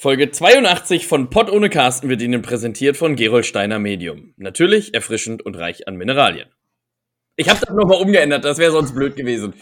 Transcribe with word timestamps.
Folge 0.00 0.30
82 0.30 1.08
von 1.08 1.28
Pott 1.28 1.50
ohne 1.50 1.68
Carsten 1.70 2.08
wird 2.08 2.22
Ihnen 2.22 2.40
präsentiert 2.40 2.96
von 2.96 3.16
Gerold 3.16 3.46
Steiner 3.46 3.80
Medium. 3.80 4.32
Natürlich, 4.36 4.94
erfrischend 4.94 5.44
und 5.44 5.56
reich 5.56 5.88
an 5.88 5.96
Mineralien. 5.96 6.48
Ich 7.34 7.48
habe 7.48 7.58
das 7.58 7.74
nochmal 7.74 8.00
umgeändert, 8.00 8.44
das 8.44 8.58
wäre 8.58 8.70
sonst 8.70 8.94
blöd 8.94 9.16
gewesen. 9.16 9.54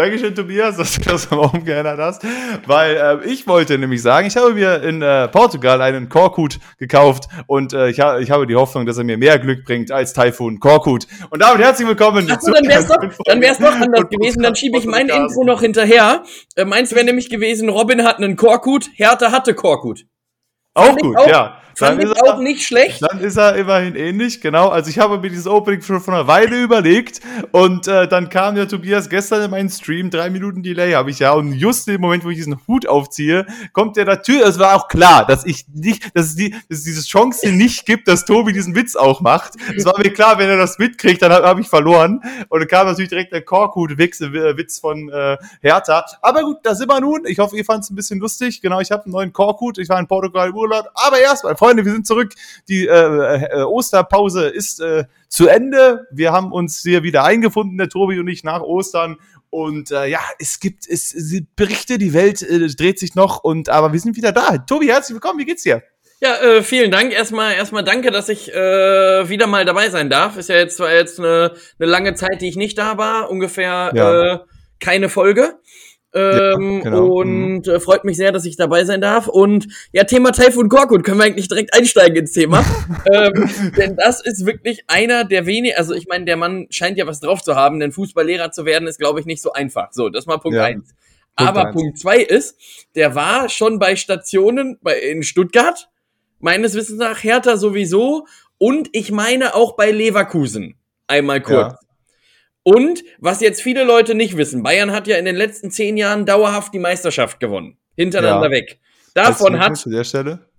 Dankeschön, 0.00 0.34
Tobias, 0.34 0.78
dass 0.78 0.94
du 0.94 1.10
das 1.10 1.30
mal 1.30 1.40
umgeändert 1.40 1.98
hast. 1.98 2.22
Weil 2.66 2.96
äh, 2.96 3.28
ich 3.28 3.46
wollte 3.46 3.76
nämlich 3.76 4.00
sagen, 4.00 4.26
ich 4.26 4.34
habe 4.34 4.54
mir 4.54 4.82
in 4.82 5.02
äh, 5.02 5.28
Portugal 5.28 5.82
einen 5.82 6.08
Korkut 6.08 6.58
gekauft 6.78 7.24
und 7.46 7.74
äh, 7.74 7.90
ich, 7.90 8.00
ha 8.00 8.18
ich 8.18 8.30
habe 8.30 8.46
die 8.46 8.56
Hoffnung, 8.56 8.86
dass 8.86 8.96
er 8.96 9.04
mir 9.04 9.18
mehr 9.18 9.38
Glück 9.38 9.62
bringt 9.62 9.92
als 9.92 10.14
Typhoon 10.14 10.58
Korkut. 10.58 11.06
Und 11.28 11.42
damit 11.42 11.62
herzlich 11.62 11.86
willkommen. 11.86 12.30
Achso, 12.30 12.50
dann 12.50 12.66
wäre 12.66 12.80
es 12.80 12.86
doch, 12.86 13.24
dann 13.26 13.42
wär's 13.42 13.58
doch 13.58 13.74
anders 13.74 14.08
gewesen. 14.08 14.42
Dann 14.42 14.56
schiebe 14.56 14.78
ich 14.78 14.86
mein 14.86 15.10
Info 15.10 15.44
noch 15.44 15.60
hinterher. 15.60 16.22
Äh, 16.56 16.64
meins 16.64 16.94
wäre 16.94 17.04
nämlich 17.04 17.28
gewesen, 17.28 17.68
Robin 17.68 18.02
hat 18.02 18.16
einen 18.16 18.36
Korkut, 18.36 18.88
Hertha 18.94 19.32
hatte 19.32 19.52
Korkut. 19.52 20.06
Auch 20.72 20.96
gut, 20.96 21.14
auch, 21.18 21.28
ja. 21.28 21.59
Fand 21.74 22.02
ich 22.02 22.10
auch 22.22 22.38
nicht 22.38 22.66
schlecht. 22.66 23.02
Dann 23.02 23.20
ist 23.20 23.36
er 23.36 23.56
immerhin 23.56 23.96
ähnlich, 23.96 24.40
genau. 24.40 24.68
Also 24.68 24.90
ich 24.90 24.98
habe 24.98 25.18
mir 25.18 25.30
dieses 25.30 25.46
Opening 25.46 25.82
schon 25.82 26.00
vor 26.00 26.14
einer 26.14 26.26
Weile 26.26 26.62
überlegt 26.62 27.20
und 27.52 27.88
äh, 27.88 28.08
dann 28.08 28.28
kam 28.28 28.54
der 28.54 28.68
Tobias 28.68 29.08
gestern 29.08 29.42
in 29.42 29.50
meinen 29.50 29.70
Stream, 29.70 30.10
drei 30.10 30.30
Minuten 30.30 30.62
Delay 30.62 30.92
habe 30.92 31.10
ich 31.10 31.18
ja 31.18 31.32
und 31.32 31.52
just 31.52 31.88
im 31.88 32.00
Moment, 32.00 32.24
wo 32.24 32.30
ich 32.30 32.36
diesen 32.36 32.58
Hut 32.66 32.86
aufziehe, 32.86 33.46
kommt 33.72 33.96
der 33.96 34.04
natürlich, 34.04 34.42
es 34.42 34.58
war 34.58 34.74
auch 34.74 34.88
klar, 34.88 35.26
dass 35.26 35.46
ich 35.46 35.66
nicht, 35.72 36.16
dass 36.16 36.26
es, 36.26 36.36
die, 36.36 36.50
dass 36.50 36.78
es 36.78 36.84
diese 36.84 37.02
Chance 37.02 37.50
nicht 37.52 37.86
gibt, 37.86 38.08
dass 38.08 38.24
Tobi 38.24 38.52
diesen 38.52 38.74
Witz 38.74 38.96
auch 38.96 39.20
macht. 39.20 39.54
Es 39.76 39.84
war 39.84 39.98
mir 39.98 40.12
klar, 40.12 40.38
wenn 40.38 40.48
er 40.48 40.56
das 40.56 40.78
mitkriegt, 40.78 41.22
dann 41.22 41.32
habe 41.32 41.46
hab 41.46 41.58
ich 41.58 41.68
verloren 41.68 42.20
und 42.48 42.60
dann 42.60 42.68
kam 42.68 42.86
natürlich 42.86 43.10
direkt 43.10 43.32
der 43.32 43.42
Korkut-Witz 43.42 44.20
äh, 44.20 44.80
von 44.80 45.08
äh, 45.08 45.36
Hertha. 45.60 46.04
Aber 46.22 46.42
gut, 46.42 46.58
da 46.62 46.74
sind 46.74 46.90
wir 46.90 47.00
nun. 47.00 47.22
Ich 47.26 47.38
hoffe, 47.38 47.56
ihr 47.56 47.64
fand 47.64 47.84
es 47.84 47.90
ein 47.90 47.96
bisschen 47.96 48.20
lustig. 48.20 48.60
Genau, 48.60 48.80
ich 48.80 48.90
habe 48.90 49.04
einen 49.04 49.12
neuen 49.12 49.32
Korkut. 49.32 49.78
Ich 49.78 49.88
war 49.88 49.98
in 49.98 50.06
Portugal 50.06 50.48
im 50.48 50.56
Urlaub. 50.56 50.88
Aber 50.94 51.18
erstmal, 51.18 51.56
Freunde, 51.60 51.84
wir 51.84 51.92
sind 51.92 52.06
zurück. 52.06 52.32
Die 52.68 52.86
äh, 52.86 52.90
äh, 52.90 53.62
Osterpause 53.64 54.48
ist 54.48 54.80
äh, 54.80 55.04
zu 55.28 55.46
Ende. 55.46 56.06
Wir 56.10 56.32
haben 56.32 56.52
uns 56.52 56.80
hier 56.80 57.02
wieder 57.02 57.24
eingefunden, 57.24 57.76
der 57.76 57.90
Tobi 57.90 58.18
und 58.18 58.28
ich, 58.28 58.44
nach 58.44 58.62
Ostern. 58.62 59.18
Und 59.50 59.90
äh, 59.90 60.06
ja, 60.06 60.20
es 60.38 60.58
gibt 60.58 60.88
es, 60.88 61.14
es 61.14 61.38
Berichte, 61.56 61.98
die 61.98 62.14
Welt 62.14 62.40
äh, 62.40 62.66
dreht 62.68 62.98
sich 62.98 63.14
noch. 63.14 63.44
Und 63.44 63.68
aber 63.68 63.92
wir 63.92 64.00
sind 64.00 64.16
wieder 64.16 64.32
da. 64.32 64.56
Tobi, 64.56 64.86
herzlich 64.86 65.14
willkommen. 65.14 65.38
Wie 65.38 65.44
geht's 65.44 65.62
dir? 65.62 65.82
Ja, 66.22 66.36
äh, 66.36 66.62
vielen 66.62 66.90
Dank. 66.90 67.12
Erstmal, 67.12 67.52
erstmal 67.52 67.84
danke, 67.84 68.10
dass 68.10 68.30
ich 68.30 68.50
äh, 68.50 69.28
wieder 69.28 69.46
mal 69.46 69.66
dabei 69.66 69.90
sein 69.90 70.08
darf. 70.08 70.38
Ist 70.38 70.48
ja 70.48 70.56
jetzt 70.56 70.78
zwar 70.78 70.90
jetzt 70.94 71.18
eine, 71.18 71.52
eine 71.78 71.90
lange 71.90 72.14
Zeit, 72.14 72.40
die 72.40 72.48
ich 72.48 72.56
nicht 72.56 72.78
da 72.78 72.96
war, 72.96 73.28
ungefähr 73.28 73.92
ja. 73.94 74.32
äh, 74.32 74.38
keine 74.80 75.10
Folge. 75.10 75.58
Ähm, 76.12 76.78
ja, 76.78 76.82
genau. 76.82 77.06
Und 77.06 77.66
mhm. 77.66 77.72
äh, 77.72 77.80
freut 77.80 78.04
mich 78.04 78.16
sehr, 78.16 78.32
dass 78.32 78.44
ich 78.44 78.56
dabei 78.56 78.84
sein 78.84 79.00
darf. 79.00 79.28
Und 79.28 79.68
ja, 79.92 80.04
Thema 80.04 80.32
Taifun 80.32 80.68
Korkut, 80.68 81.04
können 81.04 81.18
wir 81.18 81.24
eigentlich 81.24 81.48
direkt 81.48 81.74
einsteigen 81.74 82.16
ins 82.16 82.32
Thema. 82.32 82.64
ähm, 83.12 83.72
denn 83.76 83.96
das 83.96 84.24
ist 84.24 84.44
wirklich 84.44 84.84
einer 84.88 85.24
der 85.24 85.46
wenigen, 85.46 85.76
also 85.76 85.94
ich 85.94 86.08
meine, 86.08 86.24
der 86.24 86.36
Mann 86.36 86.66
scheint 86.70 86.98
ja 86.98 87.06
was 87.06 87.20
drauf 87.20 87.42
zu 87.42 87.54
haben, 87.54 87.78
denn 87.78 87.92
Fußballlehrer 87.92 88.50
zu 88.50 88.64
werden 88.64 88.88
ist, 88.88 88.98
glaube 88.98 89.20
ich, 89.20 89.26
nicht 89.26 89.42
so 89.42 89.52
einfach. 89.52 89.92
So, 89.92 90.08
das 90.08 90.26
mal 90.26 90.38
Punkt 90.38 90.56
ja. 90.56 90.64
eins. 90.64 90.88
Punkt 90.88 90.96
Aber 91.36 91.66
eins. 91.66 91.74
Punkt 91.74 91.98
zwei 91.98 92.18
ist, 92.18 92.56
der 92.96 93.14
war 93.14 93.48
schon 93.48 93.78
bei 93.78 93.94
Stationen 93.94 94.78
bei, 94.82 94.98
in 94.98 95.22
Stuttgart, 95.22 95.88
meines 96.40 96.74
Wissens 96.74 96.98
nach 96.98 97.22
Hertha 97.22 97.56
sowieso, 97.56 98.26
und 98.58 98.90
ich 98.92 99.10
meine 99.10 99.54
auch 99.54 99.74
bei 99.74 99.90
Leverkusen. 99.90 100.74
Einmal 101.06 101.40
kurz. 101.40 101.72
Ja. 101.72 101.78
Und 102.62 103.02
was 103.18 103.40
jetzt 103.40 103.62
viele 103.62 103.84
Leute 103.84 104.14
nicht 104.14 104.36
wissen, 104.36 104.62
Bayern 104.62 104.92
hat 104.92 105.06
ja 105.06 105.16
in 105.16 105.24
den 105.24 105.36
letzten 105.36 105.70
zehn 105.70 105.96
Jahren 105.96 106.26
dauerhaft 106.26 106.74
die 106.74 106.78
Meisterschaft 106.78 107.40
gewonnen. 107.40 107.78
Hintereinander 107.96 108.48
ja. 108.48 108.52
weg. 108.52 108.78
Davon 109.14 109.58
hat, 109.58 109.84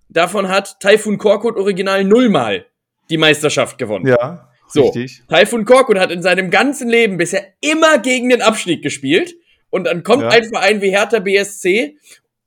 davon 0.09 0.49
hat 0.49 0.79
Taifun 0.79 1.17
Korkut 1.17 1.57
original 1.57 2.03
nullmal 2.03 2.65
die 3.09 3.17
Meisterschaft 3.17 3.77
gewonnen. 3.77 4.07
Ja. 4.07 4.49
So. 4.67 4.83
Richtig. 4.83 5.23
Taifun 5.27 5.65
Korkut 5.65 5.99
hat 5.99 6.11
in 6.11 6.21
seinem 6.21 6.49
ganzen 6.49 6.89
Leben 6.89 7.17
bisher 7.17 7.45
immer 7.61 7.99
gegen 7.99 8.29
den 8.29 8.41
Abstieg 8.41 8.81
gespielt. 8.81 9.35
Und 9.69 9.85
dann 9.85 10.03
kommt 10.03 10.23
ja. 10.23 10.29
ein 10.29 10.43
Verein 10.43 10.81
wie 10.81 10.89
Hertha 10.89 11.19
BSC, 11.19 11.97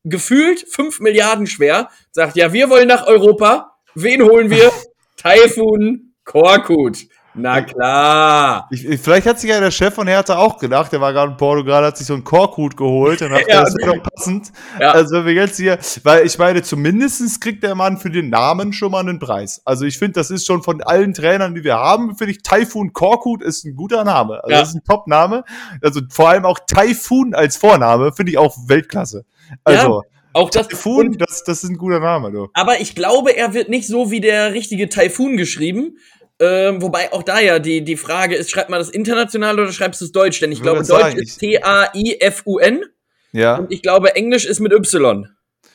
gefühlt 0.05 0.67
fünf 0.69 1.01
Milliarden 1.01 1.47
schwer, 1.47 1.89
sagt, 2.13 2.37
ja, 2.37 2.53
wir 2.53 2.71
wollen 2.71 2.89
nach 2.89 3.07
Europa. 3.07 3.79
Wen 3.95 4.23
holen 4.23 4.51
wir? 4.51 4.71
Taifun 5.17 6.15
Korkut. 6.25 7.07
Na 7.37 7.63
klar. 7.63 8.69
Ich, 8.71 8.83
vielleicht 9.01 9.27
hat 9.27 9.41
sich 9.41 9.51
ja 9.51 9.59
der 9.59 9.73
Chef 9.73 9.93
von 9.93 10.07
Hertha 10.07 10.37
auch 10.37 10.59
gedacht, 10.59 10.93
der 10.93 11.01
war 11.01 11.13
gerade 11.13 11.33
in 11.33 11.37
Portugal, 11.37 11.85
hat 11.85 11.99
sich 11.99 12.07
so 12.07 12.15
einen 12.15 12.23
Korkhut 12.23 12.77
geholt 12.77 13.21
und 13.23 13.33
hat 13.33 13.43
ja, 13.49 13.63
das 13.63 13.75
wäre 13.75 13.97
doch 13.97 14.03
passend. 14.05 14.53
Ja. 14.81 14.93
Also 14.93 15.17
wenn 15.17 15.27
wir 15.27 15.33
jetzt 15.33 15.57
hier, 15.57 15.79
weil 16.05 16.25
ich 16.25 16.39
meine, 16.39 16.63
zumindestens 16.63 17.41
kriegt 17.41 17.65
der 17.65 17.75
Mann 17.75 17.99
für 17.99 18.11
den 18.11 18.31
Namen 18.31 18.73
schon 18.73 18.93
mal 18.93 19.01
einen 19.01 19.19
Preis. 19.19 19.61
Also 19.65 19.85
ich 19.85 19.99
finde, 19.99 20.13
das 20.13 20.31
ist 20.31 20.47
schon 20.47 20.63
von 20.63 20.81
allen 20.83 21.13
Trainern, 21.13 21.57
die 21.57 21.65
wir 21.65 21.75
haben, 21.75 22.17
finde 22.17 22.33
ich, 22.33 22.43
Taifun 22.43 22.93
Korkhut 22.93 23.43
ist 23.43 23.65
ein 23.65 23.75
guter 23.75 24.05
Name. 24.05 24.43
Also 24.45 24.53
ja. 24.53 24.61
das 24.61 24.69
ist 24.69 24.77
ein 24.77 24.85
Top-Name. 24.85 25.43
Also 25.83 26.01
vor 26.11 26.29
allem 26.29 26.45
auch 26.45 26.61
Taifun 26.67 27.35
als 27.35 27.57
Vorname 27.57 28.13
finde 28.13 28.31
ich 28.31 28.39
auch 28.39 28.57
Weltklasse. 28.69 29.25
Also. 29.65 30.03
Ja. 30.03 30.09
Auch 30.37 30.51
das 30.51 30.67
Taifun, 30.67 31.17
das, 31.17 31.45
das 31.45 31.63
ist 31.63 31.71
ein 31.71 31.77
guter 31.77 32.01
Name, 32.01 32.33
du. 32.33 32.49
Aber 32.55 32.81
ich 32.81 32.97
glaube, 32.97 33.37
er 33.37 33.55
wird 33.55 33.69
nicht 33.69 33.87
so 33.87 34.11
wie 34.11 34.21
der 34.21 34.53
richtige 34.53 34.89
Taifun 34.89 35.37
geschrieben, 35.37 35.97
ähm, 36.41 36.83
wobei 36.83 37.13
auch 37.13 37.23
da 37.23 37.41
ja 37.41 37.59
die, 37.59 37.83
die 37.85 37.97
Frage 37.97 38.35
ist, 38.35 38.51
schreibt 38.51 38.71
man 38.71 38.81
das 38.81 38.89
international 38.91 39.59
oder 39.61 39.73
schreibst 39.73 40.01
du 40.01 40.07
es 40.07 40.13
deutsch? 40.13 40.41
Denn 40.41 40.53
ich 40.53 40.63
glaube, 40.63 40.79
Deutsch 40.79 40.89
sagen, 40.89 41.19
ist 41.19 41.39
T-A-I-F-U-N. 41.39 42.85
Ja. 43.33 43.57
Und 43.57 43.73
ich 43.73 43.83
glaube, 43.83 44.15
Englisch 44.17 44.45
ist 44.45 44.61
mit 44.61 44.73
Y. 44.73 45.29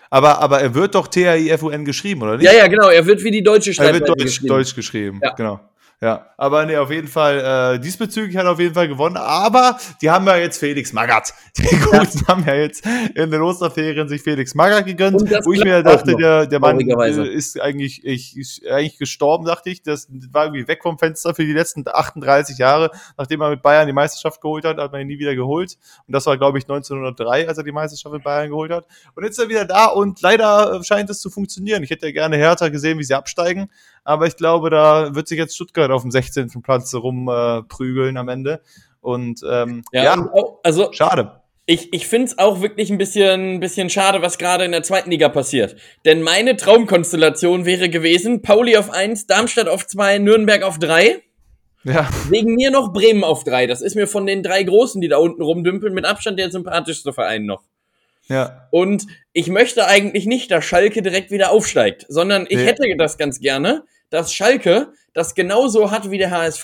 Aber, 0.09 0.39
aber 0.39 0.59
er 0.61 0.73
wird 0.73 0.95
doch 0.95 1.07
T-A-I-F-U-N 1.07 1.85
geschrieben, 1.85 2.23
oder 2.23 2.37
nicht? 2.37 2.45
Ja, 2.45 2.53
ja, 2.53 2.67
genau. 2.67 2.89
Er 2.89 3.05
wird 3.05 3.23
wie 3.23 3.31
die 3.31 3.43
deutsche 3.43 3.73
Schreibweise 3.73 3.95
Er 3.95 3.99
wird 3.99 4.09
deutsch 4.09 4.23
geschrieben. 4.25 4.47
Deutsch 4.47 4.75
geschrieben. 4.75 5.19
Ja. 5.23 5.33
Genau. 5.33 5.59
Ja, 6.01 6.29
aber 6.37 6.65
nee, 6.65 6.77
auf 6.77 6.91
jeden 6.91 7.09
Fall, 7.09 7.75
äh, 7.75 7.79
diesbezüglich 7.79 8.37
hat 8.37 8.45
er 8.45 8.53
auf 8.53 8.59
jeden 8.59 8.73
Fall 8.73 8.87
gewonnen. 8.87 9.17
Aber 9.17 9.77
die 10.01 10.09
haben 10.09 10.25
ja 10.27 10.37
jetzt 10.37 10.57
Felix 10.57 10.93
Magath. 10.93 11.33
Die 11.57 11.75
Guten 11.75 12.19
ja. 12.19 12.27
haben 12.29 12.45
ja 12.45 12.55
jetzt 12.55 12.85
in 12.85 13.29
den 13.29 13.41
Osterferien 13.41 14.07
sich 14.07 14.21
Felix 14.21 14.55
Magath 14.55 14.85
gegönnt, 14.85 15.19
wo 15.19 15.51
ich 15.51 15.61
mir 15.61 15.83
dachte, 15.83 16.15
der, 16.15 16.47
der 16.47 16.59
Mann 16.61 16.79
ist 16.79 17.59
eigentlich, 17.59 18.05
ich, 18.05 18.37
ist 18.37 18.65
eigentlich 18.65 18.97
gestorben, 18.97 19.43
dachte 19.43 19.71
ich. 19.71 19.83
Das 19.83 20.07
war 20.31 20.45
irgendwie 20.45 20.69
weg 20.69 20.79
vom 20.83 20.97
Fenster 20.97 21.35
für 21.35 21.43
die 21.43 21.51
letzten 21.51 21.83
38 21.85 22.57
Jahre. 22.57 22.91
Nachdem 23.17 23.41
er 23.41 23.49
mit 23.49 23.61
Bayern 23.61 23.85
die 23.85 23.91
Meisterschaft 23.91 24.39
geholt 24.39 24.63
hat, 24.63 24.77
hat 24.77 24.93
man 24.93 25.01
ihn 25.01 25.07
nie 25.07 25.19
wieder 25.19 25.35
geholt. 25.35 25.77
Und 26.07 26.13
das 26.13 26.25
war, 26.25 26.37
glaube 26.37 26.59
ich, 26.59 26.63
1903, 26.63 27.45
als 27.45 27.57
er 27.57 27.65
die 27.65 27.73
Meisterschaft 27.73 28.13
mit 28.13 28.23
Bayern 28.23 28.47
geholt 28.47 28.71
hat. 28.71 28.85
Und 29.15 29.25
jetzt 29.25 29.37
ist 29.37 29.43
er 29.43 29.49
wieder 29.49 29.65
da 29.65 29.87
und 29.87 30.21
leider 30.21 30.81
scheint 30.81 31.09
es 31.09 31.19
zu 31.19 31.29
funktionieren. 31.29 31.83
Ich 31.83 31.89
hätte 31.89 32.05
ja 32.05 32.13
gerne 32.13 32.37
härter 32.37 32.69
gesehen, 32.71 32.99
wie 32.99 33.03
sie 33.03 33.15
absteigen 33.15 33.69
aber 34.09 34.25
ich 34.25 34.35
glaube, 34.35 34.71
da 34.71 35.13
wird 35.13 35.27
sich 35.27 35.37
jetzt 35.37 35.53
Stuttgart 35.53 35.91
auf 35.91 36.01
dem 36.01 36.09
16. 36.09 36.49
Platz 36.63 36.95
rumprügeln 36.95 38.15
äh, 38.15 38.19
am 38.19 38.27
Ende. 38.27 38.61
Und 39.01 39.41
ähm, 39.47 39.83
ja, 39.91 40.03
ja 40.03 40.13
und 40.15 40.29
auch, 40.33 40.59
also 40.63 40.91
schade. 40.91 41.41
Ich, 41.67 41.93
ich 41.93 42.07
finde 42.07 42.25
es 42.25 42.39
auch 42.39 42.61
wirklich 42.61 42.89
ein 42.89 42.97
bisschen, 42.97 43.59
bisschen 43.59 43.91
schade, 43.91 44.23
was 44.23 44.39
gerade 44.39 44.65
in 44.65 44.71
der 44.71 44.81
zweiten 44.81 45.11
Liga 45.11 45.29
passiert. 45.29 45.75
Denn 46.05 46.23
meine 46.23 46.57
Traumkonstellation 46.57 47.65
wäre 47.65 47.89
gewesen, 47.89 48.41
Pauli 48.41 48.77
auf 48.77 48.89
1, 48.89 49.27
Darmstadt 49.27 49.67
auf 49.67 49.85
2, 49.85 50.17
Nürnberg 50.17 50.63
auf 50.63 50.79
3. 50.79 51.21
Ja. 51.83 52.09
Wegen 52.29 52.55
mir 52.55 52.71
noch 52.71 52.91
Bremen 52.91 53.23
auf 53.23 53.43
3. 53.43 53.67
Das 53.67 53.81
ist 53.81 53.95
mir 53.95 54.07
von 54.07 54.25
den 54.25 54.41
drei 54.41 54.63
Großen, 54.63 54.99
die 55.01 55.07
da 55.07 55.17
unten 55.17 55.43
rumdümpeln, 55.43 55.93
mit 55.93 56.05
Abstand 56.05 56.39
der 56.39 56.49
sympathischste 56.49 57.13
Verein 57.13 57.45
noch. 57.45 57.61
Ja. 58.27 58.67
Und 58.71 59.05
ich 59.33 59.49
möchte 59.49 59.85
eigentlich 59.85 60.25
nicht, 60.25 60.49
dass 60.49 60.65
Schalke 60.65 61.03
direkt 61.03 61.29
wieder 61.29 61.51
aufsteigt, 61.51 62.07
sondern 62.09 62.47
ich 62.49 62.57
nee. 62.57 62.65
hätte 62.65 62.83
das 62.97 63.19
ganz 63.19 63.39
gerne, 63.39 63.83
dass 64.09 64.33
Schalke 64.33 64.93
das 65.13 65.35
genauso 65.35 65.91
hat 65.91 66.11
wie 66.11 66.17
der 66.17 66.31
HSV, 66.31 66.63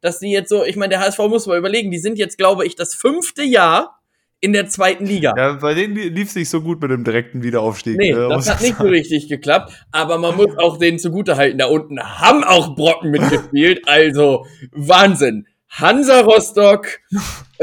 dass 0.00 0.20
die 0.20 0.30
jetzt 0.30 0.48
so, 0.48 0.64
ich 0.64 0.76
meine, 0.76 0.90
der 0.90 1.00
HSV 1.00 1.18
muss 1.18 1.46
mal 1.46 1.58
überlegen, 1.58 1.90
die 1.90 1.98
sind 1.98 2.18
jetzt, 2.18 2.38
glaube 2.38 2.66
ich, 2.66 2.76
das 2.76 2.94
fünfte 2.94 3.42
Jahr 3.42 4.00
in 4.40 4.52
der 4.52 4.68
zweiten 4.68 5.04
Liga. 5.04 5.34
Ja, 5.36 5.52
bei 5.54 5.74
denen 5.74 5.94
lief 5.94 6.28
es 6.28 6.34
nicht 6.34 6.48
so 6.48 6.62
gut 6.62 6.80
mit 6.80 6.90
dem 6.90 7.04
direkten 7.04 7.42
Wiederaufstieg. 7.42 7.98
Nee, 7.98 8.10
äh, 8.10 8.28
das 8.28 8.48
hat 8.48 8.62
nicht 8.62 8.78
so 8.78 8.84
richtig 8.84 9.28
geklappt, 9.28 9.72
aber 9.92 10.18
man 10.18 10.36
muss 10.36 10.56
auch 10.56 10.78
denen 10.78 10.98
zugutehalten, 10.98 11.58
da 11.58 11.66
unten 11.66 12.00
haben 12.00 12.42
auch 12.42 12.74
Brocken 12.74 13.10
mitgespielt, 13.10 13.82
also 13.86 14.46
Wahnsinn. 14.72 15.46
Hansa 15.68 16.22
Rostock, 16.22 17.00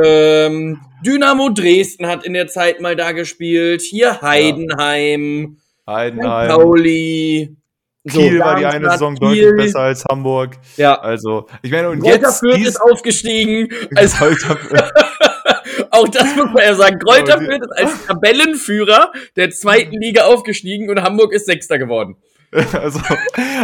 ähm, 0.01 0.80
Dynamo 1.06 1.50
Dresden 1.50 2.07
hat 2.07 2.25
in 2.25 2.33
der 2.33 2.47
Zeit 2.47 2.80
mal 2.80 2.95
da 2.95 3.12
gespielt, 3.12 3.81
hier 3.81 4.21
Heidenheim, 4.21 5.57
ja. 5.88 5.94
Heidenheim. 5.94 6.47
Pauli, 6.47 7.57
Kiel 8.07 8.38
so, 8.38 8.39
war 8.44 8.56
die 8.57 8.65
eine 8.65 8.89
Saison 8.92 9.15
Kiel. 9.15 9.44
deutlich 9.44 9.65
besser 9.65 9.80
als 9.80 10.06
Hamburg. 10.09 10.57
Ja. 10.77 11.00
Also, 11.00 11.48
ich 11.62 11.71
meine, 11.71 11.89
und 11.89 12.00
Greuther 12.00 12.27
jetzt. 12.27 12.39
Fürth 12.39 12.59
ist 12.59 12.81
aufgestiegen. 12.81 13.69
Also, 13.95 14.25
auch 15.92 16.07
das 16.09 16.36
muss 16.36 16.51
man 16.54 16.63
ja 16.63 16.75
sagen. 16.75 17.00
Greuther 17.00 17.39
Fürth 17.39 17.62
ist 17.62 17.77
als 17.77 18.06
Tabellenführer 18.06 19.12
der 19.36 19.50
zweiten 19.51 20.00
Liga 20.00 20.25
aufgestiegen 20.25 20.89
und 20.89 21.01
Hamburg 21.01 21.33
ist 21.33 21.45
Sechster 21.45 21.77
geworden. 21.77 22.18
Also, 22.77 22.99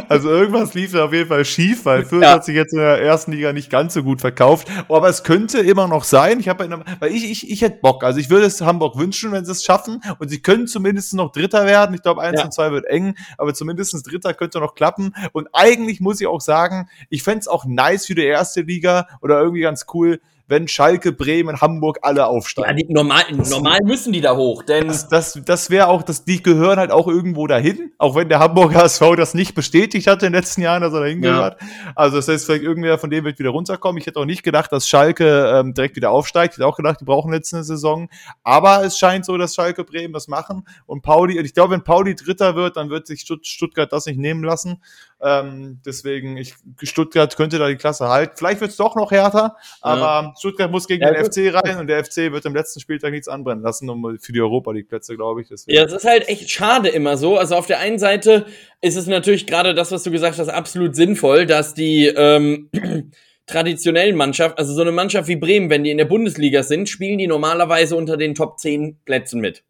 also 0.09 0.29
irgendwas 0.29 0.73
lief 0.73 0.91
da 0.91 1.05
auf 1.05 1.13
jeden 1.13 1.29
Fall 1.29 1.45
schief, 1.45 1.85
weil 1.85 2.05
Fürth 2.05 2.23
ja. 2.23 2.33
hat 2.33 2.45
sich 2.45 2.55
jetzt 2.55 2.73
in 2.73 2.79
der 2.79 3.01
ersten 3.01 3.31
Liga 3.31 3.53
nicht 3.53 3.69
ganz 3.69 3.93
so 3.93 4.03
gut 4.03 4.21
verkauft. 4.21 4.67
Aber 4.89 5.07
es 5.07 5.23
könnte 5.23 5.59
immer 5.59 5.87
noch 5.87 6.03
sein. 6.03 6.39
Ich 6.39 6.49
habe, 6.49 6.67
weil 6.99 7.11
ich, 7.11 7.29
ich, 7.29 7.49
ich 7.49 7.61
hätte 7.61 7.79
Bock. 7.81 8.03
Also 8.03 8.19
ich 8.19 8.29
würde 8.29 8.45
es 8.45 8.61
Hamburg 8.61 8.97
wünschen, 8.97 9.31
wenn 9.31 9.45
sie 9.45 9.51
es 9.51 9.63
schaffen. 9.63 10.01
Und 10.19 10.29
sie 10.29 10.41
können 10.41 10.67
zumindest 10.67 11.13
noch 11.13 11.31
Dritter 11.31 11.65
werden. 11.65 11.95
Ich 11.95 12.01
glaube, 12.01 12.21
eins 12.21 12.39
ja. 12.39 12.45
und 12.45 12.53
zwei 12.53 12.71
wird 12.71 12.85
eng, 12.85 13.15
aber 13.37 13.53
zumindest 13.53 13.93
Dritter 14.09 14.33
könnte 14.33 14.59
noch 14.59 14.75
klappen. 14.75 15.13
Und 15.31 15.47
eigentlich 15.53 16.01
muss 16.01 16.19
ich 16.19 16.27
auch 16.27 16.41
sagen, 16.41 16.89
ich 17.09 17.23
fände 17.23 17.39
es 17.39 17.47
auch 17.47 17.65
nice 17.65 18.05
für 18.05 18.15
die 18.15 18.25
erste 18.25 18.61
Liga 18.61 19.07
oder 19.21 19.39
irgendwie 19.39 19.61
ganz 19.61 19.85
cool, 19.93 20.19
wenn 20.47 20.67
Schalke, 20.67 21.13
Bremen, 21.13 21.61
Hamburg 21.61 21.99
alle 22.01 22.27
aufsteigen. 22.27 22.69
Ja, 22.69 22.75
die, 22.75 22.93
normal, 22.93 23.23
normal 23.49 23.79
müssen 23.83 24.11
die 24.11 24.21
da 24.21 24.35
hoch, 24.35 24.63
denn. 24.63 24.87
Das, 24.87 25.07
das, 25.07 25.39
das 25.45 25.69
wäre 25.69 25.87
auch, 25.87 26.03
das, 26.03 26.25
die 26.25 26.43
gehören 26.43 26.77
halt 26.77 26.91
auch 26.91 27.07
irgendwo 27.07 27.47
dahin, 27.47 27.93
auch 27.97 28.15
wenn 28.15 28.27
der 28.29 28.39
Hamburger 28.39 28.83
SV 28.85 29.15
das 29.15 29.33
nicht 29.33 29.55
bestätigt 29.55 30.07
hat 30.07 30.21
in 30.21 30.31
den 30.31 30.33
letzten 30.33 30.61
Jahren, 30.61 30.81
dass 30.81 30.93
er 30.93 30.99
dahin 30.99 31.23
ja. 31.23 31.31
gehört. 31.31 31.61
Also 31.95 32.17
das 32.17 32.27
heißt, 32.27 32.45
vielleicht 32.45 32.63
irgendwer 32.63 32.97
von 32.97 33.09
dem 33.09 33.23
wird 33.23 33.39
wieder 33.39 33.51
runterkommen. 33.51 33.99
Ich 33.99 34.07
hätte 34.07 34.19
auch 34.19 34.25
nicht 34.25 34.43
gedacht, 34.43 34.71
dass 34.71 34.87
Schalke 34.87 35.53
ähm, 35.55 35.73
direkt 35.73 35.95
wieder 35.95 36.11
aufsteigt. 36.11 36.53
Ich 36.53 36.57
hätte 36.57 36.67
auch 36.67 36.77
gedacht, 36.77 36.99
die 36.99 37.05
brauchen 37.05 37.33
jetzt 37.33 37.53
eine 37.53 37.63
Saison. 37.63 38.09
Aber 38.43 38.83
es 38.83 38.97
scheint 38.97 39.25
so, 39.25 39.37
dass 39.37 39.55
Schalke, 39.55 39.83
Bremen 39.83 40.13
das 40.13 40.27
machen. 40.27 40.67
Und 40.85 41.01
Pauli, 41.01 41.39
ich 41.39 41.53
glaube, 41.53 41.73
wenn 41.73 41.83
Pauli 41.83 42.15
Dritter 42.15 42.55
wird, 42.55 42.75
dann 42.75 42.89
wird 42.89 43.07
sich 43.07 43.25
Stuttgart 43.41 43.91
das 43.91 44.05
nicht 44.05 44.19
nehmen 44.19 44.43
lassen. 44.43 44.81
Ähm, 45.23 45.79
deswegen, 45.85 46.35
ich, 46.35 46.55
Stuttgart 46.81 47.35
könnte 47.37 47.57
da 47.57 47.69
die 47.69 47.77
Klasse 47.77 48.09
halten. 48.09 48.33
Vielleicht 48.35 48.59
wird 48.59 48.71
es 48.71 48.77
doch 48.77 48.95
noch 48.95 49.11
härter, 49.11 49.55
aber 49.81 49.99
ja. 49.99 50.32
Stuttgart 50.37 50.71
muss 50.71 50.87
gegen 50.87 51.03
ja, 51.03 51.11
den 51.11 51.25
FC 51.25 51.53
rein 51.53 51.79
und 51.79 51.87
der 51.87 52.03
FC 52.03 52.31
wird 52.31 52.45
im 52.45 52.53
letzten 52.53 52.79
Spieltag 52.79 53.11
nichts 53.11 53.27
anbrennen 53.27 53.63
lassen, 53.63 53.89
um 53.89 54.17
für 54.19 54.31
die 54.31 54.41
Europa 54.41 54.71
League 54.71 54.89
Plätze, 54.89 55.15
glaube 55.15 55.41
ich. 55.41 55.47
Deswegen. 55.49 55.77
Ja, 55.77 55.83
es 55.83 55.93
ist 55.93 56.05
halt 56.05 56.27
echt 56.27 56.49
schade 56.49 56.89
immer 56.89 57.17
so. 57.17 57.37
Also 57.37 57.55
auf 57.55 57.67
der 57.67 57.79
einen 57.79 57.99
Seite 57.99 58.45
ist 58.81 58.95
es 58.95 59.07
natürlich 59.07 59.47
gerade 59.47 59.73
das, 59.73 59.91
was 59.91 60.03
du 60.03 60.11
gesagt 60.11 60.37
hast, 60.37 60.49
absolut 60.49 60.95
sinnvoll, 60.95 61.45
dass 61.45 61.73
die 61.73 62.07
ähm, 62.07 62.69
traditionellen 63.45 64.15
Mannschaft, 64.15 64.57
also 64.57 64.73
so 64.73 64.81
eine 64.81 64.91
Mannschaft 64.91 65.27
wie 65.27 65.35
Bremen, 65.35 65.69
wenn 65.69 65.83
die 65.83 65.91
in 65.91 65.97
der 65.97 66.05
Bundesliga 66.05 66.63
sind, 66.63 66.89
spielen 66.89 67.17
die 67.17 67.27
normalerweise 67.27 67.95
unter 67.95 68.17
den 68.17 68.35
Top 68.35 68.59
10 68.59 68.99
Plätzen 69.05 69.41
mit. 69.41 69.63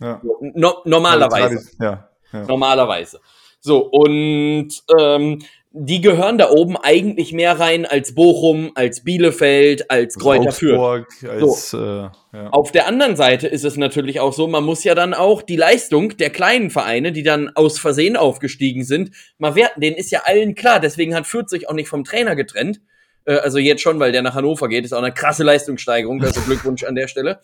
Ja. 0.00 0.20
No 0.40 0.82
normalerweise. 0.84 1.70
Ja, 1.80 2.10
ja. 2.32 2.44
Normalerweise. 2.46 3.20
So, 3.60 3.84
und 3.84 4.68
ähm, 4.98 5.42
die 5.78 6.00
gehören 6.00 6.38
da 6.38 6.48
oben 6.50 6.78
eigentlich 6.78 7.34
mehr 7.34 7.60
rein 7.60 7.84
als 7.84 8.14
Bochum, 8.14 8.72
als 8.74 9.04
Bielefeld, 9.04 9.90
als 9.90 10.18
Kräuter 10.18 10.50
Fürth. 10.50 11.06
Als, 11.28 11.70
so. 11.70 11.78
äh, 11.78 12.08
ja. 12.32 12.48
Auf 12.50 12.72
der 12.72 12.86
anderen 12.86 13.14
Seite 13.14 13.46
ist 13.46 13.64
es 13.64 13.76
natürlich 13.76 14.18
auch 14.20 14.32
so, 14.32 14.46
man 14.46 14.64
muss 14.64 14.84
ja 14.84 14.94
dann 14.94 15.12
auch 15.12 15.42
die 15.42 15.56
Leistung 15.56 16.16
der 16.16 16.30
kleinen 16.30 16.70
Vereine, 16.70 17.12
die 17.12 17.22
dann 17.22 17.50
aus 17.54 17.78
Versehen 17.78 18.16
aufgestiegen 18.16 18.84
sind, 18.84 19.10
mal 19.36 19.54
werten. 19.54 19.82
Denen 19.82 19.96
ist 19.96 20.10
ja 20.10 20.22
allen 20.24 20.54
klar, 20.54 20.80
deswegen 20.80 21.14
hat 21.14 21.26
Fürth 21.26 21.50
sich 21.50 21.68
auch 21.68 21.74
nicht 21.74 21.88
vom 21.88 22.04
Trainer 22.04 22.36
getrennt. 22.36 22.80
Äh, 23.26 23.34
also 23.34 23.58
jetzt 23.58 23.82
schon, 23.82 24.00
weil 24.00 24.12
der 24.12 24.22
nach 24.22 24.34
Hannover 24.34 24.68
geht, 24.68 24.86
ist 24.86 24.94
auch 24.94 25.02
eine 25.02 25.12
krasse 25.12 25.44
Leistungssteigerung. 25.44 26.22
Also 26.24 26.40
Glückwunsch 26.40 26.84
an 26.84 26.94
der 26.94 27.08
Stelle 27.08 27.40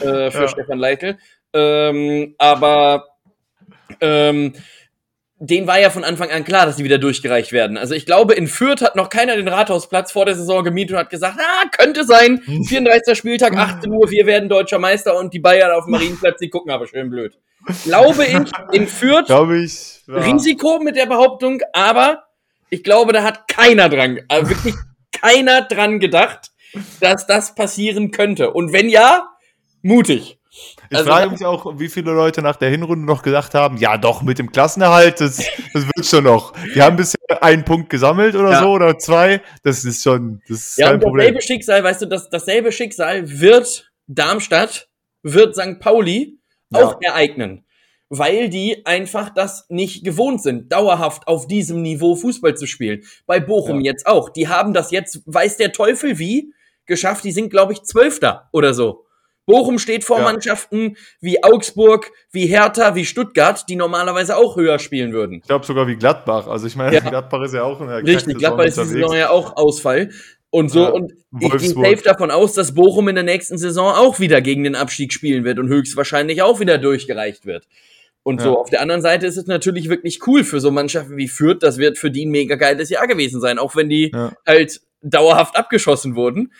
äh, 0.00 0.30
für 0.30 0.42
ja. 0.42 0.48
Stefan 0.48 0.78
Leitl. 0.78 1.18
Ähm, 1.52 2.36
aber 2.38 3.08
ähm, 4.00 4.52
denen 5.44 5.66
war 5.66 5.80
ja 5.80 5.90
von 5.90 6.04
Anfang 6.04 6.30
an 6.30 6.44
klar, 6.44 6.66
dass 6.66 6.76
sie 6.76 6.84
wieder 6.84 6.98
durchgereicht 6.98 7.50
werden. 7.50 7.76
Also 7.76 7.94
ich 7.94 8.06
glaube, 8.06 8.34
in 8.34 8.46
Fürth 8.46 8.80
hat 8.80 8.94
noch 8.94 9.08
keiner 9.08 9.34
den 9.34 9.48
Rathausplatz 9.48 10.12
vor 10.12 10.24
der 10.24 10.36
Saison 10.36 10.62
gemietet 10.62 10.92
und 10.92 11.00
hat 11.00 11.10
gesagt, 11.10 11.36
ah, 11.40 11.68
könnte 11.76 12.04
sein, 12.04 12.40
34. 12.68 13.18
Spieltag, 13.18 13.56
18 13.56 13.90
Uhr, 13.90 14.08
wir 14.08 14.26
werden 14.26 14.48
deutscher 14.48 14.78
Meister 14.78 15.18
und 15.18 15.34
die 15.34 15.40
Bayern 15.40 15.72
auf 15.72 15.84
dem 15.86 15.90
Marienplatz, 15.92 16.38
die 16.38 16.48
gucken 16.48 16.70
aber 16.70 16.86
schön 16.86 17.10
blöd. 17.10 17.36
Glaube 17.84 18.24
ich, 18.24 18.36
in 18.72 18.86
Fürth, 18.86 19.26
glaube 19.26 19.58
ich, 19.58 20.02
ja. 20.06 20.14
Risiko 20.14 20.80
mit 20.80 20.96
der 20.96 21.06
Behauptung, 21.06 21.60
aber 21.72 22.24
ich 22.70 22.84
glaube, 22.84 23.12
da 23.12 23.24
hat 23.24 23.48
keiner 23.48 23.88
dran, 23.88 24.20
also 24.28 24.48
wirklich 24.48 24.74
keiner 25.12 25.62
dran 25.62 25.98
gedacht, 25.98 26.50
dass 27.00 27.26
das 27.26 27.54
passieren 27.54 28.12
könnte. 28.12 28.52
Und 28.52 28.72
wenn 28.72 28.88
ja, 28.88 29.28
mutig. 29.82 30.38
Ich 30.92 30.98
also, 30.98 31.10
frage 31.10 31.30
mich 31.30 31.42
auch, 31.46 31.78
wie 31.78 31.88
viele 31.88 32.12
Leute 32.12 32.42
nach 32.42 32.56
der 32.56 32.68
Hinrunde 32.68 33.06
noch 33.06 33.22
gesagt 33.22 33.54
haben, 33.54 33.78
ja 33.78 33.96
doch, 33.96 34.20
mit 34.20 34.38
dem 34.38 34.52
Klassenerhalt, 34.52 35.22
das, 35.22 35.38
das 35.72 35.86
wird 35.86 36.04
schon 36.04 36.24
noch. 36.24 36.52
Die 36.74 36.82
haben 36.82 36.96
bisher 36.96 37.42
einen 37.42 37.64
Punkt 37.64 37.88
gesammelt 37.88 38.34
oder 38.34 38.50
ja. 38.50 38.60
so 38.60 38.72
oder 38.72 38.98
zwei. 38.98 39.40
Das 39.62 39.86
ist 39.86 40.02
schon, 40.02 40.42
das 40.48 40.58
ist 40.58 40.78
ja, 40.78 40.88
kein 40.88 40.96
und 40.96 41.00
Problem. 41.00 41.24
Dasselbe 41.28 41.42
Schicksal, 41.42 41.82
weißt 41.82 42.02
du, 42.02 42.06
das, 42.06 42.28
dasselbe 42.28 42.72
Schicksal 42.72 43.40
wird 43.40 43.90
Darmstadt, 44.06 44.90
wird 45.22 45.54
St. 45.54 45.80
Pauli 45.80 46.38
auch 46.74 47.00
ja. 47.00 47.12
ereignen. 47.12 47.64
Weil 48.10 48.50
die 48.50 48.84
einfach 48.84 49.30
das 49.30 49.64
nicht 49.70 50.04
gewohnt 50.04 50.42
sind, 50.42 50.70
dauerhaft 50.70 51.26
auf 51.26 51.46
diesem 51.46 51.80
Niveau 51.80 52.16
Fußball 52.16 52.54
zu 52.54 52.66
spielen. 52.66 53.02
Bei 53.24 53.40
Bochum 53.40 53.80
ja. 53.80 53.92
jetzt 53.92 54.06
auch. 54.06 54.28
Die 54.28 54.48
haben 54.48 54.74
das 54.74 54.90
jetzt, 54.90 55.22
weiß 55.24 55.56
der 55.56 55.72
Teufel 55.72 56.18
wie, 56.18 56.52
geschafft. 56.84 57.24
Die 57.24 57.32
sind, 57.32 57.48
glaube 57.48 57.72
ich, 57.72 57.82
Zwölfter 57.84 58.50
oder 58.52 58.74
so. 58.74 59.06
Bochum 59.46 59.78
steht 59.78 60.04
vor 60.04 60.18
ja. 60.18 60.24
Mannschaften 60.24 60.96
wie 61.20 61.42
Augsburg, 61.42 62.12
wie 62.30 62.46
Hertha, 62.46 62.94
wie 62.94 63.04
Stuttgart, 63.04 63.68
die 63.68 63.76
normalerweise 63.76 64.36
auch 64.36 64.56
höher 64.56 64.78
spielen 64.78 65.12
würden. 65.12 65.38
Ich 65.38 65.48
glaube 65.48 65.66
sogar 65.66 65.86
wie 65.88 65.96
Gladbach. 65.96 66.46
Also 66.46 66.66
ich 66.66 66.76
meine, 66.76 66.94
ja. 66.94 67.00
Gladbach 67.00 67.42
ist 67.42 67.54
ja 67.54 67.64
auch 67.64 67.80
in 67.80 67.88
der 67.88 68.04
Richtig, 68.04 68.38
Gladbach 68.38 68.64
ist 68.64 68.78
die 68.78 68.84
Saison 68.84 69.14
ja 69.14 69.30
auch 69.30 69.56
Ausfall. 69.56 70.10
Und 70.50 70.68
so, 70.68 70.80
ja, 70.80 70.88
und 70.90 71.12
ich 71.40 71.50
gehe 71.50 71.70
safe 71.70 72.02
davon 72.04 72.30
aus, 72.30 72.52
dass 72.52 72.74
Bochum 72.74 73.08
in 73.08 73.14
der 73.14 73.24
nächsten 73.24 73.56
Saison 73.56 73.94
auch 73.94 74.20
wieder 74.20 74.42
gegen 74.42 74.64
den 74.64 74.74
Abstieg 74.74 75.12
spielen 75.14 75.44
wird 75.44 75.58
und 75.58 75.68
höchstwahrscheinlich 75.68 76.42
auch 76.42 76.60
wieder 76.60 76.76
durchgereicht 76.76 77.46
wird. 77.46 77.66
Und 78.22 78.40
ja. 78.40 78.44
so, 78.44 78.58
auf 78.58 78.70
der 78.70 78.82
anderen 78.82 79.02
Seite 79.02 79.26
ist 79.26 79.38
es 79.38 79.46
natürlich 79.46 79.88
wirklich 79.88 80.20
cool 80.26 80.44
für 80.44 80.60
so 80.60 80.70
Mannschaften 80.70 81.16
wie 81.16 81.28
Fürth. 81.28 81.62
Das 81.62 81.78
wird 81.78 81.98
für 81.98 82.10
die 82.10 82.26
ein 82.26 82.30
mega 82.30 82.56
geiles 82.56 82.90
Jahr 82.90 83.06
gewesen 83.06 83.40
sein, 83.40 83.58
auch 83.58 83.74
wenn 83.74 83.88
die 83.88 84.12
ja. 84.14 84.32
halt 84.46 84.82
dauerhaft 85.00 85.56
abgeschossen 85.56 86.14
wurden. 86.14 86.52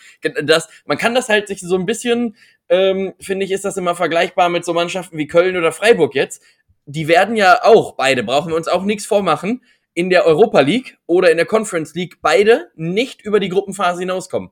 Das, 0.43 0.67
man 0.85 0.97
kann 0.97 1.15
das 1.15 1.29
halt 1.29 1.47
sich 1.47 1.61
so 1.61 1.75
ein 1.75 1.85
bisschen, 1.85 2.35
ähm, 2.69 3.13
finde 3.19 3.45
ich, 3.45 3.51
ist 3.51 3.65
das 3.65 3.77
immer 3.77 3.95
vergleichbar 3.95 4.49
mit 4.49 4.65
so 4.65 4.73
Mannschaften 4.73 5.17
wie 5.17 5.27
Köln 5.27 5.57
oder 5.57 5.71
Freiburg 5.71 6.15
jetzt. 6.15 6.41
Die 6.85 7.07
werden 7.07 7.35
ja 7.35 7.63
auch, 7.63 7.93
beide, 7.93 8.23
brauchen 8.23 8.49
wir 8.49 8.55
uns 8.55 8.67
auch 8.67 8.83
nichts 8.83 9.05
vormachen, 9.05 9.61
in 9.93 10.09
der 10.09 10.25
Europa 10.25 10.61
League 10.61 10.97
oder 11.05 11.29
in 11.29 11.37
der 11.37 11.45
Conference 11.45 11.93
League 11.93 12.17
beide 12.21 12.71
nicht 12.75 13.21
über 13.21 13.39
die 13.39 13.49
Gruppenphase 13.49 13.99
hinauskommen. 13.99 14.49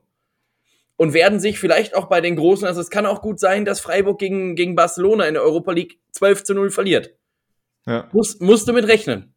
Und 0.96 1.14
werden 1.14 1.40
sich 1.40 1.58
vielleicht 1.58 1.96
auch 1.96 2.06
bei 2.06 2.20
den 2.20 2.36
Großen, 2.36 2.66
also 2.66 2.80
es 2.80 2.90
kann 2.90 3.06
auch 3.06 3.22
gut 3.22 3.40
sein, 3.40 3.64
dass 3.64 3.80
Freiburg 3.80 4.20
gegen, 4.20 4.54
gegen 4.54 4.76
Barcelona 4.76 5.24
in 5.24 5.34
der 5.34 5.42
Europa 5.42 5.72
League 5.72 5.98
12 6.12 6.44
zu 6.44 6.54
0 6.54 6.70
verliert. 6.70 7.16
Ja. 7.86 8.08
Muss, 8.12 8.38
musst 8.38 8.68
du 8.68 8.72
mit 8.72 8.86
rechnen. 8.86 9.34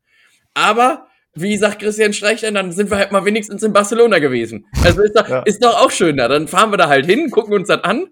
Aber 0.53 1.08
wie 1.34 1.58
sagt 1.58 1.79
Christian 1.79 2.13
Streichler, 2.13 2.51
dann 2.51 2.72
sind 2.72 2.91
wir 2.91 2.98
halt 2.98 3.12
mal 3.12 3.25
wenigstens 3.25 3.63
in 3.63 3.74
Barcelona 3.74 4.20
gewesen. 4.20 4.67
Also 4.84 5.01
ist 5.01 5.17
doch, 5.17 5.27
ja. 5.27 5.41
ist 5.41 5.63
doch 5.63 5.82
auch 5.82 5.91
schön 5.91 6.17
da. 6.17 6.27
Dann 6.27 6.48
fahren 6.48 6.72
wir 6.72 6.77
da 6.77 6.88
halt 6.88 7.08
hin, 7.08 7.32
gucken 7.32 7.53
uns 7.53 7.67
das 7.67 7.84
an 7.84 8.10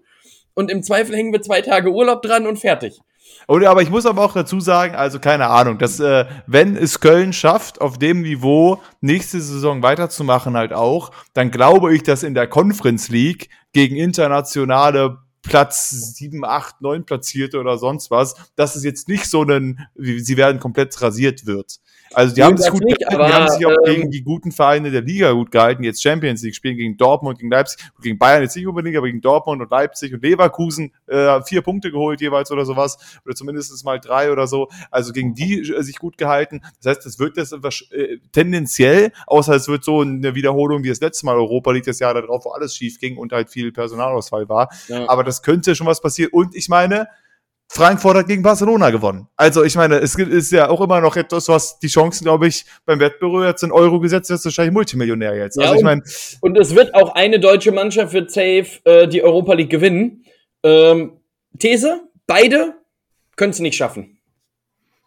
und 0.54 0.70
im 0.70 0.82
Zweifel 0.82 1.16
hängen 1.16 1.32
wir 1.32 1.42
zwei 1.42 1.60
Tage 1.60 1.90
Urlaub 1.90 2.22
dran 2.22 2.46
und 2.46 2.58
fertig. 2.58 3.00
Oder, 3.48 3.70
aber 3.70 3.82
ich 3.82 3.90
muss 3.90 4.06
aber 4.06 4.24
auch 4.24 4.32
dazu 4.32 4.60
sagen, 4.60 4.94
also 4.94 5.18
keine 5.18 5.48
Ahnung, 5.48 5.78
dass 5.78 6.00
äh, 6.00 6.26
wenn 6.46 6.76
es 6.76 7.00
Köln 7.00 7.32
schafft, 7.32 7.80
auf 7.80 7.98
dem 7.98 8.22
Niveau 8.22 8.80
nächste 9.00 9.40
Saison 9.40 9.82
weiterzumachen 9.82 10.56
halt 10.56 10.72
auch, 10.72 11.10
dann 11.34 11.50
glaube 11.50 11.94
ich, 11.94 12.02
dass 12.02 12.22
in 12.22 12.34
der 12.34 12.46
Conference 12.46 13.08
League 13.08 13.48
gegen 13.72 13.96
internationale 13.96 15.18
Platz 15.42 15.90
7, 15.90 16.44
8, 16.44 16.80
9 16.80 17.04
platzierte 17.04 17.60
oder 17.60 17.76
sonst 17.76 18.10
was, 18.10 18.34
dass 18.56 18.76
es 18.76 18.84
jetzt 18.84 19.08
nicht 19.08 19.26
so 19.26 19.42
ein, 19.42 19.86
sie 19.94 20.36
werden 20.36 20.58
komplett 20.58 21.00
rasiert 21.02 21.46
wird. 21.46 21.80
Also 22.14 22.34
die 22.34 22.40
nee, 22.40 22.46
haben 22.46 22.56
sich 22.56 22.70
gut 22.70 22.84
nicht, 22.84 22.98
gehalten, 22.98 23.20
aber, 23.20 23.26
die 23.28 23.34
haben 23.34 23.48
sich 23.48 23.66
auch 23.66 23.76
ähm, 23.86 23.94
gegen 23.94 24.10
die 24.10 24.22
guten 24.22 24.52
Vereine 24.52 24.90
der 24.90 25.02
Liga 25.02 25.32
gut 25.32 25.50
gehalten, 25.50 25.82
jetzt 25.84 26.02
Champions 26.02 26.42
League 26.42 26.54
spielen 26.54 26.76
gegen 26.76 26.96
Dortmund, 26.96 27.38
gegen 27.38 27.50
Leipzig, 27.50 27.78
gegen 28.02 28.18
Bayern 28.18 28.42
jetzt 28.42 28.56
nicht 28.56 28.66
unbedingt, 28.66 28.96
aber 28.96 29.06
gegen 29.06 29.20
Dortmund 29.20 29.62
und 29.62 29.70
Leipzig 29.70 30.14
und 30.14 30.22
Leverkusen 30.22 30.92
äh, 31.06 31.40
vier 31.42 31.62
Punkte 31.62 31.90
geholt 31.90 32.20
jeweils 32.20 32.50
oder 32.50 32.64
sowas 32.64 32.98
oder 33.24 33.34
zumindest 33.34 33.84
mal 33.84 33.98
drei 33.98 34.30
oder 34.30 34.46
so. 34.46 34.68
Also 34.90 35.12
gegen 35.12 35.34
die 35.34 35.60
äh, 35.60 35.82
sich 35.82 35.98
gut 35.98 36.18
gehalten. 36.18 36.62
Das 36.82 36.96
heißt, 36.96 37.06
es 37.06 37.18
wird 37.18 37.36
das 37.36 37.52
äh, 37.52 38.18
tendenziell, 38.32 39.12
außer 39.26 39.54
es 39.54 39.68
wird 39.68 39.84
so 39.84 40.00
eine 40.00 40.34
Wiederholung 40.34 40.84
wie 40.84 40.88
das 40.88 41.00
letzte 41.00 41.26
Mal 41.26 41.36
Europa 41.36 41.72
League 41.72 41.84
das 41.84 41.98
Jahr 41.98 42.14
darauf, 42.14 42.44
wo 42.44 42.50
alles 42.50 42.76
schief 42.76 42.98
ging 42.98 43.16
und 43.16 43.32
halt 43.32 43.50
viel 43.50 43.72
Personalausfall 43.72 44.48
war. 44.48 44.68
Ja. 44.88 45.08
Aber 45.08 45.24
das 45.24 45.42
könnte 45.42 45.74
schon 45.74 45.86
was 45.86 46.00
passieren. 46.00 46.30
Und 46.32 46.54
ich 46.54 46.68
meine, 46.68 47.08
Frankfurt 47.68 48.16
hat 48.16 48.26
gegen 48.28 48.42
Barcelona 48.42 48.90
gewonnen. 48.90 49.26
Also 49.36 49.64
ich 49.64 49.74
meine, 49.74 49.96
es 49.96 50.14
ist 50.14 50.52
ja 50.52 50.68
auch 50.68 50.80
immer 50.80 51.00
noch 51.00 51.16
etwas, 51.16 51.48
was 51.48 51.78
die 51.78 51.88
Chancen, 51.88 52.24
glaube 52.24 52.46
ich, 52.46 52.64
beim 52.84 53.00
Wettbewerb 53.00 53.48
jetzt 53.48 53.62
in 53.62 53.72
Euro 53.72 54.00
gesetzt 54.00 54.30
ist, 54.30 54.44
wahrscheinlich 54.44 54.72
Multimillionär 54.72 55.34
jetzt. 55.34 55.56
Ja, 55.56 55.64
also 55.64 55.76
ich 55.76 55.82
meine, 55.82 56.02
und 56.40 56.56
es 56.58 56.74
wird 56.74 56.94
auch 56.94 57.14
eine 57.14 57.40
deutsche 57.40 57.72
Mannschaft 57.72 58.12
wird 58.12 58.30
safe 58.30 58.66
äh, 58.84 59.08
die 59.08 59.22
Europa 59.22 59.54
League 59.54 59.70
gewinnen. 59.70 60.24
Ähm, 60.62 61.18
These: 61.58 62.00
Beide 62.26 62.74
können 63.36 63.50
es 63.50 63.60
nicht 63.60 63.76
schaffen. 63.76 64.18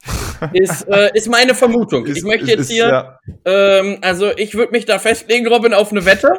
ist, 0.53 0.87
äh, 0.87 1.11
ist 1.13 1.29
meine 1.29 1.55
Vermutung. 1.55 2.05
Ist, 2.05 2.17
ich 2.17 2.23
möchte 2.23 2.47
jetzt 2.47 2.61
ist, 2.61 2.71
hier, 2.71 2.87
ja. 2.87 3.19
ähm, 3.45 3.99
also 4.01 4.31
ich 4.35 4.55
würde 4.55 4.71
mich 4.71 4.85
da 4.85 4.99
festlegen, 4.99 5.47
Robin, 5.47 5.73
auf 5.73 5.91
eine 5.91 6.05
Wette. 6.05 6.31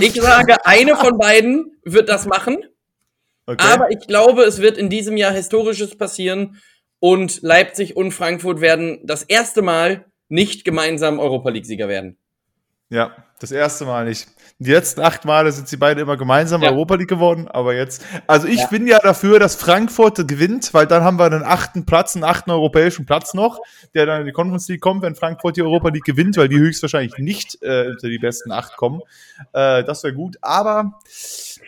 Ich 0.00 0.14
sage, 0.20 0.56
eine 0.64 0.96
von 0.96 1.18
beiden 1.18 1.78
wird 1.84 2.08
das 2.08 2.26
machen. 2.26 2.58
Okay. 3.46 3.64
Aber 3.72 3.90
ich 3.90 4.06
glaube, 4.06 4.42
es 4.42 4.60
wird 4.60 4.78
in 4.78 4.88
diesem 4.88 5.16
Jahr 5.16 5.32
Historisches 5.32 5.96
passieren 5.96 6.60
und 6.98 7.42
Leipzig 7.42 7.96
und 7.96 8.12
Frankfurt 8.12 8.60
werden 8.60 9.00
das 9.04 9.22
erste 9.22 9.60
Mal 9.62 10.06
nicht 10.28 10.64
gemeinsam 10.64 11.18
Europa 11.18 11.50
League-Sieger 11.50 11.88
werden. 11.88 12.16
Ja, 12.90 13.12
das 13.40 13.50
erste 13.50 13.84
Mal 13.84 14.04
nicht. 14.04 14.28
Die 14.58 14.70
letzten 14.70 15.00
acht 15.00 15.24
Male 15.24 15.50
sind 15.50 15.68
sie 15.68 15.76
beide 15.76 16.02
immer 16.02 16.16
gemeinsam 16.16 16.62
ja. 16.62 16.70
Europa 16.70 16.94
League 16.94 17.08
geworden, 17.08 17.48
aber 17.48 17.74
jetzt. 17.74 18.04
Also 18.26 18.46
ich 18.46 18.60
ja. 18.60 18.66
bin 18.68 18.86
ja 18.86 18.98
dafür, 19.00 19.38
dass 19.38 19.56
Frankfurt 19.56 20.28
gewinnt, 20.28 20.72
weil 20.72 20.86
dann 20.86 21.02
haben 21.02 21.18
wir 21.18 21.24
einen 21.24 21.42
achten 21.42 21.86
Platz, 21.86 22.14
einen 22.14 22.24
achten 22.24 22.50
europäischen 22.50 23.04
Platz 23.04 23.34
noch, 23.34 23.58
der 23.94 24.06
dann 24.06 24.20
in 24.20 24.26
die 24.26 24.32
Conference 24.32 24.68
League 24.68 24.80
kommt, 24.80 25.02
wenn 25.02 25.16
Frankfurt 25.16 25.56
die 25.56 25.62
Europa 25.62 25.88
League 25.88 26.04
gewinnt, 26.04 26.36
weil 26.36 26.48
die 26.48 26.58
höchstwahrscheinlich 26.58 27.18
nicht 27.18 27.58
äh, 27.62 27.88
unter 27.88 28.08
die 28.08 28.18
besten 28.18 28.52
acht 28.52 28.76
kommen. 28.76 29.00
Äh, 29.52 29.82
das 29.82 30.04
wäre 30.04 30.14
gut, 30.14 30.36
aber 30.40 31.00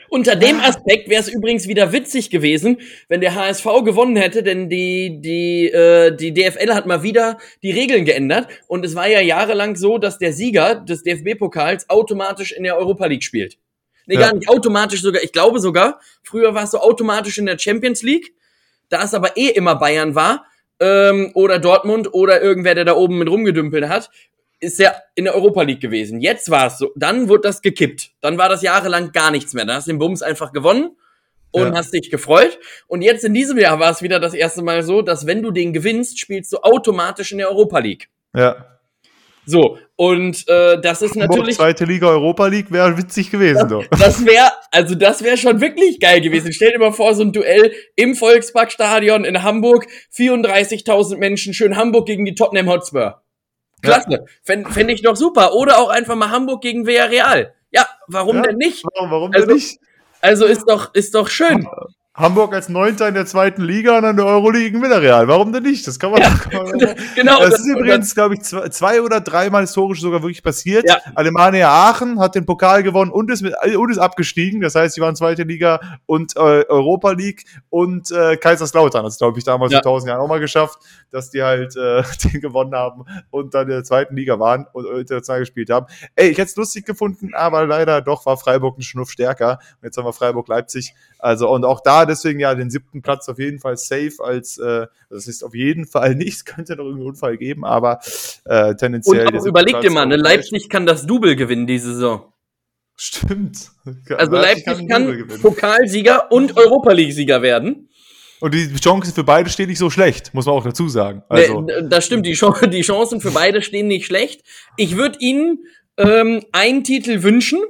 unter 0.09 0.37
dem 0.37 0.61
Aspekt 0.61 1.09
wäre 1.09 1.21
es 1.21 1.29
übrigens 1.29 1.69
wieder 1.69 1.93
witzig 1.93 2.31
gewesen, 2.31 2.79
wenn 3.09 3.21
der 3.21 3.35
HSV 3.35 3.65
gewonnen 3.85 4.17
hätte, 4.17 4.43
denn 4.43 4.69
die, 4.69 5.21
die, 5.21 5.69
äh, 5.69 6.15
die 6.15 6.33
DFL 6.33 6.75
hat 6.75 6.87
mal 6.87 7.03
wieder 7.03 7.39
die 7.63 7.71
Regeln 7.71 8.05
geändert 8.05 8.49
und 8.67 8.85
es 8.85 8.95
war 8.95 9.09
ja 9.09 9.21
jahrelang 9.21 9.77
so, 9.77 9.99
dass 9.99 10.19
der 10.19 10.33
Sieger 10.33 10.77
des 10.77 11.03
DFB-Pokals 11.03 11.89
automatisch 11.91 12.53
in 12.53 12.65
der 12.65 12.77
Europa 12.77 13.07
League 13.07 13.25
spielt. 13.25 13.59
Nee, 14.07 14.15
ja. 14.15 14.21
gar 14.21 14.35
nicht 14.35 14.49
automatisch 14.49 15.03
sogar, 15.03 15.23
ich 15.23 15.33
glaube 15.33 15.59
sogar, 15.59 16.01
früher 16.23 16.55
war 16.55 16.65
es 16.65 16.71
so 16.71 16.79
automatisch 16.79 17.39
in 17.39 17.47
der 17.47 17.59
Champions 17.59 18.03
League, 18.03 18.35
da 18.89 19.03
es 19.03 19.15
aber 19.15 19.37
eh 19.37 19.49
immer 19.49 19.75
Bayern 19.75 20.15
war, 20.15 20.47
ähm, 20.81 21.31
oder 21.35 21.59
Dortmund 21.59 22.13
oder 22.13 22.41
irgendwer, 22.41 22.75
der 22.75 22.85
da 22.85 22.95
oben 22.95 23.19
mit 23.19 23.29
rumgedümpelt 23.29 23.89
hat, 23.89 24.11
ist 24.61 24.81
er 24.81 25.03
in 25.15 25.25
der 25.25 25.35
Europa 25.35 25.63
League 25.63 25.81
gewesen. 25.81 26.21
Jetzt 26.21 26.51
war 26.51 26.69
es 26.69 26.79
so, 26.79 26.91
dann 26.97 27.29
wurde 27.29 27.43
das 27.43 27.63
gekippt. 27.63 28.11
Dann 28.21 28.39
war 28.39 28.49
das 28.49 28.63
jahrelang 28.63 29.13
gar 29.13 29.31
nichts 29.31 29.55
mehr. 29.55 29.65
Dann 29.65 29.77
hast 29.77 29.87
du 29.87 29.93
den 29.93 29.99
Bums 29.99 30.23
einfach 30.23 30.53
gewonnen 30.53 30.97
und 31.51 31.69
ja. 31.69 31.75
hast 31.75 31.93
dich 31.93 32.11
gefreut. 32.11 32.59
Und 32.87 33.03
jetzt 33.03 33.25
in 33.25 33.35
diesem 33.35 33.59
Jahr 33.59 33.79
war 33.81 33.91
es 33.91 34.03
wieder 34.03 34.21
das 34.21 34.35
erste 34.35 34.63
Mal 34.63 34.83
so, 34.83 35.03
dass 35.03 35.27
wenn 35.27 35.43
du 35.43 35.51
den 35.51 35.73
gewinnst, 35.73 36.19
spielst 36.19 36.53
du 36.53 36.59
automatisch 36.59 37.33
in 37.33 37.39
der 37.39 37.51
Europa 37.51 37.79
League. 37.79 38.09
Ja. 38.35 38.67
So, 39.49 39.79
und 39.95 40.47
äh, 40.49 40.81
das 40.81 41.03
ist 41.03 41.15
natürlich. 41.15 41.57
Zweite 41.57 41.85
Liga 41.85 42.09
Europa 42.09 42.49
League 42.49 42.73
wäre 42.73 42.99
witzig 42.99 43.31
gewesen, 43.31 43.61
das, 43.61 43.69
doch. 43.69 43.87
Das 43.99 44.27
wäre, 44.27 44.51
also 44.73 44.97
das 44.97 45.23
wäre 45.23 45.37
schon 45.37 45.61
wirklich 45.61 46.01
geil 46.01 46.21
gewesen. 46.21 46.53
Stell 46.53 46.73
dir 46.73 46.81
mal 46.81 46.93
vor, 46.93 47.15
so 47.15 47.23
ein 47.23 47.33
Duell 47.33 47.73
im 47.95 48.17
Volksparkstadion 48.17 49.25
in 49.25 49.45
Hamburg, 49.45 49.87
34.000 50.15 51.17
Menschen, 51.19 51.55
schön 51.55 51.77
Hamburg 51.77 52.07
gegen 52.07 52.25
die 52.25 52.35
Tottenham 52.35 52.69
Hotspur. 52.69 53.23
Klasse. 53.87 54.25
Fände 54.43 54.71
fänd 54.71 54.91
ich 54.91 55.03
doch 55.03 55.17
super. 55.17 55.55
Oder 55.55 55.79
auch 55.79 55.89
einfach 55.89 56.15
mal 56.15 56.31
Hamburg 56.31 56.63
gegen 56.63 56.87
Villarreal. 56.87 57.55
Ja, 57.71 57.87
warum 58.07 58.37
ja, 58.37 58.43
denn 58.43 58.57
nicht? 58.57 58.85
Warum, 58.95 59.11
warum 59.11 59.33
also, 59.33 59.47
denn 59.47 59.57
nicht? 59.57 59.81
Also 60.21 60.47
ist 60.47 60.65
doch, 60.69 60.95
ist 60.95 61.15
doch 61.15 61.29
schön. 61.29 61.69
Hamburg 62.17 62.55
als 62.55 62.71
Neunter 62.71 63.09
in 63.09 63.15
der 63.15 63.27
zweiten 63.27 63.63
Liga 63.63 63.99
und 63.99 64.03
dann 64.03 64.17
der 64.17 64.25
Euroleague 64.25 64.79
in 64.79 64.83
Villarreal. 64.83 65.29
Warum 65.29 65.53
denn 65.53 65.65
nicht? 65.65 65.87
Das 65.87 65.99
kann 65.99 66.13
man. 66.13 66.23
Ja, 66.23 66.31
kann 66.31 66.65
man 66.65 66.79
genau. 67.15 67.41
Das, 67.41 67.51
das 67.51 67.61
ist 67.61 67.69
übrigens, 67.69 68.15
glaube 68.15 68.35
ich, 68.35 68.43
zwei, 68.43 68.69
zwei, 68.71 69.03
oder 69.03 69.21
dreimal 69.21 69.63
historisch 69.63 70.01
sogar 70.01 70.23
wirklich 70.23 70.43
passiert. 70.43 70.89
Ja. 70.89 70.99
Alemannia 71.15 71.69
Aachen 71.69 72.19
hat 72.19 72.35
den 72.35 72.47
Pokal 72.47 72.83
gewonnen 72.83 73.11
und 73.11 73.31
ist, 73.31 73.43
mit, 73.43 73.55
und 73.77 73.91
ist 73.91 73.99
abgestiegen. 73.99 74.63
Das 74.63 74.75
heißt, 74.75 74.95
sie 74.95 75.03
waren 75.03 75.15
zweite 75.15 75.43
Liga 75.43 75.79
und 76.07 76.35
äh, 76.37 76.65
Europa 76.69 77.11
League 77.13 77.45
und 77.69 78.11
äh, 78.11 78.39
Kaiserslautern. 78.39 79.05
Das 79.05 79.19
glaube 79.19 79.39
ich 79.39 79.45
damals 79.45 79.73
ja. 79.73 79.83
vor 79.83 79.93
tausend 79.93 80.09
Jahren 80.09 80.21
auch 80.21 80.29
mal 80.29 80.41
geschafft, 80.41 80.79
dass 81.11 81.31
die 81.31 81.43
halt 81.43 81.77
äh, 81.77 82.03
den 82.25 82.41
gewonnen 82.41 82.75
haben 82.75 83.05
und 83.31 83.53
dann 83.53 83.65
in 83.65 83.75
der 83.75 83.85
zweiten 83.85 84.17
Liga 84.17 84.39
waren 84.39 84.67
und 84.73 84.87
international 84.87 85.41
gespielt 85.41 85.69
haben. 85.69 85.87
Ey, 86.15 86.29
ich 86.29 86.39
hätte 86.39 86.49
es 86.49 86.57
lustig 86.57 86.87
gefunden, 86.87 87.35
aber 87.35 87.67
leider 87.67 88.01
doch 88.01 88.25
war 88.25 88.39
Freiburg 88.39 88.79
ein 88.79 88.83
Schnuff 88.83 89.11
stärker. 89.11 89.59
Und 89.81 89.85
jetzt 89.85 89.99
haben 89.99 90.07
wir 90.07 90.15
Freiburg-Leipzig. 90.15 90.95
Also 91.19 91.51
und 91.51 91.65
auch 91.65 91.81
da 91.81 92.06
deswegen 92.07 92.41
ja 92.41 92.55
den 92.55 92.71
siebten 92.71 93.03
Platz 93.03 93.29
auf 93.29 93.39
jeden 93.39 93.59
Fall 93.59 93.77
safe 93.77 94.15
als, 94.21 94.59
äh, 94.59 94.87
das 95.11 95.27
ist 95.27 95.43
auf 95.43 95.55
jeden 95.55 95.87
Fall 95.87 96.15
nichts, 96.15 96.45
könnte 96.45 96.77
noch 96.77 96.85
irgendeinen 96.85 97.11
Unfall 97.11 97.37
geben, 97.37 97.65
aber 97.65 98.01
äh, 98.45 98.75
tendenziell. 98.75 99.27
Und 99.27 99.47
überleg 99.47 99.81
dir 99.81 99.91
mal, 99.91 100.07
ne, 100.07 100.17
Leipzig 100.17 100.69
kann 100.69 100.87
das 100.87 101.07
Double 101.07 101.37
gewinnen 101.37 101.67
diese 101.67 101.95
Saison. 101.95 102.33
Stimmt. 102.97 103.71
Also 104.17 104.33
Leipzig, 104.33 104.67
Leipzig 104.67 104.89
kann, 104.89 105.29
kann 105.29 105.41
Pokalsieger 105.41 106.33
und 106.33 106.57
Europa 106.57 106.93
League-Sieger 106.93 107.41
werden. 107.41 107.89
Und 108.41 108.53
die 108.53 108.75
Chancen 108.75 109.15
für 109.15 109.25
beide 109.25 109.49
stehen 109.49 109.69
nicht 109.69 109.79
so 109.79 109.91
schlecht, 109.91 110.35
muss 110.35 110.47
man 110.47 110.57
auch 110.57 110.65
dazu 110.65 110.89
sagen. 110.89 111.23
Also. 111.29 111.63
Nee, 111.63 111.73
das 111.89 112.05
stimmt, 112.05 112.27
die, 112.27 112.33
Chancen 112.35 113.21
für 113.21 113.31
beide 113.31 113.63
stehen 113.63 113.87
nicht 113.87 114.07
schlecht. 114.07 114.43
Ich 114.77 114.97
würde 114.97 115.19
Ihnen 115.21 115.65
ähm, 115.97 116.45
einen 116.53 116.85
Titel 116.85 117.23
wünschen. 117.23 117.61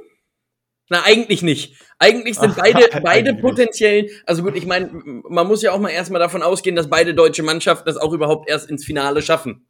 Na, 0.89 1.03
eigentlich 1.03 1.41
nicht. 1.41 1.75
Eigentlich 1.99 2.37
sind 2.37 2.55
beide, 2.55 2.87
Ach, 2.93 3.01
beide 3.03 3.33
potenziell, 3.41 4.09
also 4.25 4.43
gut, 4.43 4.55
ich 4.55 4.65
meine, 4.65 4.89
man 5.27 5.47
muss 5.47 5.61
ja 5.61 5.71
auch 5.71 5.79
mal 5.79 5.89
erstmal 5.89 6.21
davon 6.21 6.43
ausgehen, 6.43 6.75
dass 6.75 6.89
beide 6.89 7.13
deutsche 7.13 7.43
Mannschaften 7.43 7.85
das 7.85 7.97
auch 7.97 8.13
überhaupt 8.13 8.49
erst 8.49 8.69
ins 8.69 8.85
Finale 8.85 9.21
schaffen. 9.21 9.65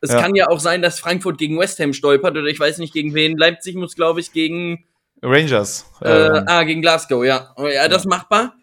Es 0.00 0.10
ja. 0.10 0.20
kann 0.20 0.34
ja 0.34 0.48
auch 0.48 0.60
sein, 0.60 0.82
dass 0.82 0.98
Frankfurt 0.98 1.38
gegen 1.38 1.58
West 1.58 1.78
Ham 1.78 1.92
stolpert 1.92 2.36
oder 2.36 2.46
ich 2.46 2.58
weiß 2.58 2.78
nicht 2.78 2.92
gegen 2.92 3.14
wen. 3.14 3.36
Leipzig 3.36 3.76
muss, 3.76 3.94
glaube 3.94 4.20
ich, 4.20 4.32
gegen 4.32 4.84
Rangers. 5.22 5.86
Äh, 6.00 6.26
ähm. 6.26 6.44
Ah, 6.46 6.64
gegen 6.64 6.82
Glasgow, 6.82 7.24
ja. 7.24 7.54
Ja, 7.56 7.88
das 7.88 8.02
ist 8.02 8.08
machbar. 8.08 8.54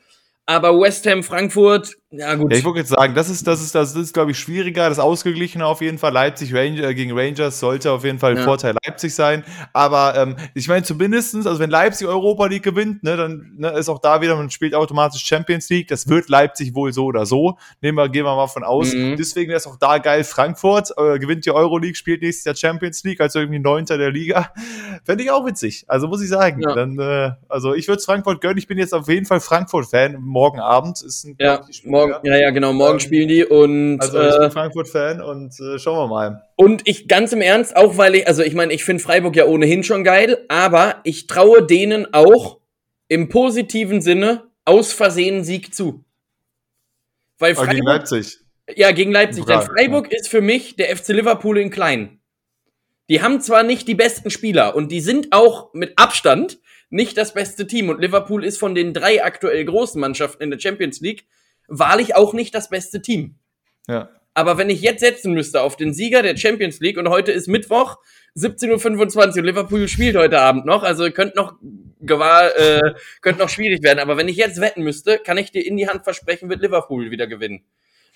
Aber 0.45 0.77
West 0.79 1.05
Ham, 1.05 1.23
Frankfurt, 1.23 1.95
ja 2.11 2.33
gut. 2.33 2.51
Ja, 2.51 2.57
ich 2.57 2.65
wollte 2.65 2.79
jetzt 2.79 2.89
sagen, 2.89 3.13
das 3.13 3.29
ist, 3.29 3.45
das 3.45 3.61
ist, 3.61 3.75
das 3.75 3.95
ist, 3.95 4.13
glaube 4.15 4.31
ich, 4.31 4.39
schwieriger, 4.39 4.89
das 4.89 4.97
Ausgeglichene 4.97 5.63
auf 5.63 5.81
jeden 5.81 5.99
Fall. 5.99 6.11
Leipzig 6.11 6.55
Ranger, 6.55 6.83
äh, 6.83 6.95
gegen 6.95 7.17
Rangers 7.17 7.59
sollte 7.59 7.91
auf 7.91 8.03
jeden 8.03 8.17
Fall 8.17 8.35
ja. 8.35 8.43
Vorteil 8.43 8.75
Leipzig 8.83 9.13
sein. 9.13 9.43
Aber 9.73 10.15
ähm, 10.15 10.35
ich 10.55 10.67
meine, 10.67 10.83
zumindestens, 10.83 11.45
also 11.45 11.59
wenn 11.59 11.69
Leipzig 11.69 12.07
Europa 12.07 12.47
League 12.47 12.63
gewinnt, 12.63 13.03
ne, 13.03 13.15
dann 13.15 13.53
ne, 13.57 13.69
ist 13.73 13.89
auch 13.89 13.99
da 13.99 14.21
wieder, 14.21 14.35
man 14.35 14.49
spielt 14.49 14.73
automatisch 14.73 15.23
Champions 15.23 15.69
League. 15.69 15.87
Das 15.87 16.07
wird 16.07 16.29
Leipzig 16.29 16.73
wohl 16.73 16.93
so 16.93 17.05
oder 17.05 17.27
so. 17.27 17.59
Nehmen 17.81 17.99
wir, 17.99 18.09
gehen 18.09 18.25
wir 18.25 18.35
mal 18.35 18.47
von 18.47 18.63
aus. 18.63 18.91
Mhm. 18.91 19.15
Deswegen 19.15 19.49
wäre 19.49 19.57
es 19.57 19.67
auch 19.67 19.77
da 19.77 19.99
geil. 19.99 20.23
Frankfurt 20.23 20.91
äh, 20.97 21.19
gewinnt 21.19 21.45
die 21.45 21.51
Euro 21.51 21.77
League, 21.77 21.95
spielt 21.95 22.23
nächstes 22.23 22.45
Jahr 22.45 22.55
Champions 22.55 23.03
League, 23.03 23.21
also 23.21 23.37
irgendwie 23.37 23.59
Neunter 23.59 23.99
der 23.99 24.09
Liga. 24.09 24.51
Fände 25.03 25.23
ich 25.23 25.29
auch 25.29 25.45
witzig. 25.45 25.85
Also 25.87 26.07
muss 26.07 26.23
ich 26.23 26.29
sagen. 26.29 26.61
Ja. 26.61 26.73
Dann, 26.73 26.97
äh, 26.97 27.33
also 27.47 27.75
ich 27.75 27.87
würde 27.87 27.99
es 27.99 28.05
Frankfurt 28.05 28.41
gönnen. 28.41 28.57
Ich 28.57 28.65
bin 28.65 28.79
jetzt 28.79 28.95
auf 28.95 29.07
jeden 29.07 29.27
Fall 29.27 29.41
Frankfurt-Fan. 29.41 30.17
Morgen 30.21 30.59
Abend 30.59 31.03
ist 31.03 31.23
ein 31.25 31.35
ja, 31.39 31.61
morgen, 32.07 32.27
ja, 32.27 32.37
ja, 32.37 32.49
genau 32.51 32.73
morgen 32.73 32.93
ähm, 32.93 32.99
spielen 32.99 33.27
die 33.27 33.45
und 33.45 33.99
also 33.99 34.19
ich 34.19 34.37
bin 34.37 34.41
äh, 34.41 34.51
Frankfurt-Fan 34.51 35.21
und 35.21 35.59
äh, 35.59 35.79
schauen 35.79 35.97
wir 35.97 36.07
mal. 36.07 36.43
Und 36.55 36.81
ich 36.85 37.07
ganz 37.07 37.31
im 37.33 37.41
Ernst, 37.41 37.75
auch 37.75 37.97
weil 37.97 38.15
ich, 38.15 38.27
also 38.27 38.43
ich 38.43 38.53
meine, 38.53 38.73
ich 38.73 38.83
finde 38.83 39.03
Freiburg 39.03 39.35
ja 39.35 39.45
ohnehin 39.45 39.83
schon 39.83 40.03
geil, 40.03 40.45
aber 40.47 40.97
ich 41.03 41.27
traue 41.27 41.65
denen 41.65 42.13
auch 42.13 42.59
im 43.07 43.29
positiven 43.29 44.01
Sinne 44.01 44.43
aus 44.65 44.93
Versehen 44.93 45.43
Sieg 45.43 45.73
zu. 45.73 46.03
Weil 47.37 47.55
Freiburg, 47.55 47.75
gegen 47.75 47.87
Leipzig. 47.87 48.37
Ja, 48.75 48.91
gegen 48.91 49.11
Leipzig. 49.11 49.45
Denn 49.45 49.61
Freiburg 49.61 50.11
ist 50.11 50.27
für 50.27 50.41
mich 50.41 50.75
der 50.75 50.95
FC 50.95 51.09
Liverpool 51.09 51.57
in 51.57 51.69
klein. 51.69 52.19
Die 53.09 53.21
haben 53.21 53.41
zwar 53.41 53.63
nicht 53.63 53.87
die 53.87 53.95
besten 53.95 54.29
Spieler 54.29 54.75
und 54.75 54.91
die 54.91 55.01
sind 55.01 55.29
auch 55.31 55.73
mit 55.73 55.93
Abstand 55.97 56.59
nicht 56.91 57.17
das 57.17 57.33
beste 57.33 57.67
Team. 57.67 57.89
Und 57.89 58.01
Liverpool 58.01 58.43
ist 58.43 58.57
von 58.57 58.75
den 58.75 58.93
drei 58.93 59.23
aktuell 59.23 59.65
großen 59.65 59.99
Mannschaften 59.99 60.43
in 60.43 60.51
der 60.51 60.59
Champions 60.59 61.01
League 61.01 61.25
wahrlich 61.69 62.15
auch 62.15 62.33
nicht 62.33 62.53
das 62.53 62.69
beste 62.69 63.01
Team. 63.01 63.35
Ja. 63.87 64.09
Aber 64.33 64.57
wenn 64.57 64.69
ich 64.69 64.81
jetzt 64.81 65.01
setzen 65.01 65.33
müsste 65.33 65.61
auf 65.61 65.75
den 65.75 65.93
Sieger 65.93 66.21
der 66.21 66.37
Champions 66.37 66.79
League 66.79 66.97
und 66.97 67.09
heute 67.09 67.31
ist 67.31 67.47
Mittwoch, 67.47 67.97
17.25 68.37 69.17
Uhr 69.17 69.23
und 69.25 69.45
Liverpool 69.45 69.87
spielt 69.87 70.15
heute 70.15 70.39
Abend 70.39 70.65
noch, 70.65 70.83
also 70.83 71.09
könnte 71.11 71.35
noch 71.35 71.55
gewahr, 71.99 72.55
äh, 72.57 72.93
könnte 73.21 73.41
noch 73.41 73.49
schwierig 73.49 73.83
werden. 73.83 73.99
Aber 73.99 74.17
wenn 74.17 74.27
ich 74.27 74.37
jetzt 74.37 74.61
wetten 74.61 74.83
müsste, 74.83 75.17
kann 75.17 75.37
ich 75.37 75.51
dir 75.51 75.65
in 75.65 75.77
die 75.77 75.87
Hand 75.87 76.03
versprechen, 76.03 76.49
wird 76.49 76.61
Liverpool 76.61 77.11
wieder 77.11 77.27
gewinnen. 77.27 77.65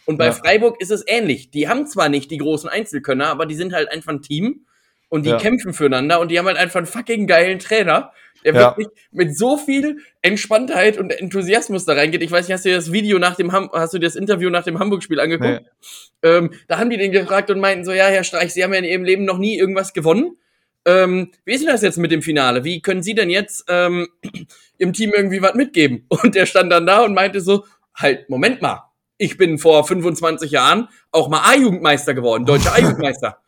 Und 0.06 0.18
bei 0.18 0.28
ja. 0.28 0.32
Freiburg 0.32 0.80
ist 0.82 0.92
es 0.92 1.04
ähnlich. 1.08 1.52
Die 1.52 1.68
haben 1.68 1.88
zwar 1.88 2.10
nicht 2.10 2.30
die 2.32 2.38
großen 2.38 2.70
Einzelkönner, 2.70 3.28
aber 3.28 3.46
die 3.46 3.56
sind 3.56 3.74
halt 3.74 3.92
einfach 3.92 4.12
ein 4.12 4.22
Team 4.22 4.66
und 5.14 5.28
die 5.28 5.30
ja. 5.30 5.38
kämpfen 5.38 5.74
füreinander 5.74 6.20
und 6.20 6.32
die 6.32 6.40
haben 6.40 6.48
halt 6.48 6.58
einfach 6.58 6.78
einen 6.78 6.88
fucking 6.88 7.28
geilen 7.28 7.60
Trainer, 7.60 8.14
der 8.44 8.56
ja. 8.56 8.62
wirklich 8.62 8.88
mit 9.12 9.38
so 9.38 9.58
viel 9.58 10.00
Entspanntheit 10.24 10.98
und 10.98 11.12
Enthusiasmus 11.12 11.86
da 11.86 11.94
reingeht. 11.94 12.24
Ich 12.24 12.32
weiß 12.32 12.48
nicht, 12.48 12.54
hast 12.56 12.66
du 12.66 12.70
dir 12.70 12.78
das 12.78 12.92
Video 12.92 13.20
nach 13.20 13.36
dem 13.36 13.52
Ham 13.52 13.70
hast 13.74 13.94
du 13.94 14.00
dir 14.00 14.08
das 14.08 14.16
Interview 14.16 14.50
nach 14.50 14.64
dem 14.64 14.80
Hamburg-Spiel 14.80 15.20
angeguckt? 15.20 15.62
Nee. 15.62 16.28
Ähm, 16.28 16.50
da 16.68 16.80
haben 16.80 16.90
die 16.90 16.98
den 16.98 17.12
gefragt 17.12 17.52
und 17.52 17.60
meinten 17.60 17.86
so, 17.86 17.92
ja, 17.92 18.08
Herr 18.08 18.24
Streich, 18.24 18.56
Sie 18.56 18.64
haben 18.64 18.74
ja 18.74 18.80
in 18.80 18.86
Ihrem 18.86 19.04
Leben 19.04 19.24
noch 19.24 19.38
nie 19.38 19.56
irgendwas 19.56 19.94
gewonnen. 19.94 20.36
Ähm, 20.84 21.30
wie 21.46 21.54
ist 21.54 21.64
denn 21.64 21.72
das 21.72 21.84
jetzt 21.84 22.00
mit 22.00 22.12
dem 22.12 22.24
Finale? 22.24 22.64
Wie 22.64 22.82
können 22.82 23.04
Sie 23.04 23.14
denn 23.14 23.30
jetzt 23.30 23.66
ähm, 23.70 24.08
im 24.80 24.94
Team 24.94 25.12
irgendwie 25.16 25.44
was 25.44 25.54
mitgeben? 25.54 26.06
Und 26.10 26.34
der 26.34 26.48
stand 26.48 26.72
dann 26.72 26.88
da 26.88 27.04
und 27.04 27.14
meinte 27.14 27.40
so, 27.40 27.66
halt, 27.94 28.32
Moment 28.32 28.64
mal. 28.64 28.90
ich 29.20 29.38
bin 29.38 29.60
vor 29.60 29.86
25 29.86 30.50
Jahren 30.50 30.90
auch 31.12 31.30
mal 31.30 31.42
A-Jugendmeister 31.52 32.16
geworden, 32.16 32.48
deutscher 32.48 32.74
A-Jugendmeister. 32.74 33.43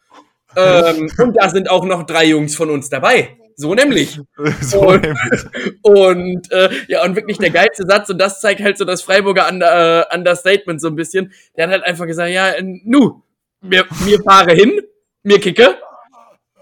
Ähm, 0.55 1.11
und 1.17 1.37
da 1.37 1.49
sind 1.49 1.69
auch 1.69 1.85
noch 1.85 2.03
drei 2.03 2.25
Jungs 2.25 2.55
von 2.55 2.69
uns 2.69 2.89
dabei. 2.89 3.37
So 3.55 3.73
nämlich. 3.73 4.19
So 4.61 4.81
und, 4.81 5.01
nämlich. 5.01 5.75
und 5.81 6.51
äh, 6.51 6.69
ja, 6.87 7.03
und 7.03 7.15
wirklich 7.15 7.37
der 7.37 7.51
geilste 7.51 7.85
Satz, 7.87 8.09
und 8.09 8.17
das 8.19 8.41
zeigt 8.41 8.61
halt 8.61 8.77
so 8.77 8.85
das 8.85 9.01
Freiburger 9.01 9.47
Under, 9.49 10.09
äh, 10.11 10.15
Understatement 10.15 10.81
so 10.81 10.87
ein 10.87 10.95
bisschen. 10.95 11.33
Der 11.55 11.65
hat 11.65 11.71
halt 11.71 11.83
einfach 11.83 12.05
gesagt, 12.05 12.31
ja, 12.31 12.53
nu, 12.61 13.21
mir, 13.61 13.85
mir 14.05 14.21
fahre 14.23 14.53
hin, 14.53 14.81
mir 15.23 15.39
kicke, 15.39 15.77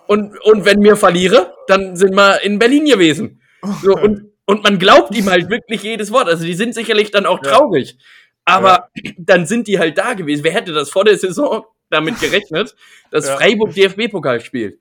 und, 0.07 0.39
und 0.41 0.65
wenn 0.65 0.79
mir 0.79 0.95
verliere, 0.95 1.53
dann 1.67 1.95
sind 1.95 2.13
wir 2.15 2.41
in 2.41 2.59
Berlin 2.59 2.85
gewesen. 2.85 3.41
So, 3.81 3.93
und, 4.01 4.31
und 4.45 4.63
man 4.63 4.79
glaubt 4.79 5.15
ihm 5.15 5.29
halt 5.29 5.49
wirklich 5.49 5.83
jedes 5.83 6.11
Wort. 6.11 6.27
Also 6.27 6.45
die 6.45 6.53
sind 6.53 6.73
sicherlich 6.75 7.11
dann 7.11 7.25
auch 7.25 7.39
traurig. 7.39 7.93
Ja. 7.93 7.97
Aber 8.45 8.89
ja. 8.95 9.11
dann 9.17 9.45
sind 9.45 9.67
die 9.67 9.79
halt 9.79 9.97
da 9.97 10.13
gewesen. 10.13 10.43
Wer 10.43 10.51
hätte 10.51 10.73
das 10.73 10.89
vor 10.89 11.05
der 11.05 11.17
Saison 11.17 11.63
damit 11.93 12.19
gerechnet, 12.19 12.75
dass 13.11 13.27
ja. 13.27 13.37
Freiburg 13.37 13.73
DFB-Pokal 13.73 14.41
spielt? 14.41 14.79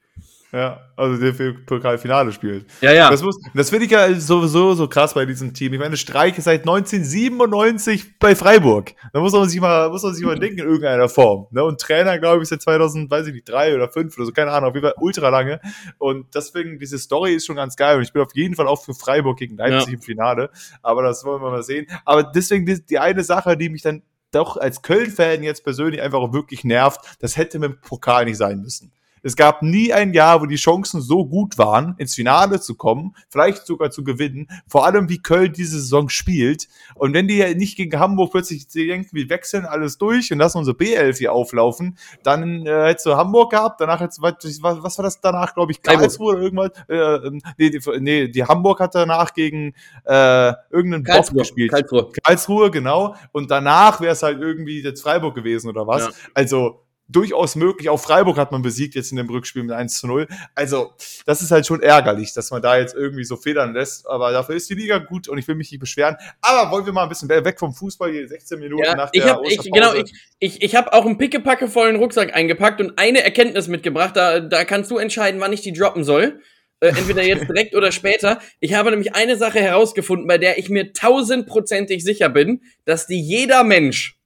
Ja, 0.53 0.83
also 0.97 1.19
DFB-Pokalfinale 1.19 2.31
spielt. 2.31 2.67
Ja, 2.83 2.93
ja. 2.93 3.11
Das, 3.11 3.23
muss, 3.23 3.41
das 3.55 3.71
finde 3.71 3.87
ich 3.87 3.91
ja 3.91 4.13
sowieso 4.15 4.75
so 4.75 4.87
krass 4.87 5.15
bei 5.15 5.25
diesem 5.25 5.55
Team. 5.55 5.73
Ich 5.73 5.81
meine, 5.81 5.97
Streik 5.97 6.37
ist 6.37 6.45
seit 6.45 6.61
1997 6.61 8.19
bei 8.19 8.37
Freiburg. 8.37 8.93
Da 9.15 9.21
muss 9.21 9.33
man 9.33 9.49
sich 9.49 9.63
mal, 9.63 9.89
muss 9.89 10.03
man 10.03 10.15
sich 10.15 10.23
mal 10.23 10.39
denken 10.39 10.59
in 10.59 10.67
irgendeiner 10.67 11.09
Form. 11.09 11.47
Ne? 11.53 11.65
Und 11.65 11.81
Trainer, 11.81 12.19
glaube 12.19 12.43
ich, 12.43 12.51
seit 12.51 12.61
2000, 12.61 13.11
weiß 13.11 13.29
ich 13.29 13.33
nicht, 13.33 13.49
drei 13.49 13.75
oder 13.75 13.89
fünf 13.89 14.15
oder 14.19 14.27
so, 14.27 14.33
keine 14.33 14.51
Ahnung, 14.51 14.69
auf 14.69 14.75
jeden 14.75 14.87
Fall 14.87 14.95
ultra 15.01 15.31
lange. 15.31 15.59
Und 15.97 16.27
deswegen, 16.35 16.79
diese 16.79 16.99
Story 16.99 17.33
ist 17.33 17.47
schon 17.47 17.57
ganz 17.57 17.75
geil. 17.75 17.97
Und 17.97 18.03
ich 18.03 18.13
bin 18.13 18.21
auf 18.21 18.35
jeden 18.35 18.55
Fall 18.55 18.69
auch 18.69 18.85
für 18.85 18.93
Freiburg 18.93 19.39
gegen 19.39 19.57
Leipzig 19.57 19.89
ja. 19.89 19.95
im 19.95 20.03
Finale. 20.03 20.51
Aber 20.83 21.03
das 21.03 21.25
wollen 21.25 21.41
wir 21.41 21.51
mal 21.51 21.63
sehen. 21.63 21.87
Aber 22.05 22.25
deswegen 22.25 22.67
die, 22.67 22.85
die 22.85 22.99
eine 22.99 23.25
Sache, 23.25 23.57
die 23.57 23.71
mich 23.71 23.81
dann 23.81 24.03
doch 24.35 24.57
als 24.57 24.83
Köln-Fan 24.83 25.43
jetzt 25.43 25.65
persönlich 25.65 26.03
einfach 26.03 26.19
auch 26.19 26.33
wirklich 26.33 26.65
nervt, 26.65 27.01
das 27.21 27.37
hätte 27.37 27.59
mit 27.59 27.71
dem 27.71 27.81
Pokal 27.81 28.25
nicht 28.25 28.39
sein 28.39 28.61
müssen. 28.61 28.93
Es 29.23 29.37
gab 29.37 29.63
nie 29.63 29.93
ein 29.93 30.13
Jahr, 30.13 30.41
wo 30.41 30.47
die 30.47 30.57
Chancen 30.57 31.01
so 31.01 31.25
gut 31.25 31.59
waren, 31.59 31.95
ins 31.99 32.15
Finale 32.15 32.61
zu 32.61 32.75
kommen, 32.75 33.15
vielleicht 33.29 33.67
sogar 33.67 33.91
zu 33.91 34.05
gewinnen. 34.05 34.49
Vor 34.67 34.85
allem, 34.85 35.09
wie 35.09 35.23
Köln 35.23 35.53
diese 35.53 35.81
Saison 35.81 36.09
spielt. 36.09 36.69
Und 36.95 37.15
wenn 37.15 37.29
die 37.29 37.37
ja 37.37 37.53
nicht 37.55 37.77
gegen 37.77 37.99
Hamburg 37.99 38.33
plötzlich 38.33 38.69
denken, 38.69 39.11
wir 39.13 39.29
wechseln 39.29 39.65
alles 39.65 39.99
durch 39.99 40.33
und 40.33 40.39
lassen 40.39 40.59
unsere 40.59 40.77
B11 40.77 41.19
hier 41.19 41.33
auflaufen, 41.33 41.97
dann 42.23 42.67
äh, 42.67 42.87
hättest 42.89 43.07
du 43.07 43.17
Hamburg 43.17 43.51
gehabt, 43.51 43.81
danach 43.81 44.01
hättest 44.01 44.19
du, 44.19 44.23
was, 44.23 44.83
was 44.83 44.99
war 44.99 45.05
das 45.05 45.21
danach, 45.21 45.55
glaube 45.55 45.73
ich, 45.73 45.83
Karlsruhe 45.83 46.35
oder 46.35 46.43
irgendwas? 46.43 46.71
Äh, 46.89 46.97
ähm, 46.97 47.41
nee, 47.59 47.71
die, 47.71 47.81
nee, 48.01 48.29
die 48.29 48.45
Hamburg 48.45 48.81
hat 48.81 48.95
danach 48.95 49.33
gegen 49.35 49.75
äh, 50.05 50.53
irgendeinen 50.71 51.05
Bock 51.05 51.33
gespielt. 51.33 51.71
Karlsruhe. 51.71 52.11
Karlsruhe, 52.23 52.71
genau. 52.71 53.15
Und 53.33 53.51
danach 53.51 54.01
wäre 54.01 54.13
es 54.13 54.23
halt 54.23 54.41
irgendwie 54.41 54.83
jetzt 54.83 55.03
Freiburg 55.03 55.35
gewesen 55.35 55.69
oder 55.69 55.87
was. 55.87 56.07
Ja. 56.07 56.11
Also 56.35 56.83
durchaus 57.13 57.57
möglich. 57.57 57.89
Auch 57.89 58.01
Freiburg 58.01 58.37
hat 58.37 58.53
man 58.53 58.63
besiegt 58.63 58.95
jetzt 58.95 59.11
in 59.11 59.17
dem 59.17 59.29
Rückspiel 59.29 59.63
mit 59.63 59.73
1 59.73 59.99
zu 59.99 60.07
0. 60.07 60.27
Also, 60.55 60.93
das 61.27 61.43
ist 61.43 61.51
halt 61.51 61.67
schon 61.67 61.83
ärgerlich, 61.83 62.33
dass 62.33 62.51
man 62.51 62.63
da 62.63 62.79
jetzt 62.79 62.95
irgendwie 62.95 63.25
so 63.25 63.37
federn 63.37 63.73
lässt. 63.75 64.09
Aber 64.09 64.33
dafür 64.33 64.57
ist 64.57 64.69
die 64.71 64.75
Liga 64.75 64.99
gut 64.99 65.29
und 65.29 65.39
ich 65.39 65.47
will 65.47 65.55
mich 65.55 65.71
nicht 65.71 65.81
beschweren. 65.81 66.17
Aber 66.41 66.71
wollen 66.71 66.87
wir 66.87 66.93
mal 66.93 67.05
ein 67.05 67.09
bisschen 67.09 67.29
weg 67.29 67.59
vom 67.59 67.73
Fußball 67.73 68.11
hier 68.11 68.27
16 68.27 68.59
Minuten 68.59 68.85
ja, 68.85 68.97
nach 68.97 69.11
der 69.11 69.25
ich 69.25 69.31
hab, 69.31 69.45
ich, 69.45 69.73
Genau, 69.73 69.95
ich, 69.95 70.13
ich, 70.39 70.63
ich 70.63 70.77
habe 70.77 70.93
auch 70.93 71.07
einen 71.07 71.19
pickepacke 71.19 71.69
vollen 71.69 71.97
Rucksack 71.97 72.35
eingepackt 72.35 72.81
und 72.81 72.99
eine 72.99 73.23
Erkenntnis 73.23 73.69
mitgebracht. 73.69 74.17
Da, 74.17 74.41
da 74.41 74.65
kannst 74.65 74.91
du 74.91 74.99
entscheiden, 74.99 75.41
wann 75.41 75.53
ich 75.53 75.61
die 75.61 75.73
droppen 75.73 76.05
soll. 76.05 76.41
Äh, 76.83 76.89
entweder 76.89 77.23
jetzt 77.23 77.49
direkt 77.49 77.77
oder 77.77 77.93
später. 77.93 78.41
Ich 78.59 78.75
habe 78.75 78.91
nämlich 78.91 79.15
eine 79.15 79.37
Sache 79.37 79.61
herausgefunden, 79.61 80.27
bei 80.27 80.37
der 80.37 80.59
ich 80.59 80.69
mir 80.69 80.93
tausendprozentig 80.93 82.03
sicher 82.03 82.29
bin, 82.29 82.63
dass 82.85 83.07
die 83.07 83.21
jeder 83.21 83.63
Mensch 83.63 84.19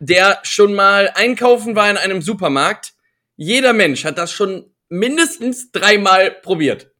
der 0.00 0.38
schon 0.42 0.74
mal 0.74 1.10
einkaufen 1.14 1.76
war 1.76 1.90
in 1.90 1.96
einem 1.96 2.22
Supermarkt. 2.22 2.94
Jeder 3.36 3.72
Mensch 3.72 4.04
hat 4.04 4.18
das 4.18 4.32
schon 4.32 4.74
mindestens 4.88 5.72
dreimal 5.72 6.30
probiert. 6.30 6.90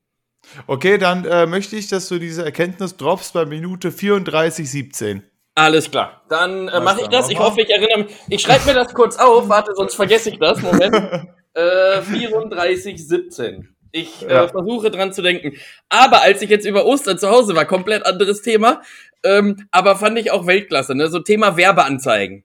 Okay, 0.66 0.98
dann 0.98 1.24
äh, 1.24 1.46
möchte 1.46 1.76
ich, 1.76 1.88
dass 1.88 2.08
du 2.08 2.18
diese 2.18 2.44
Erkenntnis 2.44 2.96
droppst 2.96 3.32
bei 3.32 3.44
Minute 3.44 3.90
34,17. 3.90 5.22
Alles 5.54 5.90
klar. 5.90 6.22
Dann 6.28 6.68
äh, 6.68 6.80
mache 6.80 7.02
ich 7.02 7.08
das. 7.08 7.30
Ich 7.30 7.38
hoffe, 7.38 7.60
ich 7.62 7.70
erinnere 7.70 8.04
mich. 8.04 8.16
Ich 8.28 8.42
schreibe 8.42 8.66
mir 8.66 8.74
das 8.74 8.92
kurz 8.92 9.16
auf. 9.16 9.48
Warte, 9.48 9.72
sonst 9.74 9.94
vergesse 9.94 10.30
ich 10.30 10.38
das. 10.38 10.60
Moment. 10.60 10.94
äh, 11.54 12.00
34,17. 12.00 13.64
Ich 13.92 14.26
äh, 14.26 14.32
ja. 14.32 14.48
versuche 14.48 14.90
dran 14.90 15.12
zu 15.12 15.22
denken. 15.22 15.52
Aber 15.88 16.22
als 16.22 16.42
ich 16.42 16.50
jetzt 16.50 16.66
über 16.66 16.84
Ostern 16.84 17.18
zu 17.18 17.30
Hause 17.30 17.54
war, 17.54 17.64
komplett 17.64 18.04
anderes 18.04 18.42
Thema. 18.42 18.82
Ähm, 19.22 19.68
aber 19.70 19.94
fand 19.94 20.18
ich 20.18 20.32
auch 20.32 20.46
Weltklasse. 20.48 20.96
Ne? 20.96 21.08
So 21.08 21.20
Thema 21.20 21.56
Werbeanzeigen. 21.56 22.44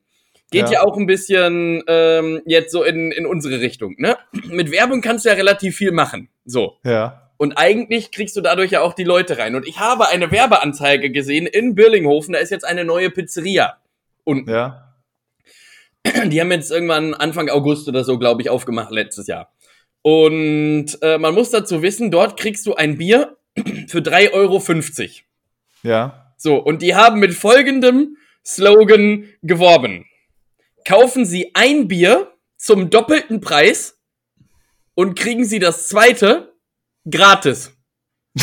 Geht 0.52 0.66
ja. 0.66 0.72
ja 0.72 0.84
auch 0.84 0.98
ein 0.98 1.06
bisschen 1.06 1.84
ähm, 1.88 2.42
jetzt 2.46 2.72
so 2.72 2.84
in, 2.84 3.12
in 3.12 3.26
unsere 3.28 3.60
Richtung. 3.62 3.96
Ne? 4.00 4.18
Mit 4.48 4.72
Werbung 4.72 5.02
kannst 5.02 5.26
du 5.26 5.30
ja 5.30 5.36
relativ 5.36 5.76
viel 5.76 5.92
machen. 5.92 6.30
So. 6.44 6.78
Ja. 6.84 7.30
Und 7.38 7.54
eigentlich 7.54 8.12
kriegst 8.12 8.36
du 8.36 8.42
dadurch 8.42 8.72
ja 8.72 8.82
auch 8.82 8.94
die 8.94 9.04
Leute 9.04 9.38
rein. 9.38 9.56
Und 9.56 9.68
ich 9.68 9.80
habe 9.80 10.10
eine 10.10 10.32
Werbeanzeige 10.32 11.12
gesehen 11.12 11.46
in 11.46 11.76
Birlinghofen. 11.76 12.34
Da 12.34 12.40
ist 12.40 12.50
jetzt 12.50 12.66
eine 12.66 12.84
neue 12.84 13.12
Pizzeria. 13.12 13.78
Und 14.24 14.50
ja. 14.50 14.96
die 16.26 16.42
haben 16.42 16.52
jetzt 16.52 16.72
irgendwann 16.72 17.14
Anfang 17.14 17.50
August 17.50 17.88
oder 17.88 18.04
so, 18.04 18.18
glaube 18.18 18.42
ich, 18.42 18.50
aufgemacht 18.50 18.92
letztes 18.92 19.28
Jahr. 19.28 19.54
Und 20.02 20.98
äh, 21.02 21.20
man 21.20 21.36
muss 21.36 21.52
dazu 21.52 21.84
wissen, 21.84 22.10
dort 22.10 22.40
kriegst 22.40 22.66
du 22.66 22.74
ein 22.74 22.98
Bier 22.98 23.38
für 23.88 24.00
3,50 24.00 24.34
Euro. 24.34 24.62
Ja. 25.84 26.34
So, 26.38 26.58
und 26.58 26.82
die 26.82 26.96
haben 26.96 27.20
mit 27.20 27.34
folgendem 27.34 28.18
Slogan 28.44 29.26
geworben 29.44 30.06
kaufen 30.90 31.24
Sie 31.26 31.52
ein 31.54 31.88
Bier 31.88 32.34
zum 32.58 32.90
doppelten 32.90 33.40
Preis 33.42 34.00
und 34.96 35.18
kriegen 35.18 35.46
Sie 35.46 35.60
das 35.60 35.88
zweite 35.88 36.56
gratis. 37.10 37.72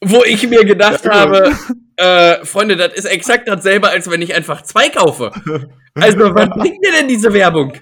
Wo 0.00 0.24
ich 0.24 0.48
mir 0.48 0.64
gedacht 0.64 1.04
ja, 1.04 1.12
habe, 1.12 1.56
äh, 1.96 2.44
Freunde, 2.44 2.76
das 2.76 2.94
ist 2.94 3.04
exakt 3.04 3.48
dasselbe, 3.48 3.88
als 3.88 4.10
wenn 4.10 4.22
ich 4.22 4.34
einfach 4.34 4.62
zwei 4.62 4.88
kaufe. 4.88 5.30
Also, 5.94 6.34
was 6.34 6.48
bringt 6.56 6.84
dir 6.84 6.92
denn 6.92 7.08
diese 7.08 7.32
Werbung? 7.32 7.74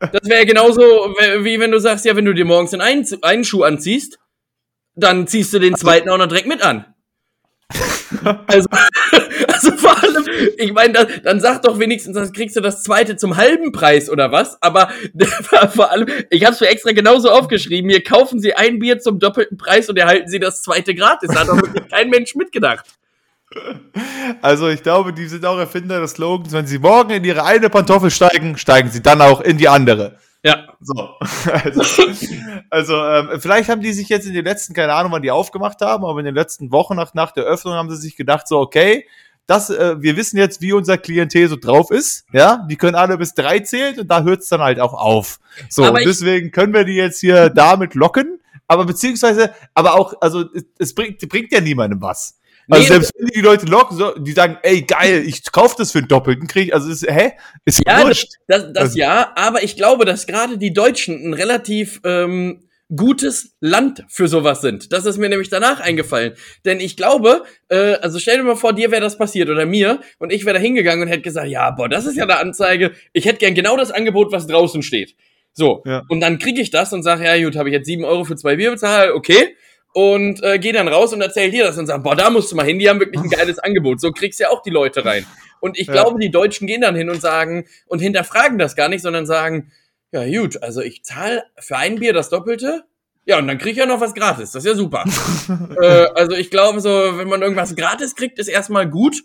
Das 0.00 0.28
wäre 0.28 0.46
genauso, 0.46 0.80
wie 0.80 1.60
wenn 1.60 1.70
du 1.70 1.78
sagst, 1.78 2.04
ja, 2.04 2.16
wenn 2.16 2.24
du 2.24 2.34
dir 2.34 2.44
morgens 2.44 2.74
einen, 2.74 3.06
einen 3.22 3.44
Schuh 3.44 3.62
anziehst, 3.62 4.18
dann 4.94 5.26
ziehst 5.26 5.52
du 5.52 5.58
den 5.58 5.76
zweiten 5.76 6.08
auch 6.08 6.18
noch 6.18 6.28
direkt 6.28 6.48
mit 6.48 6.62
an. 6.62 6.86
Also, 8.46 8.68
also 9.48 9.72
vor 9.72 10.02
allem, 10.02 10.26
ich 10.56 10.72
meine, 10.72 10.92
dann, 10.92 11.06
dann 11.24 11.40
sag 11.40 11.62
doch 11.62 11.78
wenigstens, 11.78 12.14
dann 12.14 12.32
kriegst 12.32 12.56
du 12.56 12.60
das 12.60 12.82
zweite 12.82 13.16
zum 13.16 13.36
halben 13.36 13.72
Preis 13.72 14.10
oder 14.10 14.32
was. 14.32 14.60
Aber 14.62 14.90
vor 15.74 15.90
allem, 15.90 16.06
ich 16.30 16.44
habe 16.44 16.54
es 16.54 16.60
mir 16.60 16.68
extra 16.68 16.92
genauso 16.92 17.30
aufgeschrieben. 17.30 17.90
Hier 17.90 18.02
kaufen 18.02 18.40
Sie 18.40 18.54
ein 18.54 18.78
Bier 18.78 18.98
zum 18.98 19.18
doppelten 19.18 19.56
Preis 19.56 19.88
und 19.88 19.98
erhalten 19.98 20.28
Sie 20.28 20.38
das 20.38 20.62
zweite 20.62 20.94
gratis. 20.94 21.30
Da 21.32 21.40
hat 21.40 21.48
doch 21.48 21.56
wirklich 21.56 21.88
kein 21.88 22.10
Mensch 22.10 22.34
mitgedacht. 22.34 22.86
Also 24.40 24.68
ich 24.68 24.82
glaube, 24.82 25.12
die 25.12 25.26
sind 25.26 25.44
auch 25.44 25.58
Erfinder 25.58 26.00
des 26.00 26.12
Slogans, 26.12 26.52
wenn 26.52 26.66
sie 26.66 26.78
morgen 26.78 27.10
in 27.10 27.24
ihre 27.24 27.44
eine 27.44 27.68
Pantoffel 27.68 28.10
steigen, 28.10 28.56
steigen 28.56 28.90
sie 28.90 29.02
dann 29.02 29.20
auch 29.20 29.42
in 29.42 29.58
die 29.58 29.68
andere. 29.68 30.18
Ja. 30.42 30.66
So. 30.80 31.10
Also, 31.64 31.82
also 32.70 33.04
ähm, 33.04 33.40
vielleicht 33.40 33.68
haben 33.68 33.80
die 33.80 33.92
sich 33.92 34.08
jetzt 34.08 34.26
in 34.26 34.32
den 34.32 34.44
letzten, 34.44 34.74
keine 34.74 34.94
Ahnung, 34.94 35.12
wann 35.12 35.22
die 35.22 35.30
aufgemacht 35.30 35.80
haben, 35.80 36.04
aber 36.04 36.18
in 36.18 36.24
den 36.24 36.34
letzten 36.34 36.72
Wochen 36.72 36.96
nach, 36.96 37.14
nach 37.14 37.32
der 37.32 37.44
Öffnung 37.44 37.74
haben 37.74 37.90
sie 37.90 37.96
sich 37.96 38.16
gedacht, 38.16 38.48
so, 38.48 38.58
okay, 38.58 39.06
das, 39.46 39.70
äh, 39.70 40.00
wir 40.00 40.16
wissen 40.16 40.38
jetzt, 40.38 40.60
wie 40.60 40.72
unser 40.72 40.98
Klientel 40.98 41.48
so 41.48 41.56
drauf 41.56 41.90
ist. 41.90 42.24
Ja, 42.32 42.66
die 42.70 42.76
können 42.76 42.94
alle 42.94 43.18
bis 43.18 43.34
drei 43.34 43.60
zählen 43.60 43.98
und 43.98 44.08
da 44.08 44.22
hört 44.22 44.40
es 44.40 44.48
dann 44.48 44.60
halt 44.60 44.80
auch 44.80 44.94
auf. 44.94 45.40
So, 45.68 45.84
und 45.84 46.04
deswegen 46.04 46.50
können 46.50 46.72
wir 46.72 46.84
die 46.84 46.94
jetzt 46.94 47.20
hier 47.20 47.50
damit 47.50 47.94
locken. 47.94 48.38
Aber 48.68 48.86
beziehungsweise, 48.86 49.52
aber 49.74 49.94
auch, 49.94 50.14
also 50.20 50.44
es, 50.54 50.64
es 50.78 50.94
bringt, 50.94 51.28
bringt 51.28 51.52
ja 51.52 51.60
niemandem 51.60 52.00
was. 52.00 52.38
Also 52.70 52.82
nee, 52.82 52.88
selbst 52.88 53.12
wenn 53.18 53.26
die 53.26 53.40
Leute 53.40 53.66
locken, 53.66 53.96
so, 53.98 54.12
die 54.16 54.32
sagen, 54.32 54.56
ey, 54.62 54.82
geil, 54.82 55.24
ich 55.26 55.42
kauf 55.50 55.74
das 55.74 55.92
für 55.92 55.98
einen 55.98 56.08
Doppelten, 56.08 56.46
krieg 56.46 56.72
also 56.72 56.88
ist, 56.88 57.04
hä? 57.06 57.32
Ist 57.64 57.82
ja, 57.86 58.02
wurscht. 58.02 58.34
Das, 58.46 58.62
das, 58.62 58.72
das 58.72 58.82
also, 58.82 58.98
ja, 58.98 59.32
aber 59.34 59.62
ich 59.62 59.76
glaube, 59.76 60.04
dass 60.04 60.26
gerade 60.26 60.58
die 60.58 60.72
Deutschen 60.72 61.22
ein 61.22 61.34
relativ 61.34 62.00
ähm, 62.04 62.62
gutes 62.94 63.56
Land 63.60 64.04
für 64.08 64.28
sowas 64.28 64.60
sind. 64.60 64.92
Das 64.92 65.06
ist 65.06 65.18
mir 65.18 65.28
nämlich 65.28 65.48
danach 65.48 65.80
eingefallen. 65.80 66.34
Denn 66.64 66.80
ich 66.80 66.96
glaube, 66.96 67.44
äh, 67.68 67.94
also 67.94 68.18
stell 68.18 68.36
dir 68.36 68.44
mal 68.44 68.56
vor, 68.56 68.72
dir 68.72 68.90
wäre 68.90 69.00
das 69.00 69.18
passiert 69.18 69.48
oder 69.48 69.66
mir 69.66 70.00
und 70.18 70.32
ich 70.32 70.44
wäre 70.44 70.54
da 70.54 70.60
hingegangen 70.60 71.02
und 71.02 71.08
hätte 71.08 71.22
gesagt, 71.22 71.48
ja, 71.48 71.70
boah, 71.70 71.88
das 71.88 72.06
ist 72.06 72.16
ja 72.16 72.24
eine 72.24 72.38
Anzeige. 72.38 72.92
Ich 73.12 73.24
hätte 73.24 73.38
gern 73.38 73.54
genau 73.54 73.76
das 73.76 73.90
Angebot, 73.90 74.32
was 74.32 74.46
draußen 74.46 74.82
steht. 74.82 75.14
So, 75.54 75.82
ja. 75.84 76.02
und 76.08 76.20
dann 76.20 76.38
kriege 76.38 76.60
ich 76.60 76.70
das 76.70 76.92
und 76.92 77.02
sage, 77.02 77.24
ja 77.24 77.42
gut, 77.42 77.56
habe 77.56 77.68
ich 77.68 77.74
jetzt 77.74 77.86
sieben 77.86 78.04
Euro 78.04 78.24
für 78.24 78.36
zwei 78.36 78.56
Bier 78.56 78.70
bezahlt, 78.70 79.12
okay 79.12 79.54
und 79.92 80.42
äh, 80.42 80.58
geh 80.58 80.72
dann 80.72 80.88
raus 80.88 81.12
und 81.12 81.20
erzähl 81.20 81.50
dir 81.50 81.64
das 81.64 81.78
und 81.78 81.86
sag, 81.86 82.02
boah, 82.02 82.16
da 82.16 82.30
musst 82.30 82.50
du 82.50 82.56
mal 82.56 82.64
hin, 82.64 82.78
die 82.78 82.88
haben 82.88 83.00
wirklich 83.00 83.22
ein 83.22 83.30
geiles 83.30 83.58
Angebot. 83.58 84.00
So 84.00 84.10
kriegst 84.10 84.40
du 84.40 84.44
ja 84.44 84.50
auch 84.50 84.62
die 84.62 84.70
Leute 84.70 85.04
rein. 85.04 85.26
Und 85.60 85.78
ich 85.78 85.86
ja. 85.86 85.92
glaube, 85.92 86.18
die 86.18 86.30
Deutschen 86.30 86.66
gehen 86.66 86.80
dann 86.80 86.96
hin 86.96 87.10
und 87.10 87.20
sagen 87.20 87.66
und 87.86 88.00
hinterfragen 88.00 88.58
das 88.58 88.74
gar 88.74 88.88
nicht, 88.88 89.02
sondern 89.02 89.26
sagen, 89.26 89.70
ja 90.12 90.40
gut, 90.40 90.62
also 90.62 90.80
ich 90.80 91.02
zahle 91.02 91.44
für 91.58 91.76
ein 91.76 91.98
Bier 91.98 92.12
das 92.12 92.28
Doppelte 92.28 92.84
Ja, 93.24 93.38
und 93.38 93.46
dann 93.46 93.58
krieg 93.58 93.72
ich 93.72 93.78
ja 93.78 93.86
noch 93.86 94.00
was 94.00 94.14
gratis. 94.14 94.52
Das 94.52 94.64
ist 94.64 94.70
ja 94.70 94.76
super. 94.76 95.04
äh, 95.80 96.06
also 96.14 96.32
ich 96.32 96.50
glaube 96.50 96.80
so, 96.80 96.90
wenn 96.90 97.28
man 97.28 97.42
irgendwas 97.42 97.74
gratis 97.74 98.14
kriegt, 98.14 98.38
ist 98.38 98.48
erstmal 98.48 98.88
gut. 98.88 99.22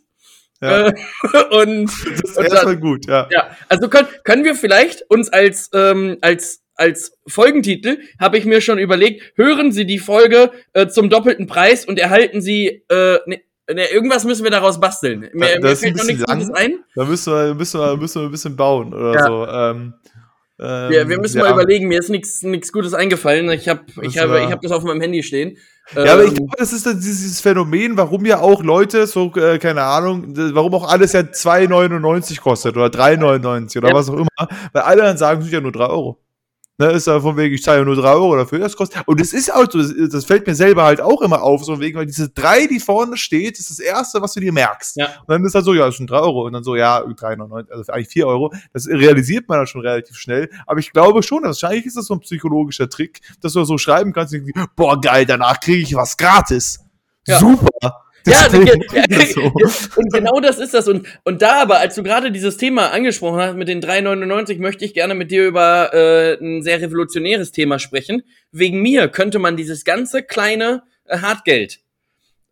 Ja. 0.62 0.88
Äh, 0.88 0.93
und 1.52 1.91
das 2.21 2.32
ist 2.32 2.38
erstmal 2.38 2.78
gut, 2.78 3.06
ja. 3.06 3.28
Ja, 3.32 3.56
also 3.69 3.89
können, 3.89 4.08
können 4.23 4.43
wir 4.43 4.56
vielleicht 4.56 5.04
uns 5.10 5.30
als, 5.30 5.69
ähm, 5.73 6.17
als 6.21 6.63
als 6.78 7.17
Folgentitel 7.28 7.97
habe 8.19 8.38
ich 8.38 8.45
mir 8.45 8.62
schon 8.62 8.78
überlegt, 8.78 9.34
hören 9.36 9.71
Sie 9.71 9.86
die 9.86 9.97
Folge 9.97 10.52
äh, 10.73 10.88
zum 10.88 11.10
doppelten 11.10 11.47
Preis 11.47 11.86
und 11.86 11.97
erhalten 11.97 12.39
Sie 12.39 12.84
äh, 12.89 13.19
ne, 13.26 13.41
ne, 13.73 13.89
irgendwas 13.91 14.26
müssen 14.26 14.43
wir 14.43 14.52
daraus 14.52 14.80
basteln. 14.80 15.30
Mir, 15.34 15.60
mir 15.60 15.76
fällt 15.76 15.97
noch 15.97 16.06
nichts 16.06 16.23
ein. 16.30 16.80
Da 16.95 17.06
müssen 17.06 17.34
wir, 17.34 17.56
müssen 17.56 17.80
wir, 17.80 17.97
müssen 17.97 18.21
wir 18.21 18.28
ein 18.28 18.32
bisschen 18.32 18.56
bauen 18.56 18.93
oder 18.93 19.13
ja. 19.13 19.26
so. 19.26 19.47
Ähm, 19.47 19.93
ähm, 20.60 20.91
ja, 20.91 21.08
wir 21.08 21.20
müssen 21.20 21.38
ja. 21.38 21.43
mal 21.43 21.54
überlegen, 21.54 21.88
mir 21.88 22.00
ist 22.00 22.10
nichts 22.10 22.72
Gutes 22.72 22.93
eingefallen. 22.93 23.50
Ich 23.52 23.70
habe 23.70 23.82
ich 24.02 24.17
habe 24.17 24.39
ich 24.39 24.52
habe 24.52 24.60
das 24.62 24.72
auf 24.72 24.84
meinem 24.84 25.02
Handy 25.02 25.22
stehen. 25.22 25.58
Ja, 25.93 26.04
ähm, 26.04 26.10
aber 26.10 26.24
ich 26.24 26.30
ähm, 26.30 26.36
glaube, 26.38 26.56
das 26.58 26.74
ist 26.74 26.86
dieses 26.86 27.41
Phänomen, 27.41 27.96
warum 27.96 28.26
ja 28.26 28.39
auch 28.39 28.63
Leute 28.63 29.06
so 29.06 29.32
äh, 29.36 29.60
keine 29.60 29.84
Ahnung, 29.84 30.34
warum 30.54 30.74
auch 30.74 30.89
alles 30.89 31.13
ja 31.13 31.22
2,99 31.22 32.41
kostet 32.41 32.76
oder 32.76 32.88
3,99 32.88 33.78
oder 33.78 33.89
ja. 33.89 33.93
was 33.93 34.10
auch 34.10 34.15
immer, 34.15 34.50
weil 34.74 34.82
alle 34.82 35.04
dann 35.04 35.17
sagen, 35.17 35.39
es 35.39 35.46
sind 35.46 35.54
ja 35.54 35.62
nur 35.62 35.72
3 35.72 35.86
Euro. 35.86 36.20
Ne, 36.80 36.92
ist 36.92 37.08
ja 37.08 37.20
von 37.20 37.36
wegen, 37.38 37.56
ich 37.56 37.63
zahle 37.63 37.84
nur 37.84 37.96
drei 37.96 38.12
Euro 38.12 38.36
dafür, 38.36 38.60
das 38.60 38.76
kostet. 38.76 39.02
Und 39.08 39.20
es 39.20 39.34
ist 39.34 39.52
auch 39.52 39.66
so, 39.72 39.80
das, 39.80 39.94
das, 40.12 40.26
fällt 40.26 40.46
mir 40.46 40.54
selber 40.54 40.84
halt 40.84 41.02
auch 41.02 41.24
immer 41.24 41.42
auf, 41.42 41.63
so 41.63 41.80
wegen, 41.80 41.98
weil 41.98 42.06
diese 42.06 42.30
drei, 42.30 42.68
die 42.68 42.80
vorne 42.80 43.18
steht, 43.18 43.58
ist 43.58 43.72
das 43.72 43.80
erste, 43.80 44.22
was 44.22 44.34
du 44.34 44.42
dir 44.42 44.54
merkst. 44.54 44.96
Ja. 44.98 45.08
Und 45.22 45.30
dann 45.30 45.44
ist 45.44 45.56
halt 45.56 45.66
so, 45.66 45.74
ja, 45.74 45.88
das 45.88 45.98
sind 45.98 46.08
drei 46.08 46.20
Euro. 46.20 46.46
Und 46.46 46.54
dann 46.54 46.63
so, 46.63 46.76
ja, 46.76 47.00
3,99, 47.00 47.72
also 47.72 47.92
eigentlich 47.92 48.10
vier 48.10 48.28
Euro. 48.28 48.54
Das 48.74 48.88
realisiert 48.88 49.50
man 49.50 49.58
dann 49.58 49.66
schon 49.68 49.82
relativ 49.82 50.18
schnell. 50.18 50.52
Aber 50.68 50.80
ich 50.80 50.92
glaube 50.92 51.24
schon, 51.24 51.44
wahrscheinlich 51.44 51.88
ist 51.88 51.98
das 51.98 52.06
so 52.06 52.13
ein 52.13 52.20
psychologischer 52.20 52.88
Trick, 52.88 53.22
dass 53.42 53.54
du 53.54 53.63
so 53.63 53.80
schreiben 53.80 54.13
kannst, 54.13 54.36
boah, 54.76 55.02
geil, 55.02 55.26
danach 55.26 55.60
kriege 55.60 55.82
ich 55.82 55.96
was 55.96 56.16
gratis. 56.16 56.80
Ja. 57.26 57.40
Super. 57.40 58.07
Ja, 58.28 58.50
so. 58.50 59.42
und 59.96 60.13
genau 60.13 60.40
das 60.40 60.60
ist 60.60 60.74
das. 60.74 60.88
Und, 60.88 61.08
und 61.24 61.42
da 61.42 61.62
aber, 61.62 61.80
als 61.80 61.96
du 61.96 62.04
gerade 62.04 62.32
dieses 62.32 62.58
Thema 62.58 62.92
angesprochen 62.92 63.40
hast 63.40 63.56
mit 63.56 63.68
den 63.68 63.82
3,99, 63.82 64.60
möchte 64.60 64.86
ich 64.86 64.94
gerne 64.94 65.16
mit 65.16 65.32
dir 65.32 65.48
über 65.48 65.94
äh, 65.94 66.34
ein 66.42 66.62
sehr 66.62 66.82
revolutionäres 66.82 67.52
Thema 67.52 67.80
sprechen. 67.80 68.24
Wegen 68.52 68.82
mir 68.82 69.08
könnte 69.08 69.40
man 69.40 69.56
dieses 69.56 69.86
ganze 69.86 70.24
kleine 70.24 70.84
äh, 71.06 71.20
Hartgeld 71.20 71.80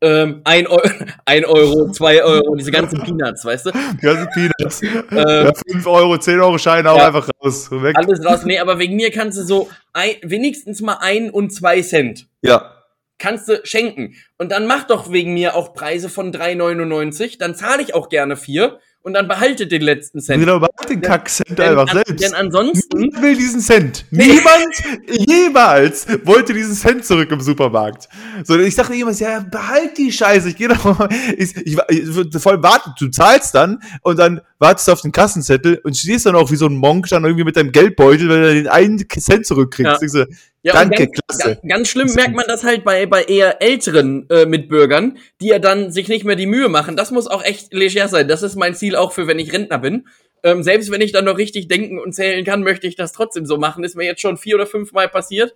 ähm, 0.02 0.42
ein, 0.44 0.68
Euro, 0.68 0.82
ein 1.26 1.46
Euro, 1.46 1.92
zwei 1.92 2.24
Euro, 2.24 2.56
diese 2.56 2.72
ganzen 2.72 3.02
Peanuts, 3.02 3.44
weißt 3.46 3.68
du? 3.68 3.72
Die 3.72 4.06
ganzen 4.06 4.28
Peanuts. 4.30 4.82
Ähm, 4.84 5.02
ja, 5.12 5.52
fünf 5.68 5.88
Euro, 5.88 6.18
zehn 6.18 6.40
Euro 6.40 6.58
Scheine 6.58 6.92
auch 6.92 6.98
ja, 6.98 7.08
einfach 7.08 7.30
raus. 7.44 7.72
Weg. 7.72 7.98
Alles 7.98 8.24
raus. 8.26 8.46
Nee, 8.46 8.60
aber 8.60 8.78
wegen 8.78 8.96
mir 8.96 9.12
kannst 9.12 9.38
du 9.38 9.44
so 9.44 9.70
ein, 9.94 10.16
wenigstens 10.22 10.82
mal 10.82 10.98
ein 11.00 11.30
und 11.30 11.54
zwei 11.54 11.82
Cent. 11.82 12.28
Ja 12.42 12.75
kannst 13.18 13.48
du 13.48 13.62
schenken. 13.64 14.16
Und 14.38 14.52
dann 14.52 14.68
mach 14.68 14.86
doch 14.86 15.12
wegen 15.12 15.34
mir 15.34 15.56
auch 15.56 15.74
Preise 15.74 16.10
von 16.10 16.34
3,99, 16.34 17.38
dann 17.40 17.56
zahle 17.56 17.82
ich 17.82 17.94
auch 17.94 18.10
gerne 18.10 18.36
vier 18.36 18.80
und 19.06 19.14
dann 19.14 19.28
behaltet 19.28 19.72
den 19.72 19.84
letzten 19.84 20.20
Cent. 20.20 20.40
Genau, 20.40 20.60
behaltet 20.60 20.90
den 20.90 21.02
Kack-Cent 21.02 21.60
einfach 21.60 21.88
an, 21.90 22.02
selbst. 22.08 22.24
Denn 22.24 22.34
ansonsten. 22.34 22.98
Niemand 22.98 23.22
will 23.22 23.36
diesen 23.36 23.62
Cent. 23.62 24.04
Niemand 24.10 24.74
jemals 25.30 26.08
wollte 26.26 26.56
diesen 26.56 26.74
Cent 26.74 27.06
zurück 27.06 27.30
im 27.32 27.40
Supermarkt. 27.40 28.10
So, 28.44 28.58
ich 28.58 28.74
dachte 28.74 28.96
jemals, 28.96 29.20
ja, 29.20 29.42
behalt 29.42 29.96
die 30.00 30.12
Scheiße. 30.12 30.50
Ich 30.50 30.58
gehe 30.58 30.70
doch 30.70 30.84
mal. 30.98 31.08
Ich, 31.38 31.56
ich, 31.56 31.78
ich, 31.90 32.42
voll 32.42 32.64
warten. 32.64 32.92
Du 32.98 33.10
zahlst 33.10 33.54
dann 33.54 33.80
und 34.02 34.18
dann 34.18 34.42
wartest 34.60 34.90
auf 34.90 35.02
den 35.02 35.12
Kassenzettel 35.12 35.80
und 35.84 35.98
stehst 35.98 36.26
dann 36.26 36.36
auch 36.36 36.52
wie 36.52 36.56
so 36.56 36.68
ein 36.68 36.76
Monk 36.76 37.08
dann 37.10 37.26
irgendwie 37.26 37.44
mit 37.44 37.58
deinem 37.58 37.72
Geldbeutel, 37.72 38.30
wenn 38.30 38.42
du 38.42 38.54
den 38.54 38.68
einen 38.68 39.06
Cent 39.10 39.46
zurückkriegst. 39.46 40.02
Ja. 40.02 40.08
So, 40.08 40.26
ja, 40.64 40.74
Danke, 40.74 41.08
ganz, 41.08 41.20
klasse. 41.28 41.60
Ganz, 41.68 41.90
schlimm 41.90 42.14
merkt 42.16 42.36
man 42.36 42.46
das 42.48 42.64
halt 42.64 42.84
bei, 42.84 43.06
bei 43.06 43.24
eher 43.24 43.62
älteren 43.62 44.30
äh, 44.30 44.46
Mitbürgern, 44.46 45.18
die 45.42 45.48
ja 45.48 45.60
dann 45.60 45.92
sich 45.92 46.08
nicht 46.08 46.26
mehr 46.26 46.36
die 46.36 46.48
Mühe 46.48 46.70
machen. 46.70 46.96
Das 46.96 47.12
muss 47.12 47.28
auch 47.28 47.44
echt 47.44 47.74
leger 47.74 48.08
sein. 48.08 48.28
Das 48.28 48.44
ist 48.44 48.56
mein 48.56 48.76
Ziel 48.76 48.96
auch 48.96 49.12
für, 49.12 49.28
wenn 49.28 49.40
ich 49.40 49.54
Rentner 49.54 49.78
bin. 49.78 50.08
Ähm, 50.44 50.64
selbst 50.64 50.90
wenn 50.92 51.02
ich 51.02 51.12
dann 51.12 51.26
noch 51.26 51.38
richtig 51.38 51.68
denken 51.68 52.00
und 52.00 52.14
zählen 52.14 52.46
kann, 52.46 52.64
möchte 52.64 52.88
ich 52.88 52.96
das 52.96 53.12
trotzdem 53.12 53.46
so 53.46 53.58
machen. 53.58 53.84
Ist 53.84 53.96
mir 53.96 54.06
jetzt 54.06 54.22
schon 54.22 54.38
vier 54.38 54.56
oder 54.56 54.68
fünf 54.68 54.92
Mal 54.94 55.10
passiert. 55.10 55.54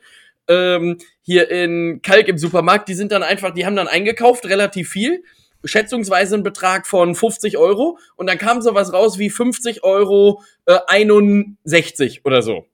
Ähm, 0.48 0.98
hier 1.22 1.50
in 1.50 2.02
Kalk 2.02 2.28
im 2.28 2.38
Supermarkt, 2.38 2.90
die 2.90 2.96
sind 2.96 3.12
dann 3.12 3.24
einfach, 3.24 3.54
die 3.54 3.66
haben 3.66 3.76
dann 3.76 3.88
eingekauft, 3.88 4.46
relativ 4.48 4.90
viel 4.90 5.24
schätzungsweise 5.64 6.36
einen 6.36 6.44
Betrag 6.44 6.88
von 6.88 7.16
50 7.16 7.58
Euro 7.58 7.98
und 8.16 8.28
dann 8.28 8.38
kam 8.38 8.62
sowas 8.62 8.94
raus 8.94 9.18
wie 9.20 9.30
50 9.30 9.84
Euro 9.84 10.42
äh, 10.66 10.78
61 10.88 12.26
oder 12.26 12.42
so. 12.42 12.66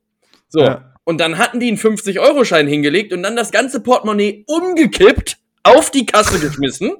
So. 0.47 0.61
Ja. 0.61 0.93
Und 1.03 1.19
dann 1.19 1.37
hatten 1.37 1.59
die 1.59 1.67
einen 1.67 1.77
50-Euro-Schein 1.77 2.67
hingelegt 2.67 3.13
und 3.13 3.23
dann 3.23 3.35
das 3.35 3.51
ganze 3.51 3.79
Portemonnaie 3.79 4.43
umgekippt, 4.47 5.37
auf 5.63 5.91
die 5.91 6.05
Kasse 6.05 6.39
geschmissen. 6.39 6.93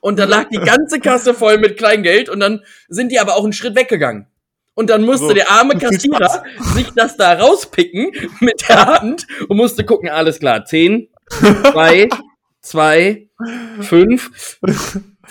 Und 0.00 0.18
dann 0.18 0.28
lag 0.28 0.48
die 0.48 0.58
ganze 0.64 0.98
Kasse 0.98 1.32
voll 1.32 1.58
mit 1.58 1.78
Kleingeld 1.78 2.28
und 2.28 2.40
dann 2.40 2.64
sind 2.88 3.12
die 3.12 3.20
aber 3.20 3.36
auch 3.36 3.44
einen 3.44 3.52
Schritt 3.52 3.76
weggegangen. 3.76 4.26
Und 4.74 4.90
dann 4.90 5.02
musste 5.04 5.28
so, 5.28 5.34
der 5.34 5.50
arme 5.50 5.74
Kassierer 5.78 6.42
sich 6.74 6.90
das 6.96 7.16
da 7.16 7.34
rauspicken 7.34 8.10
mit 8.40 8.68
der 8.68 8.86
Hand 8.86 9.26
und 9.48 9.56
musste 9.56 9.84
gucken, 9.84 10.08
alles 10.08 10.40
klar, 10.40 10.64
10, 10.64 11.08
2, 11.28 12.08
2, 12.62 13.28
5, 13.80 14.60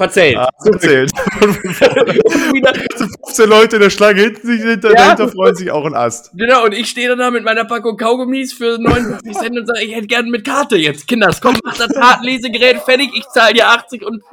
Verzählt. 0.02 0.38
Ah, 0.38 0.50
verzählt. 0.64 1.12
15 3.24 3.46
Leute 3.50 3.76
in 3.76 3.84
der 3.84 3.92
Schlange 3.92 4.22
hinten 4.22 4.48
sich 4.48 4.62
hinter, 4.62 4.90
ja. 4.90 4.96
dahinter 4.96 5.30
freuen 5.30 5.54
sich 5.54 5.70
auch 5.70 5.86
ein 5.86 5.94
Ast. 5.94 6.32
Genau, 6.34 6.66
und 6.66 6.74
ich 6.74 6.90
stehe 6.90 7.08
dann 7.08 7.20
da 7.20 7.30
mit 7.30 7.44
meiner 7.44 7.66
Packung 7.66 7.98
Kaugummis 7.98 8.52
für 8.52 8.80
79 8.80 9.38
Cent 9.38 9.60
und 9.60 9.68
sage, 9.68 9.84
ich 9.84 9.94
hätte 9.94 10.08
gerne 10.08 10.32
mit 10.32 10.44
Karte 10.44 10.76
jetzt. 10.76 11.08
Kinders, 11.08 11.40
komm, 11.40 11.56
mach 11.64 11.78
das 11.78 11.94
Kartenlesegerät 11.94 12.80
fertig, 12.80 13.12
ich 13.14 13.28
zahle 13.28 13.54
dir 13.54 13.68
80 13.68 14.04
und 14.04 14.24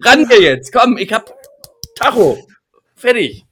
ran 0.00 0.28
hier 0.28 0.40
jetzt. 0.40 0.72
Komm, 0.72 0.96
ich 0.96 1.12
hab 1.12 1.28
Tacho. 1.96 2.38
Fertig. 2.94 3.44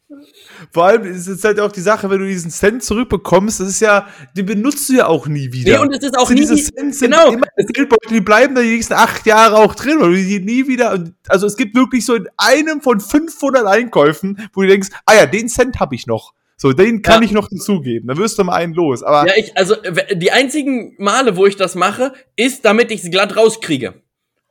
Vor 0.71 0.85
allem 0.85 1.05
ist 1.05 1.27
es 1.27 1.45
halt 1.45 1.61
auch 1.61 1.73
die 1.73 1.81
Sache, 1.81 2.09
wenn 2.11 2.21
du 2.21 2.27
diesen 2.27 2.51
Cent 2.51 2.83
zurückbekommst, 2.83 3.61
das 3.61 3.69
ist 3.69 3.81
ja, 3.81 4.07
den 4.37 4.47
benutzt 4.47 4.89
du 4.89 4.95
ja 4.95 5.07
auch 5.07 5.27
nie 5.27 5.53
wieder. 5.53 5.73
Nee, 5.73 5.79
und 5.79 5.93
es 5.93 6.05
ist 6.05 6.17
auch 6.19 6.31
nie, 6.31 6.37
diese 6.37 6.57
Cent 6.57 6.99
genau. 6.99 7.33
Immer 7.33 7.47
Geldbeutel, 7.57 8.11
die 8.11 8.21
bleiben 8.21 8.55
da 8.55 8.63
die 8.63 8.75
nächsten 8.75 8.95
acht 8.95 9.27
Jahre 9.27 9.57
auch 9.57 9.75
drin, 9.75 10.01
weil 10.01 10.11
du 10.11 10.17
die 10.17 10.41
nie 10.41 10.69
wieder, 10.69 11.05
also 11.29 11.47
es 11.47 11.57
gibt 11.57 11.75
wirklich 11.75 12.05
so 12.07 12.15
in 12.15 12.29
einem 12.37 12.81
von 12.81 13.01
500 13.01 13.67
Einkäufen, 13.67 14.49
wo 14.53 14.63
du 14.63 14.69
denkst, 14.69 14.89
ah 15.07 15.15
ja, 15.15 15.27
den 15.27 15.49
Cent 15.49 15.81
habe 15.81 15.95
ich 15.95 16.07
noch. 16.07 16.35
So, 16.57 16.73
den 16.73 17.03
kann 17.03 17.23
ja. 17.23 17.27
ich 17.27 17.33
noch 17.33 17.49
dazugeben. 17.49 18.07
Dann 18.07 18.19
wirst 18.19 18.39
du 18.39 18.45
mal 18.45 18.55
einen 18.55 18.73
los. 18.73 19.03
Aber 19.03 19.27
ja, 19.27 19.35
ich, 19.37 19.57
also 19.57 19.75
die 20.15 20.31
einzigen 20.31 20.95
Male, 20.97 21.37
wo 21.37 21.47
ich 21.47 21.57
das 21.57 21.75
mache, 21.75 22.13
ist, 22.37 22.65
damit 22.65 22.93
ich 22.93 23.03
es 23.03 23.11
glatt 23.11 23.37
rauskriege. 23.37 23.95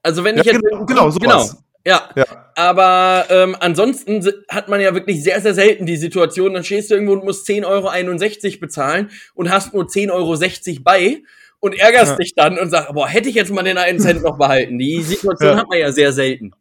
Also 0.03 0.23
wenn 0.25 0.37
ich 0.37 0.43
ja, 0.43 0.51
jetzt 0.51 0.61
genau, 0.61 0.85
genau 0.85 1.09
sowas. 1.09 1.51
Genau. 1.51 1.63
Ja. 1.85 2.09
ja. 2.15 2.25
Aber 2.55 3.25
ähm, 3.29 3.55
ansonsten 3.59 4.25
hat 4.49 4.69
man 4.69 4.81
ja 4.81 4.93
wirklich 4.93 5.23
sehr, 5.23 5.41
sehr 5.41 5.53
selten 5.53 5.85
die 5.85 5.97
Situation, 5.97 6.53
dann 6.53 6.63
stehst 6.63 6.91
du 6.91 6.95
irgendwo 6.95 7.13
und 7.13 7.23
musst 7.23 7.47
10,61 7.47 7.65
Euro 7.65 8.59
bezahlen 8.59 9.09
und 9.33 9.49
hast 9.49 9.73
nur 9.73 9.85
10,60 9.85 10.11
Euro 10.11 10.83
bei 10.83 11.23
und 11.59 11.79
ärgerst 11.79 12.11
ja. 12.11 12.17
dich 12.17 12.33
dann 12.35 12.59
und 12.59 12.69
sagst, 12.69 12.93
boah, 12.93 13.07
hätte 13.07 13.29
ich 13.29 13.35
jetzt 13.35 13.51
mal 13.51 13.63
den 13.63 13.77
einen 13.77 13.99
Cent 13.99 14.23
noch 14.23 14.37
behalten. 14.37 14.77
Die 14.77 15.01
Situation 15.01 15.51
ja. 15.51 15.57
hat 15.57 15.69
man 15.69 15.79
ja 15.79 15.91
sehr 15.91 16.11
selten. 16.11 16.51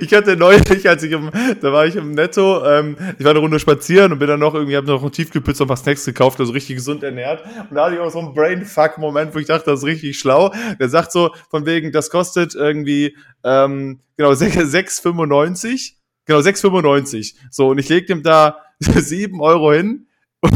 Ich 0.00 0.14
hatte 0.14 0.36
neulich, 0.36 0.88
als 0.88 1.02
ich 1.02 1.12
im, 1.12 1.30
da 1.60 1.72
war 1.72 1.86
ich 1.86 1.96
im 1.96 2.12
Netto, 2.12 2.64
ähm, 2.64 2.96
ich 3.18 3.24
war 3.24 3.32
eine 3.32 3.40
Runde 3.40 3.58
spazieren 3.58 4.12
und 4.12 4.18
bin 4.18 4.28
dann 4.28 4.40
noch 4.40 4.54
irgendwie, 4.54 4.76
hab 4.76 4.84
noch 4.84 5.02
einen 5.02 5.10
Tiefkühlpizza 5.10 5.64
und 5.64 5.66
ein 5.66 5.68
paar 5.68 5.76
Snacks 5.76 6.04
gekauft, 6.04 6.38
also 6.38 6.52
richtig 6.52 6.76
gesund 6.76 7.02
ernährt. 7.02 7.44
Und 7.68 7.74
da 7.74 7.86
hatte 7.86 7.96
ich 7.96 8.00
auch 8.00 8.10
so 8.10 8.20
einen 8.20 8.34
Brainfuck-Moment, 8.34 9.34
wo 9.34 9.38
ich 9.38 9.46
dachte, 9.46 9.70
das 9.70 9.80
ist 9.80 9.86
richtig 9.86 10.18
schlau. 10.18 10.52
Der 10.78 10.88
sagt 10.88 11.10
so, 11.10 11.34
von 11.50 11.66
wegen, 11.66 11.90
das 11.90 12.10
kostet 12.10 12.54
irgendwie, 12.54 13.16
ähm, 13.44 14.00
genau, 14.16 14.30
6,95. 14.30 15.94
Genau, 16.26 16.38
6,95. 16.38 17.34
So, 17.50 17.70
und 17.70 17.78
ich 17.78 17.88
leg 17.88 18.06
dem 18.06 18.22
da 18.22 18.58
7 18.78 19.40
Euro 19.40 19.72
hin 19.72 20.06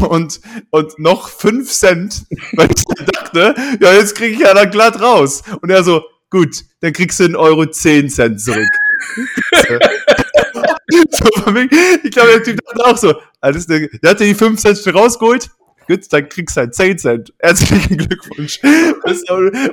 und, 0.09 0.39
und 0.69 0.99
noch 0.99 1.27
5 1.27 1.69
Cent, 1.69 2.23
weil 2.53 2.69
ich 2.73 2.83
dachte, 3.11 3.55
ja, 3.81 3.93
jetzt 3.93 4.15
krieg 4.15 4.33
ich 4.33 4.39
ja 4.39 4.53
dann 4.53 4.71
glatt 4.71 5.01
raus. 5.01 5.43
Und 5.61 5.69
er 5.69 5.83
so, 5.83 6.03
gut, 6.29 6.63
dann 6.79 6.93
kriegst 6.93 7.19
du 7.19 7.25
einen 7.25 7.35
Euro 7.35 7.65
10 7.65 8.09
Cent 8.09 8.41
zurück 8.41 8.67
so, 11.11 11.25
ich 12.03 12.11
glaube, 12.11 12.31
der 12.31 12.43
Typ 12.43 12.59
dachte 12.65 12.85
auch 12.85 12.97
so, 12.97 13.13
alles, 13.41 13.67
der, 13.67 13.89
hat 14.05 14.19
die 14.19 14.33
5 14.33 14.59
Cent 14.59 14.95
rausgeholt. 14.95 15.49
Gut, 15.87 16.11
dann 16.11 16.27
kriegst 16.27 16.57
du 16.57 16.61
halt 16.61 16.75
10 16.75 16.97
Cent. 16.97 17.33
Herzlichen 17.39 17.97
Glückwunsch. 17.97 18.59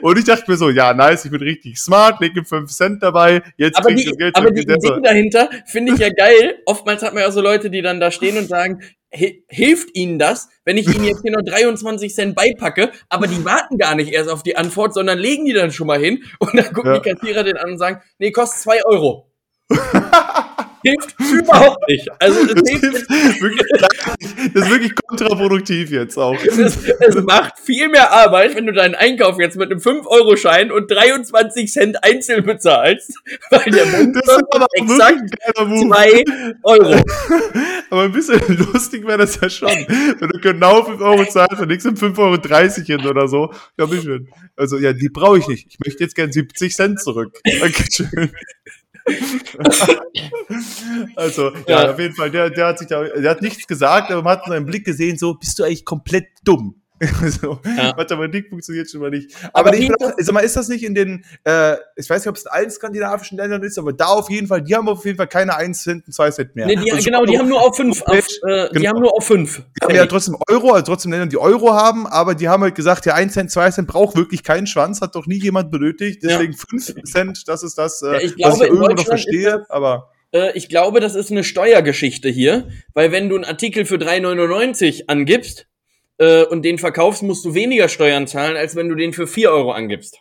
Und 0.00 0.18
ich 0.18 0.24
dachte 0.24 0.50
mir 0.50 0.56
so, 0.56 0.70
ja, 0.70 0.94
nice, 0.94 1.24
ich 1.24 1.30
bin 1.30 1.42
richtig 1.42 1.78
smart, 1.78 2.20
lege 2.20 2.44
5 2.44 2.70
Cent 2.70 3.02
dabei, 3.02 3.42
jetzt 3.56 3.78
aber 3.78 3.88
krieg 3.88 3.98
ich 3.98 4.04
das 4.06 4.16
Geld. 4.16 4.36
Aber 4.36 4.50
die 4.50 4.62
Idee 4.62 5.00
dahinter 5.02 5.50
finde 5.66 5.94
ich 5.94 5.98
ja 5.98 6.10
geil. 6.10 6.58
Oftmals 6.66 7.02
hat 7.02 7.14
man 7.14 7.24
ja 7.24 7.30
so 7.32 7.40
Leute, 7.40 7.68
die 7.68 7.82
dann 7.82 7.98
da 7.98 8.12
stehen 8.12 8.38
und 8.38 8.48
sagen, 8.48 8.80
hilft 9.10 9.96
ihnen 9.96 10.18
das, 10.18 10.48
wenn 10.64 10.76
ich 10.76 10.92
ihnen 10.92 11.04
jetzt 11.04 11.22
hier 11.22 11.32
noch 11.32 11.42
23 11.42 12.14
Cent 12.14 12.34
beipacke, 12.34 12.90
aber 13.08 13.26
die 13.26 13.44
warten 13.44 13.78
gar 13.78 13.94
nicht 13.94 14.12
erst 14.12 14.30
auf 14.30 14.42
die 14.42 14.56
Antwort, 14.56 14.94
sondern 14.94 15.18
legen 15.18 15.44
die 15.44 15.52
dann 15.52 15.72
schon 15.72 15.86
mal 15.86 16.00
hin 16.00 16.24
und 16.38 16.54
dann 16.54 16.72
gucken 16.72 16.92
ja. 16.92 16.98
die 16.98 17.10
Kassierer 17.10 17.44
den 17.44 17.56
an 17.56 17.72
und 17.72 17.78
sagen, 17.78 18.00
nee, 18.18 18.30
kostet 18.30 18.62
2 18.62 18.84
Euro. 18.84 19.30
hilft 20.84 21.14
überhaupt 21.32 21.88
nicht. 21.88 22.08
Also 22.18 22.44
das, 22.44 22.54
das 22.54 22.70
hilft 22.70 23.10
wirklich, 23.40 23.66
das 24.52 24.64
ist 24.64 24.70
wirklich 24.70 24.94
kontraproduktiv 24.94 25.90
jetzt 25.90 26.18
auch. 26.18 26.36
Es, 26.44 26.58
es, 26.58 27.14
macht 27.24 27.58
viel 27.58 27.88
mehr 27.88 28.12
Arbeit, 28.12 28.54
wenn 28.54 28.66
du 28.66 28.72
deinen 28.72 28.94
Einkauf 28.94 29.38
jetzt 29.38 29.56
mit 29.56 29.70
einem 29.70 29.80
5-Euro-Schein 29.80 30.70
und 30.70 30.90
23 30.90 31.72
Cent 31.72 32.04
einzeln 32.04 32.44
bezahlst, 32.44 33.14
weil 33.50 33.64
der 33.64 33.86
Mundstück 33.86 34.42
exakt 34.74 35.30
2 35.56 36.24
Euro. 36.62 37.02
Aber 37.90 38.02
ein 38.02 38.12
bisschen 38.12 38.40
lustig 38.72 39.06
wäre 39.06 39.18
das 39.18 39.40
ja 39.40 39.48
schon, 39.48 39.68
wenn 39.68 40.28
du 40.28 40.38
genau 40.40 40.84
5 40.84 41.00
Euro 41.00 41.24
zahlst 41.24 41.60
und 41.60 41.68
nichts 41.68 41.86
um 41.86 41.94
5,30 41.94 42.18
Euro 42.18 42.84
hin 42.84 43.08
oder 43.08 43.28
so. 43.28 43.52
Ja, 43.78 43.86
bitteschön. 43.86 44.28
Also, 44.56 44.78
ja, 44.78 44.92
die 44.92 45.08
brauche 45.08 45.38
ich 45.38 45.48
nicht. 45.48 45.66
Ich 45.70 45.78
möchte 45.84 46.02
jetzt 46.02 46.14
gern 46.14 46.30
70 46.30 46.74
Cent 46.74 47.00
zurück. 47.00 47.40
Dankeschön. 47.60 48.30
also, 51.16 51.50
ja, 51.68 51.84
ja, 51.84 51.90
auf 51.90 51.98
jeden 51.98 52.14
Fall, 52.14 52.30
der, 52.30 52.50
der 52.50 52.68
hat 52.68 52.78
sich 52.78 52.88
da, 52.88 53.04
der 53.04 53.30
hat 53.30 53.42
nichts 53.42 53.66
gesagt, 53.66 54.10
aber 54.10 54.22
man 54.22 54.38
hat 54.38 54.46
in 54.46 54.52
seinem 54.52 54.66
Blick 54.66 54.84
gesehen, 54.84 55.18
so, 55.18 55.34
bist 55.34 55.58
du 55.58 55.64
eigentlich 55.64 55.84
komplett 55.84 56.28
dumm? 56.44 56.80
so, 57.40 57.60
ja. 57.76 57.94
Mathematik 57.96 58.48
funktioniert 58.48 58.90
schon 58.90 59.00
mal 59.00 59.10
nicht. 59.10 59.34
Aber, 59.52 59.68
aber 59.68 59.78
ich 59.78 59.90
auch, 59.90 60.12
sag 60.18 60.32
mal, 60.34 60.40
ist 60.40 60.56
das 60.56 60.68
nicht 60.68 60.84
in 60.84 60.94
den, 60.94 61.24
äh, 61.44 61.76
ich 61.96 62.08
weiß 62.08 62.22
nicht, 62.22 62.28
ob 62.28 62.36
es 62.36 62.44
in 62.44 62.50
allen 62.50 62.70
skandinavischen 62.70 63.38
Ländern 63.38 63.62
ist, 63.62 63.78
aber 63.78 63.92
da 63.92 64.06
auf 64.06 64.30
jeden 64.30 64.46
Fall, 64.46 64.62
die 64.62 64.74
haben 64.74 64.88
auf 64.88 65.04
jeden 65.04 65.16
Fall 65.16 65.26
keine 65.26 65.56
1 65.56 65.82
Cent 65.82 66.06
und 66.06 66.12
2 66.12 66.30
Cent 66.30 66.56
mehr. 66.56 66.66
Nee, 66.66 66.76
die, 66.76 66.92
also 66.92 67.04
genau, 67.04 67.24
die 67.24 67.38
haben 67.38 67.48
nur 67.48 67.60
auf 67.60 67.76
5. 67.76 68.00
Äh, 68.00 68.22
genau. 68.42 68.68
Die 68.72 68.88
haben 68.88 69.00
nur 69.00 69.16
auf 69.16 69.26
5. 69.26 69.56
Die 69.56 69.84
haben 69.84 69.94
ja 69.94 70.06
trotzdem 70.06 70.36
Euro, 70.48 70.72
also 70.72 70.84
trotzdem 70.84 71.12
Länder, 71.12 71.26
die 71.26 71.38
Euro 71.38 71.72
haben, 71.72 72.06
aber 72.06 72.34
die 72.34 72.48
haben 72.48 72.62
halt 72.62 72.74
gesagt, 72.74 73.06
ja, 73.06 73.14
1 73.14 73.32
Cent, 73.32 73.50
2 73.50 73.70
Cent 73.70 73.88
braucht 73.88 74.16
wirklich 74.16 74.42
keinen 74.42 74.66
Schwanz, 74.66 75.00
hat 75.00 75.14
doch 75.14 75.26
nie 75.26 75.40
jemand 75.40 75.70
benötigt. 75.70 76.22
Deswegen 76.22 76.52
ja. 76.52 76.58
5 76.70 77.04
Cent, 77.04 77.48
das 77.48 77.62
ist 77.62 77.78
das, 77.78 78.02
äh, 78.02 78.06
ja, 78.06 78.20
ich 78.20 78.36
glaube, 78.36 78.52
was 78.52 78.60
ich 78.60 78.66
irgendwo 78.68 78.86
noch 78.88 79.04
verstehe, 79.04 79.66
aber 79.68 80.10
äh, 80.34 80.52
ich 80.56 80.68
glaube, 80.68 81.00
das 81.00 81.14
ist 81.14 81.30
eine 81.30 81.44
Steuergeschichte 81.44 82.28
hier, 82.28 82.68
weil 82.92 83.12
wenn 83.12 83.28
du 83.28 83.36
einen 83.36 83.44
Artikel 83.44 83.86
für 83.86 83.96
3,99 83.96 85.04
angibst, 85.06 85.66
äh, 86.18 86.44
und 86.44 86.62
den 86.62 86.78
verkaufst, 86.78 87.22
musst 87.22 87.44
du 87.44 87.54
weniger 87.54 87.88
Steuern 87.88 88.26
zahlen, 88.26 88.56
als 88.56 88.76
wenn 88.76 88.88
du 88.88 88.94
den 88.94 89.12
für 89.12 89.26
4 89.26 89.50
Euro 89.50 89.72
angibst. 89.72 90.20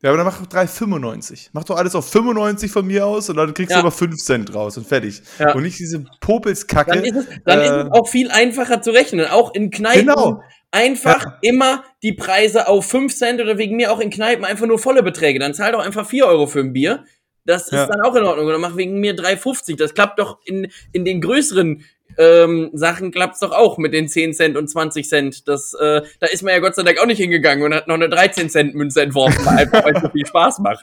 Ja, 0.00 0.10
aber 0.10 0.18
dann 0.18 0.26
mach 0.26 0.46
3,95. 0.46 1.48
Mach 1.52 1.64
doch 1.64 1.76
alles 1.76 1.96
auf 1.96 2.08
95 2.08 2.70
von 2.70 2.86
mir 2.86 3.04
aus 3.04 3.28
und 3.30 3.36
dann 3.36 3.52
kriegst 3.52 3.72
ja. 3.72 3.78
du 3.78 3.80
aber 3.80 3.90
5 3.90 4.14
Cent 4.16 4.54
raus 4.54 4.76
und 4.76 4.86
fertig. 4.86 5.22
Ja. 5.40 5.54
Und 5.54 5.64
nicht 5.64 5.78
diese 5.78 6.04
Popelskacke. 6.20 6.92
Dann, 6.92 7.04
ist 7.04 7.16
es, 7.16 7.26
dann 7.44 7.58
äh, 7.58 7.64
ist 7.64 7.86
es 7.86 7.90
auch 7.90 8.08
viel 8.08 8.30
einfacher 8.30 8.80
zu 8.80 8.92
rechnen. 8.92 9.26
Auch 9.26 9.52
in 9.54 9.70
Kneipen. 9.70 10.06
Genau. 10.06 10.40
Einfach 10.70 11.24
ja. 11.24 11.38
immer 11.42 11.84
die 12.02 12.12
Preise 12.12 12.68
auf 12.68 12.86
5 12.86 13.12
Cent 13.12 13.40
oder 13.40 13.58
wegen 13.58 13.74
mir 13.74 13.90
auch 13.90 13.98
in 13.98 14.10
Kneipen 14.10 14.44
einfach 14.44 14.66
nur 14.66 14.78
volle 14.78 15.02
Beträge. 15.02 15.40
Dann 15.40 15.54
zahl 15.54 15.72
doch 15.72 15.84
einfach 15.84 16.06
4 16.06 16.26
Euro 16.26 16.46
für 16.46 16.60
ein 16.60 16.72
Bier. 16.72 17.04
Das 17.44 17.64
ist 17.64 17.72
dann 17.72 18.02
auch 18.02 18.14
in 18.14 18.22
Ordnung. 18.24 18.46
Oder 18.46 18.58
mach 18.58 18.76
wegen 18.76 19.00
mir 19.00 19.16
3,50. 19.16 19.78
Das 19.78 19.94
klappt 19.94 20.20
doch 20.20 20.38
in, 20.44 20.70
in 20.92 21.04
den 21.04 21.20
größeren 21.20 21.82
ähm, 22.18 22.70
Sachen 22.72 23.12
klappt's 23.12 23.40
doch 23.40 23.52
auch 23.52 23.78
mit 23.78 23.94
den 23.94 24.08
10 24.08 24.34
Cent 24.34 24.56
und 24.56 24.68
20 24.68 25.08
Cent. 25.08 25.48
Das, 25.48 25.72
äh, 25.74 26.02
da 26.20 26.26
ist 26.26 26.42
man 26.42 26.52
ja 26.52 26.58
Gott 26.58 26.74
sei 26.74 26.82
Dank 26.82 26.98
auch 26.98 27.06
nicht 27.06 27.18
hingegangen 27.18 27.64
und 27.64 27.74
hat 27.74 27.86
noch 27.86 27.94
eine 27.94 28.08
13 28.08 28.50
Cent 28.50 28.74
Münze 28.74 29.02
entworfen, 29.02 29.46
einfach 29.46 29.84
weil 29.84 29.96
es 29.96 30.02
so 30.02 30.08
viel 30.10 30.26
Spaß 30.26 30.58
macht. 30.58 30.82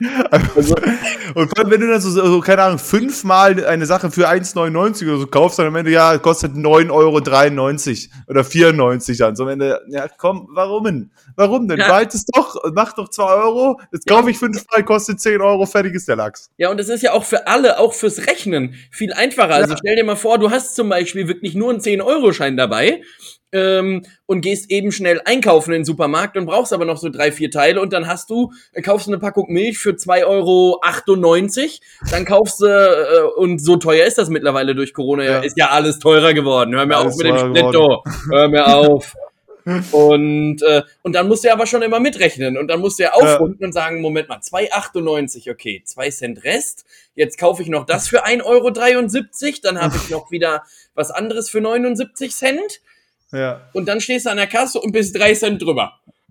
Also, 0.56 0.76
und 1.36 1.50
vor 1.50 1.60
allem, 1.60 1.72
wenn 1.72 1.82
du 1.82 1.88
dann 1.88 2.02
so, 2.02 2.10
so 2.10 2.40
keine 2.40 2.64
Ahnung, 2.64 2.80
fünfmal 2.80 3.66
eine 3.66 3.86
Sache 3.86 4.12
für 4.12 4.30
1,99 4.30 5.08
oder 5.08 5.18
so 5.18 5.28
kaufst, 5.28 5.60
dann 5.60 5.68
am 5.68 5.76
Ende, 5.76 5.92
ja, 5.92 6.18
kostet 6.18 6.54
9,93 6.54 6.92
Euro 6.92 7.18
oder 8.30 8.44
94 8.44 9.18
dann. 9.18 9.36
So 9.36 9.44
am 9.44 9.50
Ende, 9.50 9.82
ja, 9.90 10.08
komm, 10.18 10.48
warum 10.52 10.84
denn? 10.86 11.12
Warum 11.36 11.68
denn? 11.68 11.80
Ja. 11.80 11.88
Behalt 11.88 12.14
es 12.14 12.26
doch, 12.26 12.56
mach 12.74 12.94
doch 12.94 13.10
2 13.10 13.24
Euro, 13.24 13.80
jetzt 13.92 14.08
kaufe 14.08 14.30
ich 14.30 14.38
fünfmal, 14.38 14.84
kostet 14.84 15.20
10 15.20 15.42
Euro, 15.42 15.66
fertig 15.66 15.94
ist 15.96 16.08
der 16.08 16.16
Lachs. 16.16 16.50
Ja, 16.58 16.70
und 16.70 16.80
das 16.80 16.88
ist 16.88 17.02
ja 17.02 17.12
auch 17.12 17.26
für 17.26 17.48
alle, 17.48 17.80
auch 17.80 17.94
fürs 17.94 18.28
Rechnen, 18.28 18.76
viel 18.92 19.12
einfacher. 19.14 19.54
Also 19.54 19.72
ja. 19.72 19.78
stell 19.78 19.96
dir 19.96 20.06
mal 20.06 20.16
vor, 20.16 20.38
du 20.38 20.50
hast 20.50 20.76
zum 20.76 20.90
Beispiel 20.90 21.25
wirklich 21.28 21.56
nur 21.56 21.70
einen 21.70 21.80
10-Euro-Schein 21.80 22.58
dabei 22.58 23.02
ähm, 23.52 24.04
und 24.26 24.42
gehst 24.42 24.70
eben 24.70 24.92
schnell 24.92 25.22
einkaufen 25.24 25.72
in 25.72 25.80
den 25.82 25.86
Supermarkt 25.86 26.38
und 26.38 26.46
brauchst 26.46 26.74
aber 26.74 26.86
noch 26.86 26.98
so 26.98 27.10
drei, 27.10 27.32
vier 27.32 27.50
Teile 27.50 27.82
und 27.82 27.94
dann 27.94 28.08
hast 28.08 28.30
du, 28.30 28.52
äh, 28.74 28.82
kaufst 28.82 29.08
du 29.08 29.12
eine 29.12 29.20
Packung 29.20 29.46
Milch 29.50 29.78
für 29.78 29.92
2,98 29.92 30.26
Euro, 30.26 30.80
dann 32.12 32.26
kaufst 32.26 32.62
du, 32.62 32.66
äh, 32.66 33.40
und 33.40 33.60
so 33.60 33.78
teuer 33.78 34.06
ist 34.06 34.18
das 34.18 34.30
mittlerweile 34.30 34.76
durch 34.76 34.94
Corona, 34.94 35.24
ja. 35.24 35.40
ist 35.40 35.58
ja 35.58 35.70
alles 35.70 36.00
teurer 36.00 36.34
geworden. 36.34 36.76
Hör 36.76 36.86
mir 36.86 36.98
alles 36.98 37.14
auf 37.14 37.24
mit 37.24 37.28
dem 37.28 37.38
Schnitto. 37.38 38.04
Hör 38.30 38.48
mir 38.50 38.68
auf. 38.68 39.16
und, 39.92 40.62
äh, 40.62 40.84
und 41.02 41.14
dann 41.14 41.28
musst 41.28 41.44
du 41.44 41.52
aber 41.52 41.66
schon 41.66 41.82
immer 41.82 42.00
mitrechnen 42.00 42.56
und 42.58 42.68
dann 42.68 42.80
musst 42.80 43.00
du 43.00 43.04
ja 43.04 43.14
aufrunden 43.14 43.58
ja. 43.62 43.68
und 43.68 43.74
sagen, 43.74 44.00
Moment 44.00 44.30
mal, 44.30 44.38
2,98, 44.38 45.52
okay, 45.52 45.82
2 45.84 46.10
Cent 46.12 46.44
Rest, 46.44 46.86
jetzt 47.16 47.40
kaufe 47.40 47.64
ich 47.64 47.68
noch 47.68 47.86
das 47.86 48.08
für 48.08 48.26
1,73 48.26 48.44
Euro, 48.46 48.70
dann 49.64 49.82
habe 49.82 49.96
ich 49.98 50.12
noch 50.12 50.30
wieder 50.30 50.64
was 50.94 51.10
anderes 51.10 51.50
für 51.50 51.62
79 51.62 52.36
Cent. 52.36 52.82
Ja. 53.32 53.62
Und 53.74 53.88
dann 53.88 54.02
stehst 54.02 54.28
du 54.28 54.30
an 54.30 54.38
der 54.38 54.48
Kasse 54.48 54.80
und 54.80 54.92
bist 54.92 55.18
3 55.18 55.34
Cent 55.34 55.62
drüber. 55.62 56.00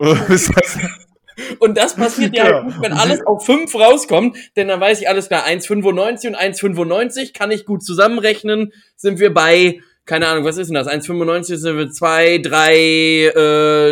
und 1.58 1.76
das 1.76 1.96
passiert 1.96 2.36
ja, 2.36 2.44
halt, 2.44 2.80
wenn 2.80 2.92
alles 2.92 3.26
auf 3.26 3.44
5 3.44 3.74
rauskommt, 3.74 4.36
denn 4.54 4.68
dann 4.68 4.80
weiß 4.80 5.00
ich 5.00 5.08
alles 5.08 5.26
klar, 5.26 5.44
1,95 5.44 6.28
und 6.28 6.36
1,95 6.36 7.32
kann 7.32 7.50
ich 7.50 7.64
gut 7.64 7.82
zusammenrechnen, 7.82 8.72
sind 8.94 9.18
wir 9.18 9.34
bei 9.34 9.80
keine 10.06 10.28
Ahnung, 10.28 10.44
was 10.44 10.56
ist 10.58 10.68
denn 10.68 10.74
das? 10.74 10.86
1,95 10.86 11.56
sind 11.56 11.76
wir 11.76 11.90
2, 11.90 12.38
3, 12.38 12.74
äh, 12.74 13.30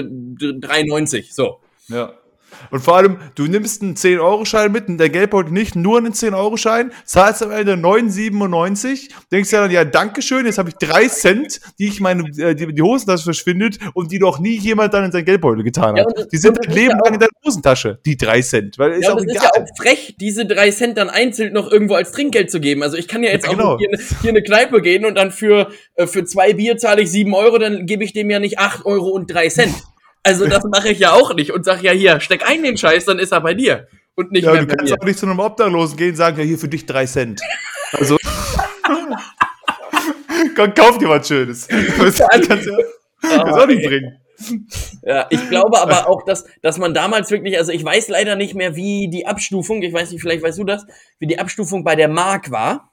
3,90. 0.03 1.33
So. 1.33 1.61
Ja. 1.89 2.13
Und 2.71 2.81
vor 2.81 2.97
allem, 2.97 3.19
du 3.35 3.45
nimmst 3.45 3.83
einen 3.83 3.97
10-Euro-Schein 3.97 4.73
mit 4.73 4.89
und 4.89 4.99
der 4.99 5.11
Geldbeutel 5.11 5.53
nicht, 5.53 5.75
nur 5.75 5.99
einen 5.99 6.13
10-Euro-Schein, 6.13 6.93
zahlst 7.05 7.43
am 7.43 7.51
Ende 7.51 7.75
9,97, 7.75 9.11
denkst 9.31 9.51
ja 9.51 9.63
dann, 9.63 9.71
ja, 9.71 9.85
Dankeschön, 9.85 10.47
jetzt 10.47 10.59
habe 10.59 10.69
ich 10.69 10.77
3 10.77 11.09
Cent, 11.09 11.61
die 11.79 11.89
ich 11.89 12.01
meine, 12.01 12.29
äh, 12.39 12.55
die, 12.55 12.73
die 12.73 12.83
Hosentasche 12.83 13.25
verschwindet 13.25 13.79
und 13.95 14.13
die 14.13 14.19
noch 14.19 14.39
nie 14.39 14.57
jemand 14.57 14.95
dann 14.95 15.05
in 15.05 15.13
sein 15.13 15.25
Geldbeutel 15.25 15.65
getan 15.65 15.99
hat. 15.99 16.07
Ja, 16.17 16.25
die 16.25 16.37
sind 16.37 16.67
ein 16.67 16.73
Leben 16.73 16.99
lang 17.05 17.15
in 17.15 17.21
Hosentasche, 17.45 17.99
die 18.07 18.17
3 18.17 18.41
Cent. 18.43 18.79
Weil 18.79 18.93
ist 18.93 19.05
ja, 19.05 19.13
auch 19.13 19.17
das 19.17 19.25
egal. 19.25 19.37
ist 19.37 19.43
ja 19.43 19.51
auch 19.51 19.67
frech, 19.77 20.17
diese 20.19 20.47
3 20.47 20.71
Cent 20.71 20.99
dann 20.99 21.11
einzeln 21.11 21.53
noch 21.53 21.71
irgendwo 21.71 21.95
als 21.95 22.13
Trinkgeld 22.13 22.51
zu 22.51 22.61
geben. 22.61 22.83
Also 22.83 22.97
ich 22.97 23.09
kann 23.09 23.23
ja 23.23 23.31
jetzt 23.31 23.47
ja, 23.47 23.53
genau. 23.53 23.75
auch 23.75 23.79
hier, 23.79 23.89
hier 24.21 24.31
in 24.31 24.37
eine 24.37 24.43
Kneipe 24.43 24.81
gehen 24.81 25.05
und 25.05 25.17
dann 25.17 25.31
für, 25.33 25.71
äh, 25.95 26.07
für 26.07 26.25
zwei 26.25 26.53
Bier 26.53 26.77
zahle 26.77 27.03
ich 27.03 27.11
7 27.11 27.35
Euro, 27.35 27.59
dann 27.59 27.87
gebe 27.87 28.05
ich 28.05 28.13
dem 28.13 28.31
ja 28.31 28.39
nicht 28.39 28.59
8 28.59 28.87
Euro 28.87 29.09
und 29.09 29.33
3 29.33 29.49
Cent. 29.49 29.75
Also 30.23 30.47
das 30.47 30.63
mache 30.65 30.91
ich 30.91 31.01
ja 31.01 31.13
auch 31.13 31.35
nicht 31.35 31.53
und 31.53 31.65
sag 31.65 31.83
ja 31.83 31.91
hier, 31.91 32.21
steck 32.21 32.49
ein 32.49 32.63
den 32.63 32.77
Scheiß, 32.77 33.07
dann 33.07 33.19
ist 33.19 33.33
er 33.33 33.41
bei 33.41 33.55
dir 33.55 33.89
und 34.15 34.31
nicht 34.31 34.45
ja, 34.45 34.53
mehr 34.53 34.61
bei 34.61 34.67
mir. 34.67 34.73
Du 34.73 34.77
kannst 34.77 35.01
auch 35.01 35.05
nicht 35.05 35.19
zu 35.19 35.27
einem 35.27 35.41
Obdachlosen 35.41 35.97
gehen 35.97 36.11
und 36.11 36.17
sagen, 36.17 36.39
ja 36.39 36.45
hier 36.45 36.59
für 36.59 36.69
dich 36.69 36.87
drei 36.87 37.07
Cent. 37.07 37.41
Also 37.93 38.19
Komm, 40.57 40.75
kauf 40.75 40.99
dir 40.99 41.09
was 41.09 41.27
Schönes. 41.27 41.67
Das 41.67 42.19
kannst 42.19 42.67
du 42.67 42.73
ja, 43.23 43.45
auch 43.45 43.67
nicht 43.67 43.87
bringen. 43.87 44.19
Ja, 45.05 45.27
ich 45.31 45.49
glaube 45.49 45.81
aber 45.81 46.09
auch, 46.09 46.25
dass, 46.25 46.45
dass 46.63 46.79
man 46.79 46.95
damals 46.95 47.31
wirklich, 47.31 47.59
also 47.59 47.73
ich 47.73 47.85
weiß 47.85 48.09
leider 48.09 48.37
nicht 48.37 48.55
mehr, 48.55 48.77
wie 48.77 49.09
die 49.09 49.27
Abstufung, 49.27 49.83
ich 49.83 49.93
weiß 49.93 50.13
nicht, 50.13 50.21
vielleicht 50.21 50.43
weißt 50.43 50.59
du 50.59 50.65
das, 50.65 50.87
wie 51.19 51.27
die 51.27 51.39
Abstufung 51.39 51.85
bei 51.85 51.97
der 51.97 52.09
Mark 52.09 52.51
war. 52.51 52.93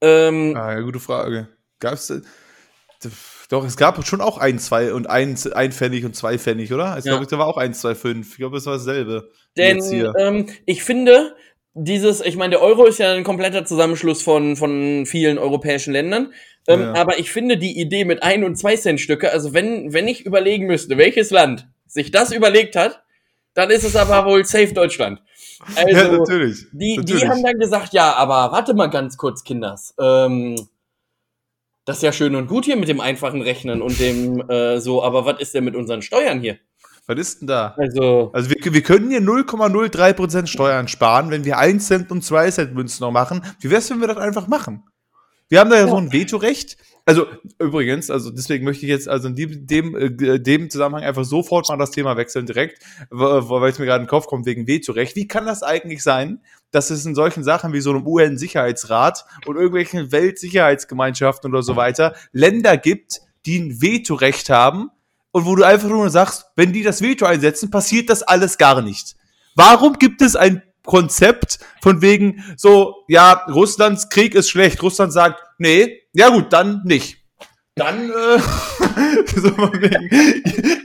Ähm, 0.00 0.56
ah, 0.56 0.72
ja, 0.72 0.80
gute 0.80 1.00
Frage. 1.00 1.48
Gab's, 1.78 2.12
doch, 3.50 3.64
es 3.64 3.76
gab 3.76 4.06
schon 4.06 4.20
auch 4.20 4.38
ein, 4.38 4.58
zwei 4.58 4.92
und 4.92 5.08
ein, 5.08 5.36
ein 5.54 5.72
Pfennig 5.72 6.04
und 6.04 6.14
zwei 6.14 6.38
Pfennig, 6.38 6.72
oder? 6.72 6.96
Ich 6.98 7.04
ja. 7.04 7.12
glaube, 7.12 7.26
da 7.26 7.38
war 7.38 7.48
auch 7.48 7.56
eins, 7.56 7.80
zwei, 7.80 7.94
fünf. 7.94 8.32
Ich 8.32 8.36
glaube, 8.36 8.58
es 8.58 8.66
war 8.66 8.74
dasselbe. 8.74 9.30
Denn 9.56 9.80
ähm, 10.18 10.46
ich 10.66 10.84
finde, 10.84 11.34
dieses, 11.74 12.20
ich 12.20 12.36
meine, 12.36 12.50
der 12.50 12.62
Euro 12.62 12.84
ist 12.84 12.98
ja 12.98 13.12
ein 13.12 13.24
kompletter 13.24 13.64
Zusammenschluss 13.64 14.22
von, 14.22 14.56
von 14.56 15.06
vielen 15.06 15.38
europäischen 15.38 15.92
Ländern. 15.92 16.32
Ähm, 16.66 16.80
ja. 16.80 16.94
Aber 16.94 17.18
ich 17.18 17.30
finde 17.30 17.56
die 17.56 17.80
Idee 17.80 18.04
mit 18.04 18.22
ein 18.22 18.44
und 18.44 18.56
zwei 18.56 18.76
Cent 18.76 19.00
Stücke, 19.00 19.32
also 19.32 19.54
wenn, 19.54 19.92
wenn 19.92 20.08
ich 20.08 20.26
überlegen 20.26 20.66
müsste, 20.66 20.98
welches 20.98 21.30
Land 21.30 21.68
sich 21.86 22.10
das 22.10 22.32
überlegt 22.32 22.76
hat, 22.76 23.02
dann 23.54 23.70
ist 23.70 23.84
es 23.84 23.96
aber 23.96 24.24
wohl 24.30 24.44
safe 24.44 24.72
Deutschland. 24.72 25.22
Also, 25.76 25.94
ja, 25.94 26.10
natürlich. 26.10 26.66
Die, 26.72 26.96
natürlich. 26.96 27.20
die 27.20 27.28
haben 27.28 27.42
dann 27.42 27.58
gesagt, 27.58 27.92
ja, 27.92 28.14
aber 28.14 28.50
warte 28.50 28.72
mal 28.72 28.86
ganz 28.86 29.18
kurz, 29.18 29.44
Kinders. 29.44 29.94
Ähm, 30.00 30.56
das 31.84 31.98
ist 31.98 32.02
ja 32.02 32.12
schön 32.12 32.34
und 32.34 32.46
gut 32.46 32.64
hier 32.64 32.76
mit 32.76 32.88
dem 32.88 32.98
einfachen 32.98 33.42
Rechnen 33.42 33.82
und 33.82 34.00
dem 34.00 34.40
äh, 34.48 34.80
so, 34.80 35.02
aber 35.02 35.26
was 35.26 35.38
ist 35.38 35.54
denn 35.54 35.64
mit 35.64 35.76
unseren 35.76 36.00
Steuern 36.00 36.40
hier? 36.40 36.56
Was 37.06 37.18
ist 37.18 37.40
denn 37.40 37.48
da? 37.48 37.74
Also, 37.76 38.30
also 38.32 38.48
wir, 38.48 38.72
wir 38.72 38.82
können 38.82 39.10
hier 39.10 39.20
0,03% 39.20 40.46
Steuern 40.46 40.88
sparen, 40.88 41.30
wenn 41.30 41.44
wir 41.44 41.58
1 41.58 41.86
Cent 41.86 42.10
und 42.10 42.22
2 42.24 42.50
Cent 42.52 42.74
Münzen 42.74 43.02
noch 43.02 43.10
machen. 43.10 43.42
Wie 43.60 43.68
wär's, 43.68 43.90
wenn 43.90 44.00
wir 44.00 44.08
das 44.08 44.18
einfach 44.18 44.46
machen? 44.46 44.84
Wir 45.50 45.60
haben 45.60 45.68
da 45.68 45.76
ja, 45.76 45.82
ja. 45.82 45.88
so 45.88 45.96
ein 45.96 46.12
Vetorecht. 46.12 46.78
Also 47.04 47.26
übrigens, 47.58 48.08
also 48.08 48.30
deswegen 48.30 48.64
möchte 48.64 48.86
ich 48.86 48.90
jetzt 48.90 49.08
also 49.08 49.28
in 49.28 49.34
dem, 49.34 49.66
dem, 49.66 49.96
äh, 49.96 50.38
dem 50.38 50.70
Zusammenhang 50.70 51.02
einfach 51.02 51.24
sofort 51.24 51.68
mal 51.68 51.76
das 51.76 51.90
Thema 51.90 52.16
wechseln 52.16 52.46
direkt, 52.46 52.80
weil 53.10 53.68
es 53.68 53.78
mir 53.78 53.86
gerade 53.86 54.02
in 54.02 54.04
den 54.04 54.10
Kopf 54.10 54.26
kommt 54.26 54.46
wegen 54.46 54.68
Vetorecht. 54.68 55.16
Wie 55.16 55.26
kann 55.26 55.44
das 55.44 55.62
eigentlich 55.62 56.02
sein, 56.04 56.40
dass 56.70 56.90
es 56.90 57.04
in 57.04 57.16
solchen 57.16 57.42
Sachen 57.42 57.72
wie 57.72 57.80
so 57.80 57.90
einem 57.90 58.06
UN-Sicherheitsrat 58.06 59.24
und 59.46 59.56
irgendwelchen 59.56 60.12
Weltsicherheitsgemeinschaften 60.12 61.50
oder 61.50 61.62
so 61.62 61.74
weiter 61.74 62.14
Länder 62.32 62.76
gibt, 62.76 63.22
die 63.44 63.58
ein 63.58 63.82
Vetorecht 63.82 64.48
haben 64.48 64.90
und 65.32 65.46
wo 65.46 65.56
du 65.56 65.64
einfach 65.64 65.88
nur 65.88 66.10
sagst, 66.10 66.46
wenn 66.54 66.72
die 66.72 66.84
das 66.84 67.02
Veto 67.02 67.26
einsetzen, 67.26 67.70
passiert 67.70 68.08
das 68.08 68.22
alles 68.22 68.56
gar 68.56 68.82
nicht. 68.82 69.16
Warum 69.56 69.94
gibt 69.94 70.22
es 70.22 70.36
ein 70.36 70.62
Konzept 70.84 71.58
von 71.82 72.02
wegen 72.02 72.44
so, 72.56 73.04
ja, 73.08 73.44
Russlands 73.48 74.08
Krieg 74.08 74.34
ist 74.34 74.50
schlecht. 74.50 74.82
Russland 74.82 75.12
sagt, 75.12 75.42
nee, 75.58 76.02
ja 76.12 76.28
gut, 76.28 76.52
dann 76.52 76.82
nicht. 76.84 77.18
Dann, 77.76 78.10
äh, 78.10 78.38
so 79.40 79.50
von 79.50 79.72
wegen, 79.72 80.10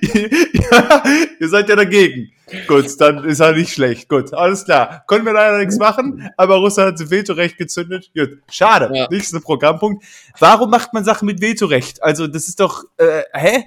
ja, 0.71 1.03
ihr 1.39 1.49
seid 1.49 1.69
ja 1.69 1.75
dagegen. 1.75 2.31
Gut, 2.67 2.85
dann 2.99 3.23
ist 3.23 3.39
er 3.39 3.53
nicht 3.53 3.73
schlecht. 3.73 4.07
Gut, 4.07 4.33
alles 4.33 4.65
klar. 4.65 5.03
Konnten 5.07 5.25
wir 5.25 5.33
leider 5.33 5.57
nichts 5.57 5.77
machen, 5.77 6.29
aber 6.37 6.57
Russland 6.57 6.99
hat 6.99 7.09
Vetorecht 7.09 7.57
gezündet. 7.57 8.11
Gut, 8.15 8.37
schade. 8.51 8.91
Ja. 8.93 9.07
Nächster 9.09 9.39
Programmpunkt. 9.39 10.05
Warum 10.39 10.69
macht 10.69 10.93
man 10.93 11.03
Sachen 11.03 11.25
mit 11.25 11.41
Vetorecht? 11.41 12.03
Also, 12.03 12.27
das 12.27 12.47
ist 12.47 12.59
doch, 12.59 12.83
äh, 12.97 13.23
hä? 13.33 13.65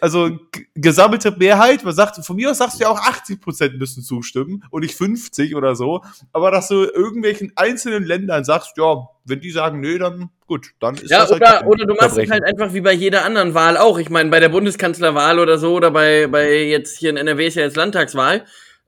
Also 0.00 0.38
gesammelte 0.74 1.30
Mehrheit, 1.32 1.84
man 1.84 1.94
sagt, 1.94 2.24
von 2.24 2.36
mir 2.36 2.50
aus 2.50 2.58
sagst 2.58 2.78
du 2.78 2.84
ja 2.84 2.90
auch 2.90 2.98
80 2.98 3.40
Prozent 3.40 3.78
müssen 3.78 4.02
zustimmen 4.02 4.64
und 4.70 4.82
nicht 4.82 4.94
50 4.94 5.54
oder 5.56 5.74
so. 5.74 6.02
Aber 6.32 6.50
dass 6.50 6.68
du 6.68 6.84
irgendwelchen 6.84 7.52
einzelnen 7.56 8.04
Ländern 8.04 8.44
sagst, 8.44 8.76
ja, 8.76 9.08
wenn 9.24 9.40
die 9.40 9.50
sagen, 9.50 9.80
nee, 9.80 9.98
dann 9.98 10.30
gut, 10.46 10.72
dann 10.80 10.96
ist 10.96 11.10
ja, 11.10 11.20
das 11.20 11.32
halt 11.32 11.42
oder, 11.42 11.66
oder 11.66 11.86
du 11.86 11.94
machst 11.94 12.18
es 12.18 12.30
halt 12.30 12.44
einfach 12.44 12.72
wie 12.74 12.80
bei 12.80 12.92
jeder 12.92 13.24
anderen 13.24 13.54
Wahl 13.54 13.76
auch. 13.76 13.98
Ich 13.98 14.10
meine, 14.10 14.30
bei 14.30 14.40
der 14.40 14.48
Bundeskanzlerwahl 14.48 15.38
oder 15.38 15.58
so 15.58 15.74
oder 15.74 15.90
bei, 15.90 16.26
bei 16.26 16.62
jetzt 16.64 16.98
hier 16.98 17.10
in 17.10 17.16
NRW 17.16 17.46
ist 17.46 17.56
ja 17.56 17.62
jetzt 17.62 17.76
Landtagswahl. 17.76 18.44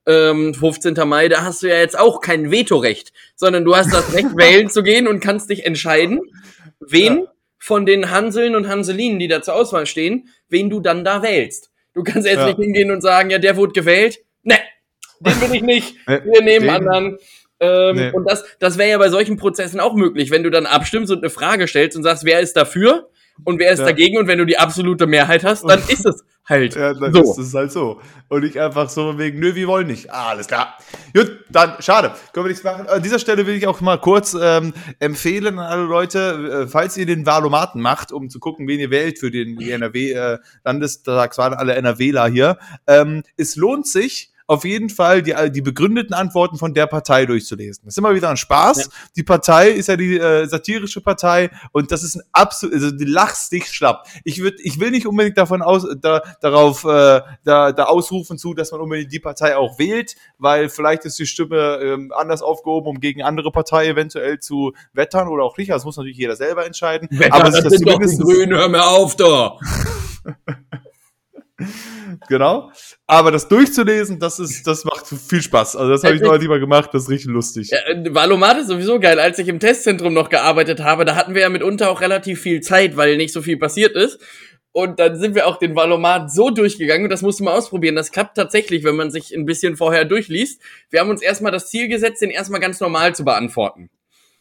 Ähm, 0.07 0.55
15. 0.55 0.95
Mai, 1.07 1.29
da 1.29 1.43
hast 1.43 1.63
du 1.63 1.69
ja 1.69 1.77
jetzt 1.77 1.99
auch 1.99 2.21
kein 2.21 2.51
Vetorecht, 2.51 3.13
sondern 3.35 3.65
du 3.65 3.77
hast 3.77 3.93
das 3.93 4.15
Recht, 4.15 4.29
wählen 4.37 4.71
zu 4.71 4.83
gehen 4.83 5.07
und 5.07 5.21
kannst 5.21 5.51
dich 5.51 5.67
entscheiden, 5.67 6.21
wen 6.81 7.19
ja 7.19 7.25
von 7.69 7.85
den 7.85 8.11
Hanseln 8.11 8.57
und 8.57 8.67
Hanselinen, 8.67 9.19
die 9.19 9.29
da 9.29 9.43
zur 9.43 9.55
Auswahl 9.55 9.85
stehen, 9.85 10.31
wen 10.49 10.71
du 10.71 10.81
dann 10.81 11.05
da 11.05 11.23
wählst. 11.23 11.71
Du 11.93 12.03
kannst 12.03 12.27
jetzt 12.27 12.39
ja. 12.39 12.47
nicht 12.47 12.57
hingehen 12.57 12.91
und 12.91 13.03
sagen, 13.03 13.29
ja, 13.29 13.39
der 13.39 13.57
wurde 13.59 13.75
gewählt. 13.75 14.21
Ne, 14.43 14.57
den 15.21 15.39
bin 15.39 15.53
ich 15.53 15.63
nicht. 15.63 15.95
Wir 16.07 16.43
nehmen 16.43 16.65
den, 16.65 16.71
anderen. 16.71 17.19
Ähm, 17.61 17.97
nee. 17.97 18.11
Und 18.11 18.25
das, 18.25 18.45
das 18.59 18.79
wäre 18.79 18.89
ja 18.89 18.97
bei 18.97 19.11
solchen 19.11 19.37
Prozessen 19.37 19.81
auch 19.81 19.93
möglich, 19.93 20.31
wenn 20.31 20.45
du 20.45 20.51
dann 20.51 20.65
abstimmst 20.65 21.13
und 21.13 21.19
eine 21.19 21.29
Frage 21.29 21.69
stellst 21.69 21.95
und 21.95 22.05
sagst, 22.05 22.25
wer 22.25 22.41
ist 22.41 22.57
dafür 22.57 23.11
und 23.45 23.59
wer 23.59 23.73
ist 23.73 23.81
ja. 23.81 23.87
dagegen 23.87 24.19
und 24.19 24.27
wenn 24.27 24.39
du 24.39 24.47
die 24.47 24.59
absolute 24.59 25.07
Mehrheit 25.07 25.45
hast, 25.45 25.65
dann 25.69 25.81
ist 25.89 26.07
es 26.07 26.25
halt 26.49 26.75
ja, 26.77 26.95
dann 26.95 27.13
so. 27.13 27.21
ist 27.33 27.39
es 27.39 27.55
halt 27.55 27.73
so. 27.73 28.01
Und 28.29 28.45
ich 28.45 28.61
einfach 28.61 28.89
so 28.89 29.19
wegen, 29.19 29.39
nö, 29.39 29.55
wir 29.55 29.67
wollen 29.67 29.87
nicht. 29.87 30.11
Ah, 30.13 30.31
alles 30.31 30.47
klar. 30.47 30.77
Gut, 31.15 31.45
dann, 31.51 31.81
schade. 31.81 32.13
Können 32.33 32.47
wir 32.47 32.51
nichts 32.51 32.65
machen. 32.65 32.87
An 32.89 33.03
dieser 33.03 33.19
Stelle 33.19 33.47
will 33.47 33.55
ich 33.55 33.67
auch 33.67 33.81
mal 33.81 33.99
kurz 33.99 34.37
ähm, 34.41 34.73
empfehlen 34.99 35.59
an 35.59 35.67
alle 35.67 35.85
Leute, 35.85 36.65
äh, 36.65 36.69
falls 36.69 36.97
ihr 36.97 37.07
den 37.07 37.27
Wahlomaten 37.27 37.81
macht, 37.81 38.13
um 38.13 38.29
zu 38.29 38.41
gucken, 38.41 38.67
wen 38.69 38.81
ihr 38.81 38.91
wählt 38.91 39.19
für 39.19 39.31
den 39.31 39.61
NRW 39.61 40.13
äh, 40.13 40.39
Landestagswahl, 40.65 41.55
alle 41.55 41.75
NRWler 41.75 42.29
hier, 42.29 42.59
ähm, 42.87 43.23
es 43.37 43.57
lohnt 43.57 43.87
sich, 43.87 44.33
auf 44.49 44.65
jeden 44.65 44.89
Fall 44.89 45.23
die, 45.23 45.35
die 45.53 45.61
begründeten 45.61 46.15
Antworten 46.15 46.57
von 46.57 46.73
der 46.73 46.87
Partei 46.87 47.27
durchzulesen. 47.27 47.85
Das 47.85 47.95
ist 47.95 47.99
immer 47.99 48.15
wieder 48.15 48.31
ein 48.31 48.39
Spaß. 48.39 48.79
Ja. 48.79 48.85
Die 49.15 49.23
Partei 49.23 49.69
ist 49.69 49.89
ja 49.89 49.97
die 49.97 50.19
äh, 50.19 50.47
satirische 50.47 51.03
Partei 51.03 51.51
und 51.73 51.93
das 51.93 52.03
ist 52.03 52.17
ein 52.17 52.23
absolut, 52.33 52.75
also 52.75 52.91
du 52.91 53.05
lachst 53.05 53.53
dich 53.53 53.71
schlapp. 53.71 54.07
Ich 54.25 54.41
würde, 54.41 54.57
ich 54.63 54.81
will 54.81 54.91
nicht 54.91 55.07
unbedingt 55.07 55.37
davon 55.37 55.61
aus, 55.61 55.87
da, 56.01 56.23
darauf, 56.41 56.85
äh, 56.85 57.21
da, 57.45 57.73
da 57.73 57.85
ausrufen 57.85 58.39
zu, 58.39 58.55
dass 58.55 58.73
man 58.73 58.81
unbedingt 58.81 59.13
die 59.13 59.21
Partei 59.21 59.55
auch 59.55 59.79
wählt, 59.79 60.17
weil 60.39 60.71
vielleicht 60.71 61.05
ist 61.05 61.19
die 61.19 61.27
Stimme 61.27 61.79
ähm, 61.83 62.11
anders 62.17 62.41
aufgehoben, 62.41 62.89
um 62.89 63.01
gegen 63.01 63.23
andere 63.23 63.53
Partei 63.53 63.89
eventuell 63.89 64.41
zu 64.41 64.73
wettern 64.95 65.29
oder 65.29 65.45
auch 65.45 65.59
nicht. 65.59 65.71
Das 65.71 65.85
muss 65.85 65.99
natürlich 65.99 66.17
jeder 66.17 66.37
selber 66.37 66.65
entscheiden. 66.65 67.07
Wetter, 67.11 67.35
Aber 67.35 67.51
das, 67.51 67.65
das 67.65 67.75
sind 67.75 67.87
doch 67.87 68.01
die 68.01 68.17
Grünen, 68.17 68.57
hör 68.57 68.71
mir 68.71 68.87
auf 68.87 69.15
da! 69.15 69.59
genau. 72.29 72.71
Aber 73.07 73.31
das 73.31 73.49
durchzulesen, 73.49 74.19
das 74.19 74.39
ist, 74.39 74.67
das 74.67 74.85
macht 74.85 75.07
viel 75.07 75.43
Spaß. 75.43 75.77
Also 75.77 75.91
das 75.91 76.05
habe 76.05 76.15
ich 76.15 76.23
neulich 76.23 76.49
mal 76.49 76.61
gemacht, 76.61 76.91
das 76.93 77.05
ist 77.05 77.11
richtig 77.11 77.31
lustig. 77.31 77.71
Ja, 77.71 77.79
äh, 77.87 78.15
Valomat 78.15 78.59
ist 78.59 78.69
sowieso 78.69 79.01
geil. 79.01 79.19
Als 79.19 79.39
ich 79.39 79.49
im 79.49 79.61
Testzentrum 79.61 80.13
noch 80.13 80.29
gearbeitet 80.29 80.81
habe, 80.81 81.05
da 81.05 81.15
hatten 81.15 81.35
wir 81.35 81.43
ja 81.43 81.49
mitunter 81.49 81.91
auch 81.91 82.01
relativ 82.01 82.41
viel 82.41 82.61
Zeit, 82.61 82.97
weil 82.97 83.17
nicht 83.17 83.33
so 83.33 83.43
viel 83.43 83.57
passiert 83.57 83.97
ist. 83.97 84.21
Und 84.73 85.01
dann 85.01 85.19
sind 85.19 85.35
wir 85.35 85.47
auch 85.47 85.57
den 85.57 85.75
Valomat 85.75 86.31
so 86.31 86.51
durchgegangen 86.51 87.05
und 87.05 87.11
das 87.11 87.23
musste 87.23 87.43
man 87.43 87.55
ausprobieren. 87.55 87.97
Das 87.97 88.13
klappt 88.13 88.37
tatsächlich, 88.37 88.85
wenn 88.85 88.97
man 88.97 89.11
sich 89.11 89.35
ein 89.35 89.45
bisschen 89.45 89.77
vorher 89.77 90.05
durchliest. 90.05 90.61
Wir 90.91 91.01
haben 91.01 91.11
uns 91.11 91.23
erstmal 91.23 91.51
das 91.51 91.69
Ziel 91.69 91.89
gesetzt, 91.89 92.23
den 92.23 92.31
erstmal 92.31 92.61
ganz 92.61 92.79
normal 92.79 93.15
zu 93.15 93.25
beantworten. 93.25 93.91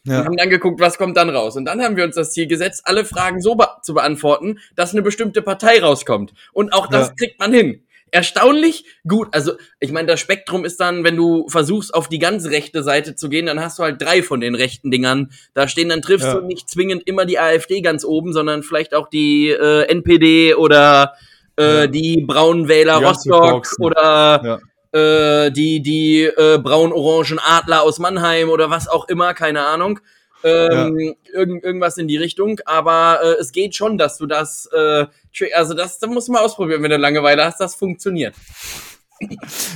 Ja. 0.04 0.20
Und 0.20 0.26
haben 0.26 0.36
dann 0.36 0.50
geguckt, 0.50 0.80
was 0.80 0.96
kommt 0.96 1.16
dann 1.16 1.28
raus. 1.28 1.56
Und 1.56 1.64
dann 1.64 1.82
haben 1.82 1.96
wir 1.96 2.04
uns 2.04 2.14
das 2.14 2.32
Ziel 2.32 2.46
gesetzt, 2.46 2.82
alle 2.84 3.04
Fragen 3.04 3.40
so 3.40 3.54
be 3.56 3.68
zu 3.82 3.94
beantworten, 3.94 4.58
dass 4.74 4.92
eine 4.92 5.02
bestimmte 5.02 5.42
Partei 5.42 5.80
rauskommt. 5.80 6.32
Und 6.52 6.72
auch 6.72 6.86
das 6.86 7.08
ja. 7.08 7.14
kriegt 7.14 7.38
man 7.38 7.52
hin. 7.52 7.82
Erstaunlich 8.10 8.84
gut. 9.06 9.28
Also, 9.32 9.52
ich 9.80 9.92
meine, 9.92 10.08
das 10.08 10.20
Spektrum 10.20 10.64
ist 10.64 10.80
dann, 10.80 11.04
wenn 11.04 11.16
du 11.16 11.46
versuchst, 11.48 11.92
auf 11.92 12.08
die 12.08 12.18
ganz 12.18 12.46
rechte 12.46 12.82
Seite 12.82 13.16
zu 13.16 13.28
gehen, 13.28 13.46
dann 13.46 13.60
hast 13.60 13.78
du 13.78 13.82
halt 13.82 14.00
drei 14.00 14.22
von 14.22 14.40
den 14.40 14.54
rechten 14.54 14.90
Dingern. 14.90 15.30
Da 15.52 15.68
stehen, 15.68 15.90
dann 15.90 16.00
triffst 16.00 16.26
ja. 16.26 16.34
du 16.34 16.46
nicht 16.46 16.70
zwingend 16.70 17.06
immer 17.06 17.26
die 17.26 17.38
AfD 17.38 17.82
ganz 17.82 18.04
oben, 18.04 18.32
sondern 18.32 18.62
vielleicht 18.62 18.94
auch 18.94 19.08
die 19.08 19.50
äh, 19.50 19.82
NPD 19.88 20.54
oder 20.54 21.14
äh, 21.56 21.88
die 21.88 22.24
braunen 22.26 22.68
Wähler 22.68 22.96
Rostock 22.96 23.66
oder 23.78 24.60
äh, 24.92 25.50
die, 25.50 25.80
die 25.80 26.22
äh, 26.24 26.58
braun-orangen 26.58 27.38
Adler 27.38 27.82
aus 27.82 27.98
Mannheim 27.98 28.48
oder 28.48 28.70
was 28.70 28.88
auch 28.88 29.08
immer, 29.08 29.34
keine 29.34 29.66
Ahnung. 29.66 30.00
Ähm, 30.44 30.98
ja. 31.00 31.12
irgend, 31.32 31.64
irgendwas 31.64 31.98
in 31.98 32.06
die 32.06 32.16
Richtung, 32.16 32.60
aber 32.64 33.18
äh, 33.24 33.40
es 33.40 33.50
geht 33.50 33.74
schon, 33.74 33.98
dass 33.98 34.18
du 34.18 34.26
das, 34.26 34.68
äh, 34.72 35.06
also 35.52 35.74
das, 35.74 35.98
das 35.98 36.08
muss 36.08 36.28
man 36.28 36.44
ausprobieren, 36.44 36.80
wenn 36.84 36.92
du 36.92 36.96
Langeweile 36.96 37.44
hast, 37.44 37.58
das 37.58 37.74
funktioniert. 37.74 38.36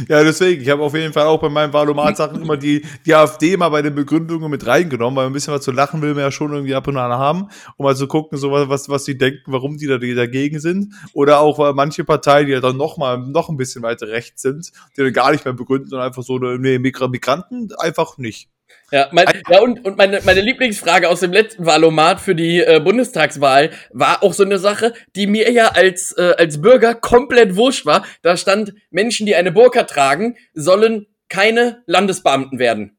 Ja, 0.09 0.23
deswegen, 0.23 0.63
ich 0.63 0.69
habe 0.69 0.83
auf 0.83 0.95
jeden 0.95 1.13
Fall 1.13 1.27
auch 1.27 1.41
bei 1.41 1.49
meinen 1.49 1.73
Valomat-Sachen 1.73 2.43
immer 2.43 2.57
die, 2.57 2.85
die 3.07 3.15
AfD 3.15 3.57
mal 3.57 3.69
bei 3.69 3.83
den 3.83 3.95
Begründungen 3.95 4.51
mit 4.51 4.67
reingenommen, 4.67 5.17
weil 5.17 5.27
ein 5.27 5.33
bisschen 5.33 5.55
was 5.55 5.63
zu 5.63 5.73
lachen 5.73 6.03
will 6.03 6.15
man 6.15 6.25
ja 6.25 6.31
schon 6.31 6.53
irgendwie 6.53 6.75
ab 6.75 6.87
und 6.87 6.97
an 6.97 7.13
haben, 7.13 7.49
um 7.77 7.85
mal 7.85 7.97
zu 7.97 8.07
gucken, 8.07 8.39
so 8.39 8.53
was, 8.53 8.89
was 8.89 9.05
die 9.05 9.19
denken, 9.19 9.53
warum 9.53 9.77
die 9.79 9.87
da 9.87 9.99
dagegen 9.99 10.61
sind. 10.61 10.95
Oder 11.13 11.41
auch 11.41 11.59
weil 11.59 11.73
manche 11.75 12.05
Parteien, 12.05 12.47
die 12.47 12.53
ja 12.53 12.61
dann 12.61 12.77
noch 12.77 12.97
mal 12.97 13.19
noch 13.19 13.49
ein 13.49 13.57
bisschen 13.57 13.83
weiter 13.83 14.09
rechts 14.09 14.43
sind, 14.43 14.73
die 14.97 15.03
dann 15.03 15.13
gar 15.13 15.33
nicht 15.33 15.45
mehr 15.45 15.55
begründen, 15.55 15.89
sondern 15.89 16.09
einfach 16.09 16.23
so, 16.23 16.39
nee, 16.39 16.79
Migranten 16.79 17.71
einfach 17.79 18.19
nicht. 18.19 18.49
Ja, 18.91 19.09
mein, 19.13 19.27
ja 19.49 19.61
und, 19.61 19.85
und 19.85 19.97
meine, 19.97 20.21
meine 20.25 20.41
Lieblingsfrage 20.43 21.09
aus 21.09 21.21
dem 21.21 21.33
letzten 21.33 21.65
Wahlomat 21.65 22.21
für 22.21 22.35
die 22.35 22.61
äh, 22.61 22.79
Bundestagswahl 22.79 23.71
war 23.91 24.23
auch 24.23 24.35
so 24.35 24.45
eine 24.45 24.59
Sache, 24.59 24.93
die 25.17 25.27
mir 25.27 25.51
ja 25.51 25.69
als, 25.69 26.13
äh, 26.13 26.35
als 26.37 26.61
Bürger 26.61 26.95
komplett 26.95 27.57
wurscht 27.57 27.87
war. 27.87 28.05
Da 28.21 28.37
stand, 28.37 28.75
Menschen, 28.91 29.25
die 29.27 29.35
eine 29.35 29.51
Burka 29.51 29.85
tragen, 29.85 30.37
sollen 30.53 31.07
keine 31.29 31.83
Landesbeamten 31.87 32.59
werden. 32.59 32.99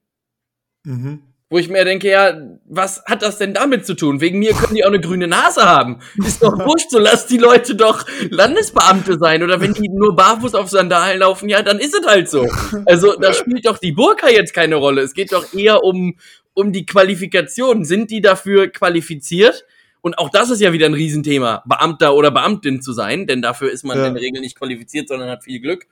Mhm. 0.84 1.33
Wo 1.54 1.60
ich 1.60 1.70
mir 1.70 1.86
denke, 1.86 2.10
ja, 2.10 2.36
was 2.66 3.04
hat 3.06 3.22
das 3.22 3.38
denn 3.38 3.54
damit 3.54 3.86
zu 3.86 3.94
tun? 3.94 4.22
Wegen 4.22 4.40
mir 4.40 4.54
können 4.54 4.74
die 4.74 4.84
auch 4.84 4.90
eine 4.90 5.00
grüne 5.00 5.28
Nase 5.28 5.62
haben. 5.62 6.00
Ist 6.16 6.42
doch 6.42 6.58
wurscht, 6.66 6.90
so 6.90 6.98
lass 6.98 7.28
die 7.28 7.38
Leute 7.38 7.76
doch 7.76 8.08
Landesbeamte 8.32 9.20
sein. 9.20 9.44
Oder 9.44 9.62
wenn 9.62 9.76
die 9.76 9.88
nur 9.88 10.16
barfuß 10.16 10.56
auf 10.56 10.68
Sandalen 10.68 11.20
laufen, 11.20 11.50
ja, 11.50 11.62
dann 11.62 11.78
ist 11.78 11.94
es 11.94 12.08
halt 12.08 12.28
so. 12.28 12.48
Also 12.88 13.16
da 13.20 13.34
spielt 13.34 13.68
doch 13.68 13.78
die 13.78 13.92
Burka 13.92 14.32
jetzt 14.32 14.56
keine 14.56 14.78
Rolle. 14.78 15.04
Es 15.04 15.14
geht 15.14 15.32
doch 15.32 15.54
eher 15.54 15.84
um, 15.84 16.16
um 16.56 16.72
die 16.72 16.88
Qualifikation. 16.88 17.86
Sind 17.86 18.10
die 18.10 18.22
dafür 18.22 18.70
qualifiziert? 18.70 19.64
Und 20.02 20.18
auch 20.18 20.32
das 20.32 20.50
ist 20.50 20.60
ja 20.60 20.74
wieder 20.74 20.88
ein 20.88 20.96
Riesenthema, 20.96 21.62
Beamter 21.68 22.16
oder 22.16 22.32
Beamtin 22.32 22.82
zu 22.82 22.94
sein, 22.94 23.28
denn 23.28 23.44
dafür 23.44 23.72
ist 23.72 23.86
man 23.86 24.00
ja. 24.00 24.08
in 24.08 24.16
der 24.16 24.24
Regel 24.24 24.42
nicht 24.42 24.58
qualifiziert, 24.58 25.08
sondern 25.08 25.30
hat 25.30 25.44
viel 25.44 25.60
Glück. 25.60 25.86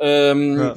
Ähm, 0.00 0.58
ja. 0.58 0.74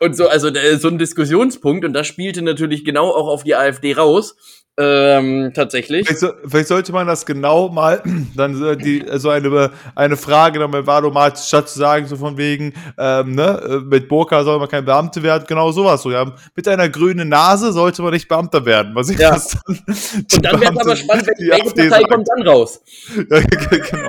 Und 0.00 0.16
so, 0.16 0.28
also 0.28 0.50
so 0.78 0.88
ein 0.88 0.98
Diskussionspunkt, 0.98 1.84
und 1.84 1.92
das 1.92 2.06
spielte 2.06 2.42
natürlich 2.42 2.84
genau 2.84 3.10
auch 3.10 3.28
auf 3.28 3.44
die 3.44 3.54
AfD 3.54 3.94
raus. 3.94 4.36
Ähm, 4.76 5.52
tatsächlich. 5.54 6.08
Vielleicht, 6.08 6.20
so, 6.20 6.32
vielleicht, 6.48 6.66
sollte 6.66 6.90
man 6.90 7.06
das 7.06 7.24
genau 7.24 7.68
mal, 7.68 8.02
dann 8.36 8.56
so, 8.56 8.74
die, 8.74 9.04
so 9.14 9.30
eine, 9.30 9.70
eine 9.94 10.16
Frage 10.16 10.58
dann 10.58 10.72
bei 10.72 10.84
Valomat, 10.84 11.38
statt 11.38 11.68
zu 11.68 11.78
sagen, 11.78 12.06
so 12.08 12.16
von 12.16 12.36
wegen, 12.36 12.74
ähm, 12.98 13.36
ne, 13.36 13.84
mit 13.88 14.08
Burka 14.08 14.42
soll 14.42 14.58
man 14.58 14.68
kein 14.68 14.84
Beamte 14.84 15.22
werden, 15.22 15.44
genau 15.46 15.70
sowas 15.70 16.02
so. 16.02 16.10
Ja, 16.10 16.32
mit 16.56 16.66
einer 16.66 16.88
grünen 16.88 17.28
Nase 17.28 17.72
sollte 17.72 18.02
man 18.02 18.12
nicht 18.12 18.26
Beamter 18.26 18.66
werden. 18.66 18.96
Was 18.96 19.10
ich 19.10 19.18
ja. 19.18 19.30
das 19.30 19.56
dann, 19.64 19.78
Und 20.34 20.44
dann 20.44 20.60
wäre 20.60 20.72
es 20.72 20.80
aber 20.80 20.96
spannend, 20.96 21.28
welche 21.28 21.64
Partei 21.64 21.88
sagt. 21.88 22.10
kommt 22.10 22.28
dann 22.28 22.48
raus. 22.48 22.80
ja, 23.16 23.40
genau. 23.40 24.08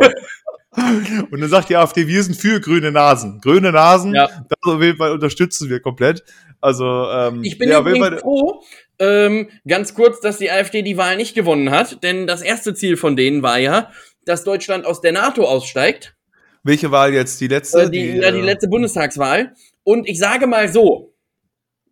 Und 1.32 1.40
dann 1.40 1.50
sagt 1.50 1.70
die 1.70 1.76
AfD, 1.76 2.08
wir 2.08 2.24
sind 2.24 2.36
für 2.36 2.60
grüne 2.60 2.92
Nasen. 2.92 3.40
Grüne 3.42 3.72
Nasen, 3.72 4.14
ja. 4.14 4.28
das 4.28 4.74
auf 4.74 4.82
jeden 4.82 4.98
Fall 4.98 5.12
unterstützen 5.12 5.70
wir 5.70 5.80
komplett. 5.80 6.24
Also, 6.62 6.86
ähm, 6.86 7.44
ich 7.44 7.58
bin 7.58 7.70
ja, 7.70 7.80
übrigens 7.80 8.22
froh, 8.22 8.64
ähm, 9.00 9.50
ganz 9.68 9.94
kurz, 9.94 10.22
dass 10.22 10.38
die 10.38 10.50
AfD 10.50 10.82
die 10.82 10.98
Wahl 10.98 11.18
nicht 11.18 11.36
gewonnen 11.36 11.72
hat, 11.72 12.04
denn 12.04 12.28
das 12.28 12.42
erste 12.42 12.74
Ziel 12.74 12.98
von 12.98 13.16
denen 13.16 13.44
war 13.44 13.60
ja, 13.60 13.92
dass 14.26 14.44
Deutschland 14.44 14.86
aus 14.86 15.02
der 15.02 15.12
NATO 15.12 15.46
aussteigt. 15.46 16.16
Welche 16.64 16.92
Wahl 16.92 17.14
jetzt? 17.14 17.40
Die 17.42 17.48
letzte? 17.48 17.84
Äh, 17.84 17.90
die, 17.90 18.12
die, 18.14 18.18
ja, 18.18 18.32
die 18.32 18.40
äh, 18.40 18.44
letzte 18.44 18.68
Bundestagswahl. 18.68 19.54
Und 19.84 20.10
ich 20.10 20.18
sage 20.18 20.48
mal 20.48 20.72
so, 20.72 21.14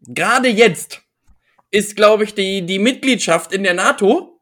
gerade 0.08 0.48
jetzt 0.48 1.02
ist, 1.70 1.96
glaube 1.96 2.24
ich, 2.24 2.34
die, 2.34 2.66
die 2.66 2.80
Mitgliedschaft 2.80 3.54
in 3.54 3.64
der 3.64 3.74
NATO 3.74 4.40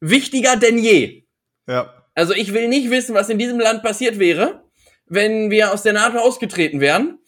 wichtiger 0.00 0.56
denn 0.56 0.78
je. 0.78 1.24
Ja. 1.66 1.95
Also 2.16 2.32
ich 2.32 2.52
will 2.52 2.66
nicht 2.66 2.90
wissen, 2.90 3.14
was 3.14 3.28
in 3.28 3.38
diesem 3.38 3.60
Land 3.60 3.84
passiert 3.84 4.18
wäre, 4.18 4.64
wenn 5.06 5.50
wir 5.50 5.72
aus 5.72 5.82
der 5.82 5.92
NATO 5.92 6.18
ausgetreten 6.18 6.80
wären. 6.80 7.18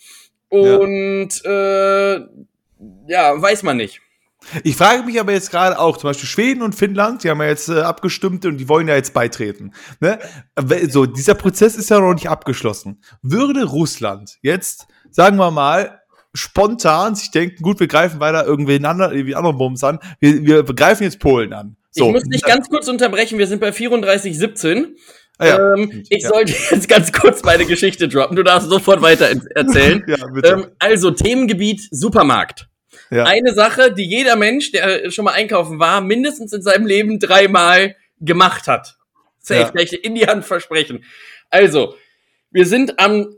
Und 0.49 1.29
ja. 1.45 2.15
äh, 2.15 2.27
ja, 3.07 3.41
weiß 3.41 3.63
man 3.63 3.77
nicht. 3.77 4.01
Ich 4.63 4.77
frage 4.77 5.03
mich 5.03 5.21
aber 5.21 5.33
jetzt 5.33 5.51
gerade 5.51 5.79
auch, 5.79 5.97
zum 5.97 6.09
Beispiel 6.09 6.29
Schweden 6.29 6.63
und 6.63 6.75
Finnland, 6.75 7.23
die 7.23 7.29
haben 7.29 7.41
ja 7.41 7.49
jetzt 7.49 7.69
äh, 7.69 7.81
abgestimmt 7.81 8.47
und 8.47 8.57
die 8.57 8.69
wollen 8.69 8.89
ja 8.89 8.95
jetzt 8.95 9.13
beitreten. 9.13 9.73
Ne? 10.01 10.19
So, 10.89 11.07
dieser 11.07 11.35
Prozess 11.35 11.77
ist 11.77 11.91
ja 11.91 12.01
noch 12.01 12.15
nicht 12.15 12.31
abgeschlossen. 12.31 13.03
Würde 13.21 13.65
Russland 13.65 14.39
jetzt, 14.41 14.87
sagen 15.11 15.37
wir 15.37 15.51
mal, 15.51 16.01
spontan 16.33 17.15
sich 17.15 17.31
denken, 17.31 17.63
gut, 17.63 17.81
wir 17.81 17.89
greifen 17.89 18.21
weiter 18.21 18.47
irgendwie 18.47 18.77
anderen, 18.77 19.13
irgendwie 19.13 19.35
anderen 19.35 19.59
Bums 19.59 19.83
an, 19.85 19.99
wir, 20.21 20.45
wir 20.45 20.63
greifen 20.63 21.03
jetzt 21.03 21.19
Polen 21.19 21.53
an. 21.53 21.77
So. 21.91 22.07
Ich 22.07 22.13
muss 22.13 22.25
dich 22.25 22.43
ganz 22.43 22.69
kurz 22.69 22.89
unterbrechen, 22.89 23.39
wir 23.39 23.47
sind 23.47 23.61
bei 23.61 23.71
3417. 23.71 24.97
Ah, 25.39 25.47
ja. 25.47 25.75
ähm, 25.75 26.05
ich 26.09 26.25
ja. 26.25 26.29
sollte 26.29 26.53
jetzt 26.71 26.89
ganz 26.89 27.13
kurz 27.13 27.43
meine 27.45 27.65
Geschichte 27.65 28.09
droppen. 28.09 28.37
Du 28.37 28.43
darfst 28.43 28.69
sofort 28.69 29.03
weiter 29.03 29.31
erzählen. 29.55 30.05
ja. 30.09 30.53
Ähm, 30.53 30.67
also 30.79 31.11
Themengebiet 31.13 31.81
Supermarkt. 31.91 32.69
Ja. 33.11 33.25
Eine 33.25 33.55
Sache, 33.55 33.93
die 33.93 34.05
jeder 34.05 34.37
Mensch, 34.37 34.73
der 34.73 35.11
schon 35.11 35.25
mal 35.25 35.33
einkaufen 35.33 35.79
war, 35.79 36.01
mindestens 36.01 36.53
in 36.53 36.63
seinem 36.63 36.87
Leben 36.87 37.19
dreimal 37.21 37.97
gemacht 38.21 38.67
hat. 38.67 38.97
Safe, 39.39 39.73
ja. 39.75 39.99
in 40.03 40.15
die 40.15 40.27
Hand 40.27 40.45
versprechen. 40.45 41.05
Also, 41.49 41.95
wir 42.51 42.67
sind 42.67 42.99
am 42.99 43.35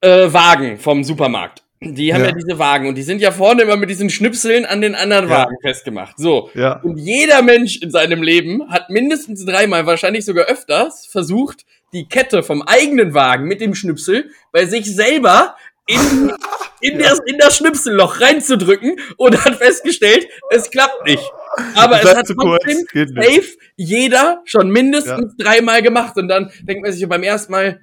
äh, 0.00 0.32
Wagen 0.32 0.78
vom 0.78 1.02
Supermarkt. 1.04 1.63
Die 1.92 2.14
haben 2.14 2.22
ja. 2.22 2.28
ja. 2.28 2.34
diese 2.34 2.58
Wagen 2.58 2.88
und 2.88 2.94
die 2.96 3.02
sind 3.02 3.20
ja 3.20 3.30
vorne 3.30 3.62
immer 3.62 3.76
mit 3.76 3.90
diesen 3.90 4.10
Schnipseln 4.10 4.64
an 4.64 4.80
den 4.80 4.94
anderen 4.94 5.28
ja. 5.28 5.38
Wagen 5.38 5.56
festgemacht. 5.60 6.18
So. 6.18 6.50
Ja. 6.54 6.80
Und 6.82 6.98
jeder 6.98 7.42
Mensch 7.42 7.80
in 7.82 7.90
seinem 7.90 8.22
Leben 8.22 8.70
hat 8.70 8.90
mindestens 8.90 9.44
dreimal, 9.44 9.86
wahrscheinlich 9.86 10.24
sogar 10.24 10.46
öfters, 10.46 11.06
versucht, 11.06 11.64
die 11.92 12.08
Kette 12.08 12.42
vom 12.42 12.62
eigenen 12.62 13.14
Wagen 13.14 13.44
mit 13.44 13.60
dem 13.60 13.74
Schnipsel 13.74 14.30
bei 14.52 14.66
sich 14.66 14.94
selber 14.94 15.56
in, 15.86 16.32
in, 16.80 17.00
ja. 17.00 17.10
das, 17.10 17.20
in 17.20 17.38
das 17.38 17.56
Schnipselloch 17.56 18.20
reinzudrücken 18.20 18.96
und 19.16 19.44
hat 19.44 19.56
festgestellt, 19.56 20.26
es 20.50 20.70
klappt 20.70 21.06
nicht. 21.06 21.22
Aber 21.76 22.02
es 22.02 22.14
hat 22.14 22.26
trotzdem 22.26 22.84
safe 23.14 23.56
jeder 23.76 24.42
schon 24.44 24.70
mindestens 24.70 25.36
dreimal 25.36 25.82
gemacht 25.82 26.16
und 26.16 26.28
dann 26.28 26.50
denkt 26.62 26.82
man 26.82 26.92
sich 26.92 27.08
beim 27.08 27.22
ersten 27.22 27.52
Mal, 27.52 27.80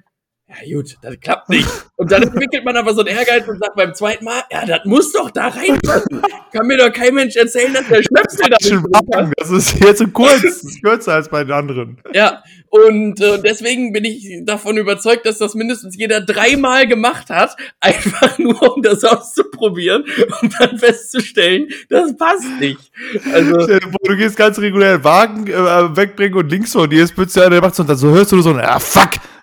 ja 0.60 0.76
gut, 0.76 0.96
das 1.02 1.20
klappt 1.20 1.48
nicht. 1.48 1.68
Und 1.96 2.10
dann 2.10 2.22
entwickelt 2.22 2.64
man 2.64 2.76
aber 2.76 2.94
so 2.94 3.00
einen 3.00 3.16
Ehrgeiz 3.16 3.46
und 3.48 3.58
sagt 3.58 3.76
beim 3.76 3.94
zweiten 3.94 4.24
Mal, 4.24 4.42
ja, 4.50 4.66
das 4.66 4.80
muss 4.84 5.12
doch 5.12 5.30
da 5.30 5.48
reinpassen. 5.48 6.22
Kann 6.52 6.66
mir 6.66 6.78
doch 6.78 6.92
kein 6.92 7.14
Mensch 7.14 7.36
erzählen, 7.36 7.72
dass 7.72 7.86
der 7.88 8.02
Schnöpsel 8.02 8.50
da 8.50 8.56
nicht 8.60 9.34
Das 9.38 9.50
ist 9.50 9.70
hier 9.78 9.94
zu 9.94 10.08
kurz. 10.08 10.42
Das 10.42 10.64
ist 10.64 10.82
kürzer 10.82 11.14
als 11.14 11.28
bei 11.28 11.44
den 11.44 11.52
anderen. 11.52 11.98
Ja, 12.12 12.42
und 12.70 13.20
äh, 13.20 13.38
deswegen 13.42 13.92
bin 13.92 14.04
ich 14.04 14.40
davon 14.44 14.76
überzeugt, 14.78 15.26
dass 15.26 15.38
das 15.38 15.54
mindestens 15.54 15.96
jeder 15.96 16.20
dreimal 16.20 16.86
gemacht 16.86 17.30
hat, 17.30 17.56
einfach 17.80 18.38
nur 18.38 18.76
um 18.76 18.82
das 18.82 19.04
auszuprobieren 19.04 20.04
und 20.40 20.54
dann 20.58 20.78
festzustellen, 20.78 21.68
das 21.88 22.16
passt 22.16 22.48
nicht. 22.60 22.90
Also, 23.32 23.66
du 23.66 24.16
gehst 24.16 24.36
ganz 24.36 24.58
regulär 24.58 25.04
Wagen 25.04 25.46
äh, 25.46 25.96
wegbringen 25.96 26.38
und 26.38 26.50
links 26.50 26.72
von 26.72 26.88
dir 26.88 27.04
ist 27.04 27.14
plötzlich 27.14 27.42
einer, 27.44 27.50
der 27.50 27.60
macht 27.60 27.74
so 27.74 27.82
und 27.82 27.88
dann 27.88 27.96
so 27.96 28.10
hörst 28.10 28.32
du 28.32 28.40
so, 28.40 28.54
ah 28.54 28.80
fuck, 28.80 29.10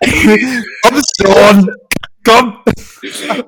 schon, 1.20 1.70
komm. 2.24 2.58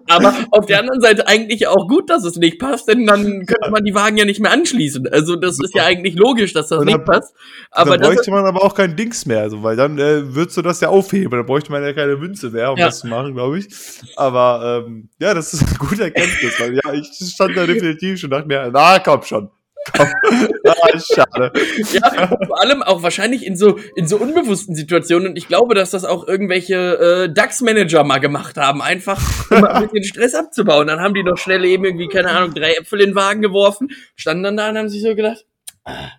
Aber 0.09 0.35
auf 0.51 0.67
der 0.67 0.81
anderen 0.81 1.01
Seite 1.01 1.27
eigentlich 1.27 1.67
auch 1.67 1.89
gut, 1.89 2.11
dass 2.11 2.25
es 2.25 2.37
nicht 2.37 2.59
passt, 2.59 2.89
denn 2.89 3.07
dann 3.07 3.47
könnte 3.47 3.71
man 3.71 3.85
die 3.85 3.95
Wagen 3.95 4.17
ja 4.17 4.25
nicht 4.25 4.41
mehr 4.41 4.51
anschließen. 4.51 5.09
Also 5.09 5.37
das 5.37 5.59
ist 5.63 5.75
ja 5.75 5.85
eigentlich 5.85 6.15
logisch, 6.15 6.53
dass 6.53 6.69
das 6.69 6.79
dann, 6.79 6.87
nicht 6.87 7.05
passt. 7.05 7.35
Aber 7.71 7.99
dann 7.99 8.15
bräuchte 8.15 8.31
man 8.31 8.45
aber 8.47 8.63
auch 8.65 8.75
kein 8.75 8.97
Dings 8.97 9.27
mehr, 9.27 9.41
also, 9.41 9.63
weil 9.63 9.77
dann 9.77 9.99
äh, 9.99 10.35
würdest 10.35 10.57
du 10.57 10.63
das 10.63 10.81
ja 10.81 10.89
aufheben. 10.89 11.31
Dann 11.31 11.47
bräuchte 11.47 11.71
man 11.71 11.83
ja 11.83 11.93
keine 11.93 12.17
Münze 12.17 12.51
mehr, 12.51 12.73
um 12.73 12.79
ja. 12.79 12.87
das 12.87 13.01
zu 13.01 13.07
machen, 13.09 13.35
glaube 13.35 13.59
ich. 13.59 13.69
Aber 14.17 14.85
ähm, 14.87 15.09
ja, 15.21 15.35
das 15.35 15.53
ist 15.53 15.63
ein 15.63 15.79
guter 15.79 16.05
Erkenntnis, 16.05 16.59
weil 16.59 16.75
ja, 16.75 16.93
ich 16.93 17.09
stand 17.33 17.57
da 17.57 17.67
definitiv 17.67 18.21
schon 18.21 18.31
nach 18.31 18.45
mir, 18.45 18.71
na 18.73 18.99
komm 18.99 19.23
schon 19.23 19.51
ah, 19.99 20.99
schade. 20.99 21.53
Ja, 21.93 22.29
vor 22.47 22.63
allem 22.63 22.83
auch 22.83 23.03
wahrscheinlich 23.03 23.45
in 23.45 23.57
so, 23.57 23.79
in 23.97 24.07
so 24.07 24.17
unbewussten 24.17 24.75
Situationen. 24.75 25.29
Und 25.29 25.37
ich 25.37 25.49
glaube, 25.49 25.75
dass 25.75 25.91
das 25.91 26.05
auch 26.05 26.27
irgendwelche 26.27 27.27
äh, 27.29 27.33
DAX-Manager 27.33 28.05
mal 28.05 28.19
gemacht 28.19 28.57
haben, 28.57 28.81
einfach 28.81 29.21
um 29.51 29.65
ein 29.65 29.89
bisschen 29.89 30.05
Stress 30.05 30.35
abzubauen. 30.35 30.87
Dann 30.87 31.01
haben 31.01 31.15
die 31.15 31.25
noch 31.25 31.37
schnell 31.37 31.65
eben 31.65 31.85
irgendwie, 31.85 32.09
keine 32.09 32.31
Ahnung, 32.31 32.55
drei 32.55 32.75
Äpfel 32.75 33.01
in 33.01 33.11
den 33.11 33.15
Wagen 33.17 33.43
geworfen, 33.43 33.91
standen 34.15 34.45
dann 34.45 34.57
da 34.57 34.71
und 34.71 34.79
haben 34.79 34.89
sich 34.89 35.03
so 35.03 35.15
gedacht, 35.15 35.45
ah, 35.85 36.11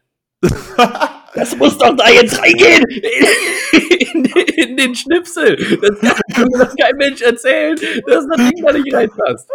das 1.34 1.56
muss 1.58 1.78
doch 1.78 1.96
da 1.96 2.10
jetzt 2.10 2.40
reingehen 2.42 2.84
in, 2.90 4.26
in, 4.26 4.26
in 4.26 4.78
den 4.78 4.96
Schnipsel. 4.96 5.56
Das 5.82 6.00
kann 6.00 6.48
mir 6.50 6.66
doch 6.66 6.76
kein 6.76 6.98
Mensch 6.98 7.22
erzählen, 7.22 7.78
dass 8.08 8.28
das 8.28 8.50
Ding 8.50 8.64
da 8.64 8.74
nicht 8.74 8.94
reinpasst 8.94 9.50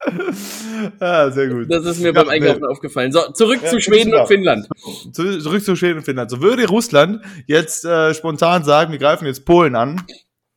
ah, 1.00 1.30
sehr 1.30 1.48
gut. 1.48 1.70
Das 1.70 1.84
ist 1.84 2.00
mir 2.00 2.06
ja, 2.06 2.12
beim 2.12 2.28
Einkaufen 2.28 2.62
ja. 2.62 2.68
aufgefallen. 2.68 3.12
So, 3.12 3.32
zurück 3.32 3.60
ja, 3.62 3.70
zu 3.70 3.80
Schweden 3.80 4.14
und 4.14 4.26
Finnland. 4.26 4.68
Zurück 5.12 5.64
zu 5.64 5.76
Schweden 5.76 5.98
und 5.98 6.04
Finnland. 6.04 6.30
So 6.30 6.42
würde 6.42 6.66
Russland 6.66 7.22
jetzt 7.46 7.84
äh, 7.84 8.14
spontan 8.14 8.64
sagen, 8.64 8.92
wir 8.92 8.98
greifen 8.98 9.26
jetzt 9.26 9.44
Polen 9.44 9.74
an. 9.74 10.02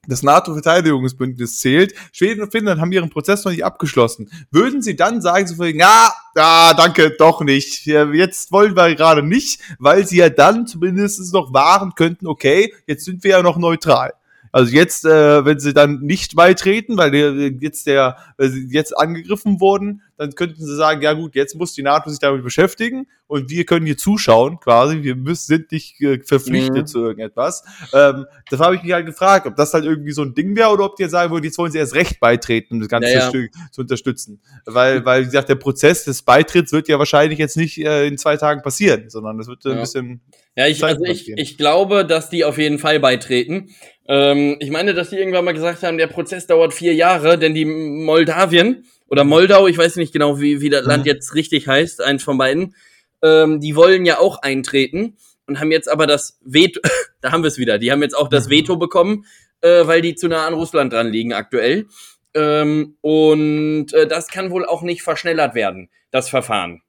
Das 0.08 0.24
NATO-Verteidigungsbündnis 0.24 1.60
zählt. 1.60 1.94
Schweden 2.12 2.42
und 2.42 2.52
Finnland 2.52 2.82
haben 2.82 2.92
ihren 2.92 3.10
Prozess 3.10 3.46
noch 3.46 3.52
nicht 3.52 3.64
abgeschlossen. 3.64 4.32
Würden 4.50 4.82
sie 4.82 4.96
dann 4.96 5.22
sagen, 5.22 5.46
so 5.48 5.64
ja, 5.64 5.72
ja, 5.76 6.12
ah, 6.36 6.74
danke, 6.74 7.12
doch 7.12 7.42
nicht. 7.42 7.86
Jetzt 7.86 8.52
wollen 8.52 8.76
wir 8.76 8.96
gerade 8.96 9.22
nicht, 9.22 9.62
weil 9.78 10.08
sie 10.08 10.18
ja 10.18 10.30
dann 10.30 10.66
zumindest 10.66 11.32
noch 11.34 11.54
wahren 11.54 11.94
könnten, 11.96 12.28
okay, 12.28 12.74
jetzt 12.88 13.06
sind 13.06 13.24
wir 13.24 13.32
ja 13.32 13.44
noch 13.44 13.58
neutral. 13.58 14.14
Also 14.52 14.74
jetzt, 14.74 15.06
äh, 15.06 15.46
wenn 15.46 15.60
sie 15.60 15.74
dann 15.74 16.00
nicht 16.00 16.36
beitreten, 16.36 16.98
weil 16.98 17.14
jetzt 17.62 17.88
der 17.88 18.18
äh, 18.38 18.48
jetzt 18.48 18.98
angegriffen 18.98 19.60
wurden, 19.60 20.02
dann 20.20 20.36
könnten 20.36 20.66
sie 20.66 20.76
sagen, 20.76 21.02
ja 21.02 21.14
gut, 21.14 21.34
jetzt 21.34 21.56
muss 21.56 21.74
die 21.74 21.82
NATO 21.82 22.10
sich 22.10 22.20
damit 22.20 22.44
beschäftigen 22.44 23.08
und 23.26 23.50
wir 23.50 23.64
können 23.64 23.86
hier 23.86 23.96
zuschauen, 23.96 24.60
quasi. 24.60 25.02
Wir 25.02 25.16
müssen, 25.16 25.46
sind 25.46 25.72
nicht 25.72 26.02
äh, 26.02 26.20
verpflichtet 26.20 26.76
mhm. 26.76 26.88
zu 26.88 27.00
irgendetwas. 27.00 27.64
Ähm, 27.94 28.26
das 28.50 28.60
habe 28.60 28.76
ich 28.76 28.84
mich 28.84 28.92
halt 28.92 29.06
gefragt, 29.06 29.48
ob 29.48 29.56
das 29.56 29.74
halt 29.74 29.86
irgendwie 29.86 30.12
so 30.12 30.22
ein 30.24 30.34
Ding 30.34 30.58
wäre 30.58 30.72
oder 30.72 30.84
ob 30.84 30.98
die 30.98 31.04
jetzt 31.04 31.14
sagen 31.14 31.32
würden, 31.32 31.46
jetzt 31.46 31.58
wollen 31.58 31.72
sie 31.72 31.78
erst 31.78 31.96
recht 31.96 32.20
beitreten, 32.20 32.74
um 32.74 32.80
das 32.82 32.90
ganze 32.90 33.08
ja, 33.08 33.20
ja. 33.20 33.30
Stück 33.30 33.50
zu 33.72 33.80
unterstützen. 33.80 34.42
Weil, 34.66 35.06
weil, 35.06 35.22
wie 35.22 35.26
gesagt, 35.28 35.48
der 35.48 35.56
Prozess 35.56 36.04
des 36.04 36.22
Beitritts 36.22 36.74
wird 36.74 36.90
ja 36.90 37.00
wahrscheinlich 37.00 37.40
jetzt 37.40 37.56
nicht 37.56 37.78
äh, 37.78 38.06
in 38.06 38.18
zwei 38.18 38.36
Tagen 38.36 38.62
passieren, 38.62 39.10
sondern 39.10 39.38
das 39.38 39.48
wird 39.48 39.64
ja. 39.64 39.72
ein 39.72 39.80
bisschen. 39.80 40.20
Ja, 40.58 40.68
ich, 40.68 40.84
also 40.84 41.02
ich, 41.06 41.30
ich 41.30 41.58
glaube, 41.58 42.06
dass 42.06 42.30
die 42.30 42.44
auf 42.44 42.58
jeden 42.58 42.78
Fall 42.78 43.00
beitreten. 43.00 43.70
Ähm, 44.10 44.58
ich 44.60 44.70
meine, 44.70 44.94
dass 44.94 45.12
die 45.12 45.16
irgendwann 45.16 45.46
mal 45.46 45.54
gesagt 45.54 45.84
haben, 45.84 45.98
der 45.98 46.08
Prozess 46.08 46.46
dauert 46.46 46.74
vier 46.74 46.94
Jahre, 46.94 47.38
denn 47.38 47.54
die 47.54 47.64
Moldawien 47.64 48.84
oder 49.10 49.24
Moldau, 49.24 49.68
ich 49.68 49.78
weiß 49.78 49.96
nicht 49.96 50.14
genau, 50.14 50.40
wie, 50.40 50.62
wie 50.62 50.70
das 50.70 50.86
Land 50.86 51.06
jetzt 51.06 51.36
richtig 51.36 51.68
heißt, 51.68 52.02
eins 52.02 52.24
von 52.24 52.38
beiden, 52.38 52.76
ähm, 53.22 53.60
die 53.60 53.76
wollen 53.76 54.06
ja 54.06 54.20
auch 54.20 54.42
eintreten 54.42 55.18
und 55.48 55.60
haben 55.60 55.72
jetzt 55.72 55.90
aber 55.90 56.08
das 56.08 56.40
Veto, 56.44 56.80
da 57.22 57.32
haben 57.32 57.44
wir 57.44 57.48
es 57.48 57.58
wieder, 57.58 57.78
die 57.78 57.92
haben 57.92 58.02
jetzt 58.02 58.18
auch 58.18 58.30
das 58.30 58.48
mhm. 58.48 58.52
Veto 58.52 58.78
bekommen, 58.78 59.26
äh, 59.62 59.86
weil 59.86 60.02
die 60.02 60.16
zu 60.16 60.28
nah 60.28 60.48
an 60.48 60.54
Russland 60.54 60.94
dran 60.94 61.12
liegen 61.12 61.34
aktuell. 61.34 61.88
Ähm, 62.36 62.96
und 63.02 63.92
äh, 63.94 64.08
das 64.08 64.28
kann 64.28 64.52
wohl 64.52 64.66
auch 64.66 64.84
nicht 64.84 65.02
verschnellert 65.02 65.56
werden, 65.56 65.90
das 66.12 66.30
Verfahren. 66.30 66.82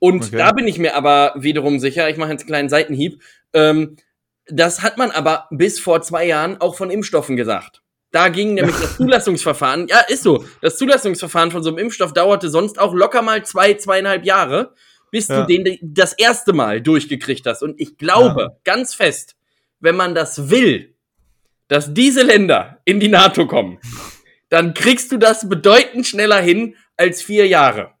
Und 0.00 0.24
okay. 0.24 0.38
da 0.38 0.50
bin 0.50 0.66
ich 0.66 0.78
mir 0.78 0.96
aber 0.96 1.34
wiederum 1.36 1.78
sicher, 1.78 2.10
ich 2.10 2.16
mache 2.16 2.32
jetzt 2.32 2.40
einen 2.40 2.48
kleinen 2.48 2.68
Seitenhieb, 2.68 3.22
ähm, 3.52 3.96
das 4.46 4.82
hat 4.82 4.98
man 4.98 5.12
aber 5.12 5.46
bis 5.50 5.78
vor 5.78 6.02
zwei 6.02 6.26
Jahren 6.26 6.60
auch 6.60 6.74
von 6.74 6.90
Impfstoffen 6.90 7.36
gesagt. 7.36 7.82
Da 8.12 8.28
ging 8.28 8.54
nämlich 8.54 8.76
das 8.76 8.98
Zulassungsverfahren, 8.98 9.88
ja, 9.88 10.00
ist 10.00 10.22
so. 10.22 10.44
Das 10.60 10.76
Zulassungsverfahren 10.76 11.50
von 11.50 11.62
so 11.62 11.70
einem 11.70 11.78
Impfstoff 11.78 12.12
dauerte 12.12 12.50
sonst 12.50 12.78
auch 12.78 12.94
locker 12.94 13.22
mal 13.22 13.42
zwei, 13.44 13.74
zweieinhalb 13.74 14.26
Jahre, 14.26 14.74
bis 15.10 15.28
ja. 15.28 15.40
du 15.40 15.46
den 15.46 15.78
das 15.80 16.12
erste 16.12 16.52
Mal 16.52 16.82
durchgekriegt 16.82 17.46
hast. 17.46 17.62
Und 17.62 17.80
ich 17.80 17.96
glaube 17.96 18.42
ja. 18.42 18.56
ganz 18.64 18.94
fest, 18.94 19.34
wenn 19.80 19.96
man 19.96 20.14
das 20.14 20.50
will, 20.50 20.94
dass 21.68 21.94
diese 21.94 22.22
Länder 22.22 22.80
in 22.84 23.00
die 23.00 23.08
NATO 23.08 23.46
kommen, 23.46 23.78
dann 24.50 24.74
kriegst 24.74 25.10
du 25.10 25.16
das 25.16 25.48
bedeutend 25.48 26.06
schneller 26.06 26.40
hin 26.40 26.76
als 26.98 27.22
vier 27.22 27.48
Jahre. 27.48 27.92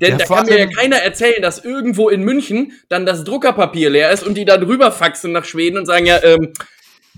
Denn 0.00 0.12
ja, 0.12 0.16
da 0.16 0.24
kann 0.24 0.46
mir 0.46 0.58
ja 0.58 0.66
keiner 0.66 0.96
erzählen, 0.96 1.42
dass 1.42 1.62
irgendwo 1.62 2.08
in 2.08 2.22
München 2.22 2.72
dann 2.88 3.04
das 3.04 3.24
Druckerpapier 3.24 3.90
leer 3.90 4.10
ist 4.10 4.24
und 4.26 4.34
die 4.34 4.46
dann 4.46 4.62
rüberfaxen 4.62 5.32
nach 5.32 5.44
Schweden 5.44 5.76
und 5.76 5.84
sagen, 5.84 6.06
ja, 6.06 6.22
ähm, 6.22 6.54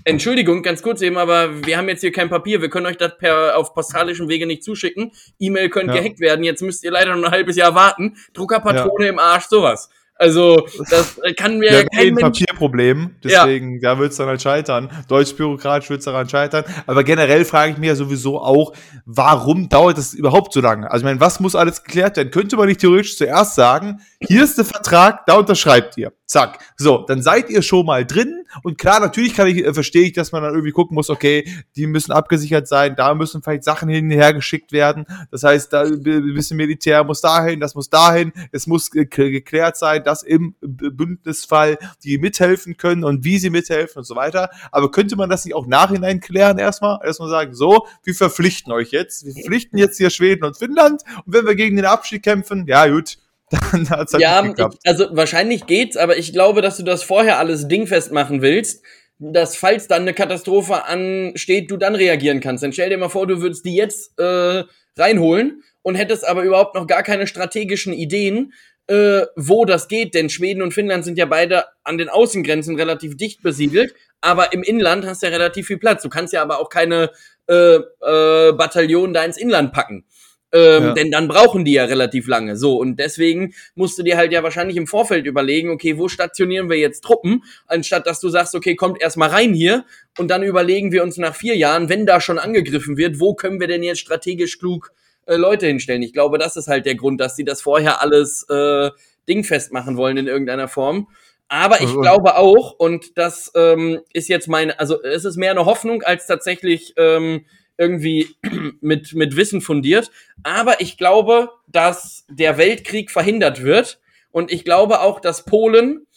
Entschuldigung, 0.03 0.61
ganz 0.61 0.83
kurz 0.83 1.01
eben, 1.01 1.17
aber 1.17 1.65
wir 1.65 1.77
haben 1.77 1.89
jetzt 1.89 2.01
hier 2.01 2.11
kein 2.11 2.29
Papier, 2.29 2.61
wir 2.61 2.69
können 2.69 2.85
euch 2.85 2.97
das 2.97 3.17
per 3.17 3.57
auf 3.57 3.73
postalischem 3.73 4.27
Wege 4.27 4.45
nicht 4.45 4.63
zuschicken. 4.63 5.11
E-Mail 5.39 5.69
könnte 5.69 5.95
ja. 5.95 6.01
gehackt 6.01 6.19
werden, 6.19 6.43
jetzt 6.43 6.61
müsst 6.61 6.83
ihr 6.83 6.91
leider 6.91 7.15
noch 7.15 7.27
ein 7.27 7.31
halbes 7.31 7.55
Jahr 7.55 7.75
warten. 7.75 8.17
Druckerpatrone 8.33 9.05
ja. 9.05 9.11
im 9.11 9.19
Arsch, 9.19 9.45
sowas. 9.45 9.89
Also, 10.17 10.65
das 10.89 11.19
kann 11.35 11.59
mir 11.59 11.73
ja, 11.73 11.83
kein 11.83 12.09
ein 12.09 12.15
Papierproblem, 12.15 13.15
deswegen, 13.21 13.81
ja. 13.81 13.93
da 13.93 13.99
wird's 13.99 14.15
dann 14.15 14.27
halt 14.27 14.41
scheitern. 14.41 14.89
Deutschbürokratisch 15.09 15.89
wird's 15.89 16.05
daran 16.05 16.29
scheitern. 16.29 16.63
Aber 16.87 17.03
generell 17.03 17.43
frage 17.43 17.73
ich 17.73 17.77
mich 17.77 17.89
ja 17.89 17.95
sowieso 17.95 18.39
auch, 18.39 18.73
warum 19.05 19.67
dauert 19.67 19.97
das 19.97 20.13
überhaupt 20.13 20.53
so 20.53 20.61
lange? 20.61 20.89
Also, 20.89 21.03
ich 21.03 21.05
meine, 21.05 21.19
was 21.19 21.41
muss 21.41 21.55
alles 21.55 21.83
geklärt 21.83 22.15
werden? 22.15 22.31
Könnte 22.31 22.55
man 22.55 22.67
nicht 22.67 22.79
theoretisch 22.79 23.17
zuerst 23.17 23.55
sagen, 23.55 23.99
hier 24.21 24.43
ist 24.43 24.57
der 24.57 24.65
Vertrag, 24.65 25.25
da 25.25 25.35
unterschreibt 25.35 25.97
ihr. 25.97 26.13
Zack. 26.25 26.59
So, 26.77 27.05
dann 27.07 27.21
seid 27.21 27.49
ihr 27.49 27.61
schon 27.61 27.85
mal 27.85 28.03
drin 28.05 28.45
Und 28.63 28.77
klar, 28.77 28.99
natürlich 28.99 29.35
kann 29.35 29.47
ich, 29.47 29.63
äh, 29.63 29.73
verstehe 29.73 30.03
ich, 30.03 30.13
dass 30.13 30.31
man 30.31 30.43
dann 30.43 30.53
irgendwie 30.53 30.71
gucken 30.71 30.95
muss, 30.95 31.09
okay, 31.09 31.47
die 31.75 31.87
müssen 31.87 32.11
abgesichert 32.11 32.67
sein, 32.67 32.95
da 32.95 33.13
müssen 33.13 33.41
vielleicht 33.41 33.63
Sachen 33.63 33.89
hinher 33.89 34.33
geschickt 34.33 34.71
werden. 34.71 35.05
Das 35.31 35.43
heißt, 35.43 35.73
da 35.73 35.83
ein 35.83 36.01
bisschen 36.01 36.57
Militär 36.57 37.03
muss 37.03 37.21
dahin, 37.21 37.59
das 37.59 37.75
muss 37.75 37.89
dahin, 37.89 38.31
es 38.51 38.67
muss 38.67 38.91
geklärt 38.91 39.77
sein, 39.77 40.03
dass 40.05 40.23
im 40.23 40.55
Bündnisfall 40.61 41.77
die 42.03 42.17
mithelfen 42.17 42.77
können 42.77 43.03
und 43.03 43.23
wie 43.23 43.39
sie 43.39 43.49
mithelfen 43.49 43.99
und 43.99 44.05
so 44.05 44.15
weiter. 44.15 44.49
Aber 44.71 44.91
könnte 44.91 45.15
man 45.15 45.29
das 45.29 45.45
nicht 45.45 45.55
auch 45.55 45.67
nachhinein 45.67 46.19
klären 46.19 46.57
erstmal? 46.57 46.99
Erstmal 47.03 47.29
sagen, 47.29 47.53
so, 47.53 47.87
wir 48.03 48.15
verpflichten 48.15 48.71
euch 48.71 48.91
jetzt. 48.91 49.25
Wir 49.25 49.33
verpflichten 49.33 49.77
jetzt 49.77 49.97
hier 49.97 50.09
Schweden 50.09 50.45
und 50.45 50.57
Finnland 50.57 51.03
und 51.25 51.33
wenn 51.33 51.45
wir 51.45 51.55
gegen 51.55 51.75
den 51.75 51.85
Abstieg 51.85 52.23
kämpfen, 52.23 52.65
ja 52.67 52.87
gut, 52.87 53.17
dann 53.49 53.89
hat's 53.89 54.13
halt 54.13 54.21
ja, 54.21 54.41
nicht 54.41 54.55
geklappt. 54.55 54.77
Ich, 54.83 54.89
also 54.89 55.07
wahrscheinlich 55.11 55.65
geht's, 55.65 55.97
aber 55.97 56.17
ich 56.17 56.33
glaube, 56.33 56.61
dass 56.61 56.77
du 56.77 56.83
das 56.83 57.03
vorher 57.03 57.39
alles 57.39 57.67
dingfest 57.67 58.11
machen 58.11 58.41
willst, 58.41 58.83
dass 59.19 59.55
falls 59.55 59.87
dann 59.87 60.01
eine 60.01 60.13
Katastrophe 60.13 60.85
ansteht, 60.85 61.71
du 61.71 61.77
dann 61.77 61.95
reagieren 61.95 62.41
kannst. 62.41 62.63
Dann 62.63 62.73
stell 62.73 62.89
dir 62.89 62.97
mal 62.97 63.09
vor, 63.09 63.27
du 63.27 63.41
würdest 63.41 63.65
die 63.65 63.75
jetzt 63.75 64.19
äh, 64.19 64.63
reinholen 64.97 65.63
und 65.83 65.95
hättest 65.95 66.27
aber 66.27 66.43
überhaupt 66.43 66.75
noch 66.75 66.87
gar 66.87 67.03
keine 67.03 67.27
strategischen 67.27 67.93
Ideen, 67.93 68.53
äh, 68.87 69.25
wo 69.35 69.65
das 69.65 69.87
geht, 69.87 70.13
denn 70.13 70.29
Schweden 70.29 70.61
und 70.61 70.73
Finnland 70.73 71.05
sind 71.05 71.17
ja 71.17 71.25
beide 71.25 71.65
an 71.83 71.97
den 71.97 72.09
Außengrenzen 72.09 72.75
relativ 72.75 73.17
dicht 73.17 73.41
besiedelt, 73.41 73.95
aber 74.21 74.53
im 74.53 74.63
Inland 74.63 75.05
hast 75.05 75.21
du 75.21 75.27
ja 75.27 75.31
relativ 75.31 75.67
viel 75.67 75.77
Platz. 75.77 76.03
Du 76.03 76.09
kannst 76.09 76.33
ja 76.33 76.41
aber 76.41 76.59
auch 76.59 76.69
keine 76.69 77.11
äh, 77.47 77.75
äh, 77.75 78.53
Bataillon 78.53 79.13
da 79.13 79.23
ins 79.23 79.37
Inland 79.37 79.71
packen. 79.73 80.05
Ähm, 80.51 80.83
ja. 80.83 80.93
Denn 80.93 81.11
dann 81.11 81.27
brauchen 81.27 81.65
die 81.65 81.73
ja 81.73 81.85
relativ 81.85 82.27
lange. 82.27 82.55
So, 82.55 82.77
und 82.77 82.97
deswegen 82.97 83.53
musst 83.73 83.97
du 83.97 84.03
dir 84.03 84.15
halt 84.15 84.31
ja 84.31 84.41
wahrscheinlich 84.41 84.77
im 84.77 84.87
Vorfeld 84.87 85.25
überlegen, 85.25 85.69
okay, 85.69 85.97
wo 85.97 86.07
stationieren 86.07 86.69
wir 86.69 86.77
jetzt 86.77 87.03
Truppen, 87.03 87.43
anstatt 87.67 88.07
dass 88.07 88.21
du 88.21 88.29
sagst, 88.29 88.55
okay, 88.55 88.75
kommt 88.75 89.01
erstmal 89.01 89.29
rein 89.29 89.53
hier 89.53 89.83
und 90.17 90.29
dann 90.29 90.43
überlegen 90.43 90.91
wir 90.91 91.03
uns 91.03 91.17
nach 91.17 91.35
vier 91.35 91.57
Jahren, 91.57 91.89
wenn 91.89 92.05
da 92.05 92.21
schon 92.21 92.39
angegriffen 92.39 92.95
wird, 92.95 93.19
wo 93.19 93.33
können 93.33 93.59
wir 93.59 93.67
denn 93.67 93.83
jetzt 93.83 93.99
strategisch 93.99 94.57
klug 94.59 94.91
äh, 95.25 95.35
Leute 95.35 95.67
hinstellen? 95.67 96.01
Ich 96.01 96.13
glaube, 96.13 96.37
das 96.37 96.55
ist 96.55 96.67
halt 96.67 96.85
der 96.85 96.95
Grund, 96.95 97.19
dass 97.21 97.35
sie 97.35 97.43
das 97.43 97.61
vorher 97.61 98.01
alles 98.01 98.45
äh, 98.49 98.91
dingfest 99.27 99.71
machen 99.71 99.97
wollen 99.97 100.17
in 100.17 100.27
irgendeiner 100.27 100.67
Form. 100.67 101.07
Aber 101.47 101.81
ich 101.81 101.93
glaube 102.01 102.37
auch, 102.37 102.71
und 102.71 103.17
das 103.17 103.51
ähm, 103.55 104.01
ist 104.13 104.29
jetzt 104.29 104.47
meine, 104.47 104.79
also 104.79 105.01
es 105.03 105.25
ist 105.25 105.37
mehr 105.37 105.51
eine 105.51 105.65
Hoffnung 105.65 106.01
als 106.01 106.25
tatsächlich 106.25 106.93
ähm, 106.97 107.45
irgendwie 107.77 108.35
mit, 108.81 109.13
mit 109.13 109.35
Wissen 109.35 109.61
fundiert. 109.61 110.09
Aber 110.43 110.81
ich 110.81 110.97
glaube, 110.97 111.49
dass 111.67 112.25
der 112.29 112.57
Weltkrieg 112.57 113.11
verhindert 113.11 113.61
wird. 113.63 113.99
Und 114.31 114.51
ich 114.51 114.65
glaube 114.65 115.01
auch, 115.01 115.19
dass 115.19 115.45
Polen 115.45 116.07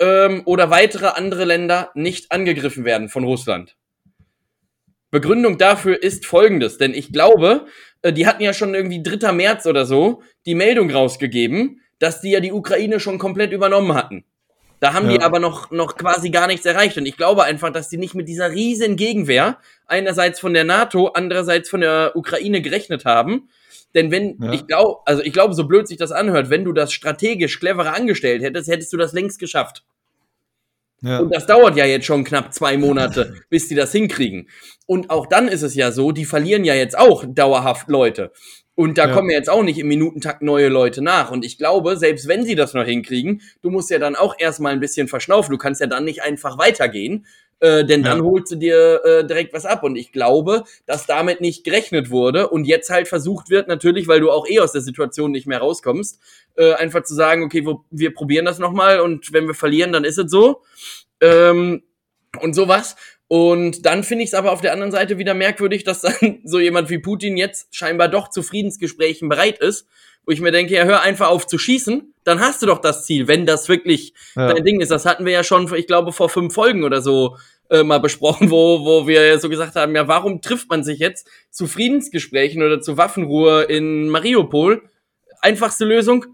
ähm, 0.00 0.42
oder 0.44 0.70
weitere 0.70 1.06
andere 1.06 1.44
Länder 1.44 1.90
nicht 1.94 2.30
angegriffen 2.30 2.84
werden 2.84 3.08
von 3.08 3.24
Russland. 3.24 3.77
Begründung 5.10 5.58
dafür 5.58 6.02
ist 6.02 6.26
folgendes, 6.26 6.78
denn 6.78 6.94
ich 6.94 7.12
glaube, 7.12 7.66
äh, 8.02 8.12
die 8.12 8.26
hatten 8.26 8.42
ja 8.42 8.52
schon 8.52 8.74
irgendwie 8.74 9.02
3. 9.02 9.32
März 9.32 9.66
oder 9.66 9.86
so 9.86 10.22
die 10.46 10.54
Meldung 10.54 10.90
rausgegeben, 10.90 11.80
dass 11.98 12.20
die 12.20 12.30
ja 12.30 12.40
die 12.40 12.52
Ukraine 12.52 13.00
schon 13.00 13.18
komplett 13.18 13.52
übernommen 13.52 13.94
hatten. 13.94 14.24
Da 14.80 14.92
haben 14.94 15.10
ja. 15.10 15.18
die 15.18 15.24
aber 15.24 15.40
noch, 15.40 15.70
noch 15.70 15.96
quasi 15.96 16.30
gar 16.30 16.46
nichts 16.46 16.64
erreicht. 16.64 16.96
Und 16.96 17.06
ich 17.06 17.16
glaube 17.16 17.44
einfach, 17.44 17.72
dass 17.72 17.88
die 17.88 17.96
nicht 17.96 18.14
mit 18.14 18.28
dieser 18.28 18.52
riesen 18.52 18.96
Gegenwehr, 18.96 19.58
einerseits 19.86 20.38
von 20.38 20.54
der 20.54 20.64
NATO, 20.64 21.08
andererseits 21.08 21.68
von 21.68 21.80
der 21.80 22.12
Ukraine 22.14 22.62
gerechnet 22.62 23.04
haben. 23.04 23.48
Denn 23.94 24.10
wenn, 24.10 24.38
ja. 24.40 24.52
ich 24.52 24.66
glaube, 24.66 25.00
also 25.06 25.22
ich 25.22 25.32
glaube, 25.32 25.54
so 25.54 25.66
blöd 25.66 25.88
sich 25.88 25.96
das 25.96 26.12
anhört, 26.12 26.50
wenn 26.50 26.64
du 26.64 26.72
das 26.72 26.92
strategisch 26.92 27.58
cleverer 27.58 27.94
angestellt 27.94 28.42
hättest, 28.42 28.70
hättest 28.70 28.92
du 28.92 28.96
das 28.96 29.12
längst 29.12 29.40
geschafft. 29.40 29.84
Ja. 31.00 31.20
Und 31.20 31.34
das 31.34 31.46
dauert 31.46 31.76
ja 31.76 31.84
jetzt 31.84 32.06
schon 32.06 32.24
knapp 32.24 32.52
zwei 32.52 32.76
Monate, 32.76 33.34
bis 33.50 33.68
die 33.68 33.74
das 33.74 33.92
hinkriegen. 33.92 34.48
Und 34.86 35.10
auch 35.10 35.26
dann 35.26 35.48
ist 35.48 35.62
es 35.62 35.74
ja 35.74 35.92
so, 35.92 36.12
die 36.12 36.24
verlieren 36.24 36.64
ja 36.64 36.74
jetzt 36.74 36.98
auch 36.98 37.24
dauerhaft 37.26 37.88
Leute. 37.88 38.32
Und 38.74 38.96
da 38.96 39.08
ja. 39.08 39.12
kommen 39.12 39.30
jetzt 39.30 39.50
auch 39.50 39.64
nicht 39.64 39.78
im 39.78 39.88
Minutentakt 39.88 40.40
neue 40.40 40.68
Leute 40.68 41.02
nach. 41.02 41.32
Und 41.32 41.44
ich 41.44 41.58
glaube, 41.58 41.96
selbst 41.96 42.28
wenn 42.28 42.44
sie 42.44 42.54
das 42.54 42.74
noch 42.74 42.84
hinkriegen, 42.84 43.42
du 43.60 43.70
musst 43.70 43.90
ja 43.90 43.98
dann 43.98 44.14
auch 44.14 44.36
erstmal 44.38 44.72
ein 44.72 44.80
bisschen 44.80 45.08
verschnaufen. 45.08 45.50
Du 45.50 45.58
kannst 45.58 45.80
ja 45.80 45.88
dann 45.88 46.04
nicht 46.04 46.22
einfach 46.22 46.58
weitergehen, 46.58 47.26
äh, 47.60 47.84
denn 47.84 48.02
dann 48.02 48.18
ja. 48.18 48.24
holst 48.24 48.52
du 48.52 48.56
dir 48.56 49.04
äh, 49.04 49.26
direkt 49.26 49.52
was 49.52 49.66
ab. 49.66 49.82
Und 49.82 49.96
ich 49.96 50.12
glaube, 50.12 50.64
dass 50.86 51.06
damit 51.06 51.40
nicht 51.40 51.64
gerechnet 51.64 52.10
wurde 52.10 52.48
und 52.48 52.64
jetzt 52.66 52.90
halt 52.90 53.08
versucht 53.08 53.50
wird, 53.50 53.68
natürlich, 53.68 54.08
weil 54.08 54.20
du 54.20 54.30
auch 54.30 54.48
eh 54.48 54.60
aus 54.60 54.72
der 54.72 54.80
Situation 54.80 55.32
nicht 55.32 55.46
mehr 55.46 55.58
rauskommst, 55.58 56.20
äh, 56.56 56.72
einfach 56.74 57.02
zu 57.02 57.14
sagen, 57.14 57.44
okay, 57.44 57.64
wo, 57.66 57.84
wir 57.90 58.14
probieren 58.14 58.44
das 58.44 58.58
nochmal 58.58 59.00
und 59.00 59.32
wenn 59.32 59.46
wir 59.46 59.54
verlieren, 59.54 59.92
dann 59.92 60.04
ist 60.04 60.18
es 60.18 60.30
so. 60.30 60.62
Ähm, 61.20 61.82
und 62.40 62.54
sowas. 62.54 62.96
Und 63.28 63.84
dann 63.84 64.04
finde 64.04 64.24
ich 64.24 64.30
es 64.30 64.34
aber 64.34 64.52
auf 64.52 64.62
der 64.62 64.72
anderen 64.72 64.90
Seite 64.90 65.18
wieder 65.18 65.34
merkwürdig, 65.34 65.84
dass 65.84 66.00
dann 66.00 66.40
so 66.44 66.58
jemand 66.58 66.88
wie 66.90 66.98
Putin 66.98 67.36
jetzt 67.36 67.74
scheinbar 67.74 68.08
doch 68.08 68.28
zu 68.30 68.42
Friedensgesprächen 68.42 69.28
bereit 69.28 69.58
ist, 69.58 69.86
wo 70.24 70.32
ich 70.32 70.40
mir 70.40 70.50
denke, 70.50 70.74
ja, 70.74 70.84
hör 70.84 71.02
einfach 71.02 71.28
auf 71.28 71.46
zu 71.46 71.58
schießen, 71.58 72.14
dann 72.24 72.40
hast 72.40 72.62
du 72.62 72.66
doch 72.66 72.80
das 72.80 73.04
Ziel, 73.04 73.28
wenn 73.28 73.46
das 73.46 73.68
wirklich 73.68 74.14
ja. 74.34 74.52
dein 74.52 74.64
Ding 74.64 74.80
ist. 74.80 74.90
Das 74.90 75.06
hatten 75.06 75.24
wir 75.24 75.32
ja 75.32 75.44
schon, 75.44 75.72
ich 75.74 75.86
glaube, 75.86 76.12
vor 76.12 76.28
fünf 76.28 76.54
Folgen 76.54 76.84
oder 76.84 77.00
so 77.00 77.36
äh, 77.70 77.82
mal 77.82 78.00
besprochen, 78.00 78.50
wo, 78.50 78.84
wo 78.84 79.06
wir 79.06 79.38
so 79.38 79.48
gesagt 79.48 79.76
haben, 79.76 79.94
ja, 79.94 80.08
warum 80.08 80.40
trifft 80.40 80.70
man 80.70 80.84
sich 80.84 80.98
jetzt 80.98 81.28
zu 81.50 81.66
Friedensgesprächen 81.66 82.62
oder 82.62 82.80
zu 82.80 82.96
Waffenruhe 82.96 83.64
in 83.64 84.08
Mariupol? 84.08 84.82
Einfachste 85.40 85.84
Lösung, 85.84 86.24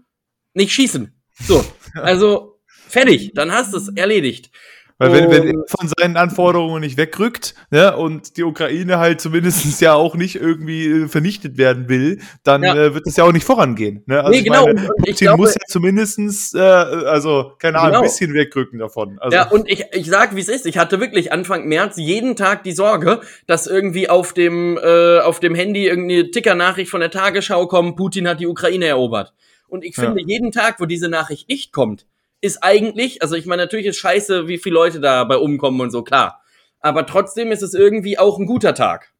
nicht 0.53 0.71
schießen. 0.71 1.13
So, 1.41 1.63
also 1.93 2.59
fertig, 2.69 3.31
dann 3.33 3.51
hast 3.51 3.73
du 3.73 3.77
es 3.77 3.89
erledigt. 3.95 4.49
Weil 4.97 5.11
wenn, 5.11 5.29
wenn 5.29 5.47
er 5.47 5.63
von 5.67 5.89
seinen 5.97 6.15
Anforderungen 6.15 6.79
nicht 6.79 6.95
wegrückt 6.95 7.53
ne, 7.69 7.97
und 7.97 8.37
die 8.37 8.43
Ukraine 8.43 8.97
halt 8.97 9.19
zumindest 9.19 9.81
ja 9.81 9.93
auch 9.93 10.15
nicht 10.15 10.35
irgendwie 10.35 10.85
äh, 10.85 11.07
vernichtet 11.09 11.57
werden 11.57 11.89
will, 11.89 12.21
dann 12.43 12.63
ja. 12.63 12.75
äh, 12.75 12.93
wird 12.93 13.05
es 13.05 13.17
ja 13.17 13.25
auch 13.25 13.33
nicht 13.33 13.43
vorangehen. 13.43 14.03
Ne? 14.05 14.23
Also 14.23 14.31
nee, 14.31 14.43
genau. 14.43 14.65
Meine, 14.65 14.87
Putin 14.87 15.15
glaube, 15.15 15.41
muss 15.41 15.53
ja 15.53 15.61
zumindestens, 15.67 16.53
äh, 16.53 16.59
also 16.59 17.51
keine 17.59 17.79
Ahnung, 17.79 17.87
genau. 17.89 17.99
ein 17.99 18.05
bisschen 18.05 18.33
wegrücken 18.33 18.79
davon. 18.79 19.19
Also. 19.19 19.35
Ja, 19.35 19.49
und 19.49 19.69
ich, 19.69 19.83
ich 19.91 20.07
sag, 20.07 20.33
wie 20.33 20.39
es 20.39 20.47
ist. 20.47 20.65
Ich 20.65 20.77
hatte 20.77 21.01
wirklich 21.01 21.33
Anfang 21.33 21.67
März 21.67 21.97
jeden 21.97 22.37
Tag 22.37 22.63
die 22.63 22.71
Sorge, 22.71 23.19
dass 23.47 23.67
irgendwie 23.67 24.09
auf 24.09 24.31
dem, 24.31 24.77
äh, 24.77 25.19
auf 25.19 25.41
dem 25.41 25.55
Handy 25.55 25.87
irgendeine 25.87 26.31
Tickernachricht 26.31 26.89
von 26.89 27.01
der 27.01 27.11
Tagesschau 27.11 27.67
kommt, 27.67 27.97
Putin 27.97 28.29
hat 28.29 28.39
die 28.39 28.47
Ukraine 28.47 28.85
erobert. 28.85 29.33
Und 29.67 29.83
ich 29.83 29.95
finde, 29.95 30.21
ja. 30.21 30.27
jeden 30.27 30.51
Tag, 30.51 30.79
wo 30.79 30.85
diese 30.85 31.09
Nachricht 31.09 31.49
nicht 31.49 31.73
kommt, 31.73 32.05
ist 32.45 32.63
eigentlich, 32.63 33.23
also 33.23 33.35
ich 33.35 33.47
meine, 33.47 33.63
natürlich 33.63 33.87
ist 33.87 33.97
scheiße, 33.97 34.47
wie 34.47 34.59
viele 34.59 34.75
Leute 34.75 34.99
dabei 34.99 35.37
umkommen 35.37 35.81
und 35.81 35.89
so, 35.89 36.03
klar. 36.03 36.43
Aber 36.79 37.07
trotzdem 37.07 37.51
ist 37.51 37.63
es 37.63 37.73
irgendwie 37.73 38.19
auch 38.19 38.37
ein 38.37 38.45
guter 38.45 38.75
Tag. 38.75 39.11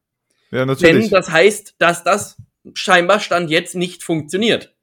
Ja, 0.52 0.64
natürlich. 0.64 1.08
Denn 1.08 1.10
das 1.10 1.28
heißt, 1.28 1.74
dass 1.78 2.04
das 2.04 2.36
scheinbar 2.74 3.18
Stand 3.18 3.50
jetzt 3.50 3.74
nicht 3.74 4.04
funktioniert. 4.04 4.75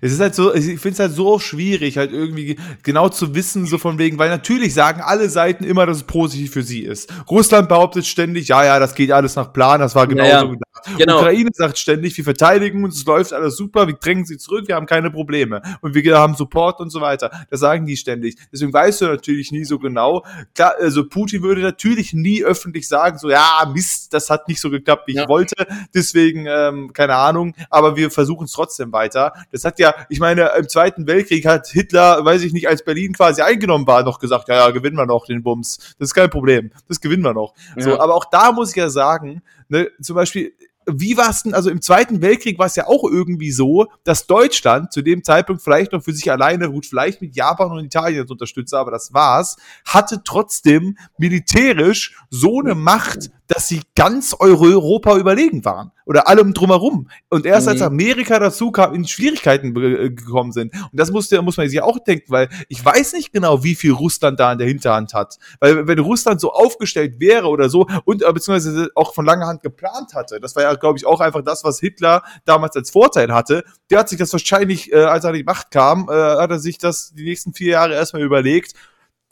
Es 0.00 0.12
ist 0.12 0.20
halt 0.20 0.34
so, 0.34 0.54
ich 0.54 0.64
finde 0.64 0.90
es 0.90 0.98
halt 0.98 1.12
so 1.12 1.38
schwierig, 1.38 1.98
halt 1.98 2.12
irgendwie 2.12 2.58
genau 2.82 3.08
zu 3.08 3.34
wissen, 3.34 3.66
so 3.66 3.78
von 3.78 3.98
wegen, 3.98 4.18
weil 4.18 4.30
natürlich 4.30 4.74
sagen 4.74 5.00
alle 5.00 5.28
Seiten 5.28 5.64
immer, 5.64 5.86
dass 5.86 5.98
es 5.98 6.02
positiv 6.02 6.52
für 6.52 6.62
sie 6.62 6.80
ist. 6.80 7.12
Russland 7.30 7.68
behauptet 7.68 8.06
ständig, 8.06 8.48
ja, 8.48 8.64
ja, 8.64 8.78
das 8.78 8.94
geht 8.94 9.12
alles 9.12 9.36
nach 9.36 9.52
Plan, 9.52 9.80
das 9.80 9.94
war 9.94 10.06
genauso 10.06 10.30
ja, 10.30 10.42
ja. 10.42 10.44
gedacht. 10.44 10.98
Genau. 10.98 11.18
Ukraine 11.18 11.50
sagt 11.52 11.78
ständig, 11.78 12.16
wir 12.16 12.24
verteidigen 12.24 12.84
uns, 12.84 12.98
es 12.98 13.04
läuft 13.04 13.32
alles 13.32 13.56
super, 13.56 13.86
wir 13.86 13.94
drängen 13.94 14.24
sie 14.24 14.38
zurück, 14.38 14.68
wir 14.68 14.76
haben 14.76 14.86
keine 14.86 15.10
Probleme 15.10 15.62
und 15.80 15.94
wir 15.94 16.18
haben 16.18 16.34
Support 16.34 16.80
und 16.80 16.90
so 16.90 17.00
weiter. 17.00 17.30
Das 17.50 17.60
sagen 17.60 17.86
die 17.86 17.96
ständig. 17.96 18.36
Deswegen 18.52 18.72
weißt 18.72 19.00
du 19.00 19.06
natürlich 19.06 19.52
nie 19.52 19.64
so 19.64 19.78
genau. 19.78 20.24
Klar, 20.54 20.74
also 20.80 21.08
Putin 21.08 21.42
würde 21.42 21.60
natürlich 21.60 22.12
nie 22.12 22.44
öffentlich 22.44 22.88
sagen, 22.88 23.18
so, 23.18 23.30
ja, 23.30 23.70
Mist, 23.72 24.14
das 24.14 24.30
hat 24.30 24.48
nicht 24.48 24.60
so 24.60 24.70
geklappt, 24.70 25.04
wie 25.06 25.14
ja. 25.14 25.22
ich 25.22 25.28
wollte, 25.28 25.66
deswegen, 25.94 26.46
ähm, 26.46 26.92
keine 26.92 27.16
Ahnung, 27.16 27.54
aber 27.70 27.96
wir 27.96 28.10
versuchen 28.10 28.44
es 28.44 28.52
trotzdem 28.52 28.92
weiter. 28.92 29.32
Das 29.52 29.64
hat 29.68 29.78
ja, 29.78 29.94
ich 30.08 30.20
meine, 30.20 30.50
im 30.58 30.68
Zweiten 30.68 31.06
Weltkrieg 31.06 31.46
hat 31.46 31.68
Hitler, 31.68 32.24
weiß 32.24 32.42
ich 32.42 32.52
nicht, 32.52 32.68
als 32.68 32.84
Berlin 32.84 33.12
quasi 33.12 33.42
eingenommen 33.42 33.86
war, 33.86 34.02
noch 34.02 34.18
gesagt, 34.18 34.48
ja, 34.48 34.56
ja, 34.56 34.70
gewinnen 34.70 34.96
wir 34.96 35.06
noch 35.06 35.26
den 35.26 35.42
Bums. 35.42 35.76
Das 35.98 36.08
ist 36.08 36.14
kein 36.14 36.30
Problem. 36.30 36.70
Das 36.88 37.00
gewinnen 37.00 37.22
wir 37.22 37.34
noch. 37.34 37.54
Ja. 37.76 37.82
So, 37.82 38.00
aber 38.00 38.14
auch 38.14 38.24
da 38.24 38.52
muss 38.52 38.70
ich 38.70 38.76
ja 38.76 38.90
sagen, 38.90 39.42
ne, 39.68 39.88
zum 40.00 40.16
Beispiel, 40.16 40.52
wie 40.90 41.16
war 41.16 41.30
es 41.30 41.42
denn, 41.42 41.54
also 41.54 41.70
im 41.70 41.82
Zweiten 41.82 42.22
Weltkrieg 42.22 42.58
war 42.58 42.66
es 42.66 42.76
ja 42.76 42.86
auch 42.86 43.04
irgendwie 43.04 43.50
so, 43.50 43.86
dass 44.04 44.26
Deutschland 44.26 44.92
zu 44.92 45.02
dem 45.02 45.22
Zeitpunkt 45.22 45.62
vielleicht 45.62 45.92
noch 45.92 46.02
für 46.02 46.12
sich 46.12 46.30
alleine, 46.30 46.70
gut, 46.70 46.86
vielleicht 46.86 47.20
mit 47.20 47.36
Japan 47.36 47.70
und 47.70 47.84
Italien 47.84 48.22
als 48.22 48.30
Unterstützer, 48.30 48.78
aber 48.78 48.90
das 48.90 49.12
war's, 49.12 49.56
hatte 49.84 50.22
trotzdem 50.24 50.96
militärisch 51.18 52.16
so 52.30 52.60
eine 52.60 52.74
Macht, 52.74 53.30
dass 53.48 53.68
sie 53.68 53.82
ganz 53.94 54.34
Europa 54.38 55.16
überlegen 55.16 55.64
waren. 55.64 55.92
Oder 56.08 56.26
allem 56.26 56.54
drumherum. 56.54 57.10
Und 57.28 57.44
erst 57.44 57.66
mhm. 57.66 57.72
als 57.72 57.82
Amerika 57.82 58.38
dazu 58.38 58.72
kam, 58.72 58.94
in 58.94 59.06
Schwierigkeiten 59.06 59.76
äh, 59.76 60.10
gekommen 60.10 60.52
sind. 60.52 60.72
Und 60.72 60.90
das 60.98 61.10
musste, 61.10 61.40
muss 61.42 61.58
man 61.58 61.68
sich 61.68 61.82
auch 61.82 61.98
denken, 61.98 62.24
weil 62.28 62.48
ich 62.68 62.82
weiß 62.82 63.12
nicht 63.12 63.30
genau, 63.30 63.62
wie 63.62 63.74
viel 63.74 63.92
Russland 63.92 64.40
da 64.40 64.50
in 64.52 64.58
der 64.58 64.66
Hinterhand 64.66 65.12
hat. 65.12 65.36
Weil 65.60 65.86
wenn 65.86 65.98
Russland 65.98 66.40
so 66.40 66.50
aufgestellt 66.50 67.20
wäre 67.20 67.48
oder 67.48 67.68
so 67.68 67.86
und 68.06 68.22
äh, 68.22 68.32
beziehungsweise 68.32 68.88
auch 68.94 69.14
von 69.14 69.26
langer 69.26 69.46
Hand 69.46 69.62
geplant 69.62 70.14
hatte, 70.14 70.40
das 70.40 70.56
war 70.56 70.62
ja, 70.62 70.74
glaube 70.74 70.96
ich, 70.96 71.04
auch 71.04 71.20
einfach 71.20 71.42
das, 71.42 71.62
was 71.62 71.78
Hitler 71.78 72.22
damals 72.46 72.74
als 72.74 72.90
Vorteil 72.90 73.30
hatte. 73.32 73.62
Der 73.90 73.98
hat 73.98 74.08
sich 74.08 74.18
das 74.18 74.32
wahrscheinlich, 74.32 74.90
äh, 74.90 74.96
als 74.96 75.24
er 75.24 75.30
an 75.30 75.36
die 75.36 75.44
Macht 75.44 75.70
kam, 75.70 76.08
äh, 76.08 76.12
hat 76.12 76.50
er 76.50 76.58
sich 76.58 76.78
das 76.78 77.12
die 77.12 77.24
nächsten 77.24 77.52
vier 77.52 77.72
Jahre 77.72 77.92
erstmal 77.92 78.22
überlegt 78.22 78.72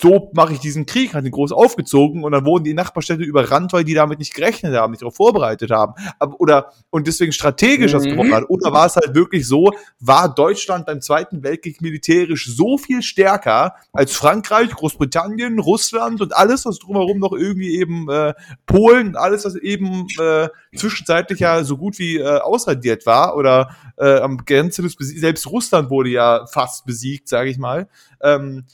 so 0.01 0.31
mache 0.35 0.53
ich 0.53 0.61
diesen 0.61 0.85
Krieg, 0.85 1.15
hat 1.15 1.25
ihn 1.25 1.31
groß 1.31 1.53
aufgezogen 1.53 2.23
und 2.23 2.33
dann 2.33 2.45
wurden 2.45 2.65
die 2.65 2.75
Nachbarstädte 2.75 3.23
überrannt, 3.23 3.73
weil 3.73 3.85
die 3.85 3.95
damit 3.95 4.19
nicht 4.19 4.35
gerechnet 4.35 4.75
haben, 4.75 4.91
nicht 4.91 5.01
darauf 5.01 5.17
vorbereitet 5.17 5.71
haben. 5.71 5.95
Aber, 6.19 6.39
oder, 6.39 6.73
und 6.91 7.07
deswegen 7.07 7.33
strategisch 7.33 7.93
mhm. 7.93 7.97
das 7.97 8.05
gewonnen 8.05 8.35
hat. 8.35 8.45
Oder 8.49 8.73
war 8.73 8.87
es 8.87 8.97
halt 8.97 9.15
wirklich 9.15 9.47
so, 9.47 9.73
war 9.99 10.35
Deutschland 10.35 10.85
beim 10.87 11.01
Zweiten 11.01 11.43
Weltkrieg 11.43 11.81
militärisch 11.81 12.47
so 12.47 12.77
viel 12.77 13.03
stärker 13.03 13.75
als 13.93 14.13
Frankreich, 14.13 14.71
Großbritannien, 14.71 15.59
Russland 15.59 16.21
und 16.21 16.37
alles, 16.37 16.67
was 16.67 16.79
drumherum 16.79 17.19
noch 17.19 17.33
irgendwie 17.33 17.79
eben 17.79 18.11
äh, 18.11 18.35
Polen, 18.67 19.17
alles, 19.17 19.47
was 19.47 19.55
eben 19.55 20.07
äh, 20.21 20.49
zwischenzeitlich 20.77 21.41
ja 21.41 21.65
so 21.65 21.79
gut 21.79 21.99
wie 21.99 22.19
äh, 22.19 22.39
ausradiert 22.41 23.07
war 23.07 23.35
oder 23.35 23.71
äh, 23.97 24.19
am 24.19 24.45
Grenze 24.45 24.83
des 24.83 24.95
Besieg 24.97 25.19
selbst 25.19 25.47
Russland 25.47 25.89
wurde 25.89 26.11
ja 26.11 26.47
fast 26.47 26.85
besiegt, 26.85 27.29
sage 27.29 27.49
ich 27.49 27.57
mal. 27.57 27.89
Ähm, 28.21 28.65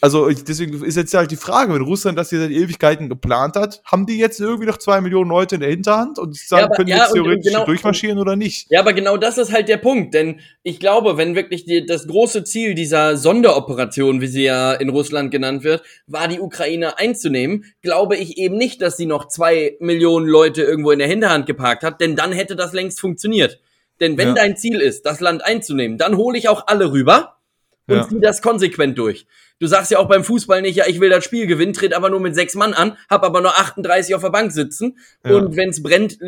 also 0.00 0.28
deswegen 0.30 0.82
ist 0.84 0.96
jetzt 0.96 1.14
halt 1.14 1.30
die 1.30 1.36
Frage, 1.36 1.74
wenn 1.74 1.82
Russland 1.82 2.18
das 2.18 2.30
hier 2.30 2.40
seit 2.40 2.50
Ewigkeiten 2.50 3.08
geplant 3.08 3.56
hat, 3.56 3.82
haben 3.84 4.06
die 4.06 4.18
jetzt 4.18 4.40
irgendwie 4.40 4.66
noch 4.66 4.78
zwei 4.78 5.00
Millionen 5.00 5.30
Leute 5.30 5.56
in 5.56 5.60
der 5.60 5.70
Hinterhand 5.70 6.18
und 6.18 6.36
sagen, 6.36 6.60
ja, 6.60 6.66
aber, 6.66 6.76
können 6.76 6.88
ja, 6.88 6.96
jetzt 6.98 7.12
theoretisch 7.12 7.52
genau, 7.52 7.64
durchmarschieren 7.64 8.18
oder 8.18 8.36
nicht? 8.36 8.70
Ja, 8.70 8.80
aber 8.80 8.92
genau 8.92 9.16
das 9.16 9.38
ist 9.38 9.52
halt 9.52 9.68
der 9.68 9.76
Punkt, 9.76 10.14
denn 10.14 10.40
ich 10.62 10.80
glaube, 10.80 11.16
wenn 11.16 11.34
wirklich 11.34 11.64
die, 11.64 11.86
das 11.86 12.06
große 12.06 12.44
Ziel 12.44 12.74
dieser 12.74 13.16
Sonderoperation, 13.16 14.20
wie 14.20 14.26
sie 14.26 14.44
ja 14.44 14.72
in 14.72 14.88
Russland 14.88 15.30
genannt 15.30 15.64
wird, 15.64 15.82
war 16.06 16.28
die 16.28 16.40
Ukraine 16.40 16.98
einzunehmen, 16.98 17.64
glaube 17.82 18.16
ich 18.16 18.38
eben 18.38 18.56
nicht, 18.56 18.82
dass 18.82 18.96
sie 18.96 19.06
noch 19.06 19.28
zwei 19.28 19.76
Millionen 19.80 20.26
Leute 20.26 20.62
irgendwo 20.62 20.90
in 20.90 20.98
der 20.98 21.08
Hinterhand 21.08 21.46
geparkt 21.46 21.82
hat, 21.82 22.00
denn 22.00 22.16
dann 22.16 22.32
hätte 22.32 22.56
das 22.56 22.72
längst 22.72 23.00
funktioniert. 23.00 23.60
Denn 24.00 24.18
wenn 24.18 24.28
ja. 24.28 24.34
dein 24.34 24.56
Ziel 24.56 24.80
ist, 24.80 25.06
das 25.06 25.20
Land 25.20 25.44
einzunehmen, 25.44 25.98
dann 25.98 26.16
hole 26.16 26.38
ich 26.38 26.48
auch 26.48 26.66
alle 26.66 26.92
rüber 26.92 27.36
und 27.88 27.96
ja. 27.96 28.08
zieh 28.08 28.20
das 28.20 28.42
konsequent 28.42 28.98
durch. 28.98 29.26
Du 29.58 29.66
sagst 29.66 29.90
ja 29.90 29.98
auch 29.98 30.08
beim 30.08 30.22
Fußball 30.22 30.60
nicht, 30.60 30.76
ja, 30.76 30.84
ich 30.86 31.00
will 31.00 31.08
das 31.08 31.24
Spiel 31.24 31.46
gewinnen, 31.46 31.72
tritt 31.72 31.94
aber 31.94 32.10
nur 32.10 32.20
mit 32.20 32.34
sechs 32.34 32.54
Mann 32.54 32.74
an, 32.74 32.98
hab 33.08 33.24
aber 33.24 33.40
nur 33.40 33.56
38 33.56 34.14
auf 34.14 34.20
der 34.22 34.30
Bank 34.30 34.52
sitzen 34.52 34.98
ja. 35.24 35.34
und 35.34 35.56
wenn's 35.56 35.82
brennt, 35.82 36.18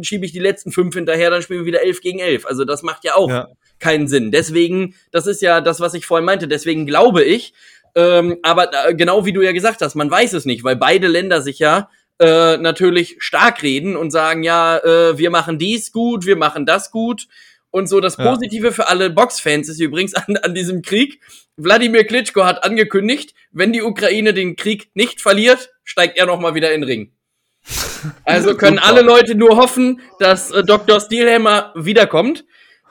schiebe 0.00 0.24
ich 0.24 0.32
die 0.32 0.38
letzten 0.38 0.72
fünf 0.72 0.94
hinterher, 0.94 1.30
dann 1.30 1.42
spielen 1.42 1.60
wir 1.60 1.66
wieder 1.66 1.82
elf 1.82 2.00
gegen 2.00 2.18
elf. 2.18 2.46
Also 2.46 2.64
das 2.64 2.82
macht 2.82 3.04
ja 3.04 3.14
auch 3.14 3.28
ja. 3.28 3.48
keinen 3.78 4.08
Sinn. 4.08 4.30
Deswegen, 4.30 4.94
das 5.10 5.26
ist 5.26 5.42
ja 5.42 5.60
das, 5.60 5.80
was 5.80 5.92
ich 5.92 6.06
vorhin 6.06 6.24
meinte, 6.24 6.48
deswegen 6.48 6.86
glaube 6.86 7.22
ich, 7.22 7.52
ähm, 7.94 8.38
aber 8.42 8.70
äh, 8.86 8.94
genau 8.94 9.26
wie 9.26 9.32
du 9.32 9.42
ja 9.42 9.52
gesagt 9.52 9.82
hast, 9.82 9.94
man 9.94 10.10
weiß 10.10 10.32
es 10.32 10.44
nicht, 10.44 10.64
weil 10.64 10.76
beide 10.76 11.08
Länder 11.08 11.42
sich 11.42 11.58
ja 11.58 11.90
äh, 12.20 12.56
natürlich 12.56 13.16
stark 13.18 13.62
reden 13.62 13.96
und 13.96 14.10
sagen, 14.10 14.42
ja, 14.42 14.78
äh, 14.78 15.18
wir 15.18 15.30
machen 15.30 15.58
dies 15.58 15.92
gut, 15.92 16.26
wir 16.26 16.36
machen 16.36 16.66
das 16.66 16.90
gut. 16.90 17.28
Und 17.70 17.88
so 17.88 18.00
das 18.00 18.16
Positive 18.16 18.68
ja. 18.68 18.72
für 18.72 18.88
alle 18.88 19.10
Boxfans 19.10 19.68
ist 19.68 19.80
übrigens 19.80 20.14
an, 20.14 20.36
an 20.38 20.54
diesem 20.54 20.82
Krieg. 20.82 21.20
Wladimir 21.56 22.04
Klitschko 22.04 22.44
hat 22.44 22.64
angekündigt, 22.64 23.34
wenn 23.52 23.72
die 23.72 23.82
Ukraine 23.82 24.32
den 24.32 24.56
Krieg 24.56 24.90
nicht 24.94 25.20
verliert, 25.20 25.70
steigt 25.84 26.16
er 26.16 26.26
nochmal 26.26 26.54
wieder 26.54 26.72
in 26.72 26.80
den 26.80 26.88
Ring. 26.88 27.12
Also 28.24 28.54
können 28.54 28.78
alle 28.78 29.02
Leute 29.02 29.34
nur 29.34 29.56
hoffen, 29.56 30.00
dass 30.20 30.52
äh, 30.52 30.62
Dr. 30.62 31.00
Steelhammer 31.00 31.72
wiederkommt. 31.74 32.44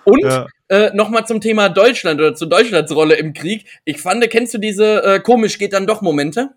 Und 0.03 0.23
ja. 0.23 0.47
äh, 0.67 0.91
nochmal 0.93 1.25
zum 1.25 1.39
Thema 1.39 1.69
Deutschland 1.69 2.19
oder 2.19 2.35
zu 2.35 2.45
Deutschlands 2.45 2.93
Rolle 2.93 3.15
im 3.15 3.33
Krieg. 3.33 3.65
Ich 3.85 4.01
fand, 4.01 4.29
kennst 4.29 4.53
du 4.53 4.57
diese 4.57 5.03
äh, 5.03 5.19
komisch 5.21 5.57
geht 5.57 5.73
dann 5.73 5.87
doch 5.87 6.01
Momente? 6.01 6.51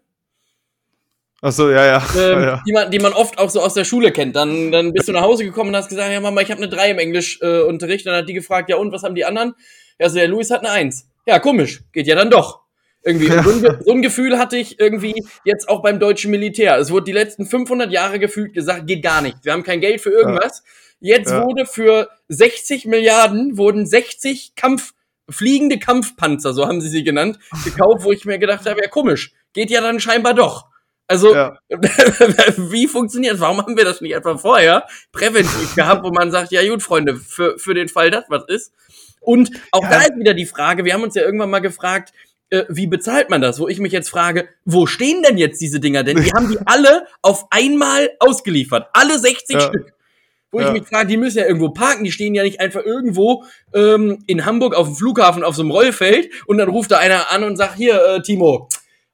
Ach 1.43 1.53
so, 1.53 1.71
ja, 1.71 1.87
ja. 1.87 2.07
Ähm, 2.17 2.43
ja. 2.43 2.63
Die, 2.67 2.73
man, 2.73 2.91
die 2.91 2.99
man 2.99 3.13
oft 3.13 3.39
auch 3.39 3.51
so 3.51 3.61
aus 3.61 3.75
der 3.75 3.85
Schule 3.85 4.13
kennt. 4.13 4.37
Dann, 4.37 4.71
dann 4.71 4.93
bist 4.93 5.09
du 5.09 5.13
nach 5.13 5.23
Hause 5.23 5.45
gekommen 5.45 5.71
und 5.71 5.77
hast 5.77 5.89
gesagt, 5.89 6.13
ja 6.13 6.21
Mama, 6.21 6.41
ich 6.43 6.51
habe 6.51 6.63
eine 6.63 6.71
3 6.71 6.91
im 6.91 6.99
Englischunterricht. 6.99 8.07
Äh, 8.07 8.11
dann 8.11 8.19
hat 8.19 8.29
die 8.29 8.35
gefragt, 8.35 8.69
ja 8.69 8.77
und, 8.77 8.93
was 8.93 9.03
haben 9.03 9.15
die 9.15 9.25
anderen? 9.25 9.55
Ja, 9.99 10.09
so, 10.09 10.17
der 10.17 10.29
Luis 10.29 10.51
hat 10.51 10.61
eine 10.61 10.71
1. 10.71 11.09
Ja, 11.27 11.39
komisch. 11.39 11.83
Geht 11.93 12.07
ja 12.07 12.15
dann 12.15 12.31
doch. 12.31 12.61
Irgendwie. 13.03 13.29
Ja. 13.29 13.43
So, 13.43 13.51
ein, 13.51 13.79
so, 13.85 13.93
ein, 13.93 14.03
Gefühl 14.03 14.39
hatte 14.39 14.57
ich 14.57 14.79
irgendwie 14.79 15.25
jetzt 15.45 15.69
auch 15.69 15.83
beim 15.83 15.99
deutschen 15.99 16.31
Militär. 16.31 16.77
Es 16.77 16.91
wurde 16.91 17.05
die 17.05 17.13
letzten 17.13 17.47
500 17.47 17.91
Jahre 17.91 18.19
gefühlt 18.19 18.53
gesagt, 18.53 18.87
geht 18.87 19.03
gar 19.03 19.23
nicht. 19.23 19.39
Wir 19.43 19.53
haben 19.53 19.63
kein 19.63 19.81
Geld 19.81 20.01
für 20.01 20.11
irgendwas. 20.11 20.63
Ja. 21.01 21.17
Jetzt 21.17 21.33
wurde 21.33 21.65
für 21.65 22.11
60 22.29 22.85
Milliarden 22.85 23.57
wurden 23.57 23.87
60 23.87 24.55
Kampf, 24.55 24.93
fliegende 25.31 25.79
Kampfpanzer, 25.79 26.53
so 26.53 26.67
haben 26.67 26.83
sie 26.83 26.89
sie 26.89 27.05
genannt, 27.05 27.39
gekauft, 27.65 28.05
wo 28.05 28.13
ich 28.13 28.27
mir 28.27 28.39
gedacht 28.39 28.67
habe, 28.69 28.83
ja 28.83 28.89
komisch. 28.89 29.33
Geht 29.55 29.71
ja 29.71 29.81
dann 29.81 29.99
scheinbar 29.99 30.35
doch. 30.35 30.70
Also, 31.11 31.35
ja. 31.35 31.59
wie 31.71 32.87
funktioniert 32.87 33.35
das? 33.35 33.41
Warum 33.41 33.61
haben 33.61 33.77
wir 33.77 33.85
das 33.85 34.01
nicht 34.01 34.15
einfach 34.15 34.39
vorher 34.39 34.87
präventiv 35.11 35.75
gehabt, 35.75 36.05
wo 36.05 36.11
man 36.11 36.31
sagt, 36.31 36.53
ja 36.53 36.65
gut, 36.69 36.85
Freunde, 36.85 37.17
für, 37.17 37.59
für 37.59 37.75
den 37.75 37.89
Fall 37.89 38.13
das 38.13 38.27
was 38.29 38.45
ist. 38.47 38.73
Und 39.21 39.51
auch 39.73 39.83
ja. 39.83 39.91
da 39.91 40.01
ist 40.03 40.17
wieder 40.17 40.35
die 40.35 40.47
Frage, 40.47 40.85
wir 40.85 40.95
haben 40.95 41.03
uns 41.03 41.17
ja 41.17 41.23
irgendwann 41.23 41.51
mal 41.51 41.59
gefragt, 41.59 42.13
äh, 42.51 42.63
wie 42.69 42.87
bezahlt 42.87 43.29
man 43.29 43.41
das? 43.41 43.59
Wo 43.59 43.67
ich 43.67 43.81
mich 43.81 43.93
jetzt 43.93 44.09
frage, 44.09 44.49
wo 44.65 44.87
stehen 44.87 45.25
denn 45.25 45.37
jetzt 45.37 45.61
diese 45.61 45.81
Dinger 45.81 46.05
denn? 46.05 46.23
Die 46.23 46.31
haben 46.31 46.49
die 46.49 46.59
alle 46.65 47.09
auf 47.23 47.47
einmal 47.51 48.11
ausgeliefert. 48.21 48.87
Alle 48.93 49.19
60 49.19 49.57
ja. 49.57 49.61
Stück. 49.63 49.93
Wo 50.53 50.61
ich 50.61 50.71
mich 50.71 50.87
frage, 50.87 51.09
die 51.09 51.17
müssen 51.17 51.39
ja 51.39 51.47
irgendwo 51.47 51.71
parken, 51.71 52.05
die 52.05 52.13
stehen 52.13 52.37
ja 52.37 52.45
nicht 52.45 52.61
einfach 52.61 52.85
irgendwo 52.85 53.45
ähm, 53.75 54.23
in 54.29 54.45
Hamburg 54.47 54.75
auf 54.75 54.87
dem 54.87 54.97
Flughafen 54.97 55.43
auf 55.43 55.57
so 55.57 55.63
einem 55.63 55.73
Rollfeld 55.73 56.31
und 56.47 56.59
dann 56.59 56.69
ruft 56.69 56.93
da 56.93 56.99
einer 56.99 57.33
an 57.33 57.43
und 57.43 57.57
sagt, 57.57 57.77
hier, 57.77 58.01
äh, 58.05 58.23
Timo, 58.23 58.69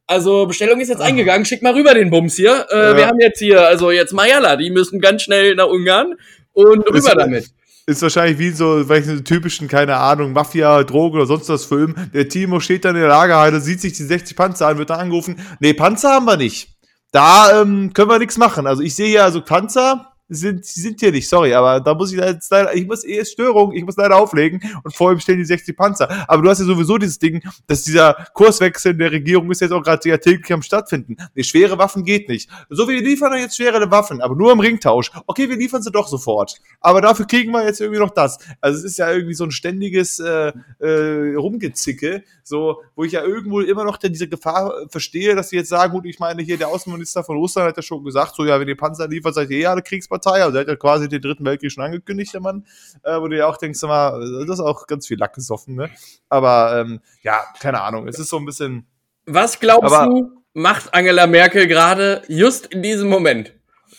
also 0.06 0.46
Bestellung 0.46 0.80
ist 0.80 0.88
jetzt 0.88 1.00
eingegangen, 1.00 1.44
schick 1.44 1.62
mal 1.62 1.74
rüber 1.74 1.94
den 1.94 2.10
Bums 2.10 2.36
hier. 2.36 2.66
Äh, 2.70 2.76
ja. 2.76 2.96
Wir 2.96 3.06
haben 3.08 3.20
jetzt 3.20 3.38
hier, 3.38 3.66
also 3.66 3.90
jetzt 3.90 4.12
Mayala, 4.12 4.56
die 4.56 4.70
müssen 4.70 5.00
ganz 5.00 5.22
schnell 5.22 5.54
nach 5.54 5.66
Ungarn 5.66 6.14
und 6.52 6.86
rüber 6.86 6.98
ist, 6.98 7.08
damit. 7.08 7.50
Ist 7.86 8.02
wahrscheinlich 8.02 8.38
wie 8.38 8.50
so 8.50 8.88
welche 8.88 9.22
typischen, 9.22 9.68
keine 9.68 9.96
Ahnung, 9.96 10.32
Mafia, 10.32 10.82
Drogen 10.84 11.16
oder 11.16 11.26
sonst 11.26 11.48
was 11.48 11.64
Film. 11.64 11.94
Der 12.14 12.28
Timo 12.28 12.60
steht 12.60 12.84
dann 12.84 12.94
in 12.94 13.02
der 13.02 13.10
Lagerhalle, 13.10 13.60
sieht 13.60 13.80
sich 13.80 13.92
die 13.94 14.04
60 14.04 14.36
Panzer 14.36 14.68
an, 14.68 14.78
wird 14.78 14.90
dann 14.90 15.00
angerufen, 15.00 15.40
nee, 15.60 15.72
Panzer 15.72 16.10
haben 16.10 16.26
wir 16.26 16.36
nicht. 16.36 16.68
Da 17.12 17.62
ähm, 17.62 17.92
können 17.92 18.10
wir 18.10 18.18
nichts 18.18 18.38
machen. 18.38 18.66
Also 18.66 18.82
ich 18.82 18.94
sehe 18.94 19.08
hier 19.08 19.24
also 19.24 19.40
Panzer, 19.40 20.15
sind, 20.28 20.64
sind 20.64 21.00
hier 21.00 21.12
nicht, 21.12 21.28
sorry, 21.28 21.54
aber 21.54 21.80
da 21.80 21.94
muss 21.94 22.12
ich 22.12 22.18
jetzt 22.18 22.50
leider, 22.50 22.74
ich 22.74 22.86
muss 22.86 23.04
eh 23.04 23.24
Störung, 23.24 23.72
ich 23.72 23.84
muss 23.84 23.96
leider 23.96 24.16
auflegen 24.16 24.60
und 24.82 24.94
vor 24.94 25.12
ihm 25.12 25.20
stehen 25.20 25.38
die 25.38 25.44
60 25.44 25.76
Panzer. 25.76 26.28
Aber 26.28 26.42
du 26.42 26.50
hast 26.50 26.58
ja 26.58 26.64
sowieso 26.64 26.98
dieses 26.98 27.18
Ding, 27.18 27.42
dass 27.66 27.82
dieser 27.82 28.14
Kurswechsel 28.34 28.92
in 28.92 28.98
der 28.98 29.12
Regierung 29.12 29.50
ist 29.50 29.60
jetzt 29.60 29.72
auch 29.72 29.82
gerade 29.82 30.02
sehr 30.02 30.20
täglich 30.20 30.52
am 30.52 30.62
stattfinden. 30.62 31.16
Nee, 31.34 31.44
schwere 31.44 31.78
Waffen 31.78 32.04
geht 32.04 32.28
nicht. 32.28 32.50
So, 32.70 32.88
wir 32.88 33.00
liefern 33.00 33.36
jetzt 33.38 33.56
schwere 33.56 33.90
Waffen, 33.90 34.20
aber 34.20 34.34
nur 34.34 34.52
im 34.52 34.60
Ringtausch. 34.60 35.12
Okay, 35.26 35.48
wir 35.48 35.56
liefern 35.56 35.82
sie 35.82 35.92
doch 35.92 36.08
sofort. 36.08 36.56
Aber 36.80 37.00
dafür 37.00 37.26
kriegen 37.26 37.52
wir 37.52 37.64
jetzt 37.64 37.80
irgendwie 37.80 38.00
noch 38.00 38.10
das. 38.10 38.38
Also 38.60 38.78
es 38.78 38.84
ist 38.84 38.98
ja 38.98 39.12
irgendwie 39.12 39.34
so 39.34 39.44
ein 39.44 39.52
ständiges 39.52 40.18
äh, 40.18 40.52
äh, 40.80 41.34
Rumgezicke, 41.36 42.24
so, 42.42 42.82
wo 42.96 43.04
ich 43.04 43.12
ja 43.12 43.22
irgendwo 43.22 43.60
immer 43.60 43.84
noch 43.84 43.96
diese 43.96 44.28
Gefahr 44.28 44.72
verstehe, 44.88 45.34
dass 45.34 45.50
sie 45.50 45.56
jetzt 45.56 45.68
sagen, 45.68 45.92
gut, 45.92 46.06
ich 46.06 46.18
meine, 46.18 46.42
hier 46.42 46.56
der 46.56 46.68
Außenminister 46.68 47.22
von 47.22 47.36
Russland 47.36 47.68
hat 47.68 47.76
ja 47.76 47.82
schon 47.82 48.04
gesagt, 48.04 48.34
so, 48.34 48.44
ja, 48.44 48.58
wenn 48.58 48.68
ihr 48.68 48.76
Panzer 48.76 49.08
liefert, 49.08 49.34
seid 49.34 49.50
ihr 49.50 49.58
eh 49.58 49.66
alle 49.66 49.82
Kriegspartei 49.82 50.15
Partei, 50.18 50.42
also 50.42 50.56
er 50.56 50.62
hat 50.62 50.68
ja 50.68 50.76
quasi 50.76 51.08
den 51.08 51.20
dritten 51.20 51.44
Weltkrieg 51.44 51.72
schon 51.72 51.84
angekündigt, 51.84 52.32
der 52.32 52.40
Mann, 52.40 52.66
äh, 53.02 53.20
wo 53.20 53.28
du 53.28 53.36
ja 53.36 53.46
auch 53.46 53.56
denkst, 53.56 53.82
mal, 53.82 54.20
das 54.46 54.58
ist 54.58 54.64
auch 54.64 54.86
ganz 54.86 55.06
viel 55.06 55.18
Lack 55.18 55.34
gesoffen, 55.34 55.74
ne? 55.74 55.90
Aber 56.28 56.80
ähm, 56.80 57.00
ja, 57.22 57.44
keine 57.60 57.82
Ahnung, 57.82 58.08
es 58.08 58.18
ist 58.18 58.28
so 58.28 58.38
ein 58.38 58.46
bisschen. 58.46 58.86
Was 59.26 59.58
glaubst 59.60 59.92
aber, 59.92 60.06
du, 60.06 60.30
macht 60.54 60.94
Angela 60.94 61.26
Merkel 61.26 61.66
gerade 61.66 62.22
just 62.28 62.66
in 62.66 62.82
diesem 62.82 63.08
Moment? 63.08 63.52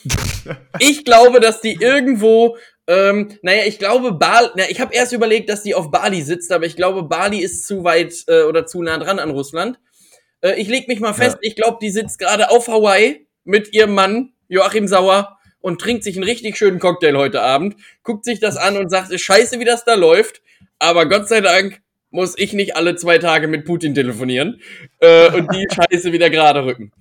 ich 0.80 1.06
glaube, 1.06 1.40
dass 1.40 1.62
die 1.62 1.74
irgendwo 1.74 2.58
ähm, 2.90 3.38
naja, 3.42 3.64
ich 3.66 3.80
glaube, 3.80 4.14
Bali, 4.14 4.48
na, 4.56 4.64
ich 4.70 4.80
habe 4.80 4.96
erst 4.96 5.12
überlegt, 5.12 5.50
dass 5.50 5.62
die 5.62 5.76
auf 5.76 5.92
Bali 5.92 6.22
sitzt, 6.22 6.54
aber 6.54 6.66
ich 6.66 6.78
glaube, 6.78 7.04
Bali 7.04 7.40
ist 7.40 7.68
zu 7.68 7.84
weit 7.84 8.24
äh, 8.28 8.44
oder 8.44 8.66
zu 8.66 8.82
nah 8.82 8.98
dran 8.98 9.20
an 9.20 9.30
Russland. 9.30 9.78
Äh, 10.40 10.54
ich 10.54 10.70
leg 10.70 10.88
mich 10.88 11.02
mal 11.02 11.14
fest, 11.14 11.38
ja. 11.42 11.50
ich 11.50 11.58
glaube, 11.58 11.80
die 11.82 11.90
sitzt 11.90 12.18
gerade 12.18 12.50
auf 12.50 12.70
Hawaii 12.70 13.28
mit 13.44 13.74
ihrem 13.74 13.94
Mann 13.94 14.32
Joachim 14.48 14.88
Sauer 14.88 15.37
und 15.62 15.82
trinkt 15.82 16.04
sich 16.04 16.16
einen 16.16 16.24
richtig 16.24 16.58
schönen 16.58 16.80
Cocktail 16.80 17.16
heute 17.16 17.42
Abend, 17.42 17.76
guckt 18.04 18.26
sich 18.26 18.40
das 18.40 18.58
an 18.58 18.78
und 18.78 18.90
sagt, 18.90 19.12
ist 19.12 19.22
scheiße, 19.22 19.60
wie 19.60 19.66
das 19.66 19.86
da 19.86 19.96
läuft, 19.96 20.42
aber 20.80 21.08
Gott 21.08 21.28
sei 21.28 21.42
Dank 21.42 21.82
muss 22.10 22.38
ich 22.38 22.54
nicht 22.54 22.76
alle 22.76 22.96
zwei 22.96 23.18
Tage 23.18 23.48
mit 23.48 23.66
Putin 23.66 23.94
telefonieren 23.94 24.62
äh, 25.00 25.30
und 25.32 25.54
die 25.54 25.68
Scheiße 25.74 26.12
wieder 26.12 26.30
gerade 26.30 26.64
rücken. 26.64 26.92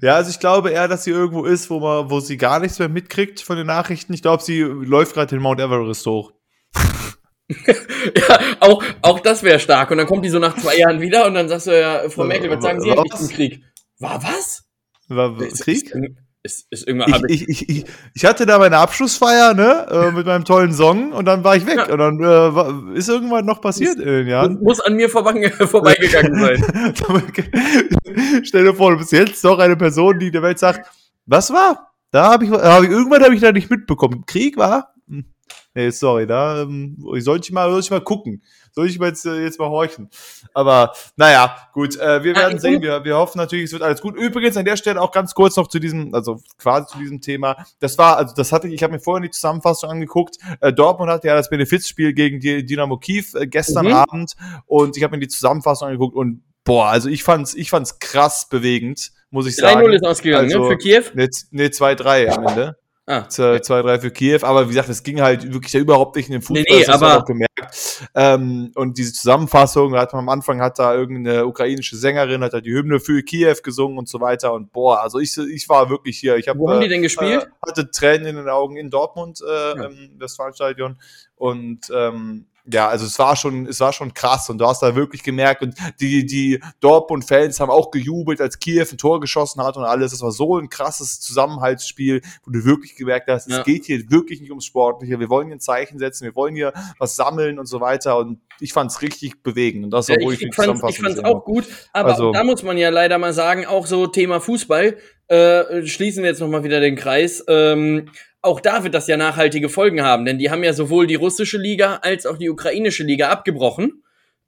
Ja, 0.00 0.16
also 0.16 0.30
ich 0.30 0.40
glaube 0.40 0.70
eher, 0.70 0.88
dass 0.88 1.04
sie 1.04 1.10
irgendwo 1.10 1.44
ist, 1.44 1.70
wo 1.70 1.80
man, 1.80 2.10
wo 2.10 2.20
sie 2.20 2.36
gar 2.36 2.60
nichts 2.60 2.78
mehr 2.78 2.88
mitkriegt 2.88 3.40
von 3.40 3.56
den 3.56 3.66
Nachrichten. 3.66 4.12
Ich 4.12 4.22
glaube, 4.22 4.42
sie 4.42 4.60
läuft 4.60 5.14
gerade 5.14 5.34
den 5.34 5.42
Mount 5.42 5.60
Everest 5.60 6.06
hoch. 6.06 6.32
ja, 7.66 8.38
auch, 8.60 8.82
auch 9.02 9.20
das 9.20 9.42
wäre 9.42 9.60
stark. 9.60 9.90
Und 9.90 9.98
dann 9.98 10.06
kommt 10.06 10.24
die 10.24 10.30
so 10.30 10.38
nach 10.38 10.56
zwei 10.56 10.76
Jahren 10.76 11.00
wieder 11.00 11.26
und 11.26 11.34
dann 11.34 11.48
sagst 11.48 11.66
du 11.66 11.78
ja, 11.78 12.08
Frau 12.08 12.24
Merkel, 12.24 12.50
was 12.50 12.62
sagen 12.62 12.80
Sie 12.80 12.90
eigentlich 12.90 13.14
zum 13.14 13.28
Krieg? 13.28 13.62
War 13.98 14.22
was? 14.22 14.64
War, 15.08 15.36
Krieg? 15.36 15.92
Ist, 16.46 16.66
ist 16.68 16.86
irgendwann 16.86 17.24
ich, 17.28 17.48
ich, 17.48 17.68
ich, 17.70 17.84
ich, 18.12 18.24
hatte 18.26 18.44
da 18.44 18.58
meine 18.58 18.76
Abschlussfeier, 18.76 19.54
ne, 19.54 19.86
äh, 19.90 20.10
mit 20.10 20.26
meinem 20.26 20.44
tollen 20.44 20.74
Song 20.74 21.12
und 21.12 21.24
dann 21.24 21.42
war 21.42 21.56
ich 21.56 21.64
weg. 21.64 21.78
Ja. 21.78 21.90
Und 21.90 21.98
dann 21.98 22.92
äh, 22.92 22.98
ist 22.98 23.08
irgendwann 23.08 23.46
noch 23.46 23.62
passiert 23.62 23.96
muss, 23.96 24.04
in 24.04 24.12
den 24.12 24.26
Jahren. 24.28 24.58
Muss 24.60 24.78
an 24.80 24.94
mir 24.94 25.08
vorbeigegangen 25.08 26.38
sein. 26.38 26.62
Stell 28.44 28.64
dir 28.64 28.74
vor, 28.74 28.90
du 28.90 28.98
bist 28.98 29.12
jetzt 29.12 29.42
doch 29.42 29.58
eine 29.58 29.74
Person, 29.74 30.18
die 30.18 30.30
der 30.30 30.42
Welt 30.42 30.58
sagt, 30.58 30.86
was 31.24 31.50
war? 31.50 31.94
Da 32.10 32.32
habe 32.32 32.44
ich, 32.44 32.50
hab 32.50 32.82
ich 32.82 32.90
irgendwann 32.90 33.24
habe 33.24 33.34
ich 33.34 33.40
da 33.40 33.50
nicht 33.50 33.70
mitbekommen. 33.70 34.24
Krieg 34.26 34.58
war? 34.58 34.92
Hm. 35.08 35.24
Nee, 35.74 35.88
sorry, 35.90 36.26
da 36.26 36.60
ähm, 36.60 36.98
sollte 37.20 37.46
ich 37.46 37.52
mal, 37.52 37.70
sollte 37.70 37.86
ich 37.86 37.90
mal 37.90 38.04
gucken. 38.04 38.42
Soll 38.74 38.88
ich 38.88 38.98
jetzt, 38.98 39.24
äh, 39.24 39.42
jetzt 39.42 39.60
mal 39.60 39.68
horchen. 39.68 40.10
Aber 40.52 40.92
naja, 41.16 41.56
gut, 41.72 41.96
äh, 41.96 42.24
wir 42.24 42.34
werden 42.34 42.58
sehen. 42.58 42.82
Wir, 42.82 43.04
wir 43.04 43.16
hoffen 43.16 43.38
natürlich, 43.38 43.66
es 43.66 43.72
wird 43.72 43.82
alles 43.82 44.00
gut. 44.00 44.16
Übrigens 44.16 44.56
an 44.56 44.64
der 44.64 44.76
Stelle 44.76 45.00
auch 45.00 45.12
ganz 45.12 45.32
kurz 45.34 45.56
noch 45.56 45.68
zu 45.68 45.78
diesem, 45.78 46.12
also 46.12 46.40
quasi 46.58 46.88
zu 46.88 46.98
diesem 46.98 47.20
Thema. 47.20 47.56
Das 47.78 47.98
war, 47.98 48.16
also 48.16 48.34
das 48.34 48.50
hatte 48.50 48.66
ich, 48.66 48.74
ich 48.74 48.82
habe 48.82 48.92
mir 48.92 48.98
vorhin 48.98 49.22
die 49.22 49.30
Zusammenfassung 49.30 49.90
angeguckt. 49.90 50.38
Äh, 50.60 50.72
Dortmund 50.72 51.10
hatte 51.10 51.28
ja 51.28 51.36
das 51.36 51.50
Benefizspiel 51.50 52.14
gegen 52.14 52.40
die 52.40 52.66
Dynamo 52.66 52.98
Kiew 52.98 53.24
äh, 53.34 53.46
gestern 53.46 53.86
mhm. 53.86 53.92
Abend 53.92 54.32
und 54.66 54.96
ich 54.96 55.04
habe 55.04 55.16
mir 55.16 55.20
die 55.20 55.28
Zusammenfassung 55.28 55.88
angeguckt 55.88 56.16
und 56.16 56.42
boah, 56.64 56.86
also 56.86 57.08
ich 57.08 57.22
fand's, 57.22 57.54
ich 57.54 57.70
fand's 57.70 58.00
krass 58.00 58.48
bewegend, 58.48 59.12
muss 59.30 59.46
ich 59.46 59.54
sagen. 59.54 59.86
3-0 59.86 59.92
ist 59.92 60.04
ausgegangen, 60.04 60.44
also, 60.46 60.62
ne, 60.62 60.68
für 60.68 60.78
Kiew? 60.78 61.02
Ne, 61.14 61.28
ne 61.50 61.68
2-3 61.68 62.28
am 62.28 62.46
Ende. 62.48 62.76
Ah. 63.06 63.26
2-3 63.28 64.00
für 64.00 64.10
Kiew, 64.10 64.38
aber 64.42 64.64
wie 64.64 64.68
gesagt, 64.68 64.88
es 64.88 65.02
ging 65.02 65.20
halt 65.20 65.52
wirklich 65.52 65.74
ja 65.74 65.80
überhaupt 65.80 66.16
nicht 66.16 66.28
in 66.28 66.32
den 66.32 66.42
Fußball, 66.42 66.64
nee, 66.66 66.78
nee, 66.78 66.84
das 66.86 67.02
aber 67.02 67.18
auch 67.18 67.24
gemerkt. 67.26 68.02
Ähm, 68.14 68.72
und 68.74 68.96
diese 68.96 69.12
Zusammenfassung, 69.12 69.94
hat 69.94 70.14
man 70.14 70.20
am 70.20 70.28
Anfang 70.30 70.62
hat 70.62 70.78
da 70.78 70.94
irgendeine 70.94 71.44
ukrainische 71.44 71.96
Sängerin, 71.96 72.42
hat 72.42 72.54
da 72.54 72.62
die 72.62 72.72
Hymne 72.72 73.00
für 73.00 73.22
Kiew 73.22 73.56
gesungen 73.62 73.98
und 73.98 74.08
so 74.08 74.20
weiter 74.20 74.54
und 74.54 74.72
boah, 74.72 75.02
also 75.02 75.18
ich, 75.18 75.36
ich 75.36 75.68
war 75.68 75.90
wirklich 75.90 76.18
hier. 76.18 76.36
Ich 76.36 76.48
hab, 76.48 76.56
Wo 76.56 76.70
haben 76.70 76.80
die 76.80 76.88
denn 76.88 77.02
gespielt? 77.02 77.42
Äh, 77.42 77.68
hatte 77.68 77.90
Tränen 77.90 78.26
in 78.26 78.36
den 78.36 78.48
Augen 78.48 78.76
in 78.76 78.88
Dortmund, 78.88 79.40
äh, 79.46 79.52
ja. 79.52 79.84
im 79.84 80.18
Westfalenstadion 80.18 80.96
und 81.36 81.80
ähm, 81.94 82.46
ja, 82.66 82.88
also 82.88 83.04
es 83.04 83.18
war 83.18 83.36
schon, 83.36 83.66
es 83.66 83.80
war 83.80 83.92
schon 83.92 84.14
krass 84.14 84.48
und 84.48 84.58
du 84.58 84.66
hast 84.66 84.82
da 84.82 84.96
wirklich 84.96 85.22
gemerkt 85.22 85.62
und 85.62 85.74
die, 86.00 86.24
die 86.24 86.60
Dortmund-Fans 86.80 87.60
haben 87.60 87.70
auch 87.70 87.90
gejubelt, 87.90 88.40
als 88.40 88.58
Kiew 88.58 88.86
ein 88.90 88.96
Tor 88.96 89.20
geschossen 89.20 89.62
hat 89.62 89.76
und 89.76 89.84
alles. 89.84 90.12
Das 90.12 90.22
war 90.22 90.30
so 90.30 90.58
ein 90.58 90.70
krasses 90.70 91.20
Zusammenhaltsspiel, 91.20 92.22
wo 92.44 92.50
du 92.50 92.64
wirklich 92.64 92.96
gemerkt 92.96 93.28
hast, 93.28 93.50
ja. 93.50 93.58
es 93.58 93.64
geht 93.64 93.84
hier 93.84 94.10
wirklich 94.10 94.40
nicht 94.40 94.50
ums 94.50 94.64
Sportliche. 94.64 95.20
Wir 95.20 95.28
wollen 95.28 95.48
hier 95.48 95.56
ein 95.56 95.60
Zeichen 95.60 95.98
setzen, 95.98 96.24
wir 96.24 96.34
wollen 96.34 96.54
hier 96.54 96.72
was 96.98 97.16
sammeln 97.16 97.58
und 97.58 97.66
so 97.66 97.80
weiter 97.80 98.18
und 98.18 98.40
ich 98.60 98.72
fand 98.72 98.90
es 98.90 99.02
richtig 99.02 99.42
bewegend 99.42 99.84
und 99.84 99.90
das, 99.90 100.08
obwohl 100.08 100.32
ja, 100.32 100.38
ich, 100.38 100.42
ich, 100.42 100.48
ich 100.48 100.54
fand 100.54 100.82
ich 100.88 101.00
fand's 101.00 101.22
auch 101.22 101.44
gut, 101.44 101.66
aber 101.92 102.12
also, 102.12 102.32
da 102.32 102.44
muss 102.44 102.62
man 102.62 102.78
ja 102.78 102.88
leider 102.88 103.18
mal 103.18 103.32
sagen, 103.32 103.66
auch 103.66 103.86
so 103.86 104.06
Thema 104.06 104.40
Fußball, 104.40 104.96
äh, 105.28 105.86
schließen 105.86 106.22
wir 106.22 106.30
jetzt 106.30 106.40
nochmal 106.40 106.64
wieder 106.64 106.80
den 106.80 106.96
Kreis. 106.96 107.44
Ähm, 107.48 108.10
auch 108.44 108.60
da 108.60 108.84
wird 108.84 108.94
das 108.94 109.06
ja 109.06 109.16
nachhaltige 109.16 109.68
Folgen 109.68 110.02
haben, 110.02 110.24
denn 110.24 110.38
die 110.38 110.50
haben 110.50 110.62
ja 110.62 110.74
sowohl 110.74 111.06
die 111.06 111.14
russische 111.14 111.56
Liga 111.56 112.00
als 112.02 112.26
auch 112.26 112.36
die 112.36 112.50
ukrainische 112.50 113.02
Liga 113.02 113.30
abgebrochen. 113.30 114.02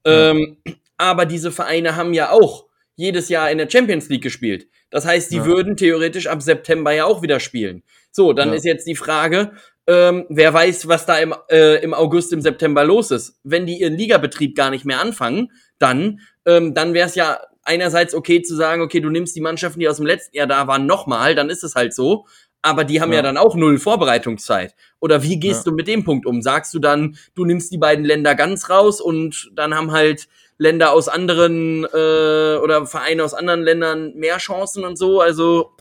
Ja. 0.07 0.31
Ähm, 0.31 0.59
aber 0.99 1.27
diese 1.27 1.51
Vereine 1.51 1.97
haben 1.97 2.13
ja 2.13 2.31
auch 2.31 2.67
jedes 2.95 3.29
Jahr 3.29 3.51
in 3.51 3.59
der 3.59 3.71
Champions 3.71 4.09
League 4.09 4.23
gespielt. 4.23 4.69
Das 4.91 5.07
heißt, 5.07 5.33
die 5.33 5.37
ja. 5.37 5.47
würden 5.47 5.77
theoretisch 5.77 6.27
ab 6.27 6.43
September 6.43 6.93
ja 6.93 7.07
auch 7.07 7.23
wieder 7.23 7.41
spielen. 7.41 7.83
So, 8.11 8.33
dann 8.33 8.51
ja. 8.51 8.55
ist 8.55 8.65
jetzt 8.65 8.87
die 8.87 8.97
Frage, 8.97 9.53
ähm, 9.87 10.27
wer 10.29 10.53
weiß, 10.53 10.89
was 10.89 11.07
da 11.07 11.19
im, 11.19 11.35
äh, 11.51 11.83
im 11.83 11.95
August, 11.95 12.33
im 12.33 12.41
September 12.41 12.85
los 12.85 13.11
ist. 13.11 13.39
Wenn 13.45 13.67
die 13.67 13.81
ihren 13.81 13.95
Ligabetrieb 13.95 14.57
gar 14.57 14.71
nicht 14.71 14.85
mehr 14.85 15.01
anfangen, 15.01 15.53
dann, 15.79 16.21
ähm, 16.45 16.75
dann 16.75 16.95
wäre 16.95 17.09
es 17.09 17.15
ja 17.15 17.41
einerseits 17.63 18.15
okay 18.15 18.43
zu 18.43 18.55
sagen, 18.55 18.83
okay, 18.83 19.01
du 19.01 19.11
nimmst 19.11 19.35
die 19.37 19.41
Mannschaften, 19.41 19.81
die 19.81 19.89
aus 19.89 19.97
dem 19.97 20.07
letzten 20.07 20.37
Jahr 20.37 20.47
da 20.47 20.67
waren, 20.67 20.87
nochmal, 20.87 21.35
dann 21.35 21.51
ist 21.51 21.65
es 21.65 21.75
halt 21.75 21.95
so 21.95 22.27
aber 22.67 22.85
die 22.85 23.01
haben 23.01 23.11
ja. 23.11 23.17
ja, 23.17 23.23
dann 23.23 23.37
auch 23.37 23.55
null 23.55 23.79
Vorbereitungszeit. 23.79 24.75
Oder 25.01 25.23
wie 25.23 25.39
gehst 25.39 25.65
ja. 25.65 25.71
du 25.71 25.77
mit 25.77 25.87
dem 25.87 26.05
Punkt 26.05 26.27
um? 26.27 26.43
Sagst 26.43 26.75
du 26.75 26.79
dann, 26.79 27.17
du 27.35 27.45
nimmst 27.45 27.73
die 27.73 27.79
beiden 27.79 28.05
Länder 28.05 28.35
ganz 28.35 28.69
raus 28.69 29.01
und 29.01 29.51
dann 29.55 29.75
haben 29.75 29.93
halt 29.93 30.29
Länder 30.59 30.93
aus 30.93 31.09
anderen 31.09 31.85
äh, 31.85 32.57
oder 32.57 32.87
Vereine 32.87 33.23
aus 33.23 33.35
anderen 33.35 33.63
Ländern 33.63 34.15
mehr 34.15 34.39
Chancen 34.39 34.85
und 34.85 34.97
so? 34.97 35.21
Also, 35.21 35.73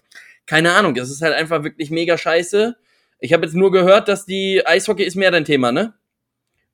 keine 0.45 0.73
Ahnung, 0.73 0.93
das 0.93 1.09
ist 1.09 1.21
halt 1.21 1.33
einfach 1.33 1.63
wirklich 1.63 1.89
mega 1.89 2.17
scheiße. 2.17 2.75
Ich 3.19 3.33
habe 3.33 3.45
jetzt 3.45 3.55
nur 3.55 3.71
gehört, 3.71 4.07
dass 4.07 4.25
die 4.25 4.61
Eishockey 4.65 5.03
ist 5.03 5.15
mehr 5.15 5.31
dein 5.31 5.45
Thema, 5.45 5.71
ne? 5.71 5.93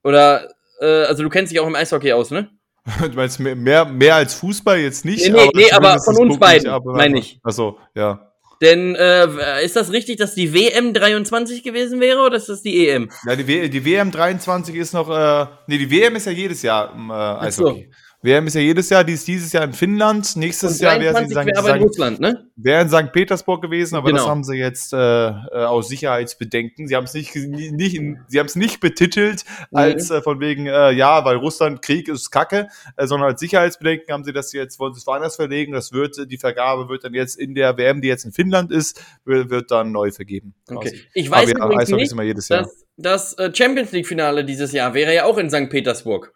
Oder, 0.04 0.52
äh, 0.80 1.04
also 1.04 1.22
du 1.22 1.28
kennst 1.28 1.52
dich 1.52 1.60
auch 1.60 1.66
im 1.66 1.76
Eishockey 1.76 2.12
aus, 2.12 2.30
ne? 2.30 2.50
Du 3.00 3.16
meinst 3.16 3.38
mehr, 3.38 3.84
mehr 3.84 4.16
als 4.16 4.34
Fußball 4.34 4.78
jetzt 4.78 5.04
nicht? 5.04 5.24
Nee, 5.24 5.32
nee, 5.32 5.40
aber, 5.40 5.50
nee, 5.54 5.70
aber 5.70 5.98
von 6.00 6.16
uns 6.16 6.38
beiden, 6.38 6.70
meine 6.84 7.18
ich. 7.18 7.38
Achso, 7.42 7.78
ja. 7.94 8.31
Denn 8.62 8.94
äh, 8.94 9.64
ist 9.64 9.74
das 9.74 9.90
richtig, 9.90 10.18
dass 10.18 10.34
die 10.34 10.54
WM 10.54 10.94
23 10.94 11.64
gewesen 11.64 11.98
wäre 11.98 12.20
oder 12.20 12.36
ist 12.36 12.48
das 12.48 12.62
die 12.62 12.86
EM? 12.86 13.10
Ja, 13.26 13.34
die, 13.34 13.46
w 13.48 13.68
die 13.68 13.84
WM 13.84 14.12
23 14.12 14.76
ist 14.76 14.94
noch, 14.94 15.10
äh, 15.10 15.46
nee, 15.66 15.78
die 15.78 15.90
WM 15.90 16.14
ist 16.14 16.26
ja 16.26 16.32
jedes 16.32 16.62
Jahr 16.62 16.94
im 16.94 17.10
äh, 17.10 17.12
Eishockey. 17.12 17.90
WM 18.24 18.46
ist 18.46 18.54
ja 18.54 18.60
jedes 18.60 18.88
Jahr, 18.88 19.02
die 19.02 19.14
ist 19.14 19.26
dieses 19.26 19.52
Jahr 19.52 19.64
in 19.64 19.72
Finnland, 19.72 20.36
nächstes 20.36 20.80
Jahr 20.80 21.00
wäre 21.00 21.16
sie 21.16 21.24
in 21.24 21.30
St. 21.30 21.36
Wär 21.36 21.74
in 21.74 21.82
Russland, 21.82 22.20
ne? 22.20 22.46
Wäre 22.54 22.82
in 22.82 22.88
St. 22.88 23.10
Petersburg 23.12 23.60
gewesen, 23.60 23.96
aber 23.96 24.10
genau. 24.10 24.20
das 24.20 24.28
haben 24.28 24.44
sie 24.44 24.54
jetzt 24.56 24.92
äh, 24.92 24.96
äh 24.96 25.32
aus 25.64 25.88
Sicherheitsbedenken. 25.88 26.86
Sie 26.86 26.94
haben 26.94 27.04
es 27.04 27.14
nicht, 27.14 27.34
nicht, 27.34 28.00
sie 28.28 28.38
haben 28.38 28.46
es 28.46 28.54
nicht 28.54 28.78
betitelt 28.78 29.44
als 29.72 30.10
äh, 30.10 30.22
von 30.22 30.38
wegen, 30.38 30.68
äh, 30.68 30.92
ja, 30.92 31.24
weil 31.24 31.36
Russland 31.36 31.82
Krieg 31.82 32.06
ist 32.08 32.30
Kacke, 32.30 32.68
äh, 32.96 33.08
sondern 33.08 33.30
als 33.30 33.40
Sicherheitsbedenken 33.40 34.12
haben 34.12 34.22
sie 34.22 34.32
das 34.32 34.52
jetzt, 34.52 34.78
wollen 34.78 34.94
sie 34.94 35.00
es 35.00 35.06
woanders 35.08 35.34
verlegen. 35.34 35.72
Das 35.72 35.92
wird, 35.92 36.30
die 36.30 36.38
Vergabe 36.38 36.88
wird 36.88 37.02
dann 37.02 37.14
jetzt 37.14 37.36
in 37.36 37.56
der 37.56 37.76
WM, 37.76 38.02
die 38.02 38.08
jetzt 38.08 38.24
in 38.24 38.32
Finnland 38.32 38.70
ist, 38.70 39.02
wird, 39.24 39.50
wird 39.50 39.72
dann 39.72 39.90
neu 39.90 40.12
vergeben. 40.12 40.54
Okay. 40.70 41.00
Ich 41.12 41.28
weiß 41.28 41.56
aber, 41.56 41.74
übrigens 41.74 41.90
ja, 41.90 42.22
nicht, 42.22 42.50
dass 42.50 42.84
das 42.96 43.34
äh, 43.34 43.50
Champions 43.52 43.90
League 43.90 44.06
Finale 44.06 44.44
dieses 44.44 44.70
Jahr 44.70 44.94
wäre 44.94 45.12
ja 45.12 45.24
auch 45.24 45.38
in 45.38 45.50
St. 45.50 45.68
Petersburg. 45.70 46.32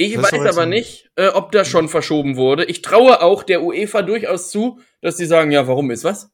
Ich 0.00 0.14
das 0.14 0.32
weiß 0.32 0.56
aber 0.56 0.64
nicht, 0.64 1.10
äh, 1.16 1.28
ob 1.28 1.52
das 1.52 1.68
schon 1.68 1.90
verschoben 1.90 2.36
wurde. 2.36 2.64
Ich 2.64 2.80
traue 2.80 3.20
auch 3.20 3.42
der 3.42 3.62
UEFA 3.62 4.00
durchaus 4.00 4.50
zu, 4.50 4.80
dass 5.02 5.18
sie 5.18 5.26
sagen, 5.26 5.50
ja, 5.50 5.68
warum 5.68 5.90
ist 5.90 6.04
was? 6.04 6.30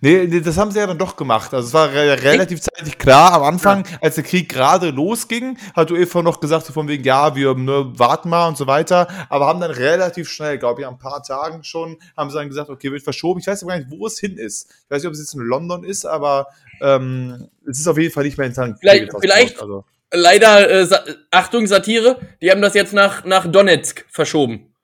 Nee, 0.00 0.26
nee, 0.26 0.40
das 0.40 0.56
haben 0.56 0.70
sie 0.70 0.78
ja 0.78 0.86
dann 0.86 0.96
doch 0.96 1.16
gemacht. 1.16 1.52
Also 1.52 1.68
es 1.68 1.74
war 1.74 1.92
re 1.92 2.22
relativ 2.22 2.62
zeitig 2.62 2.96
klar. 2.96 3.34
Am 3.34 3.42
Anfang, 3.42 3.84
ja. 3.84 3.98
als 4.00 4.14
der 4.14 4.24
Krieg 4.24 4.48
gerade 4.48 4.88
losging, 4.88 5.58
hat 5.74 5.90
UEFA 5.90 6.22
noch 6.22 6.40
gesagt, 6.40 6.64
so 6.64 6.72
von 6.72 6.88
wegen, 6.88 7.04
ja, 7.04 7.36
wir 7.36 7.54
ne, 7.54 7.92
warten 7.98 8.30
mal 8.30 8.48
und 8.48 8.56
so 8.56 8.66
weiter. 8.66 9.06
Aber 9.28 9.48
haben 9.48 9.60
dann 9.60 9.70
relativ 9.70 10.30
schnell, 10.30 10.56
glaube 10.56 10.80
ich, 10.80 10.86
ein 10.86 10.98
paar 10.98 11.22
Tagen 11.22 11.64
schon, 11.64 11.98
haben 12.16 12.30
sie 12.30 12.38
dann 12.38 12.48
gesagt, 12.48 12.70
okay, 12.70 12.90
wird 12.90 13.02
verschoben. 13.02 13.40
Ich 13.40 13.46
weiß 13.46 13.64
aber 13.64 13.72
gar 13.72 13.80
nicht, 13.80 13.90
wo 13.90 14.06
es 14.06 14.18
hin 14.18 14.38
ist. 14.38 14.70
Ich 14.84 14.90
weiß 14.90 15.02
nicht, 15.02 15.08
ob 15.08 15.12
es 15.12 15.20
jetzt 15.20 15.34
in 15.34 15.40
London 15.40 15.84
ist, 15.84 16.06
aber 16.06 16.46
ähm, 16.80 17.48
es 17.68 17.78
ist 17.78 17.86
auf 17.86 17.98
jeden 17.98 18.14
Fall 18.14 18.24
nicht 18.24 18.38
mehr 18.38 18.46
in 18.46 18.54
St. 18.54 18.78
Vielleicht, 18.80 19.12
vielleicht, 19.20 19.60
also 19.60 19.84
leider, 20.12 20.70
äh, 20.70 20.86
Sa 20.86 21.04
Achtung, 21.30 21.66
Satire, 21.66 22.20
die 22.40 22.50
haben 22.50 22.62
das 22.62 22.74
jetzt 22.74 22.92
nach, 22.92 23.24
nach 23.24 23.50
Donetsk 23.50 24.04
verschoben. 24.08 24.74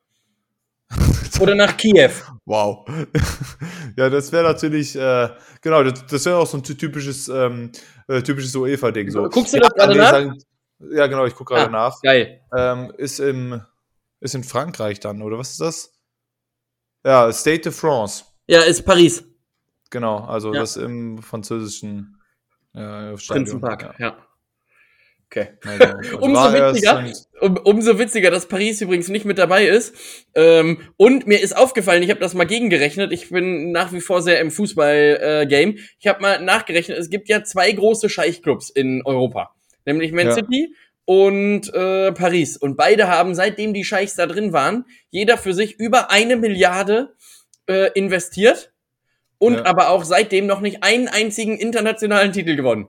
Oder 1.40 1.54
nach 1.54 1.76
Kiew. 1.76 2.10
Wow. 2.44 2.88
ja, 3.96 4.10
das 4.10 4.32
wäre 4.32 4.44
natürlich, 4.44 4.96
äh, 4.96 5.28
genau, 5.60 5.82
das, 5.84 6.06
das 6.06 6.24
wäre 6.24 6.38
auch 6.38 6.46
so 6.46 6.56
ein 6.56 6.62
typisches, 6.62 7.28
ähm, 7.28 7.70
äh, 8.08 8.22
typisches 8.22 8.54
UEFA-Ding. 8.56 9.10
So. 9.10 9.28
Guckst 9.28 9.54
du 9.54 9.60
das 9.60 9.72
gerade 9.74 9.94
nach? 9.94 10.10
Sagen, 10.10 10.38
ja, 10.80 11.06
genau, 11.06 11.26
ich 11.26 11.34
gucke 11.34 11.54
gerade 11.54 11.68
ah, 11.68 11.72
nach. 11.88 12.00
Geil. 12.02 12.40
Ähm, 12.56 12.92
ist, 12.96 13.20
im, 13.20 13.60
ist 14.20 14.34
in 14.34 14.44
Frankreich 14.44 15.00
dann, 15.00 15.22
oder 15.22 15.38
was 15.38 15.50
ist 15.50 15.60
das? 15.60 15.92
Ja, 17.04 17.30
State 17.32 17.62
de 17.62 17.72
France. 17.72 18.24
Ja, 18.46 18.62
ist 18.62 18.84
Paris. 18.84 19.24
Genau, 19.90 20.24
also 20.24 20.52
ja. 20.52 20.60
das 20.60 20.76
im 20.76 21.22
französischen 21.22 22.20
äh, 22.74 23.14
Prinzenpark, 23.14 23.94
ja. 23.98 24.08
ja. 24.08 24.27
Okay. 25.30 25.48
Also, 25.62 26.18
umso, 26.20 26.52
witziger, 26.54 27.12
um, 27.40 27.56
umso 27.58 27.98
witziger, 27.98 28.30
dass 28.30 28.46
Paris 28.46 28.80
übrigens 28.80 29.08
nicht 29.08 29.26
mit 29.26 29.36
dabei 29.36 29.66
ist. 29.66 29.94
Ähm, 30.34 30.80
und 30.96 31.26
mir 31.26 31.42
ist 31.42 31.54
aufgefallen, 31.54 32.02
ich 32.02 32.08
habe 32.08 32.20
das 32.20 32.32
mal 32.32 32.46
gegengerechnet. 32.46 33.12
Ich 33.12 33.28
bin 33.28 33.70
nach 33.70 33.92
wie 33.92 34.00
vor 34.00 34.22
sehr 34.22 34.40
im 34.40 34.50
Fußball-Game. 34.50 35.76
Äh, 35.76 35.80
ich 35.98 36.06
habe 36.06 36.22
mal 36.22 36.42
nachgerechnet, 36.42 36.96
es 36.96 37.10
gibt 37.10 37.28
ja 37.28 37.44
zwei 37.44 37.70
große 37.70 38.08
Scheichclubs 38.08 38.70
in 38.70 39.02
Europa. 39.04 39.54
Nämlich 39.84 40.12
Man 40.12 40.28
ja. 40.28 40.32
City 40.32 40.74
und 41.04 41.72
äh, 41.74 42.12
Paris. 42.12 42.56
Und 42.56 42.76
beide 42.76 43.08
haben, 43.08 43.34
seitdem 43.34 43.74
die 43.74 43.84
Scheichs 43.84 44.14
da 44.14 44.26
drin 44.26 44.54
waren, 44.54 44.86
jeder 45.10 45.36
für 45.36 45.52
sich 45.52 45.78
über 45.78 46.10
eine 46.10 46.36
Milliarde 46.36 47.14
äh, 47.66 47.90
investiert. 47.92 48.72
Und 49.38 49.54
ja. 49.54 49.66
aber 49.66 49.90
auch 49.90 50.04
seitdem 50.04 50.46
noch 50.46 50.60
nicht 50.60 50.82
einen 50.82 51.06
einzigen 51.06 51.58
internationalen 51.58 52.32
Titel 52.32 52.56
gewonnen. 52.56 52.88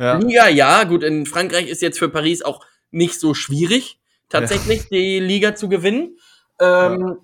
Ja. 0.00 0.16
Liga, 0.16 0.48
ja, 0.48 0.84
gut, 0.84 1.04
in 1.04 1.26
Frankreich 1.26 1.68
ist 1.68 1.82
jetzt 1.82 1.98
für 1.98 2.08
Paris 2.08 2.40
auch 2.40 2.64
nicht 2.90 3.20
so 3.20 3.34
schwierig, 3.34 3.98
tatsächlich 4.30 4.80
ja. 4.84 4.86
die 4.92 5.20
Liga 5.20 5.54
zu 5.54 5.68
gewinnen. 5.68 6.16
Ähm, 6.58 7.18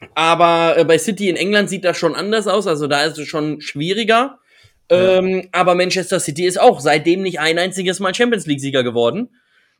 ja. 0.00 0.08
Aber 0.16 0.76
äh, 0.76 0.84
bei 0.84 0.98
City 0.98 1.28
in 1.28 1.36
England 1.36 1.70
sieht 1.70 1.84
das 1.84 1.96
schon 1.96 2.16
anders 2.16 2.48
aus, 2.48 2.66
also 2.66 2.88
da 2.88 3.04
ist 3.04 3.18
es 3.18 3.28
schon 3.28 3.60
schwieriger. 3.60 4.40
Ähm, 4.88 5.48
aber 5.52 5.76
Manchester 5.76 6.18
City 6.18 6.44
ist 6.44 6.60
auch 6.60 6.80
seitdem 6.80 7.22
nicht 7.22 7.38
ein 7.38 7.58
einziges 7.58 8.00
Mal 8.00 8.12
Champions 8.12 8.46
League-Sieger 8.46 8.82
geworden. 8.82 9.30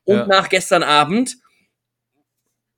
Und 0.05 0.29
nach 0.29 0.49
gestern 0.49 0.85
Abend, 0.85 1.37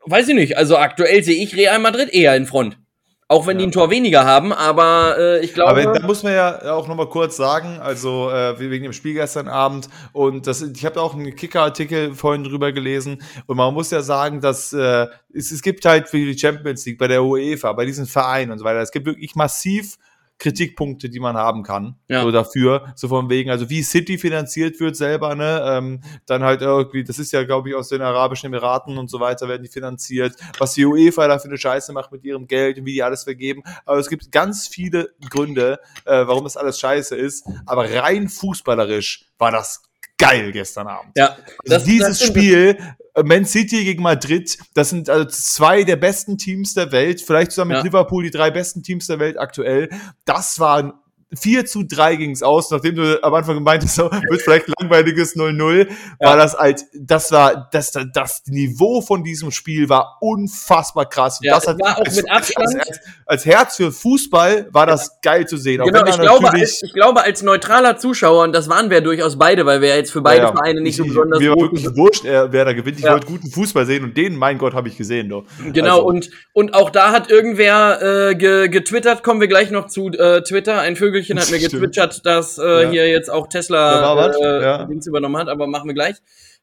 weiß 0.06 0.28
ich 0.28 0.34
nicht, 0.34 0.56
also 0.56 0.78
aktuell 0.78 1.22
sehe 1.22 1.42
ich 1.42 1.54
Real 1.54 1.78
Madrid 1.78 2.08
eher 2.08 2.34
in 2.34 2.46
Front. 2.46 2.78
Auch 3.26 3.46
wenn 3.46 3.56
ja. 3.56 3.60
die 3.60 3.68
ein 3.68 3.72
Tor 3.72 3.90
weniger 3.90 4.24
haben, 4.24 4.52
aber 4.52 5.16
äh, 5.18 5.44
ich 5.44 5.54
glaube. 5.54 5.70
Aber 5.70 5.98
da 5.98 6.06
muss 6.06 6.22
man 6.22 6.34
ja 6.34 6.72
auch 6.74 6.86
nochmal 6.86 7.08
kurz 7.08 7.36
sagen, 7.36 7.78
also 7.80 8.30
äh, 8.30 8.58
wegen 8.58 8.84
dem 8.84 8.92
Spiel 8.92 9.14
gestern 9.14 9.48
Abend 9.48 9.88
und 10.12 10.46
das, 10.46 10.60
ich 10.60 10.84
habe 10.84 11.00
auch 11.00 11.14
einen 11.14 11.34
Kicker-Artikel 11.34 12.14
vorhin 12.14 12.44
drüber 12.44 12.72
gelesen 12.72 13.22
und 13.46 13.56
man 13.56 13.72
muss 13.72 13.90
ja 13.90 14.02
sagen, 14.02 14.42
dass 14.42 14.74
äh, 14.74 15.06
es, 15.32 15.50
es 15.50 15.62
gibt 15.62 15.86
halt 15.86 16.08
für 16.10 16.18
die 16.18 16.38
Champions 16.38 16.84
League 16.84 16.98
bei 16.98 17.08
der 17.08 17.24
UEFA, 17.24 17.72
bei 17.72 17.86
diesen 17.86 18.04
Vereinen 18.04 18.52
und 18.52 18.58
so 18.58 18.64
weiter, 18.64 18.80
es 18.80 18.90
gibt 18.90 19.06
wirklich 19.06 19.34
massiv 19.34 19.96
Kritikpunkte, 20.38 21.08
die 21.08 21.20
man 21.20 21.36
haben 21.36 21.62
kann. 21.62 21.96
Ja. 22.08 22.22
So 22.22 22.30
dafür. 22.30 22.92
So 22.96 23.08
von 23.08 23.30
wegen, 23.30 23.50
also 23.50 23.70
wie 23.70 23.82
City 23.82 24.18
finanziert 24.18 24.80
wird 24.80 24.96
selber, 24.96 25.34
ne? 25.34 25.62
Ähm, 25.66 26.00
dann 26.26 26.42
halt 26.42 26.60
irgendwie, 26.60 27.04
das 27.04 27.18
ist 27.18 27.32
ja, 27.32 27.44
glaube 27.44 27.68
ich, 27.68 27.74
aus 27.74 27.88
den 27.88 28.02
Arabischen 28.02 28.48
Emiraten 28.48 28.98
und 28.98 29.08
so 29.08 29.20
weiter 29.20 29.48
werden 29.48 29.62
die 29.62 29.68
finanziert. 29.68 30.34
Was 30.58 30.74
die 30.74 30.84
UEFA 30.84 31.28
da 31.28 31.38
für 31.38 31.48
eine 31.48 31.58
Scheiße 31.58 31.92
macht 31.92 32.12
mit 32.12 32.24
ihrem 32.24 32.46
Geld 32.46 32.78
und 32.78 32.86
wie 32.86 32.94
die 32.94 33.02
alles 33.02 33.24
vergeben. 33.24 33.62
Aber 33.86 33.98
es 33.98 34.08
gibt 34.08 34.32
ganz 34.32 34.66
viele 34.66 35.10
Gründe, 35.30 35.78
äh, 36.04 36.26
warum 36.26 36.44
das 36.44 36.56
alles 36.56 36.78
scheiße 36.78 37.16
ist. 37.16 37.46
Aber 37.66 37.88
rein 37.90 38.28
fußballerisch 38.28 39.26
war 39.38 39.52
das 39.52 39.82
geil 40.18 40.52
gestern 40.52 40.88
Abend. 40.88 41.12
Ja, 41.16 41.36
also 41.68 41.84
dieses 41.84 42.18
das 42.18 42.28
Spiel, 42.28 42.78
Man 43.22 43.44
City 43.44 43.84
gegen 43.84 44.02
Madrid, 44.02 44.58
das 44.74 44.90
sind 44.90 45.08
also 45.08 45.26
zwei 45.26 45.84
der 45.84 45.96
besten 45.96 46.36
Teams 46.36 46.74
der 46.74 46.90
Welt, 46.90 47.20
vielleicht 47.20 47.52
zusammen 47.52 47.70
mit 47.70 47.78
ja. 47.78 47.84
Liverpool 47.84 48.24
die 48.24 48.30
drei 48.30 48.50
besten 48.50 48.82
Teams 48.82 49.06
der 49.06 49.20
Welt 49.20 49.38
aktuell. 49.38 49.88
Das 50.24 50.58
war 50.58 50.78
ein 50.78 50.92
4 51.36 51.66
zu 51.66 51.84
3 51.84 52.16
ging 52.16 52.30
es 52.30 52.42
aus, 52.42 52.70
nachdem 52.70 52.96
du 52.96 53.22
am 53.22 53.34
Anfang 53.34 53.56
gemeint 53.56 53.82
hast, 53.82 53.98
wird 53.98 54.42
vielleicht 54.42 54.66
langweiliges 54.80 55.36
0-0, 55.36 55.88
war 55.88 56.30
ja. 56.30 56.36
das 56.36 56.54
halt, 56.54 56.84
das 56.94 57.32
war, 57.32 57.68
das, 57.72 57.92
das 58.12 58.42
Niveau 58.46 59.00
von 59.00 59.22
diesem 59.24 59.50
Spiel 59.50 59.88
war 59.88 60.18
unfassbar 60.20 61.08
krass. 61.08 61.38
Ja, 61.42 61.54
das 61.54 61.66
hat, 61.66 61.80
war 61.80 61.98
auch 61.98 62.04
als, 62.04 62.16
mit 62.16 62.30
Abstand. 62.30 62.76
Als, 62.78 63.00
als, 63.26 63.46
Herz 63.46 63.76
für 63.76 63.92
Fußball 63.92 64.68
war 64.72 64.86
das 64.86 65.06
ja. 65.06 65.30
geil 65.32 65.46
zu 65.46 65.56
sehen. 65.56 65.82
Genau, 65.84 66.04
ich 66.06 66.18
glaube, 66.18 66.50
als, 66.52 66.82
ich 66.82 66.92
glaube, 66.92 67.22
als 67.22 67.42
neutraler 67.42 67.96
Zuschauer, 67.96 68.44
und 68.44 68.52
das 68.52 68.68
waren 68.68 68.90
wir 68.90 69.00
durchaus 69.00 69.38
beide, 69.38 69.66
weil 69.66 69.80
wir 69.80 69.90
ja 69.90 69.96
jetzt 69.96 70.12
für 70.12 70.22
beide 70.22 70.48
Vereine 70.48 70.80
nicht 70.80 70.96
so 70.96 71.04
besonders 71.04 71.40
Mir 71.40 71.50
war 71.50 71.60
wirklich 71.60 71.84
wurscht, 71.96 72.24
wer 72.24 72.64
da 72.64 72.72
gewinnt. 72.72 72.98
Ich 72.98 73.04
wollte 73.04 73.26
guten 73.26 73.50
Fußball 73.50 73.86
sehen 73.86 74.04
und 74.04 74.16
den, 74.16 74.36
mein 74.36 74.58
Gott, 74.58 74.74
habe 74.74 74.88
ich 74.88 74.96
gesehen. 74.96 75.28
Doch. 75.28 75.44
Genau, 75.72 75.96
also. 75.96 76.06
und, 76.06 76.30
und 76.52 76.74
auch 76.74 76.90
da 76.90 77.12
hat 77.12 77.30
irgendwer 77.30 78.30
äh, 78.30 78.34
getwittert, 78.34 79.22
kommen 79.22 79.40
wir 79.40 79.48
gleich 79.48 79.70
noch 79.70 79.86
zu 79.86 80.08
äh, 80.08 80.42
Twitter, 80.42 80.80
ein 80.80 80.96
Vögelchen 80.96 81.23
Vögelchen 81.24 81.40
hat 81.40 81.50
mir 81.50 81.58
getwitchert, 81.68 82.24
dass 82.26 82.58
äh, 82.58 82.84
ja. 82.84 82.90
hier 82.90 83.08
jetzt 83.08 83.30
auch 83.30 83.48
Tesla 83.48 84.30
äh, 84.30 84.62
ja. 84.62 84.84
Dings 84.84 85.06
übernommen 85.06 85.36
hat, 85.36 85.48
aber 85.48 85.66
machen 85.66 85.88
wir 85.88 85.94
gleich. 85.94 86.16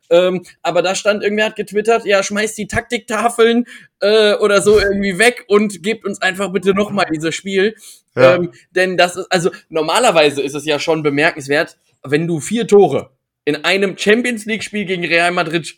Ähm, 0.09 0.43
aber 0.61 0.81
da 0.81 0.93
stand, 0.93 1.23
irgendwer 1.23 1.45
hat 1.45 1.55
getwittert, 1.55 2.05
ja, 2.05 2.21
schmeißt 2.21 2.57
die 2.57 2.67
Taktiktafeln 2.67 3.65
äh, 4.01 4.33
oder 4.35 4.61
so 4.61 4.77
irgendwie 4.77 5.17
weg 5.17 5.45
und 5.47 5.83
gebt 5.83 6.05
uns 6.05 6.21
einfach 6.21 6.51
bitte 6.51 6.73
nochmal 6.73 7.05
dieses 7.13 7.33
Spiel. 7.33 7.75
Ja. 8.15 8.35
Ähm, 8.35 8.51
denn 8.71 8.97
das 8.97 9.15
ist, 9.15 9.31
also 9.31 9.51
normalerweise 9.69 10.41
ist 10.41 10.53
es 10.53 10.65
ja 10.65 10.79
schon 10.79 11.01
bemerkenswert, 11.01 11.77
wenn 12.03 12.27
du 12.27 12.41
vier 12.41 12.67
Tore 12.67 13.11
in 13.45 13.63
einem 13.63 13.97
Champions 13.97 14.45
League-Spiel 14.45 14.85
gegen 14.85 15.05
Real 15.05 15.31
Madrid 15.31 15.75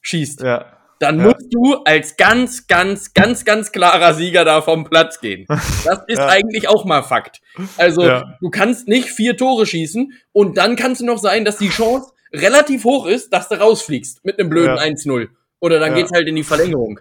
schießt. 0.00 0.42
Ja 0.42 0.81
dann 1.02 1.18
ja. 1.18 1.24
musst 1.24 1.52
du 1.52 1.74
als 1.84 2.16
ganz, 2.16 2.66
ganz, 2.66 3.12
ganz, 3.12 3.44
ganz 3.44 3.72
klarer 3.72 4.14
Sieger 4.14 4.44
da 4.44 4.62
vom 4.62 4.84
Platz 4.84 5.20
gehen. 5.20 5.46
Das 5.84 6.00
ist 6.06 6.18
ja. 6.18 6.28
eigentlich 6.28 6.68
auch 6.68 6.84
mal 6.84 7.02
Fakt. 7.02 7.40
Also 7.76 8.02
ja. 8.02 8.36
du 8.40 8.50
kannst 8.50 8.86
nicht 8.86 9.08
vier 9.08 9.36
Tore 9.36 9.66
schießen 9.66 10.12
und 10.32 10.56
dann 10.56 10.76
kann 10.76 10.92
es 10.92 11.00
noch 11.00 11.18
sein, 11.18 11.44
dass 11.44 11.58
die 11.58 11.70
Chance 11.70 12.12
relativ 12.32 12.84
hoch 12.84 13.06
ist, 13.06 13.32
dass 13.32 13.48
du 13.48 13.60
rausfliegst 13.60 14.24
mit 14.24 14.38
einem 14.38 14.48
blöden 14.48 14.78
1-0. 14.78 15.28
Oder 15.60 15.80
dann 15.80 15.94
geht's 15.94 16.12
halt 16.12 16.28
in 16.28 16.36
die 16.36 16.44
Verlängerung. 16.44 17.00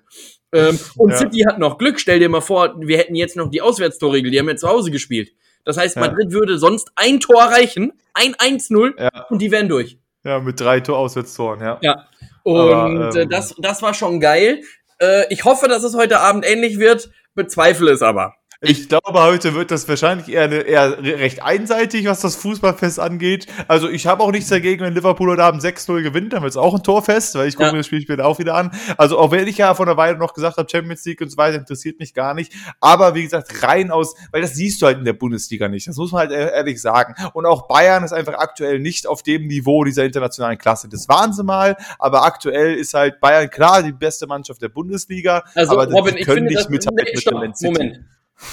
Ähm, 0.54 0.78
und 0.98 1.16
City 1.16 1.46
hat 1.48 1.60
noch 1.60 1.78
Glück. 1.78 2.00
Stell 2.00 2.20
dir 2.20 2.30
mal 2.30 2.42
vor, 2.42 2.76
wir 2.80 2.98
hätten 2.98 3.16
jetzt 3.16 3.36
noch 3.36 3.50
die 3.50 3.62
Auswärtstorregel. 3.62 4.32
Die 4.32 4.40
haben 4.40 4.50
ja 4.50 4.56
zu 4.56 4.68
Hause 4.68 4.92
gespielt. 4.92 5.32
Das 5.64 5.78
heißt, 5.78 5.98
Madrid 5.98 6.32
würde 6.32 6.58
sonst 6.58 6.92
ein 6.96 7.20
Tor 7.20 7.44
reichen, 7.44 7.94
ein 8.14 8.34
1-0 8.34 9.10
und 9.30 9.42
die 9.42 9.52
wären 9.52 9.70
durch. 9.70 9.98
Ja, 10.24 10.40
mit 10.40 10.60
drei 10.60 10.80
Tor 10.80 10.98
Auswärtstoren, 10.98 11.62
ja. 11.62 11.80
Ja, 11.82 12.08
und 12.44 12.58
Aber, 12.58 13.14
äh, 13.16 13.22
ähm, 13.22 13.30
das, 13.30 13.56
das 13.58 13.82
war 13.82 13.94
schon 13.94 14.20
geil. 14.20 14.62
Äh, 15.00 15.32
ich 15.34 15.46
hoffe, 15.46 15.68
dass 15.68 15.84
es 15.84 15.96
heute 15.96 16.20
Abend 16.20 16.46
ähnlich 16.46 16.80
wird, 16.80 17.10
bezweifle 17.34 17.92
es 17.92 18.02
aber. 18.02 18.36
Ich 18.64 18.90
glaube, 18.90 19.14
heute 19.14 19.56
wird 19.56 19.72
das 19.72 19.90
wahrscheinlich 19.90 20.30
eher, 20.30 20.44
eine, 20.44 20.58
eher 20.58 21.02
recht 21.02 21.42
einseitig, 21.42 22.06
was 22.06 22.20
das 22.20 22.36
Fußballfest 22.36 23.00
angeht. 23.00 23.48
Also 23.68 23.90
ich 23.90 24.06
habe 24.06 24.22
auch 24.22 24.32
nichts 24.32 24.50
dagegen, 24.50 24.84
wenn 24.84 24.94
Liverpool 24.94 25.32
heute 25.32 25.44
Abend 25.44 25.64
6-0 25.64 26.04
gewinnt, 26.04 26.32
dann 26.32 26.44
wird 26.44 26.52
es 26.52 26.58
auch 26.58 26.76
ein 26.76 26.84
Torfest, 26.84 27.34
weil 27.34 27.48
ich 27.48 27.56
gucke 27.56 27.66
ja. 27.66 27.72
mir 27.72 27.80
das 27.80 27.88
Spiel 27.88 28.04
später 28.04 28.24
auch 28.24 28.38
wieder 28.38 28.54
an. 28.54 28.70
Also 28.98 29.18
auch 29.18 29.32
wenn 29.32 29.48
ich 29.48 29.58
ja 29.58 29.74
vor 29.74 29.88
einer 29.88 29.98
Weile 29.98 30.20
noch 30.20 30.36
gesagt 30.36 30.58
habe, 30.58 30.70
Champions 30.70 31.04
League 31.06 31.22
und 31.22 31.30
so 31.30 31.38
weiter, 31.38 31.58
interessiert 31.58 31.98
mich 31.98 32.14
gar 32.14 32.36
nicht. 32.36 32.54
Aber 32.80 33.16
wie 33.16 33.24
gesagt, 33.24 33.64
rein 33.64 33.90
aus, 33.90 34.14
weil 34.32 34.44
das 34.44 34.54
siehst 34.54 34.80
du 34.80 34.86
halt 34.86 35.00
in 35.00 35.06
der 35.06 35.14
Bundesliga 35.14 35.68
nicht. 35.68 35.88
Das 35.88 35.96
muss 35.96 36.12
man 36.12 36.30
halt 36.30 36.32
ehrlich 36.32 36.80
sagen. 36.80 37.16
Und 37.34 37.48
auch 37.48 37.68
Bayern 37.68 38.04
ist 38.04 38.14
einfach 38.14 38.36
aktuell 38.36 38.80
nicht 38.80 39.08
auf 39.08 39.24
dem 39.24 39.48
Niveau 39.48 39.84
dieser 39.86 40.06
internationalen 40.06 40.60
Klasse. 40.60 40.88
Das 40.88 41.10
waren 41.10 41.34
sie 41.34 41.44
mal, 41.44 41.78
aber 41.98 42.26
aktuell 42.26 42.76
ist 42.76 42.94
halt 42.94 43.22
Bayern 43.22 43.50
klar 43.50 43.82
die 43.82 43.92
beste 43.92 44.28
Mannschaft 44.28 44.62
der 44.62 44.70
Bundesliga. 44.70 45.44
Also 45.56 45.80
aber 45.80 45.92
Robin, 45.92 46.16
die 46.16 46.26
können 46.26 46.46
nicht 46.46 46.70
mithalten 46.70 47.06
mit 47.16 47.26
dem. 47.60 47.74
Moment. 47.74 48.00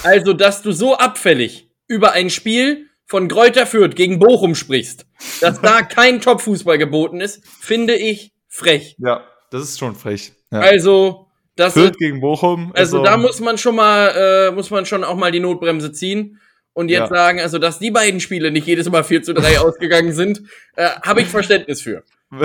Also, 0.03 0.33
dass 0.33 0.61
du 0.61 0.71
so 0.71 0.95
abfällig 0.95 1.69
über 1.87 2.11
ein 2.13 2.29
Spiel 2.29 2.87
von 3.05 3.27
Gräuter 3.27 3.65
Fürth 3.65 3.95
gegen 3.95 4.19
Bochum 4.19 4.55
sprichst, 4.55 5.05
dass 5.41 5.61
da 5.61 5.81
kein 5.83 6.21
Top-Fußball 6.21 6.77
geboten 6.77 7.21
ist, 7.21 7.41
finde 7.59 7.95
ich 7.95 8.31
frech. 8.47 8.95
Ja, 8.99 9.23
das 9.51 9.63
ist 9.63 9.79
schon 9.79 9.95
frech. 9.95 10.33
Ja. 10.51 10.59
Also, 10.59 11.27
das 11.55 11.73
Fürth 11.73 11.91
ist, 11.91 11.99
gegen 11.99 12.21
Bochum. 12.21 12.71
Also, 12.75 13.03
da 13.03 13.17
muss 13.17 13.39
man 13.39 13.57
schon 13.57 13.75
mal, 13.75 14.49
äh, 14.49 14.51
muss 14.51 14.69
man 14.69 14.85
schon 14.85 15.03
auch 15.03 15.15
mal 15.15 15.31
die 15.31 15.39
Notbremse 15.39 15.91
ziehen. 15.91 16.39
Und 16.73 16.89
jetzt 16.89 17.09
ja. 17.09 17.15
sagen, 17.15 17.41
also, 17.41 17.57
dass 17.57 17.79
die 17.79 17.91
beiden 17.91 18.19
Spiele 18.19 18.51
nicht 18.51 18.67
jedes 18.67 18.89
Mal 18.89 19.03
4 19.03 19.23
zu 19.23 19.33
3 19.33 19.59
ausgegangen 19.59 20.13
sind, 20.13 20.43
äh, 20.75 20.87
habe 21.01 21.21
ich 21.21 21.27
Verständnis 21.27 21.81
für. 21.81 22.03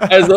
also, 0.00 0.36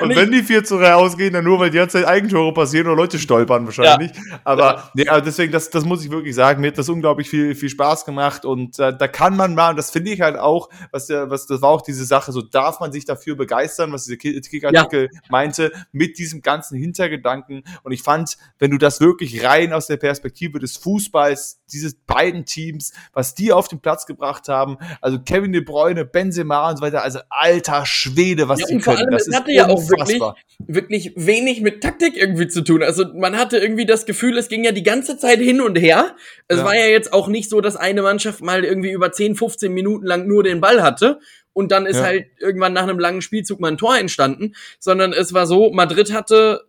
und 0.00 0.16
wenn 0.16 0.30
die 0.30 0.42
4 0.42 0.64
zu 0.64 0.78
3 0.78 0.94
ausgehen, 0.94 1.32
dann 1.32 1.44
nur, 1.44 1.58
weil 1.58 1.70
die 1.70 1.76
ganze 1.76 1.98
Zeit 1.98 2.06
Eigentore 2.06 2.52
passieren 2.54 2.86
oder 2.86 2.96
Leute 2.96 3.18
stolpern 3.18 3.66
wahrscheinlich. 3.66 4.12
Ja. 4.14 4.40
Aber 4.44 4.62
ja. 4.62 4.90
Nee, 4.94 5.08
also 5.08 5.24
deswegen, 5.24 5.52
das, 5.52 5.70
das 5.70 5.84
muss 5.84 6.04
ich 6.04 6.10
wirklich 6.10 6.34
sagen, 6.34 6.60
mir 6.60 6.68
hat 6.68 6.78
das 6.78 6.88
unglaublich 6.88 7.28
viel, 7.28 7.54
viel 7.54 7.68
Spaß 7.68 8.04
gemacht 8.04 8.44
und 8.44 8.78
äh, 8.78 8.96
da 8.96 9.08
kann 9.08 9.36
man 9.36 9.54
mal, 9.54 9.70
und 9.70 9.76
das 9.76 9.90
finde 9.90 10.12
ich 10.12 10.20
halt 10.20 10.38
auch, 10.38 10.68
was 10.90 11.06
der, 11.06 11.30
was, 11.30 11.46
das 11.46 11.60
war 11.62 11.70
auch 11.70 11.82
diese 11.82 12.04
Sache, 12.04 12.32
so 12.32 12.40
darf 12.42 12.80
man 12.80 12.92
sich 12.92 13.04
dafür 13.04 13.36
begeistern, 13.36 13.92
was 13.92 14.04
dieser 14.04 14.16
Kickartikel 14.16 15.10
ja. 15.12 15.20
meinte, 15.28 15.72
mit 15.92 16.18
diesem 16.18 16.40
ganzen 16.42 16.78
Hintergedanken. 16.78 17.62
Und 17.82 17.92
ich 17.92 18.02
fand, 18.02 18.36
wenn 18.58 18.70
du 18.70 18.78
das 18.78 19.00
wirklich 19.00 19.44
rein 19.44 19.72
aus 19.72 19.86
der 19.86 19.96
Perspektive 19.96 20.58
des 20.58 20.76
Fußballs, 20.76 21.60
dieses 21.72 21.94
beiden 21.94 22.44
Teams, 22.44 22.92
was 23.12 23.34
die 23.34 23.52
auf 23.52 23.68
den 23.68 23.80
Platz 23.80 24.06
gebracht 24.06 24.48
haben, 24.48 24.78
also 25.00 25.18
Kevin 25.20 25.52
De 25.52 25.60
Bruyne, 25.60 26.04
Benzema 26.04 26.70
und 26.70 26.78
so 26.78 26.82
weiter, 26.82 27.02
also 27.02 27.20
alter 27.28 27.84
Schwede, 27.86 28.48
was 28.48 28.60
ja, 28.60 28.66
die 28.66 28.78
können. 28.78 29.10
das 29.10 29.25
hatte 29.34 29.52
ja 29.52 29.68
auch 29.68 29.88
wirklich, 29.88 30.20
wirklich 30.58 31.12
wenig 31.16 31.60
mit 31.60 31.82
Taktik 31.82 32.16
irgendwie 32.16 32.48
zu 32.48 32.62
tun. 32.62 32.82
Also 32.82 33.04
man 33.14 33.36
hatte 33.36 33.58
irgendwie 33.58 33.86
das 33.86 34.06
Gefühl, 34.06 34.36
es 34.38 34.48
ging 34.48 34.64
ja 34.64 34.72
die 34.72 34.82
ganze 34.82 35.18
Zeit 35.18 35.38
hin 35.38 35.60
und 35.60 35.76
her. 35.76 36.14
Es 36.48 36.58
ja. 36.58 36.64
war 36.64 36.76
ja 36.76 36.86
jetzt 36.86 37.12
auch 37.12 37.28
nicht 37.28 37.50
so, 37.50 37.60
dass 37.60 37.76
eine 37.76 38.02
Mannschaft 38.02 38.42
mal 38.42 38.64
irgendwie 38.64 38.92
über 38.92 39.12
10, 39.12 39.34
15 39.36 39.72
Minuten 39.72 40.06
lang 40.06 40.26
nur 40.26 40.42
den 40.42 40.60
Ball 40.60 40.82
hatte 40.82 41.20
und 41.52 41.72
dann 41.72 41.86
ist 41.86 41.96
ja. 41.96 42.04
halt 42.04 42.26
irgendwann 42.38 42.74
nach 42.74 42.82
einem 42.82 42.98
langen 42.98 43.22
Spielzug 43.22 43.60
mal 43.60 43.68
ein 43.68 43.78
Tor 43.78 43.96
entstanden, 43.96 44.54
sondern 44.78 45.12
es 45.12 45.32
war 45.32 45.46
so, 45.46 45.70
Madrid 45.72 46.12
hatte 46.12 46.66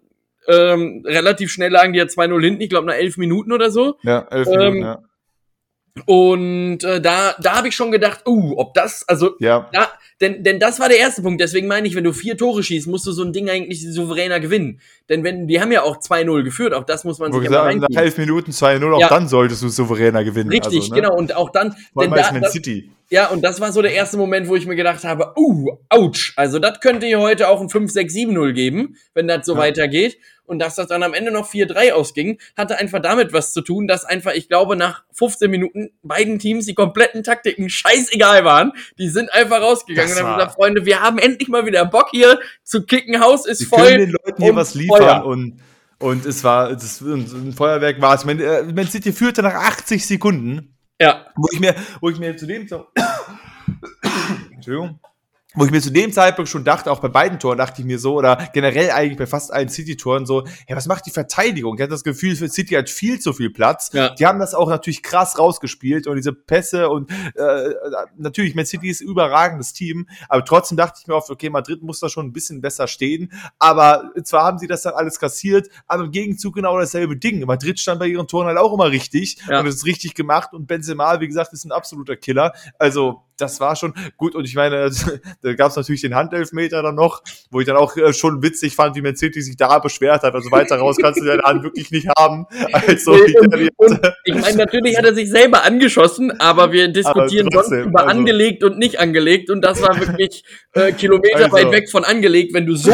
ähm, 0.48 1.04
relativ 1.06 1.52
schnell 1.52 1.72
lagen 1.72 1.94
die 1.94 2.00
ja 2.00 2.06
2-0 2.06 2.42
hinten, 2.42 2.62
ich 2.62 2.70
glaube 2.70 2.88
nach 2.88 2.96
elf 2.96 3.18
Minuten 3.18 3.52
oder 3.52 3.70
so. 3.70 3.98
Ja, 4.04 4.26
elf 4.32 4.48
Minuten, 4.48 4.78
ähm, 4.78 4.82
ja. 4.82 5.04
Und 6.06 6.84
äh, 6.84 7.02
da, 7.02 7.36
da 7.40 7.58
habe 7.58 7.68
ich 7.68 7.76
schon 7.76 7.92
gedacht, 7.92 8.28
uh, 8.28 8.54
ob 8.58 8.74
das, 8.74 9.08
also, 9.08 9.36
ja. 9.40 9.70
da, 9.72 9.90
denn, 10.20 10.44
denn 10.44 10.60
das 10.60 10.80
war 10.80 10.90
der 10.90 10.98
erste 10.98 11.22
Punkt. 11.22 11.40
Deswegen 11.40 11.68
meine 11.68 11.88
ich, 11.88 11.96
wenn 11.96 12.04
du 12.04 12.12
vier 12.12 12.38
Tore 12.38 12.64
schießt, 12.64 12.88
musst 12.88 13.06
du 13.06 13.12
so 13.12 13.24
ein 13.24 13.34
Ding 13.34 13.50
eigentlich 13.50 13.86
souveräner 13.94 14.40
gewinnen. 14.40 14.82
Denn 15.10 15.24
wenn, 15.24 15.48
die 15.48 15.62
haben 15.62 15.72
ja 15.72 15.84
auch 15.84 15.98
2-0 15.98 16.44
geführt, 16.44 16.74
auch 16.74 16.86
das 16.86 17.04
muss 17.04 17.20
man 17.20 17.32
Wo 17.32 17.40
sich 17.40 17.48
gesagt, 17.48 17.72
ja 17.72 17.80
Nach 17.80 18.02
elf 18.02 18.18
Minuten 18.18 18.52
2-0, 18.52 18.94
auch 18.94 19.00
ja. 19.00 19.10
dann 19.10 19.28
solltest 19.28 19.62
du 19.62 19.70
souveräner 19.70 20.24
gewinnen. 20.24 20.50
Richtig, 20.50 20.82
also, 20.82 20.96
ne? 20.96 21.02
genau. 21.02 21.16
Und 21.16 21.36
auch 21.36 21.52
dann, 21.52 21.76
denn 22.00 22.12
da, 22.12 22.32
das, 22.32 22.52
City. 22.52 22.90
Ja, 23.10 23.28
und 23.28 23.42
das 23.42 23.62
war 23.62 23.72
so 23.72 23.82
der 23.82 23.94
erste 23.94 24.18
Moment, 24.18 24.48
wo 24.48 24.56
ich 24.56 24.66
mir 24.66 24.76
gedacht 24.76 25.04
habe, 25.04 25.34
uh, 25.38 25.78
ouch. 25.90 26.34
Also 26.36 26.60
das 26.60 26.80
könnte 26.82 27.06
hier 27.06 27.20
heute 27.20 27.48
auch 27.48 27.62
ein 27.62 27.68
5-6-7-0 27.68 28.54
geben, 28.54 28.98
wenn 29.14 29.28
das 29.28 29.46
so 29.46 29.54
ja. 29.54 29.60
weitergeht 29.60 30.18
und 30.48 30.60
dass 30.60 30.76
das 30.76 30.88
dann 30.88 31.04
am 31.04 31.14
Ende 31.14 31.32
noch 31.32 31.50
4-3 31.50 31.92
ausging, 31.92 32.40
hatte 32.56 32.78
einfach 32.78 33.02
damit 33.02 33.34
was 33.34 33.54
zu 33.54 33.62
tun, 33.62 33.88
dass 33.88 34.06
einfach, 34.06 34.34
ich 34.34 34.48
glaube, 34.48 34.76
nach 34.76 35.04
15 35.14 35.52
Minuten 35.52 35.90
beiden 36.02 36.40
Teams 36.40 36.66
die 36.66 36.74
kompletten 36.74 37.24
Taktiken 37.24 37.70
scheißegal 37.70 38.44
waren. 38.46 38.72
Die 38.98 39.10
sind 39.10 39.32
einfach 39.34 39.62
rausgegangen 39.62 40.12
das 40.12 40.20
und 40.20 40.28
haben 40.28 40.38
gesagt, 40.38 40.56
Freunde, 40.56 40.86
wir 40.86 41.02
haben 41.02 41.20
endlich 41.20 41.50
mal 41.50 41.66
wieder 41.66 41.86
Bock 41.86 42.10
hier 42.12 42.40
zu 42.64 42.84
kicken. 42.86 43.22
Haus 43.22 43.46
ist 43.46 43.62
wir 43.62 43.68
voll. 43.68 43.80
Wir 43.80 43.86
können 43.88 44.06
den 44.06 44.16
Leuten 44.26 44.44
hier 44.44 44.56
was 44.56 44.74
liefern 44.74 44.98
Feuer. 44.98 45.26
und 45.26 45.60
und 46.00 46.26
es 46.28 46.44
war, 46.44 46.74
das, 46.74 47.02
ein 47.02 47.54
Feuerwerk 47.54 48.00
war 48.00 48.14
es. 48.14 48.24
Man, 48.24 48.40
äh, 48.40 48.64
Man 48.64 48.88
City 48.88 49.12
führte 49.12 49.42
nach 49.42 49.56
80 49.56 50.06
Sekunden. 50.06 50.76
Ja. 51.02 51.26
Wo 51.36 51.48
ich 51.52 51.60
mir, 51.60 51.76
wo 52.02 52.10
ich 52.10 52.20
mir 52.20 52.38
zu 52.38 52.46
dem 52.46 52.68
so, 52.68 52.86
Entschuldigung, 54.54 55.00
wo 55.56 55.66
ich 55.66 55.72
mir 55.72 55.82
zu 55.82 55.92
dem 55.92 56.12
Zeitpunkt 56.12 56.50
schon 56.50 56.66
dachte, 56.66 56.92
auch 56.92 57.00
bei 57.00 57.08
beiden 57.08 57.40
Toren 57.40 57.58
dachte 57.58 57.82
ich 57.82 57.88
mir 57.88 58.00
so, 58.00 58.16
oder 58.16 58.50
generell 58.54 58.92
eigentlich 58.92 59.18
bei 59.18 59.26
fast 59.26 59.52
allen 59.52 59.70
City-Toren 59.70 60.26
so, 60.26 60.46
ja, 60.68 60.76
was 60.76 60.88
macht 60.88 61.06
die 61.06 61.12
Verteidigung? 61.12 61.76
Ich 61.76 61.82
hatte 61.82 61.92
das 61.92 62.04
Gefühl, 62.04 62.36
für 62.36 62.50
City 62.50 62.76
hat 62.76 62.90
viel 62.90 63.20
zu 63.20 63.32
viel 63.32 63.50
Platz. 63.50 63.90
Ja. 63.94 64.10
Die 64.10 64.26
haben 64.26 64.40
das 64.40 64.54
auch 64.54 64.70
natürlich 64.70 65.02
krass 65.02 65.40
rausgespielt 65.40 66.06
und 66.06 66.18
diese 66.18 66.34
Pässe 66.34 66.90
und 66.90 67.10
äh, 67.36 67.74
natürlich, 68.18 68.56
Man 68.56 68.66
City 68.66 68.90
ist 68.90 69.02
ein 69.02 69.08
überragendes 69.08 69.72
Team, 69.72 70.08
aber 70.28 70.44
trotzdem 70.44 70.78
dachte 70.78 71.00
ich 71.02 71.08
mir 71.08 71.16
oft, 71.16 71.30
okay, 71.30 71.50
Madrid 71.50 71.82
muss 71.82 72.02
da 72.02 72.10
schon 72.10 72.28
ein 72.28 72.34
bisschen 72.34 72.62
besser 72.62 72.88
stehen, 72.88 73.32
aber 73.58 74.12
zwar 74.24 74.44
haben 74.44 74.60
sie 74.60 74.68
das 74.68 74.82
dann 74.82 74.94
alles 74.96 75.18
kassiert, 75.18 75.70
aber 75.88 76.04
im 76.04 76.12
Gegenzug 76.12 76.56
genau 76.56 76.78
dasselbe 76.78 77.16
Ding. 77.16 77.44
Madrid 77.46 77.80
stand 77.80 78.00
bei 78.00 78.08
ihren 78.08 78.28
Toren 78.28 78.48
halt 78.48 78.58
auch 78.58 78.74
immer 78.74 78.92
richtig 78.92 79.38
ja. 79.50 79.62
und 79.62 79.68
es 79.68 79.76
ist 79.76 79.86
richtig 79.86 80.14
gemacht 80.14 80.54
und 80.54 80.68
Benzema, 80.68 81.20
wie 81.22 81.28
gesagt, 81.28 81.54
ist 81.54 81.64
ein 81.64 81.72
absoluter 81.72 82.18
Killer. 82.18 82.54
Also 82.78 83.24
das 83.38 83.60
war 83.60 83.76
schon 83.76 83.94
gut. 84.18 84.36
Und 84.36 84.46
ich 84.46 84.56
meine, 84.56 84.90
da 85.48 85.54
gab 85.54 85.70
es 85.70 85.76
natürlich 85.76 86.02
den 86.02 86.16
Handelfmeter 86.16 86.84
dann 86.84 86.96
noch, 86.96 87.22
wo 87.52 87.60
ich 87.60 87.66
dann 87.66 87.78
auch 87.78 87.96
äh, 87.96 88.14
schon 88.14 88.44
witzig 88.44 88.76
fand, 88.76 88.96
wie 88.96 89.02
Man 89.02 89.16
City 89.16 89.42
sich 89.42 89.58
da 89.58 89.80
beschwert 89.80 90.24
hat. 90.24 90.34
Also 90.36 90.52
weiter 90.52 90.78
raus 90.78 90.98
kannst 91.02 91.22
du 91.22 91.26
deine 91.26 91.44
Hand 91.44 91.64
wirklich 91.64 91.92
nicht 91.92 92.08
haben. 92.18 92.46
Also, 92.72 93.14
und, 93.14 93.72
und, 93.78 94.00
ich 94.24 94.36
meine, 94.36 94.58
natürlich 94.58 94.98
hat 94.98 95.06
er 95.06 95.14
sich 95.14 95.30
selber 95.30 95.64
angeschossen, 95.64 96.40
aber 96.40 96.72
wir 96.72 96.88
diskutieren 96.88 97.48
aber 97.48 97.62
trotzdem, 97.62 97.84
sonst 97.84 97.88
über 97.88 98.02
also, 98.02 98.12
angelegt 98.12 98.64
und 98.64 98.78
nicht 98.78 99.00
angelegt. 99.00 99.50
Und 99.50 99.62
das 99.62 99.82
war 99.82 100.00
wirklich 100.00 100.44
äh, 100.74 100.92
Kilometer 100.92 101.38
also, 101.38 101.52
weit 101.54 101.72
weg 101.72 101.90
von 101.90 102.04
angelegt, 102.04 102.54
wenn 102.54 102.66
du 102.66 102.76
so, 102.76 102.94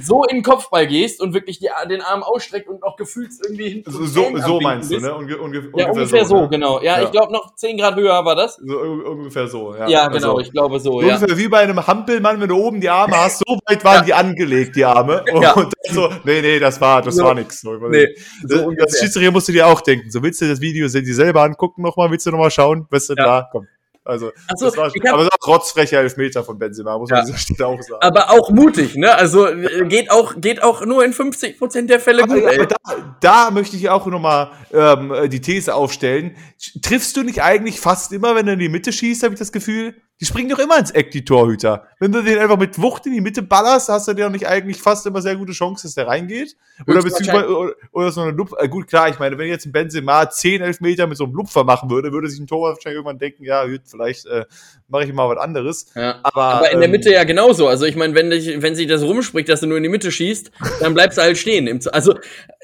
so 0.00 0.24
in 0.24 0.38
den 0.38 0.42
Kopfball 0.42 0.86
gehst 0.86 1.20
und 1.20 1.34
wirklich 1.34 1.58
die, 1.58 1.68
den 1.88 2.00
Arm 2.02 2.22
ausstreckt 2.22 2.68
und 2.68 2.80
noch 2.82 2.96
gefühlt 2.96 3.30
irgendwie 3.42 3.68
hinten. 3.68 3.90
So, 3.90 4.04
so, 4.04 4.36
so 4.36 4.60
meinst 4.60 4.90
bist. 4.90 5.02
du, 5.02 5.06
ne? 5.06 5.14
Unge 5.14 5.38
ungefähr 5.38 5.70
ja, 5.76 5.90
ungefähr 5.90 6.24
so, 6.24 6.36
so 6.36 6.42
ne? 6.42 6.48
genau. 6.50 6.80
Ja, 6.82 6.98
ja. 6.98 7.04
ich 7.04 7.10
glaube 7.10 7.32
noch 7.32 7.54
10 7.54 7.78
Grad 7.78 7.96
höher 7.96 8.24
war 8.24 8.36
das. 8.36 8.56
So, 8.56 8.78
ungefähr 8.78 9.48
so 9.48 9.74
ja. 9.74 9.88
Ja, 9.88 10.08
genau, 10.08 10.36
also, 10.36 10.40
ich 10.40 10.52
glaube 10.52 10.80
so. 10.80 11.00
Ja. 11.02 11.16
Ungefähr 11.16 11.36
wie 11.36 11.48
bei 11.48 11.62
einem 11.68 11.86
Hampelmann, 11.86 12.40
wenn 12.40 12.48
du 12.48 12.56
oben 12.56 12.80
die 12.80 12.88
Arme 12.88 13.16
hast, 13.16 13.38
so 13.46 13.58
weit 13.66 13.84
waren 13.84 13.96
ja. 13.96 14.02
die 14.02 14.14
angelegt, 14.14 14.76
die 14.76 14.84
Arme. 14.84 15.24
Ja. 15.38 15.52
Und 15.52 15.72
dann 15.84 15.94
so, 15.94 16.08
nee, 16.24 16.40
nee, 16.40 16.58
das 16.58 16.80
war, 16.80 17.00
das 17.00 17.14
so, 17.14 17.22
war 17.22 17.34
nix. 17.34 17.60
So, 17.60 17.76
nee, 17.88 18.08
so 18.44 18.72
das, 18.72 18.92
das 18.92 19.00
Schiedsrichter 19.00 19.30
musst 19.30 19.46
du 19.46 19.52
dir 19.52 19.66
auch 19.68 19.80
denken. 19.80 20.10
So 20.10 20.20
willst 20.22 20.40
du 20.40 20.48
das 20.48 20.60
Video 20.60 20.88
die 20.88 21.12
selber 21.12 21.42
angucken 21.42 21.82
nochmal, 21.82 22.10
willst 22.10 22.26
du 22.26 22.30
nochmal 22.30 22.50
schauen, 22.50 22.88
bist 22.90 23.10
du 23.10 23.14
ja. 23.16 23.24
da? 23.24 23.48
Komm. 23.52 23.68
Also, 24.08 24.32
so, 24.56 24.64
das 24.64 24.76
war, 24.78 24.88
hab, 24.88 25.12
aber 25.12 25.22
es 25.22 25.28
ist 25.28 25.38
auch 25.38 25.48
rotzfrecher 25.48 25.98
Elfmeter 26.00 26.42
von 26.42 26.58
Benzema, 26.58 26.96
muss 26.96 27.10
man 27.10 27.26
ja. 27.26 27.34
dieser 27.46 27.68
auch 27.68 27.82
sagen. 27.82 28.00
Aber 28.00 28.30
auch 28.30 28.48
mutig, 28.48 28.96
ne? 28.96 29.14
Also 29.14 29.48
geht 29.86 30.10
auch, 30.10 30.40
geht 30.40 30.62
auch 30.62 30.86
nur 30.86 31.04
in 31.04 31.12
50 31.12 31.58
Prozent 31.58 31.90
der 31.90 32.00
Fälle 32.00 32.22
aber, 32.22 32.34
gut. 32.36 32.44
Aber 32.44 32.66
da, 32.66 32.76
da 33.20 33.50
möchte 33.50 33.76
ich 33.76 33.90
auch 33.90 34.06
nochmal 34.06 34.50
ähm, 34.72 35.12
die 35.28 35.42
These 35.42 35.74
aufstellen. 35.74 36.36
Triffst 36.80 37.18
du 37.18 37.22
nicht 37.22 37.42
eigentlich 37.42 37.80
fast 37.80 38.10
immer, 38.12 38.34
wenn 38.34 38.46
du 38.46 38.54
in 38.54 38.58
die 38.58 38.70
Mitte 38.70 38.94
schießt, 38.94 39.24
habe 39.24 39.34
ich 39.34 39.38
das 39.38 39.52
Gefühl? 39.52 39.94
Die 40.20 40.24
springen 40.24 40.48
doch 40.48 40.58
immer 40.58 40.78
ins 40.78 40.90
Eck, 40.90 41.12
die 41.12 41.24
Torhüter. 41.24 41.86
Wenn 42.00 42.10
du 42.10 42.22
den 42.22 42.38
einfach 42.38 42.58
mit 42.58 42.80
Wucht 42.80 43.06
in 43.06 43.12
die 43.12 43.20
Mitte 43.20 43.42
ballerst, 43.42 43.88
hast 43.88 44.08
du 44.08 44.14
dir 44.14 44.24
doch 44.24 44.32
nicht 44.32 44.48
eigentlich 44.48 44.82
fast 44.82 45.06
immer 45.06 45.22
sehr 45.22 45.36
gute 45.36 45.52
Chance, 45.52 45.86
dass 45.86 45.94
der 45.94 46.08
reingeht. 46.08 46.56
Oder 46.86 47.02
beziehungsweise, 47.02 47.56
oder, 47.56 47.72
oder 47.92 48.12
so 48.12 48.22
eine 48.22 48.32
Lupfer. 48.32 48.56
Äh, 48.60 48.68
gut, 48.68 48.88
klar, 48.88 49.08
ich 49.08 49.18
meine, 49.18 49.38
wenn 49.38 49.48
jetzt 49.48 49.66
ein 49.66 49.72
Benzema 49.72 50.28
10, 50.28 50.62
11 50.62 50.80
Meter 50.80 51.06
mit 51.06 51.16
so 51.16 51.24
einem 51.24 51.34
Lupfer 51.34 51.64
machen 51.64 51.90
würde, 51.90 52.12
würde 52.12 52.28
sich 52.28 52.40
ein 52.40 52.46
Torwart 52.46 52.76
wahrscheinlich 52.76 52.96
irgendwann 52.96 53.18
denken, 53.18 53.44
ja, 53.44 53.64
vielleicht 53.84 54.26
äh, 54.26 54.44
mache 54.88 55.04
ich 55.04 55.12
mal 55.12 55.28
was 55.28 55.38
anderes. 55.38 55.86
Ja. 55.94 56.18
Aber, 56.22 56.42
Aber 56.42 56.70
in 56.72 56.78
der 56.78 56.86
ähm, 56.86 56.92
Mitte 56.92 57.12
ja 57.12 57.24
genauso. 57.24 57.68
Also 57.68 57.84
ich 57.84 57.94
meine, 57.96 58.14
wenn, 58.14 58.30
dich, 58.30 58.60
wenn 58.60 58.74
sich 58.74 58.86
das 58.86 59.02
rumspricht, 59.02 59.48
dass 59.48 59.60
du 59.60 59.66
nur 59.66 59.76
in 59.76 59.82
die 59.82 59.88
Mitte 59.88 60.10
schießt, 60.10 60.50
dann 60.80 60.94
bleibst 60.94 61.18
du 61.18 61.22
halt 61.22 61.38
stehen. 61.38 61.80
Also 61.92 62.14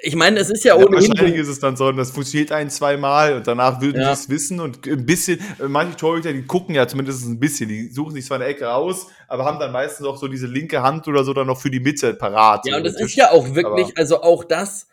ich 0.03 0.17
meine, 0.17 0.41
es 0.41 0.51
ist 0.51 0.65
ja 0.65 0.75
ohnehin. 0.75 1.03
Ja, 1.03 1.09
wahrscheinlich 1.09 1.41
ist 1.41 1.49
es 1.49 1.61
dann 1.61 1.77
so, 1.77 1.91
das 1.93 2.11
funktioniert 2.11 2.53
ein, 2.53 2.71
zwei 2.71 2.97
Mal 2.97 3.35
und 3.35 3.47
danach 3.47 3.81
würden 3.81 4.01
ja. 4.01 4.09
die 4.09 4.13
es 4.13 4.29
wissen 4.29 4.61
und 4.61 4.87
ein 4.87 5.07
bisschen, 5.07 5.41
manche 5.67 5.97
Torhüter, 5.97 6.33
die 6.33 6.43
gucken 6.43 6.75
ja 6.75 6.87
zumindest 6.87 7.25
ein 7.25 7.39
bisschen, 7.39 7.44
die 7.49 7.89
suchen 7.89 8.15
sich 8.15 8.27
zwar 8.27 8.37
eine 8.37 8.47
Ecke 8.47 8.73
aus, 8.73 9.09
aber 9.29 9.45
haben 9.45 9.59
dann 9.59 9.73
meistens 9.73 10.07
auch 10.07 10.17
so 10.17 10.29
diese 10.29 10.47
linke 10.47 10.83
Hand 10.83 11.07
oder 11.09 11.25
so 11.25 11.33
dann 11.33 11.47
noch 11.47 11.61
für 11.61 11.71
die 11.71 11.81
Mitte 11.81 12.15
parat. 12.15 12.67
Ja, 12.67 12.77
und 12.77 12.85
das 12.85 13.01
ist 13.01 13.15
ja 13.15 13.31
auch 13.31 13.55
wirklich, 13.55 13.89
aber 13.89 13.99
also 13.99 14.23
auch 14.23 14.45
das 14.45 14.89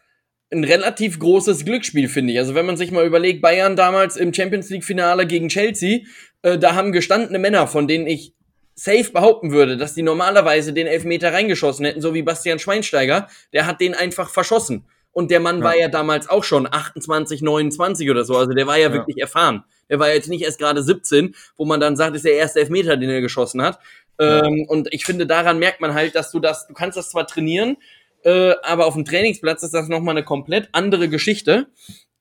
ein 0.52 0.64
relativ 0.64 1.18
großes 1.20 1.64
Glücksspiel, 1.66 2.10
finde 2.10 2.34
ich. 2.34 2.40
Also 2.40 2.56
wenn 2.56 2.66
man 2.66 2.78
sich 2.78 2.92
mal 2.92 3.06
überlegt, 3.06 3.42
Bayern 3.42 3.76
damals 3.76 4.18
im 4.18 4.34
Champions 4.34 4.70
League 4.70 4.84
Finale 4.84 5.26
gegen 5.26 5.48
Chelsea, 5.48 6.02
äh, 6.42 6.58
da 6.58 6.76
haben 6.76 6.92
gestandene 6.92 7.40
Männer, 7.40 7.68
von 7.68 7.88
denen 7.88 8.06
ich 8.06 8.34
safe 8.76 9.12
behaupten 9.12 9.52
würde, 9.52 9.78
dass 9.78 9.94
die 9.94 10.02
normalerweise 10.02 10.74
den 10.74 10.88
Elfmeter 10.88 11.34
reingeschossen 11.34 11.86
hätten, 11.86 12.02
so 12.02 12.14
wie 12.14 12.24
Bastian 12.24 12.60
Schweinsteiger, 12.60 13.28
der 13.54 13.66
hat 13.66 13.80
den 13.80 13.94
einfach 13.94 14.30
verschossen. 14.30 14.86
Und 15.14 15.30
der 15.30 15.40
Mann 15.40 15.60
ja. 15.60 15.64
war 15.64 15.78
ja 15.78 15.88
damals 15.88 16.30
auch 16.30 16.44
schon 16.44 16.68
28, 16.72 17.42
29 17.42 18.10
oder 18.10 18.24
so. 18.24 18.38
Also 18.38 18.54
der 18.54 18.68
war 18.68 18.78
ja, 18.78 18.88
ja. 18.88 18.94
wirklich 18.94 19.18
erfahren. 19.18 19.64
Der 19.92 20.00
war 20.00 20.12
jetzt 20.12 20.30
nicht 20.30 20.42
erst 20.42 20.58
gerade 20.58 20.82
17, 20.82 21.36
wo 21.58 21.66
man 21.66 21.80
dann 21.80 21.96
sagt, 21.96 22.16
ist 22.16 22.26
der 22.26 22.34
erste 22.34 22.62
Elfmeter, 22.62 22.98
den 22.98 23.10
er 23.10 23.22
geschossen 23.22 23.62
hat. 23.62 23.80
Ja. 24.20 24.44
Ähm, 24.46 24.66
und 24.68 24.92
ich 24.92 25.06
finde, 25.06 25.28
daran 25.28 25.60
merkt 25.60 25.82
man 25.82 25.94
halt, 25.94 26.16
dass 26.16 26.32
du 26.32 26.40
das, 26.40 26.66
du 26.66 26.74
kannst 26.74 26.98
das 26.98 27.12
zwar 27.12 27.28
trainieren, 27.28 27.78
äh, 28.24 28.54
aber 28.64 28.88
auf 28.88 28.94
dem 28.94 29.06
Trainingsplatz 29.06 29.64
ist 29.64 29.74
das 29.74 29.88
nochmal 29.88 30.16
eine 30.16 30.26
komplett 30.26 30.70
andere 30.72 31.10
Geschichte 31.10 31.68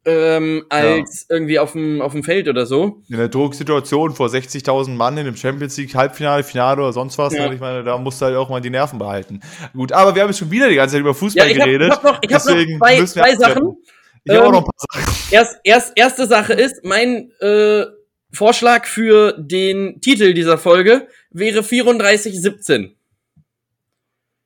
ähm, 0.06 0.64
als 0.70 1.26
ja. 1.28 1.36
irgendwie 1.36 1.58
auf 1.58 1.72
dem, 1.72 2.00
auf 2.00 2.12
dem 2.12 2.24
Feld 2.24 2.48
oder 2.48 2.64
so. 2.64 3.02
In 3.08 3.18
der 3.18 3.28
Drucksituation 3.28 4.14
vor 4.14 4.28
60.000 4.28 4.90
Mann 4.90 5.18
in 5.18 5.26
dem 5.26 5.36
Champions 5.36 5.76
League 5.76 5.94
Halbfinale, 5.94 6.42
Finale 6.42 6.80
oder 6.80 6.92
sonst 6.92 7.18
was, 7.18 7.34
ja. 7.34 7.52
Ich 7.52 7.60
meine, 7.60 7.84
da 7.84 7.98
musst 7.98 8.20
du 8.20 8.26
halt 8.26 8.36
auch 8.36 8.48
mal 8.48 8.60
die 8.60 8.70
Nerven 8.70 8.98
behalten. 8.98 9.40
Gut, 9.74 9.92
aber 9.92 10.14
wir 10.14 10.22
haben 10.22 10.30
jetzt 10.30 10.38
schon 10.38 10.50
wieder 10.50 10.68
die 10.68 10.76
ganze 10.76 10.94
Zeit 10.94 11.00
über 11.00 11.14
Fußball 11.14 11.46
ja, 11.46 11.52
ich 11.52 11.58
geredet. 11.58 11.92
Hab, 11.92 12.24
ich 12.24 12.32
habe 12.32 12.54
noch, 12.54 12.62
ich 12.62 12.90
hab 12.90 13.00
noch 13.00 13.04
zwei, 13.04 13.04
zwei 13.04 13.36
Sachen. 13.36 13.76
Ich 14.24 14.32
ähm, 14.32 14.40
auch 14.40 14.52
noch 14.52 14.58
ein 14.60 14.64
paar 14.64 15.02
Sachen. 15.02 15.14
Erst, 15.30 15.60
erst, 15.64 15.92
erste 15.96 16.26
Sache 16.26 16.52
ist, 16.52 16.84
mein 16.84 17.30
äh, 17.40 17.84
Vorschlag 18.32 18.86
für 18.86 19.34
den 19.38 20.00
Titel 20.00 20.34
dieser 20.34 20.58
Folge 20.58 21.08
wäre 21.30 21.62
3417. 21.62 22.96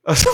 Also, 0.06 0.28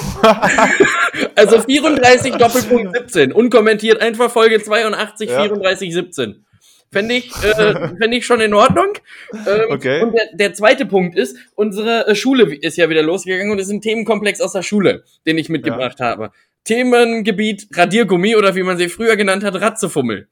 also 1.36 1.62
34 1.62 2.34
Doppelpunkt 2.34 2.96
17. 2.96 3.32
Unkommentiert 3.32 4.00
einfach 4.00 4.28
Folge 4.28 4.60
82, 4.60 5.30
ja. 5.30 5.42
34, 5.42 5.94
17. 5.94 6.44
Fände 6.92 7.14
ich, 7.14 7.30
äh, 7.44 7.88
fänd 8.00 8.14
ich 8.14 8.26
schon 8.26 8.40
in 8.40 8.52
Ordnung. 8.52 8.94
Ähm, 9.32 9.66
okay. 9.70 10.02
Und 10.02 10.12
der, 10.12 10.24
der 10.32 10.54
zweite 10.54 10.86
Punkt 10.86 11.16
ist, 11.16 11.36
unsere 11.54 12.08
äh, 12.08 12.14
Schule 12.16 12.52
ist 12.52 12.76
ja 12.78 12.90
wieder 12.90 13.02
losgegangen 13.02 13.52
und 13.52 13.60
es 13.60 13.68
ist 13.68 13.72
ein 13.72 13.80
Themenkomplex 13.80 14.40
aus 14.40 14.52
der 14.52 14.62
Schule, 14.62 15.04
den 15.24 15.38
ich 15.38 15.48
mitgebracht 15.48 16.00
ja. 16.00 16.06
habe. 16.06 16.32
Themengebiet 16.64 17.68
Radiergummi 17.74 18.36
oder 18.36 18.54
wie 18.54 18.62
man 18.62 18.78
sie 18.78 18.88
früher 18.88 19.16
genannt 19.16 19.44
hat, 19.44 19.60
Ratzefummel. 19.60 20.28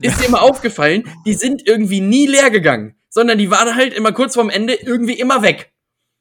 Ist 0.00 0.24
dir 0.24 0.30
mal 0.30 0.38
aufgefallen, 0.40 1.08
die 1.26 1.34
sind 1.34 1.66
irgendwie 1.66 2.00
nie 2.00 2.26
leer 2.26 2.50
gegangen, 2.50 2.96
sondern 3.08 3.38
die 3.38 3.50
waren 3.50 3.74
halt 3.74 3.94
immer 3.94 4.12
kurz 4.12 4.34
vorm 4.34 4.50
Ende 4.50 4.74
irgendwie 4.74 5.14
immer 5.14 5.42
weg. 5.42 5.73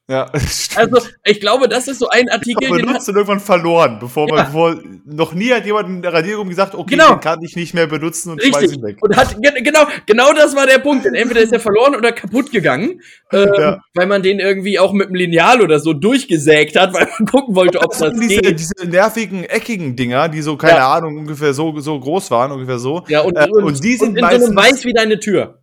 Ja, 0.10 0.30
stimmt. 0.50 0.94
Also, 0.94 1.08
ich 1.24 1.40
glaube, 1.40 1.70
das 1.70 1.88
ist 1.88 2.00
so 2.00 2.10
ein 2.10 2.28
Artikel. 2.30 2.68
Den 2.68 2.86
benutzt 2.86 3.08
und 3.08 3.16
irgendwann 3.16 3.40
verloren, 3.40 4.00
bevor 4.02 4.28
man, 4.28 4.38
ja. 4.38 4.44
bevor, 4.44 4.76
noch 5.06 5.34
nie 5.34 5.52
hat 5.54 5.66
jemand 5.66 5.88
in 5.88 6.02
der 6.02 6.12
Radierung 6.12 6.50
gesagt, 6.50 6.76
okay, 6.76 6.96
genau. 6.96 7.16
den 7.16 7.20
kann 7.22 7.42
ich 7.42 7.56
nicht 7.56 7.74
mehr 7.74 7.88
benutzen 7.88 8.32
und 8.32 8.40
Richtig. 8.40 8.54
schmeiß 8.54 8.74
ihn 8.74 8.84
weg. 8.84 8.98
Und 9.00 9.16
hat, 9.16 9.38
genau, 9.42 9.88
genau 10.06 10.34
das 10.34 10.58
war 10.58 10.68
der 10.68 10.80
Punkt. 10.80 11.06
Denn 11.06 11.16
entweder 11.16 11.40
ist 11.40 11.54
er 11.54 11.62
verloren 11.62 11.96
oder 11.96 12.12
kaputt 12.12 12.52
gegangen, 12.52 13.02
ähm, 13.32 13.50
ja. 13.58 13.80
weil 13.94 14.08
man 14.08 14.22
den 14.22 14.40
irgendwie 14.40 14.78
auch 14.78 14.92
mit 14.92 15.08
einem 15.08 15.16
Lineal 15.16 15.62
oder 15.62 15.80
so 15.80 15.94
durchgesägt 15.94 16.78
hat, 16.78 16.94
weil 16.94 17.08
man 17.18 17.26
gucken 17.26 17.56
wollte, 17.56 17.80
ob 17.80 17.92
das, 17.92 18.00
das 18.00 18.20
diese, 18.20 18.42
geht. 18.42 18.60
Diese 18.60 18.86
nervigen, 18.86 19.46
eckigen 19.46 19.96
Dinger, 19.96 20.28
die 20.28 20.42
so, 20.42 20.58
keine 20.58 20.80
ja. 20.80 20.94
Ahnung, 20.96 21.18
ungefähr 21.18 21.54
so, 21.54 21.80
so 21.80 21.98
groß 21.98 22.30
waren, 22.30 22.52
ungefähr 22.52 22.80
so. 22.80 23.04
Ja, 23.08 23.22
und, 23.22 23.38
äh, 23.38 23.48
und, 23.50 23.64
und 23.64 23.84
die 23.84 23.96
sind 23.96 24.10
und 24.10 24.16
in 24.18 24.22
meistens, 24.22 24.48
so 24.48 24.48
einem 24.48 24.58
Weiß 24.58 24.84
wie 24.84 24.94
deine 24.94 25.20
Tür. 25.20 25.63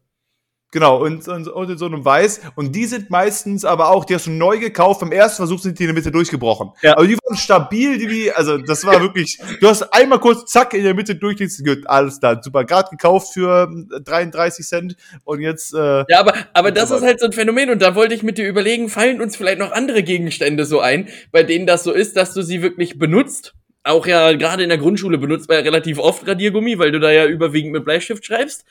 Genau, 0.73 1.03
und, 1.03 1.27
und, 1.27 1.49
und 1.49 1.71
in 1.71 1.79
so 1.79 1.87
einem 1.87 2.05
Weiß. 2.05 2.43
Und 2.55 2.77
die 2.77 2.87
sind 2.87 3.11
meistens 3.11 3.65
aber 3.65 3.91
auch, 3.91 4.05
die 4.05 4.15
hast 4.15 4.27
du 4.27 4.31
neu 4.31 4.59
gekauft, 4.59 5.01
beim 5.01 5.11
ersten 5.11 5.39
Versuch 5.39 5.59
sind 5.59 5.79
die 5.79 5.85
in 5.85 5.89
der 5.89 5.95
Mitte 5.95 6.13
durchgebrochen. 6.13 6.71
Ja. 6.83 6.97
Aber 6.97 7.07
die 7.09 7.17
waren 7.17 7.37
stabil, 7.37 7.99
die, 7.99 8.31
also 8.31 8.57
das 8.57 8.85
war 8.85 9.01
wirklich, 9.01 9.39
du 9.61 9.67
hast 9.67 9.83
einmal 9.93 10.21
kurz 10.21 10.51
zack 10.51 10.75
in 10.75 10.85
der 10.85 10.95
Mitte 10.95 11.17
durch, 11.17 11.41
alles 11.87 12.21
da, 12.21 12.41
super, 12.41 12.65
gerade 12.65 12.91
gekauft 12.91 13.35
für 13.35 13.69
33 14.05 14.65
Cent 14.65 14.97
und 15.25 15.41
jetzt. 15.41 15.75
Äh, 15.75 16.05
ja, 16.09 16.21
aber, 16.21 16.35
aber 16.53 16.71
das 16.71 16.91
ist 16.91 17.03
halt 17.03 17.19
so 17.19 17.27
ein 17.27 17.33
Phänomen 17.33 17.71
und 17.71 17.83
da 17.83 17.97
wollte 17.97 18.15
ich 18.15 18.23
mit 18.23 18.39
dir 18.39 18.47
überlegen, 18.47 18.89
fallen 18.89 19.21
uns 19.21 19.37
vielleicht 19.37 19.59
noch 19.59 19.73
andere 19.73 20.05
Gegenstände 20.05 20.67
so 20.67 20.81
ein, 20.81 21.09
bei 21.33 21.43
denen 21.43 21.67
das 21.67 21.83
so 21.83 21.93
ist, 21.93 22.17
dass 22.17 22.33
du 22.33 22.43
sie 22.43 22.63
wirklich 22.63 22.99
benutzt 22.99 23.55
auch 23.83 24.07
ja 24.07 24.35
gerade 24.35 24.63
in 24.63 24.69
der 24.69 24.77
Grundschule 24.77 25.17
benutzt 25.17 25.49
man 25.49 25.57
ja 25.57 25.65
relativ 25.65 25.99
oft 25.99 26.29
Radiergummi, 26.29 26.79
weil 26.79 26.93
du 26.93 27.01
da 27.01 27.11
ja 27.11 27.25
überwiegend 27.25 27.73
mit 27.73 27.87
Bleistift 27.87 28.27
schreibst 28.27 28.67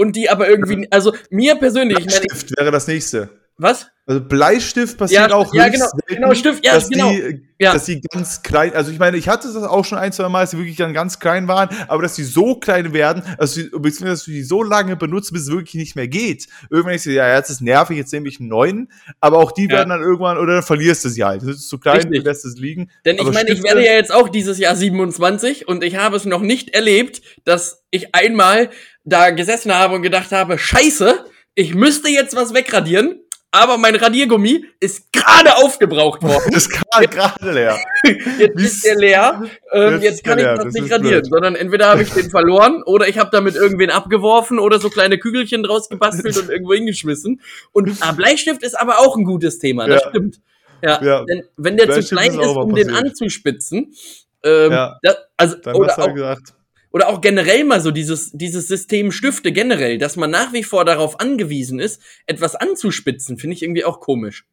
und 0.00 0.16
die 0.16 0.30
aber 0.30 0.48
irgendwie, 0.48 0.88
also 0.90 1.12
mir 1.28 1.56
persönlich, 1.56 1.98
ich 1.98 2.06
meine, 2.06 2.24
Stift 2.24 2.56
wäre 2.58 2.70
das 2.70 2.86
nächste. 2.86 3.28
Was? 3.60 3.90
Also 4.06 4.22
Bleistift 4.22 4.96
passiert 4.96 5.30
ja, 5.30 5.36
auch 5.36 5.54
ja, 5.54 5.68
genau, 5.68 5.86
selten, 5.86 6.22
genau, 6.22 6.34
Stift, 6.34 6.64
ja, 6.64 6.74
dass 6.74 6.88
genau. 6.88 7.10
Die, 7.10 7.42
ja. 7.60 7.74
Dass 7.74 7.84
die 7.84 8.00
ganz 8.00 8.42
klein, 8.42 8.72
also 8.74 8.90
ich 8.90 8.98
meine, 8.98 9.18
ich 9.18 9.28
hatte 9.28 9.52
das 9.52 9.62
auch 9.62 9.84
schon 9.84 9.98
ein, 9.98 10.12
zwei 10.12 10.28
Mal, 10.30 10.40
dass 10.40 10.50
die 10.50 10.56
wirklich 10.56 10.76
dann 10.76 10.94
ganz 10.94 11.20
klein 11.20 11.46
waren, 11.46 11.68
aber 11.86 12.02
dass 12.02 12.14
die 12.14 12.24
so 12.24 12.54
klein 12.56 12.94
werden, 12.94 13.22
also 13.36 13.60
beziehungsweise 13.70 14.12
dass 14.12 14.24
du 14.24 14.30
die 14.30 14.42
so 14.42 14.62
lange 14.62 14.96
benutzt, 14.96 15.32
bis 15.32 15.42
es 15.42 15.50
wirklich 15.50 15.74
nicht 15.74 15.94
mehr 15.94 16.08
geht. 16.08 16.48
Irgendwann 16.70 16.94
ich 16.94 17.02
so, 17.02 17.10
ja, 17.10 17.36
jetzt 17.36 17.50
ist 17.50 17.60
nervig, 17.60 17.98
jetzt 17.98 18.12
nehme 18.12 18.28
ich 18.28 18.40
einen 18.40 18.48
neuen, 18.48 18.90
aber 19.20 19.38
auch 19.38 19.52
die 19.52 19.64
ja. 19.64 19.72
werden 19.72 19.90
dann 19.90 20.00
irgendwann, 20.00 20.38
oder 20.38 20.54
dann 20.54 20.62
verlierst 20.62 21.04
du 21.04 21.10
sie 21.10 21.22
halt. 21.22 21.42
Das 21.42 21.50
ist 21.50 21.68
zu 21.68 21.78
klein, 21.78 21.96
Richtig. 21.98 22.24
du 22.24 22.28
lässt 22.28 22.44
es 22.46 22.56
liegen. 22.56 22.90
Denn 23.04 23.16
ich 23.16 23.30
meine, 23.30 23.50
ich 23.50 23.62
werde 23.62 23.84
ja 23.84 23.92
jetzt 23.92 24.12
auch 24.12 24.30
dieses 24.30 24.58
Jahr 24.58 24.74
27 24.74 25.68
und 25.68 25.84
ich 25.84 25.96
habe 25.96 26.16
es 26.16 26.24
noch 26.24 26.40
nicht 26.40 26.70
erlebt, 26.70 27.20
dass 27.44 27.84
ich 27.90 28.14
einmal 28.14 28.70
da 29.04 29.30
gesessen 29.30 29.72
habe 29.72 29.94
und 29.94 30.02
gedacht 30.02 30.32
habe, 30.32 30.58
scheiße, 30.58 31.26
ich 31.54 31.74
müsste 31.74 32.08
jetzt 32.08 32.34
was 32.34 32.54
wegradieren 32.54 33.20
aber 33.52 33.78
mein 33.78 33.96
Radiergummi 33.96 34.64
ist 34.78 35.12
gerade 35.12 35.56
aufgebraucht 35.56 36.22
worden. 36.22 36.52
ist 36.54 36.70
gerade 36.70 37.52
leer. 37.52 37.78
Jetzt 38.38 38.60
ist 38.60 38.84
der 38.84 38.96
leer. 38.96 39.42
Ähm, 39.72 39.94
jetzt, 39.94 40.04
jetzt 40.04 40.24
kann 40.24 40.38
ich 40.38 40.44
das, 40.44 40.64
das 40.64 40.74
nicht 40.74 40.92
radieren, 40.92 41.20
blöd. 41.20 41.26
sondern 41.26 41.54
entweder 41.56 41.88
habe 41.88 42.02
ich 42.02 42.10
den 42.10 42.30
verloren 42.30 42.82
oder 42.84 43.08
ich 43.08 43.18
habe 43.18 43.30
damit 43.32 43.56
irgendwen 43.56 43.90
abgeworfen 43.90 44.58
oder 44.58 44.78
so 44.78 44.88
kleine 44.88 45.18
Kügelchen 45.18 45.62
draus 45.62 45.88
gebastelt 45.88 46.36
und 46.38 46.48
irgendwo 46.50 46.74
hingeschmissen. 46.74 47.40
Und 47.72 47.90
ah, 48.00 48.12
Bleistift 48.12 48.62
ist 48.62 48.78
aber 48.78 49.00
auch 49.00 49.16
ein 49.16 49.24
gutes 49.24 49.58
Thema, 49.58 49.86
das 49.88 50.02
ja. 50.02 50.10
stimmt. 50.10 50.40
Ja, 50.82 51.02
ja. 51.02 51.24
Denn 51.24 51.42
wenn 51.56 51.76
der 51.76 51.90
zu 51.90 52.02
klein 52.02 52.30
ist, 52.30 52.38
um 52.38 52.70
passiert. 52.70 52.88
den 52.88 52.94
anzuspitzen, 52.94 53.94
ähm, 54.42 54.72
ja. 54.72 54.98
das, 55.02 55.16
also, 55.36 55.56
Dann 55.56 55.74
oder 55.74 55.98
auch, 55.98 56.14
gesagt 56.14 56.54
oder 56.92 57.08
auch 57.08 57.20
generell 57.20 57.64
mal 57.64 57.80
so 57.80 57.90
dieses, 57.90 58.32
dieses 58.32 58.68
System 58.68 59.12
Stifte 59.12 59.52
generell, 59.52 59.98
dass 59.98 60.16
man 60.16 60.30
nach 60.30 60.52
wie 60.52 60.64
vor 60.64 60.84
darauf 60.84 61.20
angewiesen 61.20 61.78
ist, 61.78 62.00
etwas 62.26 62.54
anzuspitzen, 62.54 63.38
finde 63.38 63.56
ich 63.56 63.62
irgendwie 63.62 63.84
auch 63.84 64.00
komisch. 64.00 64.44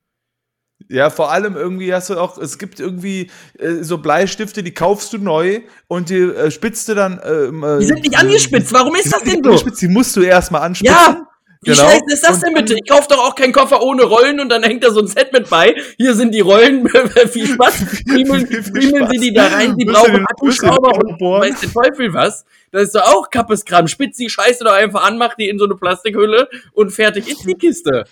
Ja, 0.89 1.09
vor 1.09 1.31
allem 1.31 1.55
irgendwie 1.55 1.93
hast 1.93 2.09
du 2.11 2.17
auch, 2.17 2.37
es 2.37 2.59
gibt 2.59 2.79
irgendwie 2.79 3.31
äh, 3.57 3.81
so 3.81 3.97
Bleistifte, 3.97 4.61
die 4.61 4.73
kaufst 4.73 5.11
du 5.11 5.17
neu 5.17 5.61
und 5.87 6.09
die 6.09 6.19
äh, 6.19 6.51
spitzt 6.51 6.87
du 6.87 6.93
dann. 6.93 7.19
Ähm, 7.25 7.63
äh, 7.63 7.79
die 7.79 7.85
sind 7.85 8.03
nicht 8.03 8.17
angespitzt, 8.17 8.71
warum 8.73 8.95
ist 8.95 9.11
das 9.11 9.23
denn 9.23 9.43
so? 9.43 9.69
Die 9.69 9.87
musst 9.87 10.15
du 10.15 10.21
erstmal 10.21 10.61
anspitzen. 10.61 10.95
Ja, 10.95 11.27
wie 11.61 11.71
genau. 11.71 11.83
scheiße 11.83 12.05
ist 12.07 12.23
das 12.23 12.39
denn 12.41 12.53
bitte? 12.53 12.75
Ich 12.75 12.87
kauf 12.87 13.07
doch 13.07 13.19
auch 13.19 13.35
keinen 13.35 13.53
Koffer 13.53 13.81
ohne 13.81 14.03
Rollen 14.03 14.39
und 14.39 14.49
dann 14.49 14.63
hängt 14.63 14.83
da 14.83 14.91
so 14.91 14.99
ein 14.99 15.07
Set 15.07 15.33
mit 15.33 15.49
bei. 15.49 15.75
Hier 15.97 16.13
sind 16.13 16.33
die 16.33 16.41
Rollen. 16.41 16.87
Viel 17.31 17.47
Spaß. 17.47 17.75
Friemeln, 18.07 18.47
friemeln 18.47 19.07
Sie 19.09 19.19
die 19.19 19.33
da 19.33 19.47
rein. 19.47 19.75
Die 19.75 19.85
brauchen 19.85 20.25
Akkuschrauber 20.25 20.97
und 21.03 21.19
weiß 21.19 21.59
der 21.61 21.71
Teufel 21.73 22.13
was. 22.13 22.45
Das 22.71 22.83
ist 22.83 22.95
doch 22.95 23.13
auch 23.13 23.29
Kappeskram. 23.29 23.87
Spitz 23.87 24.17
die 24.17 24.29
Scheiße 24.29 24.63
doch 24.63 24.73
einfach 24.73 25.03
an, 25.03 25.17
mach 25.17 25.35
die 25.35 25.47
in 25.47 25.57
so 25.57 25.65
eine 25.65 25.75
Plastikhülle 25.75 26.49
und 26.73 26.91
fertig 26.91 27.27
ist 27.27 27.45
die 27.47 27.55
Kiste. 27.55 28.05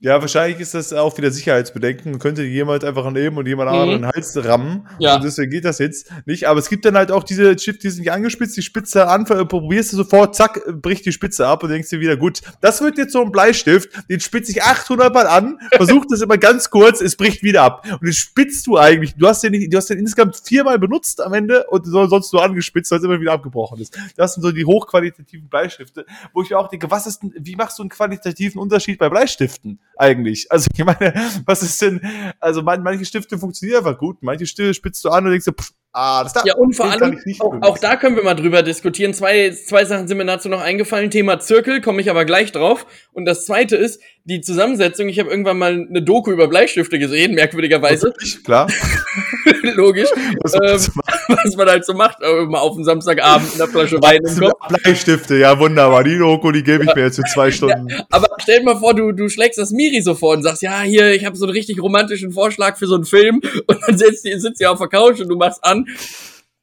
Ja, 0.00 0.20
wahrscheinlich 0.20 0.60
ist 0.60 0.74
das 0.74 0.92
auch 0.92 1.18
wieder 1.18 1.32
Sicherheitsbedenken. 1.32 2.20
Könnte 2.20 2.44
jemand 2.44 2.84
einfach 2.84 3.10
nehmen 3.10 3.36
und 3.36 3.48
jemand 3.48 3.68
anderen 3.68 3.88
mhm. 3.88 4.02
den 4.02 4.06
Hals 4.06 4.44
rammen. 4.44 4.86
Ja. 5.00 5.16
Und 5.16 5.24
deswegen 5.24 5.50
geht 5.50 5.64
das 5.64 5.80
jetzt 5.80 6.12
nicht. 6.24 6.46
Aber 6.46 6.60
es 6.60 6.68
gibt 6.68 6.84
dann 6.84 6.96
halt 6.96 7.10
auch 7.10 7.24
diese 7.24 7.56
Chips, 7.56 7.80
die 7.80 7.90
sind 7.90 8.02
nicht 8.02 8.12
angespitzt, 8.12 8.56
die 8.56 8.62
Spitze 8.62 9.08
an, 9.08 9.24
probierst 9.24 9.92
du 9.92 9.96
sofort, 9.96 10.36
zack, 10.36 10.62
bricht 10.80 11.04
die 11.04 11.10
Spitze 11.10 11.48
ab 11.48 11.64
und 11.64 11.70
denkst 11.70 11.90
dir 11.90 11.98
wieder, 11.98 12.16
gut, 12.16 12.42
das 12.60 12.80
wird 12.80 12.96
jetzt 12.96 13.12
so 13.12 13.22
ein 13.22 13.32
Bleistift, 13.32 13.90
den 14.08 14.20
spitze 14.20 14.52
ich 14.52 14.62
800 14.62 15.12
Mal 15.12 15.26
an, 15.26 15.58
versucht 15.72 16.12
das 16.12 16.20
immer 16.20 16.38
ganz 16.38 16.70
kurz, 16.70 17.00
es 17.00 17.16
bricht 17.16 17.42
wieder 17.42 17.62
ab. 17.64 17.84
Und 17.90 18.04
den 18.04 18.12
spitzt 18.12 18.68
du 18.68 18.78
eigentlich, 18.78 19.16
du 19.16 19.26
hast 19.26 19.42
den, 19.42 19.50
nicht, 19.50 19.72
du 19.72 19.76
hast 19.78 19.90
den 19.90 19.98
insgesamt 19.98 20.40
viermal 20.44 20.78
benutzt 20.78 21.20
am 21.20 21.34
Ende 21.34 21.64
und 21.70 21.84
sonst 21.86 22.32
nur 22.32 22.44
angespitzt, 22.44 22.92
weil 22.92 22.98
es 22.98 23.04
immer 23.04 23.20
wieder 23.20 23.32
abgebrochen 23.32 23.80
ist. 23.80 23.98
Das 24.14 24.34
sind 24.34 24.44
so 24.44 24.52
die 24.52 24.64
hochqualitativen 24.64 25.48
Bleistifte, 25.48 26.06
wo 26.32 26.42
ich 26.42 26.50
mir 26.50 26.58
auch 26.60 26.68
denke, 26.68 26.88
was 26.88 27.08
ist 27.08 27.20
denn, 27.20 27.34
wie 27.36 27.56
machst 27.56 27.80
du 27.80 27.82
einen 27.82 27.90
qualitativen 27.90 28.60
Unterschied 28.60 29.00
bei 29.00 29.08
Bleistiften? 29.08 29.80
Eigentlich? 29.98 30.50
Also 30.50 30.68
ich 30.72 30.84
meine, 30.84 31.14
was 31.46 31.62
ist 31.62 31.80
denn, 31.82 32.00
also 32.40 32.62
manche 32.62 33.04
Stifte 33.04 33.38
funktionieren 33.38 33.78
einfach 33.78 33.98
gut, 33.98 34.22
manche 34.22 34.46
Stifte 34.46 34.74
spitzt 34.74 35.04
du 35.04 35.10
an 35.10 35.24
und 35.24 35.30
denkst 35.30 35.44
so, 35.44 35.52
pff, 35.52 35.72
ah, 35.92 36.22
das 36.22 36.32
da, 36.32 36.42
Ja, 36.44 36.54
und 36.56 36.74
vor 36.74 36.90
allem, 36.90 37.18
auch, 37.40 37.54
auch, 37.62 37.78
da 37.78 37.96
können 37.96 38.16
wir 38.16 38.22
mal 38.22 38.34
drüber 38.34 38.62
diskutieren. 38.62 39.14
Zwei, 39.14 39.50
zwei 39.50 39.84
Sachen 39.84 40.08
sind 40.08 40.18
mir 40.18 40.26
dazu 40.26 40.48
noch 40.48 40.60
eingefallen. 40.60 41.10
Thema 41.10 41.40
Zirkel, 41.40 41.80
komme 41.80 42.00
ich 42.00 42.10
aber 42.10 42.24
gleich 42.24 42.52
drauf. 42.52 42.86
Und 43.12 43.24
das 43.24 43.46
zweite 43.46 43.76
ist, 43.76 44.00
die 44.28 44.42
Zusammensetzung. 44.42 45.08
Ich 45.08 45.18
habe 45.18 45.30
irgendwann 45.30 45.56
mal 45.56 45.72
eine 45.72 46.02
Doku 46.02 46.30
über 46.30 46.48
Bleistifte 46.48 46.98
gesehen, 46.98 47.34
merkwürdigerweise. 47.34 48.12
Ich, 48.22 48.44
klar. 48.44 48.70
Logisch. 49.74 50.10
Was, 50.42 50.54
ähm, 50.54 50.92
was, 51.28 51.56
man 51.56 51.68
halt 51.68 51.86
so 51.86 51.94
macht, 51.94 52.18
mal 52.20 52.58
auf 52.58 52.74
dem 52.74 52.84
Samstagabend 52.84 53.52
in 53.52 53.58
der 53.58 53.68
Flasche 53.68 53.96
Wein 54.02 54.20
im 54.22 54.38
Kopf. 54.38 54.82
Bleistifte, 54.82 55.36
ja 55.36 55.58
wunderbar. 55.58 56.04
Die 56.04 56.18
Doku, 56.18 56.52
die 56.52 56.62
gebe 56.62 56.84
ich 56.84 56.94
mir 56.94 57.04
jetzt 57.04 57.16
für 57.16 57.24
zwei 57.24 57.50
Stunden. 57.50 57.88
Ja, 57.88 58.04
aber 58.10 58.28
stell 58.42 58.58
dir 58.58 58.66
mal 58.66 58.76
vor, 58.76 58.94
du, 58.94 59.12
du 59.12 59.30
schlägst 59.30 59.58
das 59.58 59.70
Miri 59.70 60.02
so 60.02 60.14
vor 60.14 60.34
und 60.34 60.42
sagst, 60.42 60.60
ja, 60.60 60.82
hier, 60.82 61.14
ich 61.14 61.24
habe 61.24 61.36
so 61.36 61.46
einen 61.46 61.54
richtig 61.54 61.80
romantischen 61.80 62.32
Vorschlag 62.32 62.76
für 62.76 62.86
so 62.86 62.96
einen 62.96 63.04
Film. 63.04 63.40
Und 63.66 63.78
dann 63.86 63.96
sitzt 63.96 64.22
sitzt 64.22 64.58
sie 64.58 64.66
auf 64.66 64.78
der 64.78 64.88
Couch 64.88 65.20
und 65.20 65.28
du 65.28 65.36
machst 65.36 65.64
an 65.64 65.77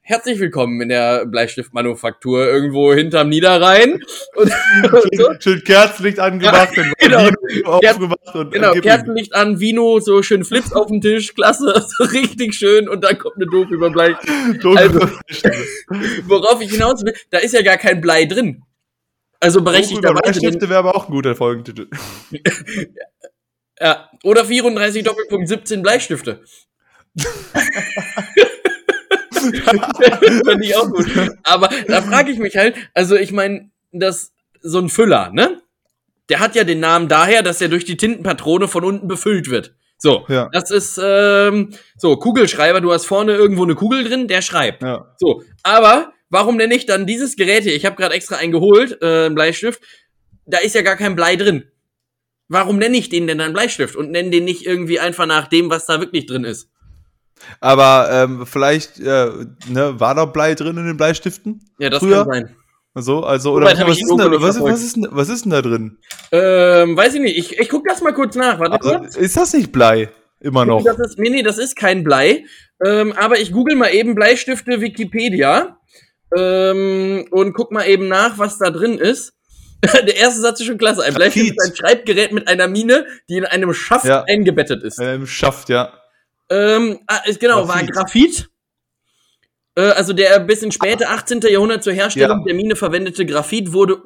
Herzlich 0.08 0.40
willkommen 0.40 0.82
in 0.82 0.90
der 0.90 1.26
Bleistiftmanufaktur 1.26 2.46
irgendwo 2.46 2.94
hinterm 2.94 3.28
Niederrhein. 3.28 4.00
Und, 4.36 4.52
schön, 4.52 5.10
so. 5.14 5.34
schön 5.40 5.64
Kerzenlicht 5.64 6.20
angemacht, 6.20 6.78
ja, 6.78 6.84
genau, 7.00 7.30
aufgemacht 7.64 8.36
und 8.36 8.52
genau 8.52 8.74
Kerzenlicht 8.74 9.34
an, 9.34 9.60
Vino, 9.60 10.00
so 10.00 10.22
schön 10.22 10.44
Flips 10.44 10.74
auf 10.74 10.90
dem 10.90 11.02
Tisch, 11.02 11.34
klasse, 11.34 11.84
so 11.98 12.04
richtig 12.04 12.54
schön 12.54 12.88
und 12.88 13.04
dann 13.04 13.18
kommt 13.18 13.38
eine 13.38 13.48
Dope 13.48 13.74
über 13.74 13.90
Bleistift. 13.90 14.64
Also, 14.64 15.00
worauf 16.28 16.62
ich 16.62 16.70
hinaus 16.70 17.04
will, 17.04 17.16
da 17.32 17.40
ist 17.40 17.56
ja 17.56 17.64
gar 17.64 17.78
kein 17.78 18.00
Blei 18.00 18.26
drin. 18.26 18.62
Also 19.40 19.64
berechtigterweise. 19.64 20.40
Bleistifte 20.40 20.70
wäre 20.70 20.78
aber 20.78 20.96
auch 20.96 21.08
ein 21.08 21.14
guter 21.14 21.36
Folgentitel. 21.36 21.88
ja, 23.80 24.08
oder 24.24 24.46
34 24.46 25.04
Doppelpunkt 25.04 25.48
17 25.48 25.82
Bleistifte. 25.82 26.42
Finde 30.46 30.66
ich 30.66 30.76
auch 30.76 30.90
gut. 30.90 31.08
Aber 31.44 31.70
da 31.88 32.02
frage 32.02 32.32
ich 32.32 32.40
mich 32.40 32.56
halt, 32.56 32.76
also 32.94 33.16
ich 33.16 33.32
meine, 33.32 33.70
dass 33.92 34.34
so 34.62 34.80
ein 34.80 34.90
Füller, 34.90 35.32
ne? 35.32 35.62
Der 36.30 36.40
hat 36.40 36.56
ja 36.56 36.64
den 36.64 36.80
Namen 36.80 37.08
daher, 37.08 37.44
dass 37.44 37.62
er 37.62 37.70
durch 37.70 37.86
die 37.86 37.98
Tintenpatrone 37.98 38.68
von 38.68 38.84
unten 38.84 39.08
befüllt 39.08 39.50
wird. 39.50 39.76
So, 39.98 40.26
ja. 40.28 40.50
das 40.52 40.72
ist 40.72 41.00
ähm, 41.02 41.74
so 41.98 42.18
Kugelschreiber. 42.18 42.82
Du 42.82 42.92
hast 42.92 43.06
vorne 43.06 43.34
irgendwo 43.34 43.64
eine 43.64 43.76
Kugel 43.76 44.04
drin, 44.04 44.28
der 44.28 44.42
schreibt. 44.42 44.82
Ja. 44.84 45.14
So, 45.18 45.44
aber 45.64 46.14
warum 46.30 46.58
denn 46.58 46.70
nicht 46.70 46.90
dann 46.90 47.06
dieses 47.06 47.36
Gerät 47.36 47.64
hier? 47.64 47.76
Ich 47.76 47.86
habe 47.86 47.96
gerade 47.96 48.16
extra 48.16 48.36
einen 48.38 48.52
geholt, 48.52 49.02
äh, 49.02 49.26
einen 49.26 49.36
Bleistift. 49.36 49.82
Da 50.46 50.58
ist 50.58 50.76
ja 50.76 50.82
gar 50.82 50.96
kein 50.96 51.16
Blei 51.16 51.36
drin. 51.36 51.66
Warum 52.48 52.78
nenne 52.78 52.98
ich 52.98 53.10
den 53.10 53.26
denn 53.26 53.40
dann 53.40 53.54
Bleistift 53.54 53.96
und 53.96 54.12
nenne 54.12 54.30
den 54.30 54.44
nicht 54.44 54.66
irgendwie 54.66 55.00
einfach 55.00 55.26
nach 55.26 55.48
dem, 55.48 55.70
was 55.70 55.86
da 55.86 56.00
wirklich 56.00 56.26
drin 56.28 56.44
ist? 56.44 56.70
Aber 57.60 58.10
ähm, 58.12 58.46
vielleicht 58.46 59.00
äh, 59.00 59.30
ne, 59.68 60.00
war 60.00 60.16
da 60.16 60.26
Blei 60.26 60.56
drin 60.56 60.78
in 60.78 60.86
den 60.86 60.98
Bleistiften? 60.98 61.62
Ja, 61.80 61.90
das 61.90 62.00
früher? 62.00 62.26
kann 62.26 62.28
sein. 62.28 62.56
So, 62.98 63.24
also, 63.24 63.52
oder 63.52 63.66
was, 63.66 63.80
was, 63.82 63.98
ist 63.98 64.10
da, 64.18 64.32
was, 64.42 64.62
was, 64.62 64.82
ist, 64.82 64.98
was, 65.10 65.28
ist 65.28 65.44
denn 65.44 65.52
da 65.52 65.62
drin? 65.62 65.98
Ähm, 66.32 66.96
weiß 66.96 67.16
ich 67.16 67.22
nicht. 67.22 67.38
Ich, 67.38 67.60
ich 67.60 67.68
guck 67.68 67.86
das 67.86 68.02
mal 68.02 68.14
kurz 68.14 68.36
nach. 68.36 68.58
Warte 68.58 68.82
also, 68.82 69.00
kurz. 69.00 69.18
Ist 69.18 69.36
das 69.36 69.54
nicht 69.54 69.74
Blei? 69.74 70.10
Immer 70.40 70.66
noch? 70.66 70.82
Das 70.82 70.98
ist, 71.00 71.20
nee, 71.20 71.30
nee, 71.30 71.44
das 71.44 71.58
ist 71.58 71.76
kein 71.76 72.06
Blei. 72.06 72.46
Ähm, 72.86 73.12
aber 73.14 73.40
ich 73.40 73.52
google 73.52 73.76
mal 73.76 73.90
eben 73.90 74.16
Bleistifte 74.16 74.80
Wikipedia 74.80 75.78
ähm, 76.38 77.28
und 77.32 77.54
guck 77.54 77.72
mal 77.72 77.86
eben 77.86 78.08
nach, 78.08 78.38
was 78.38 78.58
da 78.60 78.70
drin 78.70 78.98
ist. 78.98 79.34
Der 79.94 80.16
erste 80.16 80.40
Satz 80.40 80.62
ist 80.62 80.68
schon 80.68 80.78
klasse. 80.78 81.04
Ein 81.04 81.14
Bleistift 81.14 81.52
ist 81.58 81.70
ein 81.70 81.76
Schreibgerät 81.76 82.32
mit 82.32 82.48
einer 82.48 82.70
Mine, 82.70 83.06
die 83.30 83.38
in 83.38 83.46
einem 83.46 83.74
Schaft 83.74 84.06
ja. 84.06 84.24
eingebettet 84.24 84.84
ist. 84.84 85.00
In 85.00 85.08
einem 85.08 85.28
Schaft, 85.28 85.68
ja. 85.68 85.92
Ähm, 86.50 87.00
ah, 87.08 87.22
genau, 87.40 87.66
Graphit. 87.66 87.76
war 87.76 87.84
Graphit. 88.04 88.50
Äh, 89.76 89.82
also 89.82 90.14
der 90.14 90.40
bis 90.40 90.62
in 90.62 90.72
späte 90.72 91.10
18. 91.10 91.42
Jahrhundert 91.42 91.84
zur 91.84 91.94
Herstellung 91.94 92.40
ja. 92.40 92.44
der 92.46 92.54
Mine 92.56 92.76
verwendete 92.76 93.26
Graphit 93.26 93.74
wurde 93.74 94.02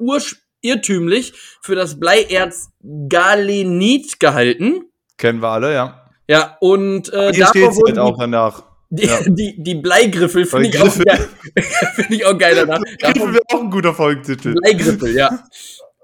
irrtümlich 0.62 1.32
für 1.62 1.74
das 1.74 1.98
Bleierz 1.98 2.70
Galenit 3.08 4.20
gehalten. 4.20 4.84
Kennen 5.16 5.40
wir 5.40 5.48
alle, 5.48 5.72
ja. 5.72 6.06
Ja, 6.28 6.56
und 6.60 7.12
äh, 7.12 7.32
Hier 7.32 7.46
steht 7.46 7.70
halt 7.84 7.98
auch 7.98 8.16
danach. 8.18 8.64
Die, 8.90 9.06
ja. 9.06 9.18
die, 9.26 9.62
die 9.62 9.74
Bleigriffel 9.76 10.44
finde 10.46 10.68
ich, 10.68 10.80
auch 10.80 10.98
geil. 11.04 11.28
find 11.94 12.10
ich 12.10 12.26
auch 12.26 12.38
geil 12.38 12.54
danach. 12.56 12.80
Griffel 13.00 13.34
wäre 13.34 13.42
auch 13.52 13.60
ein 13.60 13.70
guter 13.70 13.94
Folgentitel. 13.94 14.54
Bleigriffel, 14.54 15.14
ja. 15.14 15.44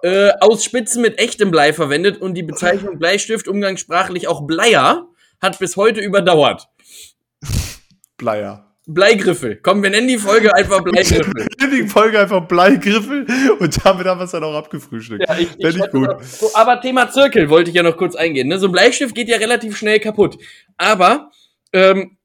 Äh, 0.02 0.32
aus 0.40 0.64
Spitzen 0.64 1.02
mit 1.02 1.18
echtem 1.18 1.50
Blei 1.50 1.72
verwendet 1.72 2.20
und 2.20 2.34
die 2.34 2.42
Bezeichnung 2.42 2.98
Bleistift 2.98 3.48
umgangssprachlich 3.48 4.28
auch 4.28 4.46
Bleier 4.46 5.08
hat 5.40 5.58
bis 5.58 5.76
heute 5.76 6.00
überdauert. 6.00 6.68
Bleier. 8.16 8.66
Bleigriffel. 8.88 9.56
Komm, 9.62 9.82
wir 9.82 9.90
nennen 9.90 10.06
die 10.06 10.16
Folge 10.16 10.54
einfach 10.54 10.80
Bleigriffel. 10.80 11.34
wir 11.34 11.46
nennen 11.60 11.82
die 11.84 11.88
Folge 11.88 12.20
einfach 12.20 12.46
Bleigriffel 12.46 13.26
und 13.58 13.84
damit 13.84 14.06
haben 14.06 14.20
wir 14.20 14.24
es 14.24 14.30
dann 14.30 14.44
auch 14.44 14.54
abgefrühstückt. 14.54 15.24
Ja, 15.28 15.36
ich, 15.36 15.48
ich 15.58 15.76
ich 15.76 15.90
gut. 15.90 16.24
So, 16.24 16.50
aber 16.54 16.80
Thema 16.80 17.10
Zirkel 17.10 17.50
wollte 17.50 17.70
ich 17.70 17.76
ja 17.76 17.82
noch 17.82 17.96
kurz 17.96 18.14
eingehen. 18.14 18.46
Ne? 18.46 18.60
So 18.60 18.66
ein 18.66 18.72
Bleistift 18.72 19.14
geht 19.14 19.28
ja 19.28 19.38
relativ 19.38 19.76
schnell 19.76 19.98
kaputt. 19.98 20.38
Aber 20.76 21.32
ähm, 21.72 22.16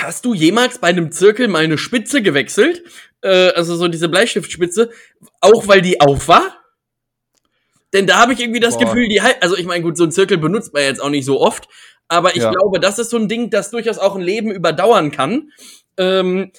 hast 0.00 0.24
du 0.24 0.32
jemals 0.32 0.78
bei 0.78 0.88
einem 0.88 1.12
Zirkel 1.12 1.46
mal 1.46 1.62
eine 1.62 1.76
Spitze 1.76 2.22
gewechselt? 2.22 2.82
Äh, 3.20 3.50
also 3.50 3.76
so 3.76 3.86
diese 3.88 4.08
Bleistiftspitze, 4.08 4.90
auch 5.42 5.68
weil 5.68 5.82
die 5.82 6.00
auf 6.00 6.26
war? 6.26 6.54
Denn 7.92 8.06
da 8.06 8.16
habe 8.18 8.32
ich 8.32 8.40
irgendwie 8.40 8.60
das 8.60 8.78
Boah. 8.78 8.86
Gefühl, 8.86 9.08
die 9.08 9.20
halt, 9.20 9.42
also 9.42 9.56
ich 9.56 9.66
meine, 9.66 9.82
gut, 9.82 9.98
so 9.98 10.04
ein 10.04 10.12
Zirkel 10.12 10.38
benutzt 10.38 10.72
man 10.72 10.84
jetzt 10.84 11.02
auch 11.02 11.10
nicht 11.10 11.24
so 11.26 11.40
oft, 11.40 11.68
aber 12.08 12.34
ich 12.36 12.42
ja. 12.42 12.50
glaube, 12.50 12.80
das 12.80 12.98
ist 12.98 13.10
so 13.10 13.16
ein 13.16 13.28
Ding, 13.28 13.50
das 13.50 13.70
durchaus 13.70 13.98
auch 13.98 14.16
ein 14.16 14.22
Leben 14.22 14.50
überdauern 14.50 15.10
kann. 15.10 15.52
Ähm, 15.96 16.52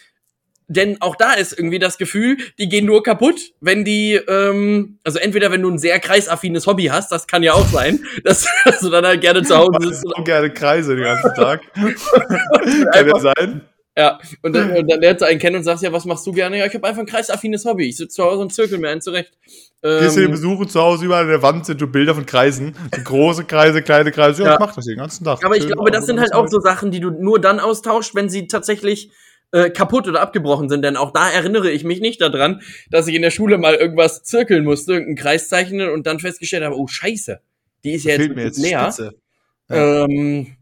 denn 0.69 1.01
auch 1.01 1.15
da 1.15 1.33
ist 1.33 1.57
irgendwie 1.57 1.79
das 1.79 1.97
Gefühl, 1.97 2.37
die 2.59 2.69
gehen 2.69 2.85
nur 2.85 3.01
kaputt, 3.01 3.39
wenn 3.59 3.83
die, 3.83 4.13
ähm, 4.13 4.99
also 5.03 5.17
entweder 5.17 5.51
wenn 5.51 5.63
du 5.63 5.69
ein 5.69 5.79
sehr 5.79 5.99
kreisaffines 5.99 6.67
Hobby 6.67 6.85
hast, 6.85 7.11
das 7.11 7.25
kann 7.25 7.41
ja 7.41 7.53
auch 7.53 7.65
sein, 7.67 8.05
dass, 8.23 8.47
du 8.79 8.89
dann 8.91 9.05
halt 9.05 9.21
gerne 9.21 9.41
zu 9.41 9.57
Hause 9.57 9.77
sitzt. 9.81 10.05
Ich 10.05 10.15
auch 10.15 10.23
gerne 10.23 10.51
Kreise 10.51 10.95
den 10.95 11.05
ganzen 11.05 11.33
Tag. 11.33 11.61
kann 11.73 13.07
ja 13.07 13.19
sein. 13.19 13.61
Ja, 13.99 14.17
und 14.43 14.55
dann, 14.55 14.71
und 14.77 14.89
dann 14.89 15.01
lernst 15.01 15.21
du 15.21 15.25
einen 15.25 15.39
kennen 15.39 15.57
und 15.57 15.63
sagst, 15.63 15.83
ja, 15.83 15.91
was 15.91 16.05
machst 16.05 16.25
du 16.25 16.31
gerne? 16.31 16.57
Ja, 16.57 16.65
ich 16.65 16.73
habe 16.73 16.87
einfach 16.87 17.01
ein 17.01 17.05
kreisaffines 17.05 17.65
Hobby. 17.65 17.89
Ich 17.89 17.97
sitze 17.97 18.15
zu 18.15 18.23
Hause 18.23 18.39
und 18.39 18.53
zirkel 18.53 18.77
mir 18.77 18.87
einen 18.87 19.01
zurecht. 19.01 19.37
Ähm, 19.83 19.99
Gehst 19.99 20.15
du 20.15 20.21
den 20.21 20.31
besuchen 20.31 20.69
zu 20.69 20.79
Hause, 20.79 21.03
überall 21.03 21.23
an 21.23 21.27
der 21.27 21.41
Wand 21.41 21.65
sind 21.65 21.81
so 21.81 21.87
Bilder 21.87 22.15
von 22.15 22.25
Kreisen. 22.25 22.77
So 22.95 23.01
große 23.03 23.43
Kreise, 23.43 23.81
kleine 23.81 24.13
Kreise. 24.13 24.43
Ja, 24.43 24.51
ja. 24.51 24.53
ich 24.53 24.59
mach 24.61 24.73
das 24.73 24.85
den 24.85 24.95
ganzen 24.95 25.25
Tag. 25.25 25.43
Aber 25.43 25.57
ich 25.57 25.67
glaube, 25.67 25.91
das 25.91 26.05
sind 26.05 26.21
halt 26.21 26.33
auch 26.33 26.47
so 26.47 26.61
Sachen, 26.61 26.91
die 26.91 27.01
du 27.01 27.09
nur 27.09 27.41
dann 27.41 27.59
austauscht, 27.59 28.15
wenn 28.15 28.29
sie 28.29 28.47
tatsächlich 28.47 29.11
äh, 29.51 29.69
kaputt 29.69 30.07
oder 30.07 30.21
abgebrochen 30.21 30.69
sind. 30.69 30.81
Denn 30.81 30.95
auch 30.95 31.11
da 31.11 31.29
erinnere 31.29 31.69
ich 31.69 31.83
mich 31.83 31.99
nicht 31.99 32.21
daran, 32.21 32.61
dass 32.89 33.05
ich 33.07 33.15
in 33.15 33.21
der 33.21 33.31
Schule 33.31 33.57
mal 33.57 33.75
irgendwas 33.75 34.23
zirkeln 34.23 34.63
musste, 34.63 34.93
irgendeinen 34.93 35.17
Kreis 35.17 35.49
zeichnen 35.49 35.89
und 35.89 36.07
dann 36.07 36.19
fehlt 36.19 36.39
habe, 36.63 36.77
oh 36.77 36.87
scheiße, 36.87 37.41
die 37.83 37.91
ist 37.91 38.05
ja 38.05 38.15
jetzt, 38.15 38.59
mir 38.59 38.69
jetzt. 38.69 39.01
Ja. 39.67 40.05
Ähm, 40.05 40.55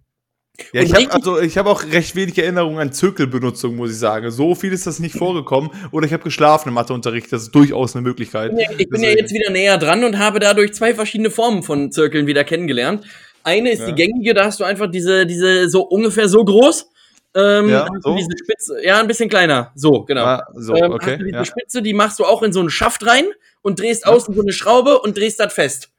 ja, 0.73 0.81
ich 0.81 0.93
habe 0.93 1.11
also 1.11 1.39
ich 1.39 1.57
habe 1.57 1.69
auch 1.69 1.83
recht 1.83 2.15
wenig 2.15 2.37
Erinnerungen 2.37 2.79
an 2.79 2.91
Zirkelbenutzung, 2.91 3.75
muss 3.75 3.91
ich 3.91 3.99
sagen. 3.99 4.31
So 4.31 4.55
viel 4.55 4.73
ist 4.73 4.87
das 4.87 4.99
nicht 4.99 5.15
vorgekommen. 5.15 5.69
Oder 5.91 6.07
ich 6.07 6.13
habe 6.13 6.23
geschlafen 6.23 6.69
im 6.69 6.75
Matheunterricht. 6.75 7.31
Das 7.31 7.43
ist 7.43 7.51
durchaus 7.51 7.95
eine 7.95 8.03
Möglichkeit. 8.03 8.51
Ja, 8.57 8.69
ich 8.71 8.89
bin 8.89 9.01
Deswegen. 9.01 9.03
ja 9.03 9.09
jetzt 9.21 9.33
wieder 9.33 9.51
näher 9.51 9.77
dran 9.77 10.03
und 10.03 10.17
habe 10.17 10.39
dadurch 10.39 10.73
zwei 10.73 10.95
verschiedene 10.95 11.29
Formen 11.29 11.63
von 11.63 11.91
Zirkeln 11.91 12.27
wieder 12.27 12.43
kennengelernt. 12.43 13.05
Eine 13.43 13.71
ist 13.71 13.81
ja. 13.81 13.87
die 13.87 13.95
gängige, 13.95 14.33
da 14.33 14.45
hast 14.45 14.59
du 14.59 14.63
einfach 14.63 14.89
diese 14.89 15.25
diese 15.25 15.69
so 15.69 15.83
ungefähr 15.83 16.27
so 16.27 16.43
groß 16.43 16.89
ähm, 17.35 17.69
ja, 17.69 17.87
so. 18.01 18.15
diese 18.15 18.31
Spitze, 18.35 18.83
ja, 18.83 18.99
ein 18.99 19.07
bisschen 19.07 19.29
kleiner. 19.29 19.71
So, 19.75 20.03
genau. 20.05 20.23
Ah, 20.23 20.47
so, 20.55 20.75
ähm, 20.75 20.91
okay, 20.91 21.17
diese 21.17 21.29
ja. 21.29 21.45
Spitze, 21.45 21.81
die 21.83 21.93
machst 21.93 22.17
du 22.17 22.25
auch 22.25 22.41
in 22.41 22.51
so 22.51 22.59
einen 22.59 22.71
Schaft 22.71 23.05
rein 23.05 23.25
und 23.61 23.79
drehst 23.79 24.07
außen 24.07 24.33
so 24.33 24.41
eine 24.41 24.53
Schraube 24.53 24.99
und 24.99 25.15
drehst 25.17 25.39
das 25.39 25.53
fest. 25.53 25.89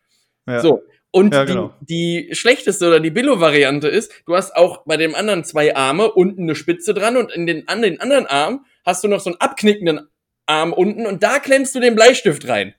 So. 0.63 0.83
Und 1.11 1.33
ja, 1.33 1.45
genau. 1.45 1.73
die, 1.81 2.29
die 2.29 2.35
schlechteste 2.35 2.87
oder 2.87 3.01
die 3.01 3.11
Billo-Variante 3.11 3.89
ist, 3.89 4.13
du 4.27 4.37
hast 4.37 4.55
auch 4.55 4.85
bei 4.85 4.97
dem 4.97 5.15
anderen 5.15 5.45
zwei 5.45 5.75
Arme 5.75 6.11
unten 6.13 6.43
eine 6.43 6.55
Spitze 6.55 6.93
dran 6.93 7.17
und 7.17 7.33
in 7.33 7.47
den, 7.47 7.67
an 7.67 7.83
den 7.83 8.01
anderen 8.01 8.27
Arm 8.27 8.67
hast 8.85 9.05
du 9.05 9.09
noch 9.09 9.21
so 9.21 9.31
einen 9.31 9.41
abknickenden 9.41 10.09
Arm 10.47 10.73
unten 10.73 11.07
und 11.07 11.23
da 11.23 11.39
klemmst 11.39 11.75
du 11.75 11.81
den 11.81 11.95
Bleistift 11.95 12.47
rein. 12.49 12.75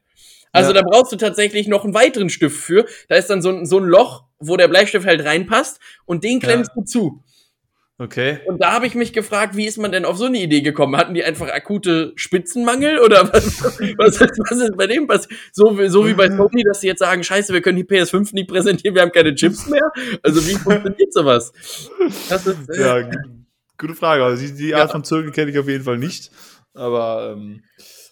Also 0.51 0.73
ja. 0.73 0.81
da 0.81 0.87
brauchst 0.87 1.11
du 1.11 1.15
tatsächlich 1.15 1.67
noch 1.67 1.83
einen 1.83 1.93
weiteren 1.93 2.29
Stift 2.29 2.57
für. 2.57 2.85
Da 3.07 3.15
ist 3.15 3.29
dann 3.29 3.41
so 3.41 3.49
ein, 3.49 3.65
so 3.65 3.79
ein 3.79 3.83
Loch, 3.83 4.23
wo 4.39 4.57
der 4.57 4.67
Bleistift 4.67 5.05
halt 5.05 5.23
reinpasst 5.23 5.79
und 6.05 6.23
den 6.23 6.39
klemmst 6.39 6.71
ja. 6.75 6.81
du 6.81 6.85
zu. 6.85 7.23
Okay. 8.01 8.39
Und 8.45 8.61
da 8.61 8.71
habe 8.71 8.87
ich 8.87 8.95
mich 8.95 9.11
gefragt, 9.11 9.57
wie 9.57 9.65
ist 9.65 9.77
man 9.77 9.91
denn 9.91 10.05
auf 10.05 10.17
so 10.17 10.25
eine 10.25 10.39
Idee 10.39 10.61
gekommen? 10.61 10.95
Hatten 10.95 11.13
die 11.13 11.23
einfach 11.25 11.49
akute 11.49 12.13
Spitzenmangel 12.15 12.99
oder 12.99 13.31
was, 13.33 13.61
was, 13.97 14.21
ist, 14.21 14.39
was 14.49 14.57
ist 14.57 14.77
bei 14.77 14.87
dem 14.87 15.05
passiert? 15.05 15.37
So, 15.51 15.77
so 15.89 16.07
wie 16.07 16.13
bei 16.13 16.29
Sony, 16.29 16.63
dass 16.63 16.79
sie 16.79 16.87
jetzt 16.87 16.99
sagen, 16.99 17.25
scheiße, 17.25 17.51
wir 17.51 17.61
können 17.61 17.75
die 17.75 17.83
PS5 17.83 18.33
nicht 18.33 18.47
präsentieren, 18.47 18.95
wir 18.95 19.01
haben 19.01 19.11
keine 19.11 19.35
Chips 19.35 19.67
mehr. 19.67 19.91
Also 20.23 20.45
wie 20.47 20.55
funktioniert 20.55 21.11
sowas? 21.11 21.51
Das 22.29 22.47
ist, 22.47 22.69
äh, 22.69 22.81
ja, 22.81 23.09
gute 23.77 23.95
Frage. 23.95 24.23
Also 24.23 24.47
die, 24.47 24.53
die 24.53 24.73
Art 24.73 24.87
ja. 24.87 24.91
von 24.93 25.03
Zirkel 25.03 25.33
kenne 25.33 25.51
ich 25.51 25.59
auf 25.59 25.67
jeden 25.67 25.83
Fall 25.83 25.97
nicht. 25.97 26.31
Aber 26.73 27.33
ähm, 27.35 27.63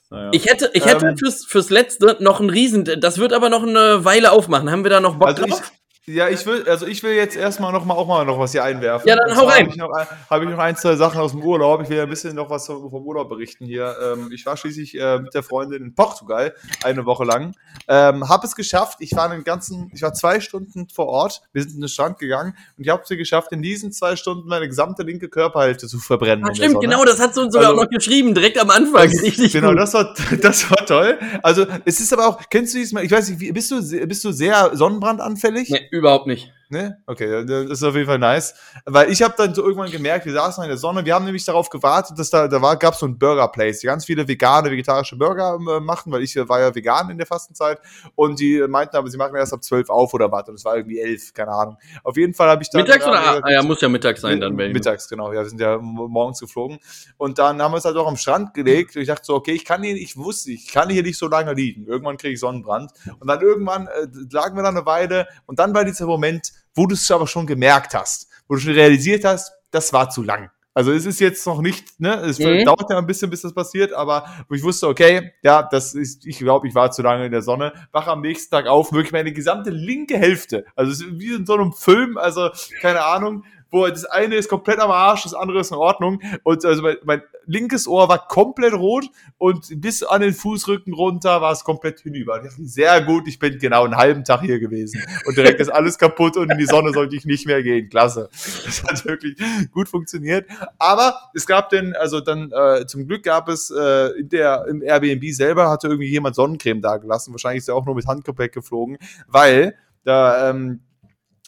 naja. 0.10 0.32
Ich 0.34 0.48
hätte, 0.48 0.70
ich 0.74 0.86
hätte 0.86 1.08
ähm, 1.08 1.18
fürs, 1.18 1.46
fürs 1.46 1.70
letzte 1.70 2.18
noch 2.20 2.42
ein 2.42 2.50
Riesen, 2.50 2.84
das 3.00 3.20
wird 3.20 3.32
aber 3.32 3.50
noch 3.50 3.64
eine 3.64 4.04
Weile 4.04 4.34
aufmachen. 4.34 4.70
Haben 4.70 4.84
wir 4.84 4.92
da 4.92 5.00
noch 5.00 5.16
Bock 5.16 5.30
also 5.30 5.46
drauf? 5.46 5.62
Ich, 5.64 5.87
ja, 6.10 6.30
ich 6.30 6.46
will, 6.46 6.64
also 6.70 6.88
ich 6.88 7.04
will 7.04 7.12
jetzt 7.12 7.36
erstmal 7.36 7.74
noch 7.74 7.84
mal 7.84 7.94
auch 7.96 8.08
mal 8.08 8.24
noch 8.24 8.40
was 8.40 8.54
hier 8.54 8.64
einwerfen. 8.64 9.10
Ja, 9.10 9.18
dann 9.18 9.36
hau 9.36 9.44
rein. 9.44 9.64
Habe 9.66 9.70
ich, 9.72 9.76
noch, 9.76 9.90
hab 10.30 10.42
ich 10.42 10.50
noch 10.50 10.58
ein, 10.58 10.78
zwei 10.78 10.96
Sachen 10.96 11.20
aus 11.20 11.32
dem 11.32 11.44
Urlaub. 11.44 11.82
Ich 11.82 11.90
will 11.90 11.98
ja 11.98 12.04
ein 12.04 12.10
bisschen 12.10 12.34
noch 12.34 12.50
was 12.50 12.68
vom 12.68 13.06
Urlaub 13.06 13.28
berichten 13.28 13.66
hier. 13.66 13.94
Ähm, 14.02 14.30
ich 14.32 14.46
war 14.46 14.56
schließlich 14.56 14.98
äh, 14.98 15.20
mit 15.20 15.34
der 15.34 15.44
Freundin 15.44 15.84
in 15.84 15.96
Portugal 15.96 16.56
eine 16.82 17.06
Woche 17.06 17.26
lang. 17.26 17.56
Ähm, 17.90 18.30
habe 18.30 18.48
es 18.48 18.56
geschafft. 18.56 19.00
Ich 19.02 19.18
war 19.18 19.28
den 19.28 19.44
ganzen, 19.44 19.92
ich 19.94 20.02
war 20.02 20.14
zwei 20.14 20.40
Stunden 20.40 20.88
vor 20.88 21.08
Ort. 21.08 21.42
Wir 21.52 21.64
sind 21.64 21.76
in 21.76 21.82
den 21.82 21.90
Strand 21.90 22.20
gegangen 22.20 22.56
und 22.78 22.86
ich 22.86 22.90
habe 22.90 23.04
es 23.04 23.10
geschafft, 23.10 23.52
in 23.52 23.62
diesen 23.62 23.92
zwei 23.92 24.16
Stunden 24.16 24.48
meine 24.48 24.70
gesamte 24.70 25.04
linke 25.04 25.28
Körperhälfte 25.28 25.88
zu 25.88 26.00
verbrennen. 26.00 26.46
Ach, 26.50 26.56
stimmt, 26.56 26.80
genau, 26.80 27.04
das 27.04 27.20
hat 27.20 27.34
sie 27.34 27.42
uns 27.42 27.54
sogar 27.54 27.72
also, 27.72 27.84
noch 27.84 27.90
geschrieben, 27.90 28.34
direkt 28.34 28.58
am 28.62 28.70
Anfang. 28.70 29.12
Das, 29.12 29.22
Richtig 29.22 29.52
genau, 29.52 29.72
gut. 29.72 29.80
das 29.80 29.94
war, 29.94 30.16
das 30.42 30.72
war 30.72 30.86
toll. 30.86 31.20
Also 31.44 31.66
es 31.84 32.00
ist 32.00 32.14
aber 32.14 32.28
auch, 32.28 32.42
kennst 32.50 32.74
du 32.74 32.78
diesmal, 32.78 33.04
ich 33.04 33.12
weiß 33.12 33.30
nicht, 33.30 33.54
bist 33.54 33.72
du, 33.72 34.08
bist 34.08 34.24
du 34.24 34.32
sehr 34.32 34.72
sonnenbrandanfällig? 34.74 35.70
Nee, 35.70 35.97
überhaupt 35.98 36.28
nicht. 36.28 36.54
Ne? 36.70 37.02
Okay, 37.06 37.46
das 37.46 37.70
ist 37.70 37.84
auf 37.84 37.96
jeden 37.96 38.08
Fall 38.08 38.20
nice. 38.20 38.54
Weil 38.86 39.10
ich 39.10 39.22
habe 39.22 39.34
dann 39.38 39.56
so 39.56 39.64
irgendwann 39.64 39.90
gemerkt, 39.90 40.26
wir 40.26 40.34
saßen 40.34 40.64
in 40.66 40.70
der 40.70 40.78
Sonne, 40.78 41.06
wir 41.06 41.16
haben 41.16 41.24
nämlich 41.24 41.46
darauf 41.46 41.70
gewartet, 41.70 42.20
dass 42.20 42.30
da, 42.30 42.50
da 42.50 42.62
war, 42.62 42.76
gab 42.76 42.94
so 42.96 43.06
ein 43.06 43.18
Burger 43.18 43.48
Place, 43.48 43.80
die 43.80 43.88
ganz 43.88 44.04
viele 44.04 44.28
vegane, 44.28 44.70
vegetarische 44.70 45.16
Burger 45.16 45.56
äh, 45.56 45.80
machen, 45.80 46.12
weil 46.12 46.24
ich 46.24 46.36
äh, 46.36 46.50
war 46.50 46.60
ja 46.60 46.76
vegan 46.76 47.10
in 47.10 47.18
der 47.18 47.26
Fastenzeit 47.26 47.80
und 48.16 48.42
die 48.42 48.66
meinten 48.68 48.98
aber, 48.98 49.10
sie 49.10 49.16
machen 49.16 49.34
erst 49.38 49.54
ab 49.54 49.64
12 49.64 49.90
auf 49.90 50.14
oder 50.14 50.30
was 50.30 50.50
und 50.50 50.56
es 50.56 50.66
war 50.66 50.76
irgendwie 50.76 51.00
11, 51.00 51.34
keine 51.34 51.52
Ahnung. 51.52 51.78
Auf 52.04 52.18
jeden 52.18 52.34
Fall 52.34 52.50
habe 52.50 52.62
ich 52.62 52.70
dann... 52.70 52.82
Mittags 52.82 53.08
oder? 53.08 53.14
Ja, 53.16 53.40
ah, 53.42 53.50
ja, 53.50 53.64
muss 53.64 53.80
ja 53.80 53.88
mittags 53.88 54.20
sein 54.20 54.42
dann. 54.42 54.54
Mittags, 54.54 55.08
genau. 55.08 55.32
Ja, 55.32 55.44
wir 55.44 55.50
sind 55.50 55.62
ja 55.62 55.78
morgens 55.78 56.42
geflogen 56.42 56.80
und 57.16 57.40
dann 57.40 57.62
haben 57.62 57.72
wir 57.72 57.78
es 57.78 57.86
halt 57.86 57.96
auch 57.96 58.08
am 58.08 58.18
Strand 58.18 58.54
gelegt 58.54 58.94
und 58.98 59.04
ich 59.04 59.08
dachte 59.08 59.24
so, 59.24 59.36
okay, 59.36 59.54
ich 59.54 59.64
kann 59.64 59.84
hier, 59.84 59.96
ich 59.96 60.18
wusste, 60.18 60.52
ich 60.52 60.68
kann 60.68 60.90
hier 60.90 61.04
nicht 61.04 61.18
so 61.18 61.30
lange 61.30 61.54
liegen. 61.54 61.86
Irgendwann 61.86 62.18
kriege 62.18 62.34
ich 62.34 62.42
Sonnenbrand 62.42 62.92
und 63.20 63.28
dann 63.28 63.40
irgendwann 63.40 63.88
äh, 63.88 64.08
lagen 64.32 64.58
wir 64.58 64.64
da 64.64 64.70
eine 64.70 64.86
Weile 64.86 65.28
und 65.46 65.60
dann 65.60 65.74
war 65.74 65.86
dieser 65.86 66.08
Moment, 66.08 66.52
wo 66.78 66.86
du 66.86 66.94
es 66.94 67.10
aber 67.12 67.28
schon 67.28 67.48
gemerkt 67.48 67.94
hast, 67.94 68.28
wo 68.48 68.56
du 68.56 68.62
schon 68.62 68.74
realisiert 68.74 69.26
hast, 69.26 69.52
das 69.72 69.92
war 69.92 70.10
zu 70.10 70.24
lang. 70.24 70.50
Also 70.78 70.92
es 70.92 71.08
ist 71.08 71.20
jetzt 71.20 71.44
noch 71.48 71.60
nicht, 71.60 72.00
ne, 72.00 72.18
es 72.18 72.38
mhm. 72.38 72.64
dauert 72.64 72.88
ja 72.92 73.00
ein 73.00 73.08
bisschen, 73.08 73.32
bis 73.32 73.42
das 73.42 73.52
passiert, 73.52 73.94
aber 73.94 74.26
wo 74.48 74.54
ich 74.54 74.62
wusste, 74.62 74.88
okay, 74.88 75.32
ja, 75.42 75.64
das 75.64 75.96
ist, 75.96 76.24
ich 76.28 76.38
glaube, 76.38 76.68
ich 76.68 76.76
war 76.76 76.92
zu 76.92 77.02
lange 77.02 77.26
in 77.26 77.32
der 77.32 77.42
Sonne, 77.42 77.74
wache 77.92 78.12
am 78.12 78.22
nächsten 78.22 78.52
Tag 78.52 78.68
auf, 78.68 78.94
wirklich 78.94 79.12
meine 79.12 79.34
gesamte 79.34 79.72
linke 79.72 80.20
Hälfte, 80.20 80.66
also 80.76 80.92
es 80.92 81.02
ist 81.02 81.20
wie 81.20 81.34
in 81.34 81.48
so 81.48 81.56
einem 81.56 81.74
Film, 81.74 82.20
also 82.20 82.52
keine 82.80 83.04
Ahnung, 83.04 83.44
wo 83.72 83.88
das 83.88 84.06
eine 84.06 84.36
ist 84.36 84.50
komplett 84.50 84.80
am 84.80 84.92
Arsch, 84.92 85.24
das 85.24 85.34
andere 85.34 85.60
ist 85.60 85.72
in 85.72 85.78
Ordnung. 85.78 86.22
Und 86.44 86.64
also 86.66 86.82
mein, 86.82 86.98
mein 87.04 87.22
linkes 87.46 87.88
Ohr 87.88 88.08
war 88.10 88.28
komplett 88.28 88.74
rot 88.74 89.06
und 89.38 89.82
bis 89.82 90.04
an 90.04 90.22
den 90.22 90.34
Fußrücken 90.34 90.94
runter 90.94 91.42
war 91.42 91.52
es 91.52 91.64
komplett 91.64 92.02
hinüber. 92.02 92.42
Sehr 92.58 93.02
gut, 93.02 93.28
ich 93.28 93.40
bin 93.40 93.58
genau 93.58 93.86
einen 93.86 93.96
halben 93.96 94.24
Tag 94.24 94.42
hier 94.42 94.60
gewesen. 94.60 95.02
Und 95.26 95.38
direkt 95.38 95.60
ist 95.60 95.70
alles 95.70 95.98
kaputt 95.98 96.38
und 96.38 96.52
in 96.52 96.58
die 96.58 96.66
Sonne 96.66 96.92
sollte 96.92 97.16
ich 97.16 97.26
nicht 97.26 97.46
mehr 97.46 97.64
gehen. 97.64 97.90
Klasse. 97.90 98.30
Das 98.66 98.84
hat 98.84 99.06
wirklich 99.06 99.38
gut 99.72 99.88
funktioniert. 99.90 100.48
Aber 100.78 101.16
es 101.34 101.46
gab 101.46 101.70
denn, 101.70 101.96
also 101.96 102.20
dann 102.20 102.52
äh, 102.52 102.86
zum 102.86 103.08
Glück 103.08 103.24
gab 103.24 103.50
es 103.50 103.72
äh, 103.72 104.20
in 104.20 104.30
der, 104.30 104.66
im 104.68 104.82
Airbnb 104.82 105.24
selber 105.32 105.70
hatte 105.70 105.88
irgendwie 105.88 106.10
jemand 106.10 106.36
Sonnencreme 106.36 106.82
da 106.82 106.98
gelassen. 106.98 107.34
Wahrscheinlich 107.34 107.60
ist 107.60 107.70
er 107.70 107.76
auch 107.76 107.86
nur 107.86 107.96
mit 107.96 108.08
Handgepäck 108.08 108.54
geflogen, 108.54 108.98
weil 109.28 109.76
da 110.04 110.50
ähm, 110.50 110.82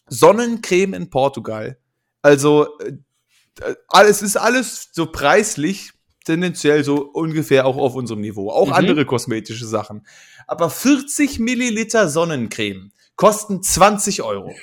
Sonnencreme 0.08 0.94
in 0.94 1.10
Portugal 1.10 1.78
also, 2.22 2.68
äh, 2.80 4.04
es 4.06 4.22
ist 4.22 4.38
alles 4.38 4.90
so 4.92 5.06
preislich 5.06 5.92
tendenziell 6.26 6.84
so 6.84 6.98
ungefähr 7.02 7.66
auch 7.66 7.78
auf 7.78 7.96
unserem 7.96 8.22
Niveau. 8.22 8.52
Auch 8.52 8.68
mhm. 8.68 8.74
andere 8.74 9.06
kosmetische 9.06 9.66
Sachen. 9.66 10.06
Aber 10.48 10.70
40 10.70 11.40
Milliliter 11.40 12.08
Sonnencreme 12.08 12.92
kosten 13.16 13.64
20 13.64 14.22
Euro. 14.22 14.54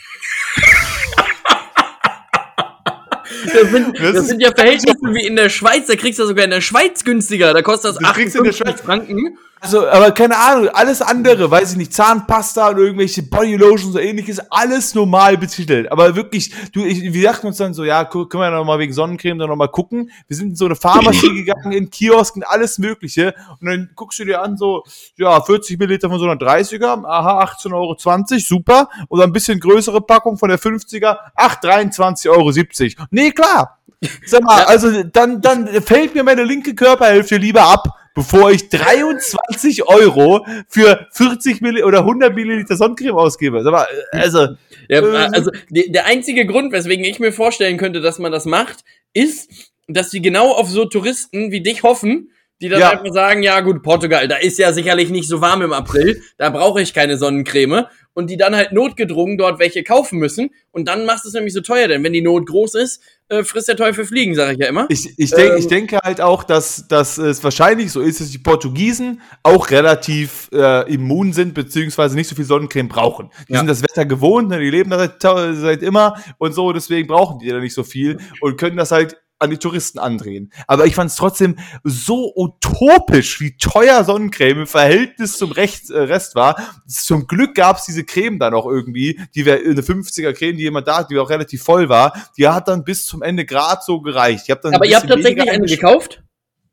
Das 3.52 3.70
sind, 3.70 3.98
das 4.14 4.26
sind 4.26 4.40
ja 4.40 4.50
Verhältnisse 4.54 4.98
wie 5.12 5.26
in 5.26 5.36
der 5.36 5.48
Schweiz. 5.48 5.86
Da 5.86 5.96
kriegst 5.96 6.18
du 6.18 6.26
sogar 6.26 6.44
in 6.44 6.50
der 6.50 6.60
Schweiz 6.60 7.04
günstiger. 7.04 7.52
Da 7.52 7.62
kostet 7.62 7.96
das 7.96 8.04
58 8.04 8.84
Franken. 8.84 9.38
Also, 9.58 9.88
aber 9.88 10.12
keine 10.12 10.36
Ahnung, 10.36 10.68
alles 10.68 11.00
andere, 11.00 11.50
weiß 11.50 11.72
ich 11.72 11.76
nicht, 11.78 11.94
Zahnpasta 11.94 12.68
und 12.68 12.78
irgendwelche 12.78 13.22
Bodylotions 13.22 13.94
oder 13.94 14.02
ähnliches, 14.02 14.38
alles 14.50 14.94
normal 14.94 15.38
betitelt. 15.38 15.90
Aber 15.90 16.14
wirklich, 16.14 16.52
du, 16.72 16.84
ich, 16.84 17.12
wir 17.12 17.22
dachten 17.22 17.46
uns 17.46 17.56
dann 17.56 17.72
so, 17.72 17.82
ja, 17.82 18.04
können 18.04 18.28
wir 18.30 18.50
noch 18.50 18.64
mal 18.66 18.78
wegen 18.78 18.92
Sonnencreme 18.92 19.38
dann 19.38 19.48
noch 19.48 19.56
mal 19.56 19.68
gucken. 19.68 20.10
Wir 20.28 20.36
sind 20.36 20.50
in 20.50 20.56
so 20.56 20.66
eine 20.66 20.76
Pharmacie 20.76 21.34
gegangen, 21.44 21.72
in 21.72 21.88
Kiosken, 21.90 22.42
alles 22.44 22.78
Mögliche. 22.78 23.34
Und 23.60 23.66
dann 23.66 23.90
guckst 23.94 24.18
du 24.18 24.26
dir 24.26 24.42
an, 24.42 24.58
so, 24.58 24.84
ja, 25.16 25.40
40 25.40 25.78
Milliliter 25.78 26.10
von 26.10 26.18
so 26.18 26.26
einer 26.26 26.38
30er, 26.38 27.04
aha, 27.06 27.42
18,20 27.44 27.72
Euro, 27.72 27.96
super. 28.38 28.88
Oder 29.08 29.24
ein 29.24 29.32
bisschen 29.32 29.58
größere 29.58 30.02
Packung 30.02 30.36
von 30.36 30.50
der 30.50 30.58
50er, 30.58 31.16
ach, 31.34 31.60
23,70 31.62 32.28
Euro. 32.30 33.06
Nee, 33.10 33.30
klar. 33.30 33.78
Sag 34.26 34.42
mal, 34.42 34.64
also 34.64 35.02
dann, 35.02 35.40
dann 35.40 35.66
fällt 35.82 36.14
mir 36.14 36.22
meine 36.22 36.44
linke 36.44 36.74
Körperhälfte 36.74 37.38
lieber 37.38 37.62
ab, 37.62 37.88
bevor 38.16 38.50
ich 38.50 38.68
23 38.70 39.86
Euro 39.86 40.44
für 40.68 41.06
40 41.12 41.60
Mill 41.60 41.84
oder 41.84 42.00
100 42.00 42.34
Milliliter 42.34 42.74
Sonnencreme 42.74 43.14
ausgebe. 43.14 43.60
Aber, 43.60 43.86
also, 44.10 44.48
ja, 44.88 45.02
äh, 45.02 45.28
also 45.32 45.52
der 45.70 46.06
einzige 46.06 46.46
Grund, 46.46 46.72
weswegen 46.72 47.04
ich 47.04 47.20
mir 47.20 47.30
vorstellen 47.30 47.76
könnte, 47.76 48.00
dass 48.00 48.18
man 48.18 48.32
das 48.32 48.46
macht, 48.46 48.84
ist, 49.12 49.50
dass 49.86 50.10
sie 50.10 50.22
genau 50.22 50.50
auf 50.50 50.68
so 50.68 50.86
Touristen 50.86 51.52
wie 51.52 51.60
dich 51.60 51.82
hoffen, 51.82 52.30
die 52.62 52.70
dann 52.70 52.80
ja. 52.80 52.90
einfach 52.90 53.12
sagen, 53.12 53.42
ja 53.42 53.60
gut, 53.60 53.82
Portugal, 53.82 54.26
da 54.28 54.36
ist 54.36 54.58
ja 54.58 54.72
sicherlich 54.72 55.10
nicht 55.10 55.28
so 55.28 55.42
warm 55.42 55.60
im 55.60 55.74
April, 55.74 56.22
da 56.38 56.48
brauche 56.48 56.80
ich 56.80 56.94
keine 56.94 57.18
Sonnencreme 57.18 57.84
und 58.16 58.30
die 58.30 58.38
dann 58.38 58.56
halt 58.56 58.72
notgedrungen 58.72 59.36
dort 59.36 59.58
welche 59.58 59.84
kaufen 59.84 60.18
müssen 60.18 60.50
und 60.72 60.88
dann 60.88 61.04
machst 61.04 61.24
du 61.24 61.28
es 61.28 61.34
nämlich 61.34 61.52
so 61.52 61.60
teuer, 61.60 61.86
denn 61.86 62.02
wenn 62.02 62.14
die 62.14 62.22
Not 62.22 62.46
groß 62.46 62.74
ist, 62.76 63.02
äh, 63.28 63.44
frisst 63.44 63.68
der 63.68 63.76
Teufel 63.76 64.06
Fliegen, 64.06 64.34
sage 64.34 64.54
ich 64.54 64.58
ja 64.58 64.68
immer. 64.68 64.86
Ich, 64.88 65.18
ich, 65.18 65.30
denk, 65.32 65.52
ähm, 65.52 65.58
ich 65.58 65.66
denke 65.66 65.98
halt 66.02 66.22
auch, 66.22 66.42
dass, 66.42 66.88
dass 66.88 67.18
es 67.18 67.44
wahrscheinlich 67.44 67.92
so 67.92 68.00
ist, 68.00 68.20
dass 68.20 68.30
die 68.30 68.38
Portugiesen 68.38 69.20
auch 69.42 69.70
relativ 69.70 70.48
äh, 70.52 70.90
immun 70.90 71.34
sind, 71.34 71.52
beziehungsweise 71.52 72.16
nicht 72.16 72.28
so 72.28 72.34
viel 72.34 72.46
Sonnencreme 72.46 72.88
brauchen. 72.88 73.30
Die 73.48 73.52
ja. 73.52 73.58
sind 73.58 73.68
das 73.68 73.82
Wetter 73.82 74.06
gewohnt, 74.06 74.48
ne? 74.48 74.60
die 74.60 74.70
leben 74.70 74.88
da 74.88 74.98
seit, 74.98 75.20
seit 75.20 75.82
immer 75.82 76.16
und 76.38 76.54
so, 76.54 76.72
deswegen 76.72 77.06
brauchen 77.06 77.38
die 77.38 77.50
da 77.50 77.60
nicht 77.60 77.74
so 77.74 77.84
viel 77.84 78.18
und 78.40 78.58
können 78.58 78.78
das 78.78 78.92
halt 78.92 79.18
an 79.38 79.50
die 79.50 79.58
Touristen 79.58 79.98
andrehen. 79.98 80.52
Aber 80.66 80.86
ich 80.86 80.94
fand 80.94 81.10
es 81.10 81.16
trotzdem 81.16 81.56
so 81.84 82.32
utopisch, 82.34 83.40
wie 83.40 83.56
teuer 83.56 84.02
Sonnencreme 84.04 84.60
im 84.60 84.66
Verhältnis 84.66 85.36
zum 85.36 85.52
Recht, 85.52 85.90
äh, 85.90 85.98
Rest 85.98 86.34
war. 86.34 86.56
Zum 86.86 87.26
Glück 87.26 87.54
gab 87.54 87.78
es 87.78 87.84
diese 87.84 88.04
Creme 88.04 88.38
dann 88.38 88.54
auch 88.54 88.66
irgendwie, 88.66 89.20
die 89.34 89.44
wäre 89.44 89.58
eine 89.58 89.82
50er 89.82 90.32
Creme, 90.32 90.56
die 90.56 90.62
jemand 90.62 90.88
da 90.88 90.98
hat, 90.98 91.10
die 91.10 91.18
auch 91.18 91.30
relativ 91.30 91.62
voll 91.62 91.88
war. 91.88 92.12
Die 92.36 92.48
hat 92.48 92.68
dann 92.68 92.84
bis 92.84 93.06
zum 93.06 93.22
Ende 93.22 93.44
grad 93.44 93.84
so 93.84 94.00
gereicht. 94.00 94.50
Aber 94.50 94.86
ihr 94.86 94.96
habt 94.96 95.08
tatsächlich 95.08 95.50
eine 95.50 95.66
gekauft? 95.66 96.22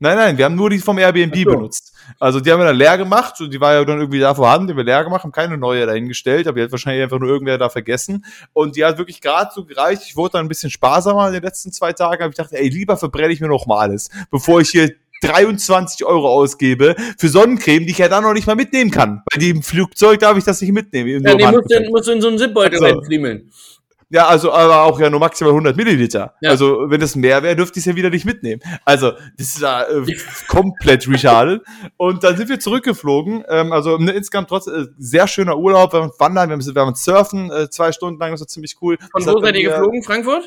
Nein, 0.04 0.18
nein, 0.18 0.38
wir 0.38 0.44
haben 0.44 0.56
nur 0.56 0.70
die 0.70 0.80
vom 0.80 0.98
Airbnb 0.98 1.34
so. 1.34 1.46
benutzt. 1.46 1.94
Also 2.20 2.42
die 2.42 2.52
haben 2.52 2.60
wir 2.60 2.66
dann 2.66 2.76
leer 2.76 2.98
gemacht 2.98 3.40
und 3.40 3.54
die 3.54 3.62
war 3.62 3.74
ja 3.74 3.86
dann 3.86 4.00
irgendwie 4.00 4.20
da 4.20 4.36
vorhanden, 4.36 4.68
die 4.68 4.74
haben 4.74 4.78
wir 4.80 4.84
leer 4.84 5.02
gemacht, 5.02 5.24
haben 5.24 5.32
keine 5.32 5.58
neue 5.58 5.86
dahingestellt, 5.86 6.46
aber 6.46 6.58
die 6.58 6.64
hat 6.64 6.72
wahrscheinlich 6.72 7.04
einfach 7.04 7.20
nur 7.20 7.30
irgendwer 7.30 7.58
da 7.58 7.70
vergessen. 7.70 8.26
Und 8.52 8.76
die 8.76 8.84
hat 8.84 8.98
wirklich 8.98 9.22
gerade 9.22 9.52
so 9.56 9.64
gereicht. 9.64 10.02
Ich 10.06 10.18
wurde 10.18 10.34
dann 10.34 10.46
ein 10.46 10.50
bisschen 10.50 10.70
sparsamer 10.70 11.28
in 11.28 11.34
den 11.36 11.44
letzten 11.44 11.72
zwei 11.72 11.94
Tagen, 11.94 12.22
habe 12.22 12.32
ich 12.32 12.36
gedacht, 12.36 12.52
ey, 12.52 12.68
lieber 12.68 12.98
verbrenne 12.98 13.32
ich 13.32 13.40
mir 13.40 13.48
noch 13.48 13.66
mal 13.66 13.80
alles, 13.80 14.10
bevor 14.30 14.60
ich 14.60 14.72
hier 14.72 14.94
23 15.22 16.06
Euro 16.06 16.28
ausgebe 16.28 16.98
für 17.18 17.30
Sonnencreme, 17.30 17.86
die 17.86 17.92
ich 17.92 18.00
ja 18.00 18.10
dann 18.10 18.24
noch 18.24 18.34
nicht 18.34 18.46
mal 18.46 18.56
mitnehmen 18.56 18.92
kann. 18.92 19.24
Weil 19.32 19.40
die 19.40 19.52
im 19.52 19.64
Flugzeug 19.64 20.20
darf 20.20 20.38
ich 20.38 20.44
das 20.44 20.60
nicht 20.60 20.74
mitnehmen. 20.74 21.24
Ja, 21.26 21.34
die 21.34 21.46
musst 21.46 21.72
du, 21.72 21.90
musst 21.90 22.08
du 22.10 22.12
in 22.12 22.22
so 22.22 22.28
einen 22.28 22.38
Zipbeutel 22.38 22.84
also, 22.84 22.98
reinfriemeln. 22.98 23.50
Ja, 24.14 24.28
also 24.28 24.52
aber 24.52 24.84
auch 24.84 25.00
ja 25.00 25.10
nur 25.10 25.20
maximal 25.20 25.54
100 25.54 25.76
Milliliter. 25.76 26.36
Ja. 26.40 26.52
Also 26.52 26.86
wenn 26.88 27.00
das 27.00 27.16
mehr 27.16 27.42
wäre, 27.42 27.56
dürfte 27.56 27.80
ich 27.80 27.82
es 27.82 27.92
ja 27.92 27.96
wieder 27.96 28.12
nicht 28.12 28.26
mitnehmen. 28.26 28.62
Also 28.86 29.14
das 29.38 29.48
ist 29.48 29.60
ja 29.60 29.82
äh, 29.90 30.06
komplett 30.48 31.10
retarded. 31.10 31.64
Und 31.98 32.24
dann 32.24 32.38
sind 32.38 32.48
wir 32.48 32.60
zurückgeflogen. 32.60 33.44
Ähm, 33.50 33.72
also 33.72 33.98
ne, 33.98 34.12
insgesamt 34.12 34.50
trotzdem 34.50 34.76
äh, 34.76 34.86
sehr 35.00 35.28
schöner 35.28 35.58
Urlaub. 35.58 35.94
Wir 35.94 36.04
haben 36.04 36.12
wandern, 36.20 36.50
wir 36.50 36.58
haben, 36.58 36.76
wir 36.76 36.82
haben 36.84 36.94
surfen 36.94 37.50
äh, 37.50 37.72
zwei 37.72 37.92
Stunden 37.92 38.20
lang, 38.20 38.30
das 38.30 38.42
war 38.42 38.48
ziemlich 38.48 38.76
cool. 38.84 39.00
Von 39.00 39.26
das 39.26 39.34
wo 39.34 39.40
seid 39.40 39.56
ihr 39.56 39.72
geflogen? 39.72 40.04
Frankfurt? 40.04 40.44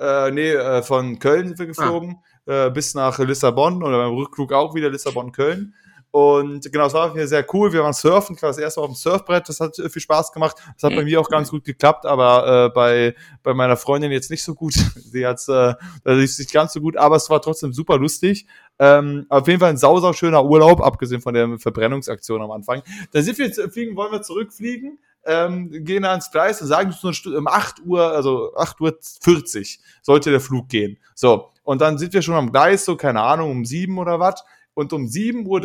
Äh, 0.00 0.32
nee, 0.32 0.50
äh, 0.50 0.82
von 0.82 1.20
Köln 1.20 1.46
sind 1.46 1.58
wir 1.60 1.66
geflogen. 1.66 2.16
Ah. 2.48 2.66
Äh, 2.66 2.70
bis 2.72 2.94
nach 2.94 3.16
Lissabon 3.20 3.80
oder 3.80 3.98
beim 3.98 4.16
Rückflug 4.16 4.52
auch 4.52 4.74
wieder 4.74 4.90
Lissabon-Köln. 4.90 5.72
Und 6.10 6.72
genau, 6.72 6.86
es 6.86 6.94
war 6.94 7.12
mir 7.12 7.28
sehr 7.28 7.44
cool. 7.52 7.72
Wir 7.72 7.82
waren 7.82 7.92
surfen, 7.92 8.34
ich 8.34 8.42
war 8.42 8.48
das 8.48 8.58
erste 8.58 8.80
Mal 8.80 8.86
auf 8.86 8.92
dem 8.92 8.96
Surfbrett, 8.96 9.48
das 9.48 9.60
hat 9.60 9.76
viel 9.76 10.00
Spaß 10.00 10.32
gemacht. 10.32 10.56
Das 10.74 10.84
hat 10.84 10.96
bei 10.96 11.04
mir 11.04 11.20
auch 11.20 11.28
ganz 11.28 11.50
gut 11.50 11.64
geklappt, 11.64 12.06
aber 12.06 12.66
äh, 12.66 12.74
bei, 12.74 13.14
bei 13.42 13.52
meiner 13.52 13.76
Freundin 13.76 14.10
jetzt 14.10 14.30
nicht 14.30 14.42
so 14.42 14.54
gut. 14.54 14.72
Sie 14.96 15.26
hat 15.26 15.40
äh, 15.48 15.74
das 16.04 16.38
nicht 16.38 16.52
ganz 16.52 16.72
so 16.72 16.80
gut, 16.80 16.96
aber 16.96 17.16
es 17.16 17.28
war 17.28 17.42
trotzdem 17.42 17.72
super 17.72 17.98
lustig. 17.98 18.46
Ähm, 18.78 19.26
auf 19.28 19.46
jeden 19.48 19.60
Fall 19.60 19.70
ein 19.70 19.76
sausau 19.76 20.12
schöner 20.14 20.44
Urlaub, 20.44 20.80
abgesehen 20.80 21.20
von 21.20 21.34
der 21.34 21.58
Verbrennungsaktion 21.58 22.40
am 22.40 22.52
Anfang. 22.52 22.82
Da 23.12 23.20
sind 23.20 23.36
wir 23.38 23.46
jetzt 23.46 23.60
fliegen, 23.72 23.94
wollen 23.94 24.12
wir 24.12 24.22
zurückfliegen. 24.22 24.98
Ähm, 25.26 25.84
gehen 25.84 26.04
da 26.04 26.14
ins 26.14 26.30
Gleis 26.30 26.62
und 26.62 26.68
sagen 26.68 26.94
um 27.02 27.46
8 27.48 27.82
Uhr, 27.84 28.12
also 28.12 28.54
8 28.56 28.80
Uhr 28.80 28.98
40 29.20 29.78
sollte 30.00 30.30
der 30.30 30.40
Flug 30.40 30.68
gehen. 30.68 30.96
So. 31.14 31.50
Und 31.64 31.82
dann 31.82 31.98
sind 31.98 32.14
wir 32.14 32.22
schon 32.22 32.34
am 32.34 32.50
Gleis, 32.50 32.86
so, 32.86 32.96
keine 32.96 33.20
Ahnung, 33.20 33.50
um 33.50 33.64
7 33.66 33.98
oder 33.98 34.18
was 34.18 34.42
und 34.78 34.92
um 34.92 35.06
7.30 35.06 35.44
Uhr 35.48 35.62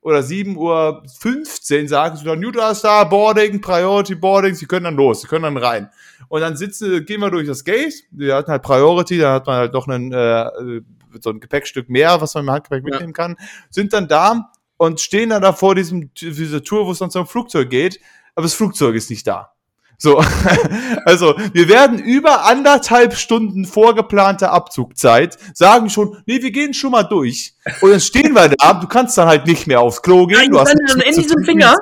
oder 0.00 0.20
7.15 0.20 1.82
Uhr 1.82 1.88
sagen 1.88 2.16
sie 2.16 2.24
dann, 2.24 2.40
Utah 2.40 2.74
Star, 2.74 3.06
Boarding, 3.06 3.60
Priority 3.60 4.14
Boarding, 4.14 4.54
sie 4.54 4.64
können 4.64 4.84
dann 4.84 4.96
los, 4.96 5.20
sie 5.20 5.26
können 5.26 5.42
dann 5.42 5.58
rein. 5.58 5.90
Und 6.28 6.40
dann 6.40 6.56
sitzen, 6.56 7.04
gehen 7.04 7.20
wir 7.20 7.30
durch 7.30 7.46
das 7.46 7.62
Gate, 7.62 7.92
wir 8.10 8.34
hatten 8.34 8.50
halt 8.50 8.62
Priority, 8.62 9.18
da 9.18 9.34
hat 9.34 9.46
man 9.46 9.56
halt 9.56 9.74
noch 9.74 9.86
einen, 9.86 10.12
äh, 10.12 10.80
so 11.20 11.28
ein 11.28 11.40
Gepäckstück 11.40 11.90
mehr, 11.90 12.18
was 12.18 12.34
man 12.34 12.44
im 12.44 12.50
Handgepäck 12.52 12.84
mitnehmen 12.84 13.12
ja. 13.14 13.22
kann, 13.24 13.36
sind 13.68 13.92
dann 13.92 14.08
da 14.08 14.50
und 14.78 14.98
stehen 14.98 15.28
dann 15.28 15.42
da 15.42 15.52
vor 15.52 15.74
diesem, 15.74 16.14
dieser 16.14 16.64
Tour, 16.64 16.86
wo 16.86 16.92
es 16.92 16.98
dann 17.00 17.10
zum 17.10 17.26
Flugzeug 17.26 17.68
geht, 17.68 18.00
aber 18.34 18.44
das 18.44 18.54
Flugzeug 18.54 18.94
ist 18.94 19.10
nicht 19.10 19.26
da. 19.26 19.55
So, 19.98 20.22
also 21.04 21.34
wir 21.52 21.68
werden 21.68 21.98
über 21.98 22.44
anderthalb 22.44 23.14
Stunden 23.14 23.64
vorgeplante 23.64 24.50
Abzugzeit 24.50 25.38
sagen 25.54 25.90
schon, 25.90 26.18
nee, 26.26 26.42
wir 26.42 26.50
gehen 26.50 26.74
schon 26.74 26.92
mal 26.92 27.04
durch. 27.04 27.54
Und 27.80 27.90
dann 27.90 28.00
stehen 28.00 28.34
wir 28.34 28.48
da, 28.48 28.74
du 28.74 28.86
kannst 28.86 29.18
dann 29.18 29.28
halt 29.28 29.46
nicht 29.46 29.66
mehr 29.66 29.80
aufs 29.80 30.02
Klo 30.02 30.26
gehen. 30.26 30.38
Nein, 30.38 30.50
du 30.50 30.60
hast 30.60 30.74
dann 30.74 31.00
in 31.00 31.14
diesem 31.14 31.44
Finger. 31.44 31.74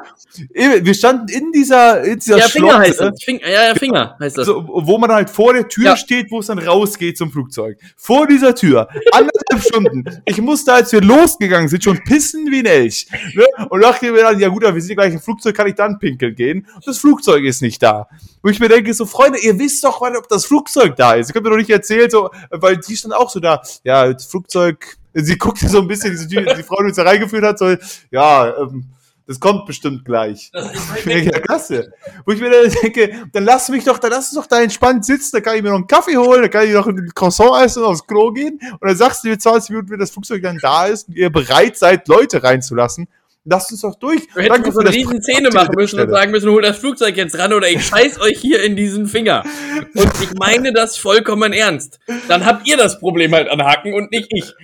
Wir 0.53 0.95
standen 0.95 1.29
in 1.29 1.53
dieser, 1.53 2.03
in 2.03 2.19
dieser 2.19 2.39
ja, 2.39 2.49
Finger 2.49 2.79
heißt 2.79 3.01
das. 3.01 3.23
Finger, 3.23 3.49
ja, 3.49 3.69
ja, 3.69 3.75
Finger 3.75 4.17
heißt 4.19 4.39
das. 4.39 4.47
So, 4.47 4.65
wo 4.67 4.99
man 4.99 5.13
halt 5.13 5.31
vor 5.31 5.53
der 5.53 5.69
Tür 5.69 5.85
ja. 5.85 5.97
steht, 5.97 6.31
wo 6.31 6.41
es 6.41 6.47
dann 6.47 6.59
rausgeht 6.59 7.17
zum 7.17 7.31
Flugzeug. 7.31 7.79
Vor 7.97 8.27
dieser 8.27 8.55
Tür. 8.55 8.89
Anderthalb 9.13 9.63
Stunden. 9.63 10.05
Ich 10.25 10.41
musste, 10.41 10.73
als 10.73 10.91
wir 10.93 11.03
losgegangen 11.03 11.69
sind, 11.69 11.85
schon 11.85 12.03
pissen 12.03 12.51
wie 12.51 12.61
ein 12.61 12.67
Elch. 12.67 13.07
Ne? 13.35 13.45
Und 13.69 13.83
dachte 13.83 14.11
mir 14.11 14.23
dann, 14.23 14.41
ja 14.41 14.49
gut, 14.49 14.65
aber 14.65 14.75
wir 14.75 14.83
sind 14.83 14.97
gleich 14.97 15.13
im 15.13 15.21
Flugzeug, 15.21 15.55
kann 15.55 15.69
ich 15.69 15.75
dann 15.75 15.99
pinkeln 15.99 16.35
gehen. 16.35 16.67
Das 16.85 16.99
Flugzeug 16.99 17.45
ist 17.45 17.63
nicht 17.63 17.83
da. 17.83 18.04
Wo 18.43 18.49
ich 18.49 18.61
mir 18.61 18.69
denke, 18.69 18.93
so, 18.95 19.07
Freunde, 19.07 19.39
ihr 19.39 19.59
wisst 19.59 19.85
doch, 19.85 20.01
ob 20.01 20.29
das 20.29 20.45
Flugzeug 20.47 20.97
da 20.97 21.15
ist. 21.15 21.29
Ihr 21.29 21.33
könnt 21.33 21.45
mir 21.45 21.51
doch 21.51 21.57
nicht 21.57 21.71
erzählen, 21.71 22.11
so, 22.11 22.31
weil 22.51 22.77
die 22.77 22.97
stand 22.97 23.15
auch 23.15 23.31
so 23.31 23.41
da. 23.41 23.63
Ja, 23.83 24.13
das 24.13 24.27
Flugzeug, 24.27 24.97
sie 25.13 25.37
guckte 25.39 25.69
so 25.69 25.81
ein 25.81 25.89
bisschen, 25.89 26.13
diese, 26.13 26.27
die 26.27 26.63
Frau, 26.63 26.79
die 26.79 26.89
uns 26.89 26.97
da 26.97 27.03
reingeführt 27.03 27.45
hat, 27.45 27.59
so, 27.59 27.75
ja, 28.11 28.57
ähm, 28.59 28.95
das 29.27 29.41
kommt 29.41 29.65
bestimmt 29.65 30.05
gleich. 30.05 30.51
Ist 30.53 31.07
halt 31.07 31.07
ja, 31.25 31.41
klasse. 31.41 31.93
Wo 32.27 32.33
ich 32.33 32.41
mir 32.41 32.51
dann 32.51 32.71
denke, 32.83 33.27
dann 33.33 33.45
lass 33.45 33.69
mich 33.71 33.85
doch, 33.85 33.99
dann 33.99 34.11
lass 34.11 34.31
uns 34.31 34.35
doch 34.35 34.47
da 34.47 34.61
entspannt 34.61 35.05
sitzen, 35.05 35.31
dann 35.33 35.43
kann 35.43 35.57
ich 35.57 35.63
mir 35.63 35.71
noch 35.71 35.77
einen 35.77 35.87
Kaffee 35.87 36.17
holen, 36.17 36.43
dann 36.43 36.51
kann 36.51 36.67
ich 36.67 36.75
noch 36.75 36.87
ein 36.87 37.11
Croissant 37.15 37.65
essen 37.65 37.83
und 37.83 37.89
aufs 37.89 38.07
Klo 38.07 38.33
gehen. 38.33 38.61
Und 38.73 38.87
dann 38.87 38.97
sagst 38.97 39.25
du 39.25 39.29
mir 39.29 39.39
20 39.39 39.71
Minuten, 39.71 39.91
wenn 39.91 39.99
das 39.99 40.11
Flugzeug 40.11 40.43
dann 40.43 40.59
da 40.59 40.87
ist 40.87 41.09
und 41.09 41.17
ihr 41.17 41.31
bereit 41.31 41.79
seid, 41.79 42.07
Leute 42.09 42.43
reinzulassen. 42.43 43.09
Lasst 43.47 43.71
uns 43.73 43.83
doch 43.83 43.95
durch. 43.97 44.27
Du 44.35 44.41
hättest 44.41 44.73
so 44.73 44.81
eine 44.81 44.91
riesen 44.91 45.21
Zähne 45.21 45.51
machen 45.51 45.75
müssen 45.77 46.01
und 46.01 46.09
sagen 46.09 46.31
müssen, 46.31 46.51
hol 46.51 46.63
das 46.63 46.79
Flugzeug 46.79 47.15
jetzt 47.19 47.39
ran 47.39 47.53
oder 47.53 47.69
ich 47.69 47.85
scheiß 47.85 48.19
euch 48.23 48.39
hier 48.39 48.63
in 48.63 48.75
diesen 48.75 49.07
Finger. 49.07 49.45
Und 49.95 50.13
ich 50.23 50.33
meine 50.39 50.73
das 50.73 50.97
vollkommen 50.97 51.53
ernst. 51.53 52.01
Dann 52.27 52.47
habt 52.47 52.67
ihr 52.67 52.79
das 52.79 52.99
Problem 52.99 53.35
halt 53.35 53.51
an 53.51 53.63
Haken 53.63 53.93
und 53.93 54.11
nicht 54.11 54.29
ich. 54.31 54.55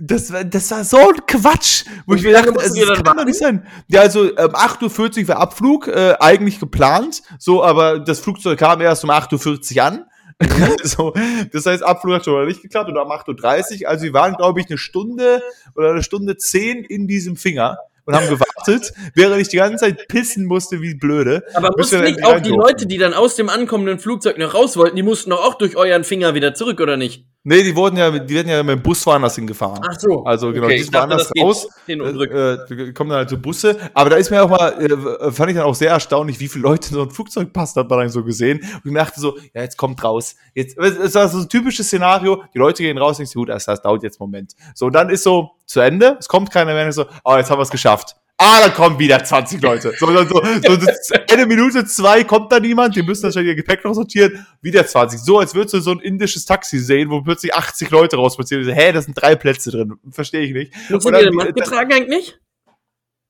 Das, 0.00 0.32
war, 0.32 0.44
das 0.44 0.70
war 0.70 0.84
so 0.84 0.98
ein 0.98 1.26
Quatsch, 1.26 1.84
wo 2.06 2.12
und 2.12 2.18
ich 2.18 2.24
mir 2.24 2.32
dachte, 2.32 2.54
also, 2.56 2.86
das 2.86 3.02
kann 3.02 3.16
doch 3.16 3.24
nicht 3.24 3.40
sein. 3.40 3.66
Ja, 3.88 4.02
also 4.02 4.26
ähm, 4.26 4.52
8.40 4.52 5.22
Uhr 5.22 5.28
war 5.28 5.38
Abflug, 5.38 5.88
äh, 5.88 6.14
eigentlich 6.20 6.60
geplant, 6.60 7.22
so, 7.40 7.64
aber 7.64 7.98
das 7.98 8.20
Flugzeug 8.20 8.56
kam 8.56 8.80
erst 8.80 9.02
um 9.02 9.10
8.40 9.10 9.76
Uhr 9.76 9.82
an. 9.82 10.04
so, 10.84 11.12
das 11.52 11.66
heißt, 11.66 11.82
Abflug 11.82 12.14
hat 12.14 12.24
schon 12.24 12.34
mal 12.34 12.46
nicht 12.46 12.62
geklappt 12.62 12.88
oder 12.88 13.04
um 13.04 13.10
8.30 13.10 13.82
Uhr. 13.82 13.88
Also 13.88 14.04
wir 14.04 14.12
waren, 14.12 14.34
glaube 14.34 14.60
ich, 14.60 14.68
eine 14.68 14.78
Stunde 14.78 15.42
oder 15.74 15.90
eine 15.90 16.04
Stunde 16.04 16.36
zehn 16.36 16.84
in 16.84 17.08
diesem 17.08 17.34
Finger 17.34 17.78
und 18.08 18.16
haben 18.16 18.28
gewartet, 18.28 18.94
während 19.14 19.40
ich 19.42 19.48
die 19.48 19.58
ganze 19.58 19.84
Zeit 19.84 20.08
pissen 20.08 20.46
musste 20.46 20.80
wie 20.80 20.94
blöde. 20.94 21.44
Aber 21.52 21.68
mussten 21.76 22.02
nicht 22.02 22.24
auch 22.24 22.40
die 22.40 22.48
Leute, 22.48 22.86
die 22.86 22.96
dann 22.96 23.12
aus 23.12 23.36
dem 23.36 23.50
ankommenden 23.50 23.98
Flugzeug 23.98 24.38
noch 24.38 24.54
raus 24.54 24.78
wollten, 24.78 24.96
die 24.96 25.02
mussten 25.02 25.28
doch 25.28 25.44
auch 25.44 25.56
durch 25.56 25.76
euren 25.76 26.04
Finger 26.04 26.34
wieder 26.34 26.54
zurück, 26.54 26.80
oder 26.80 26.96
nicht? 26.96 27.26
Nee, 27.48 27.62
die 27.62 27.74
wurden 27.74 27.96
ja, 27.96 28.10
die 28.10 28.34
werden 28.34 28.48
ja 28.48 28.62
mit 28.62 28.76
dem 28.76 28.82
Bus 28.82 29.06
woanders 29.06 29.34
hingefahren. 29.34 29.80
Ach 29.82 29.98
so. 29.98 30.22
Also 30.24 30.52
genau, 30.52 30.66
okay, 30.66 30.82
die 30.82 30.92
waren 30.92 31.08
das 31.08 31.32
raus. 31.40 31.66
Hin 31.86 32.02
und 32.02 32.20
Äh, 32.20 32.54
äh, 32.54 32.92
kommen 32.92 33.08
dann 33.08 33.20
halt 33.20 33.30
so 33.30 33.38
Busse. 33.38 33.74
Aber 33.94 34.10
da 34.10 34.16
ist 34.16 34.28
mir 34.30 34.42
auch 34.42 34.50
mal, 34.50 34.68
äh, 34.78 35.32
fand 35.32 35.50
ich 35.50 35.56
dann 35.56 35.64
auch 35.64 35.74
sehr 35.74 35.90
erstaunlich, 35.90 36.38
wie 36.40 36.48
viele 36.48 36.64
Leute 36.64 36.90
in 36.90 36.94
so 36.96 37.02
ein 37.04 37.10
Flugzeug 37.10 37.50
passt, 37.54 37.74
hat 37.76 37.88
man 37.88 38.00
dann 38.00 38.10
so 38.10 38.22
gesehen. 38.22 38.60
Und 38.84 38.90
ich 38.90 38.94
dachte 38.94 39.18
so, 39.18 39.38
ja, 39.54 39.62
jetzt 39.62 39.78
kommt 39.78 40.04
raus. 40.04 40.36
Jetzt, 40.52 40.76
es 40.76 41.14
war 41.14 41.26
so 41.28 41.38
ein 41.38 41.48
typisches 41.48 41.86
Szenario, 41.86 42.42
die 42.52 42.58
Leute 42.58 42.82
gehen 42.82 42.98
raus, 42.98 43.16
denkst 43.16 43.32
du, 43.32 43.38
gut, 43.38 43.48
das, 43.48 43.64
das 43.64 43.80
dauert 43.80 44.02
jetzt 44.02 44.20
einen 44.20 44.30
Moment. 44.30 44.54
So, 44.74 44.86
und 44.86 44.92
dann 44.92 45.08
ist 45.08 45.22
so 45.22 45.52
zu 45.64 45.80
Ende, 45.80 46.18
es 46.18 46.28
kommt 46.28 46.50
keiner 46.50 46.74
mehr, 46.74 46.84
und 46.84 46.92
so, 46.92 47.06
oh, 47.24 47.34
jetzt 47.36 47.50
haben 47.50 47.58
wir 47.58 47.62
es 47.62 47.70
geschafft. 47.70 48.14
Ah, 48.40 48.60
da 48.60 48.68
kommen 48.68 49.00
wieder 49.00 49.22
20 49.22 49.60
Leute. 49.60 49.92
So, 49.98 50.06
so, 50.06 50.24
so, 50.24 50.80
so 50.80 51.14
eine 51.28 51.44
Minute, 51.44 51.84
zwei 51.86 52.22
kommt 52.22 52.52
da 52.52 52.60
niemand, 52.60 52.94
die 52.94 53.02
müssen 53.02 53.28
dann 53.28 53.44
ihr 53.44 53.56
Gepäck 53.56 53.84
noch 53.84 53.94
sortieren, 53.94 54.46
wieder 54.62 54.86
20. 54.86 55.18
So, 55.18 55.40
als 55.40 55.56
würdest 55.56 55.74
du 55.74 55.80
so 55.80 55.90
ein 55.90 55.98
indisches 55.98 56.44
Taxi 56.44 56.78
sehen, 56.78 57.10
wo 57.10 57.20
plötzlich 57.20 57.52
80 57.52 57.90
Leute 57.90 58.14
rauspassieren. 58.14 58.68
Hä, 58.72 58.92
da 58.92 59.02
sind 59.02 59.20
drei 59.20 59.34
Plätze 59.34 59.72
drin. 59.72 59.98
Verstehe 60.12 60.42
ich 60.42 60.52
nicht. 60.52 60.72
Hast 60.88 61.04
du 61.04 61.10
dir 61.10 61.32
Maske 61.32 61.52
getragen 61.52 61.92
eigentlich? 61.92 62.38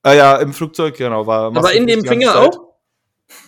Ah 0.02 0.12
ja, 0.12 0.36
im 0.36 0.52
Flugzeug, 0.52 0.94
genau. 0.96 1.26
War 1.26 1.56
Aber 1.56 1.72
in 1.72 1.86
dem 1.86 2.04
Finger 2.04 2.42
auch? 2.42 2.67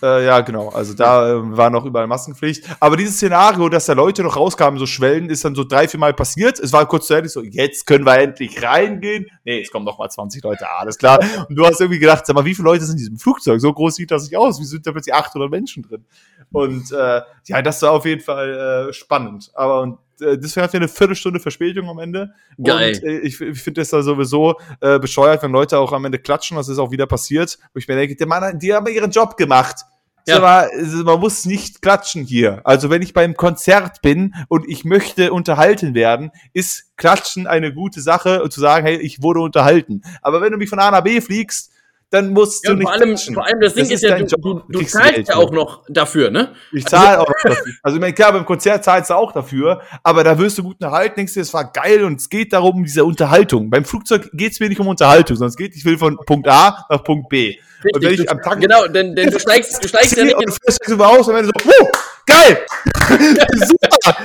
Äh, 0.03 0.25
ja, 0.25 0.41
genau. 0.41 0.69
Also 0.69 0.93
da 0.93 1.29
äh, 1.29 1.57
war 1.57 1.69
noch 1.69 1.85
überall 1.85 2.07
Maskenpflicht. 2.07 2.65
Aber 2.79 2.97
dieses 2.97 3.15
Szenario, 3.15 3.69
dass 3.69 3.85
da 3.85 3.93
Leute 3.93 4.23
noch 4.23 4.35
rauskamen, 4.35 4.79
so 4.79 4.85
Schwellen, 4.85 5.29
ist 5.29 5.43
dann 5.43 5.55
so 5.55 5.63
drei, 5.63 5.87
vier 5.87 5.99
Mal 5.99 6.13
passiert. 6.13 6.59
Es 6.59 6.71
war 6.73 6.87
kurz 6.87 7.07
zu 7.07 7.13
Ende 7.15 7.29
so, 7.29 7.41
jetzt 7.41 7.85
können 7.85 8.05
wir 8.05 8.17
endlich 8.17 8.61
reingehen. 8.61 9.27
Nee, 9.43 9.61
es 9.61 9.71
kommen 9.71 9.85
noch 9.85 9.97
mal 9.97 10.09
20 10.09 10.43
Leute, 10.43 10.67
alles 10.69 10.97
klar. 10.97 11.19
Und 11.49 11.55
du 11.55 11.65
hast 11.65 11.81
irgendwie 11.81 11.99
gedacht, 11.99 12.25
sag 12.25 12.35
mal, 12.35 12.45
wie 12.45 12.55
viele 12.55 12.65
Leute 12.65 12.85
sind 12.85 12.93
in 12.93 12.99
diesem 12.99 13.17
Flugzeug? 13.17 13.59
So 13.59 13.73
groß 13.73 13.95
sieht 13.95 14.11
das 14.11 14.23
nicht 14.23 14.37
aus. 14.37 14.59
Wie 14.59 14.65
sind 14.65 14.85
da 14.85 14.91
plötzlich 14.91 15.13
800 15.13 15.49
Menschen 15.49 15.83
drin? 15.83 16.05
Und 16.51 16.91
äh, 16.91 17.21
ja, 17.45 17.61
das 17.61 17.81
war 17.81 17.91
auf 17.91 18.05
jeden 18.05 18.21
Fall 18.21 18.89
äh, 18.89 18.93
spannend. 18.93 19.51
Aber 19.53 19.81
und 19.81 19.97
äh, 20.21 20.37
deswegen 20.37 20.63
hat 20.63 20.73
wir 20.73 20.79
eine 20.79 20.87
Viertelstunde 20.87 21.39
Verspätung 21.39 21.89
am 21.89 21.99
Ende. 21.99 22.33
Geil. 22.61 22.95
Und 22.95 23.03
äh, 23.03 23.19
ich, 23.19 23.39
ich 23.39 23.61
finde 23.61 23.81
das 23.81 23.89
da 23.89 24.01
sowieso 24.01 24.59
äh, 24.79 24.99
bescheuert, 24.99 25.43
wenn 25.43 25.51
Leute 25.51 25.77
auch 25.79 25.91
am 25.91 26.05
Ende 26.05 26.19
klatschen. 26.19 26.57
Das 26.57 26.69
ist 26.69 26.77
auch 26.77 26.91
wieder 26.91 27.07
passiert. 27.07 27.57
Wo 27.73 27.79
ich 27.79 27.87
mir 27.87 27.95
denke, 27.95 28.15
der 28.15 28.27
Mann, 28.27 28.59
die 28.59 28.73
haben 28.73 28.87
ihren 28.87 29.11
Job 29.11 29.37
gemacht. 29.37 29.85
Ja. 30.27 30.37
Aber 30.37 30.69
man 31.03 31.19
muss 31.19 31.45
nicht 31.45 31.81
klatschen 31.81 32.23
hier. 32.23 32.61
Also 32.63 32.89
wenn 32.89 33.01
ich 33.01 33.13
beim 33.13 33.35
Konzert 33.35 34.01
bin 34.01 34.35
und 34.49 34.69
ich 34.69 34.85
möchte 34.85 35.33
unterhalten 35.33 35.95
werden, 35.95 36.31
ist 36.53 36.95
Klatschen 36.95 37.47
eine 37.47 37.73
gute 37.73 38.01
Sache 38.01 38.43
und 38.43 38.53
zu 38.53 38.59
sagen, 38.59 38.85
hey, 38.85 38.97
ich 38.97 39.23
wurde 39.23 39.39
unterhalten. 39.39 40.03
Aber 40.21 40.41
wenn 40.41 40.51
du 40.51 40.59
mich 40.59 40.69
von 40.69 40.79
A 40.79 40.91
nach 40.91 41.01
B 41.01 41.21
fliegst, 41.21 41.70
dann 42.11 42.33
musst 42.33 42.65
ja, 42.65 42.71
du 42.71 42.77
nicht 42.77 42.83
vor 42.83 42.93
allem, 42.93 43.17
vor 43.17 43.45
allem 43.45 43.59
das 43.61 43.73
Ding 43.73 43.85
das 43.85 43.93
ist, 43.93 44.03
ist 44.03 44.09
ja, 44.09 44.17
du, 44.17 44.25
du, 44.37 44.61
du 44.67 44.85
zahlst 44.85 45.29
ja 45.29 45.35
auch 45.37 45.51
noch 45.51 45.85
dafür, 45.87 46.29
ne? 46.29 46.53
Ich 46.73 46.85
zahle 46.85 47.19
also, 47.19 47.21
auch 47.21 47.27
noch 47.27 47.35
dafür. 47.43 47.73
Also 47.81 47.95
ich 47.95 48.01
meine, 48.01 48.13
klar, 48.13 48.33
beim 48.33 48.45
Konzert 48.45 48.83
zahlst 48.83 49.09
du 49.09 49.13
auch 49.13 49.31
dafür, 49.31 49.81
aber 50.03 50.23
da 50.25 50.37
wirst 50.37 50.57
du 50.57 50.63
gut 50.63 50.75
unterhalten, 50.81 51.15
denkst 51.15 51.33
du, 51.33 51.39
es 51.39 51.53
war 51.53 51.71
geil 51.71 52.03
und 52.03 52.19
es 52.19 52.27
geht 52.27 52.51
darum, 52.51 52.75
um 52.75 52.83
diese 52.83 53.05
Unterhaltung. 53.05 53.69
Beim 53.69 53.85
Flugzeug 53.85 54.29
geht 54.33 54.51
es 54.51 54.59
mir 54.59 54.67
nicht 54.67 54.81
um 54.81 54.89
Unterhaltung, 54.89 55.37
sondern 55.37 55.49
es 55.49 55.57
geht, 55.57 55.73
ich 55.75 55.85
will 55.85 55.97
von 55.97 56.17
Punkt 56.25 56.47
A 56.49 56.85
nach 56.89 57.03
Punkt 57.03 57.29
B. 57.29 57.57
Richtig, 57.83 57.95
und 57.95 58.03
wenn 58.03 58.13
ich 58.13 58.29
am 58.29 58.41
Tag 58.41 58.59
genau, 58.59 58.87
denn, 58.87 59.15
denn 59.15 59.31
du 59.31 59.39
steigst, 59.39 59.81
du 59.81 59.87
steigst 59.87 60.15
ja 60.15 60.25
nicht 60.25 60.35
und 60.35 60.51
fährst 60.51 60.81
du 60.87 61.01
aus 61.03 61.27
und 61.29 61.35
wenn 61.35 61.45
du 61.47 61.51
so, 61.63 61.69
uh, 61.69 61.87
geil, 62.27 62.65
super, 63.55 64.17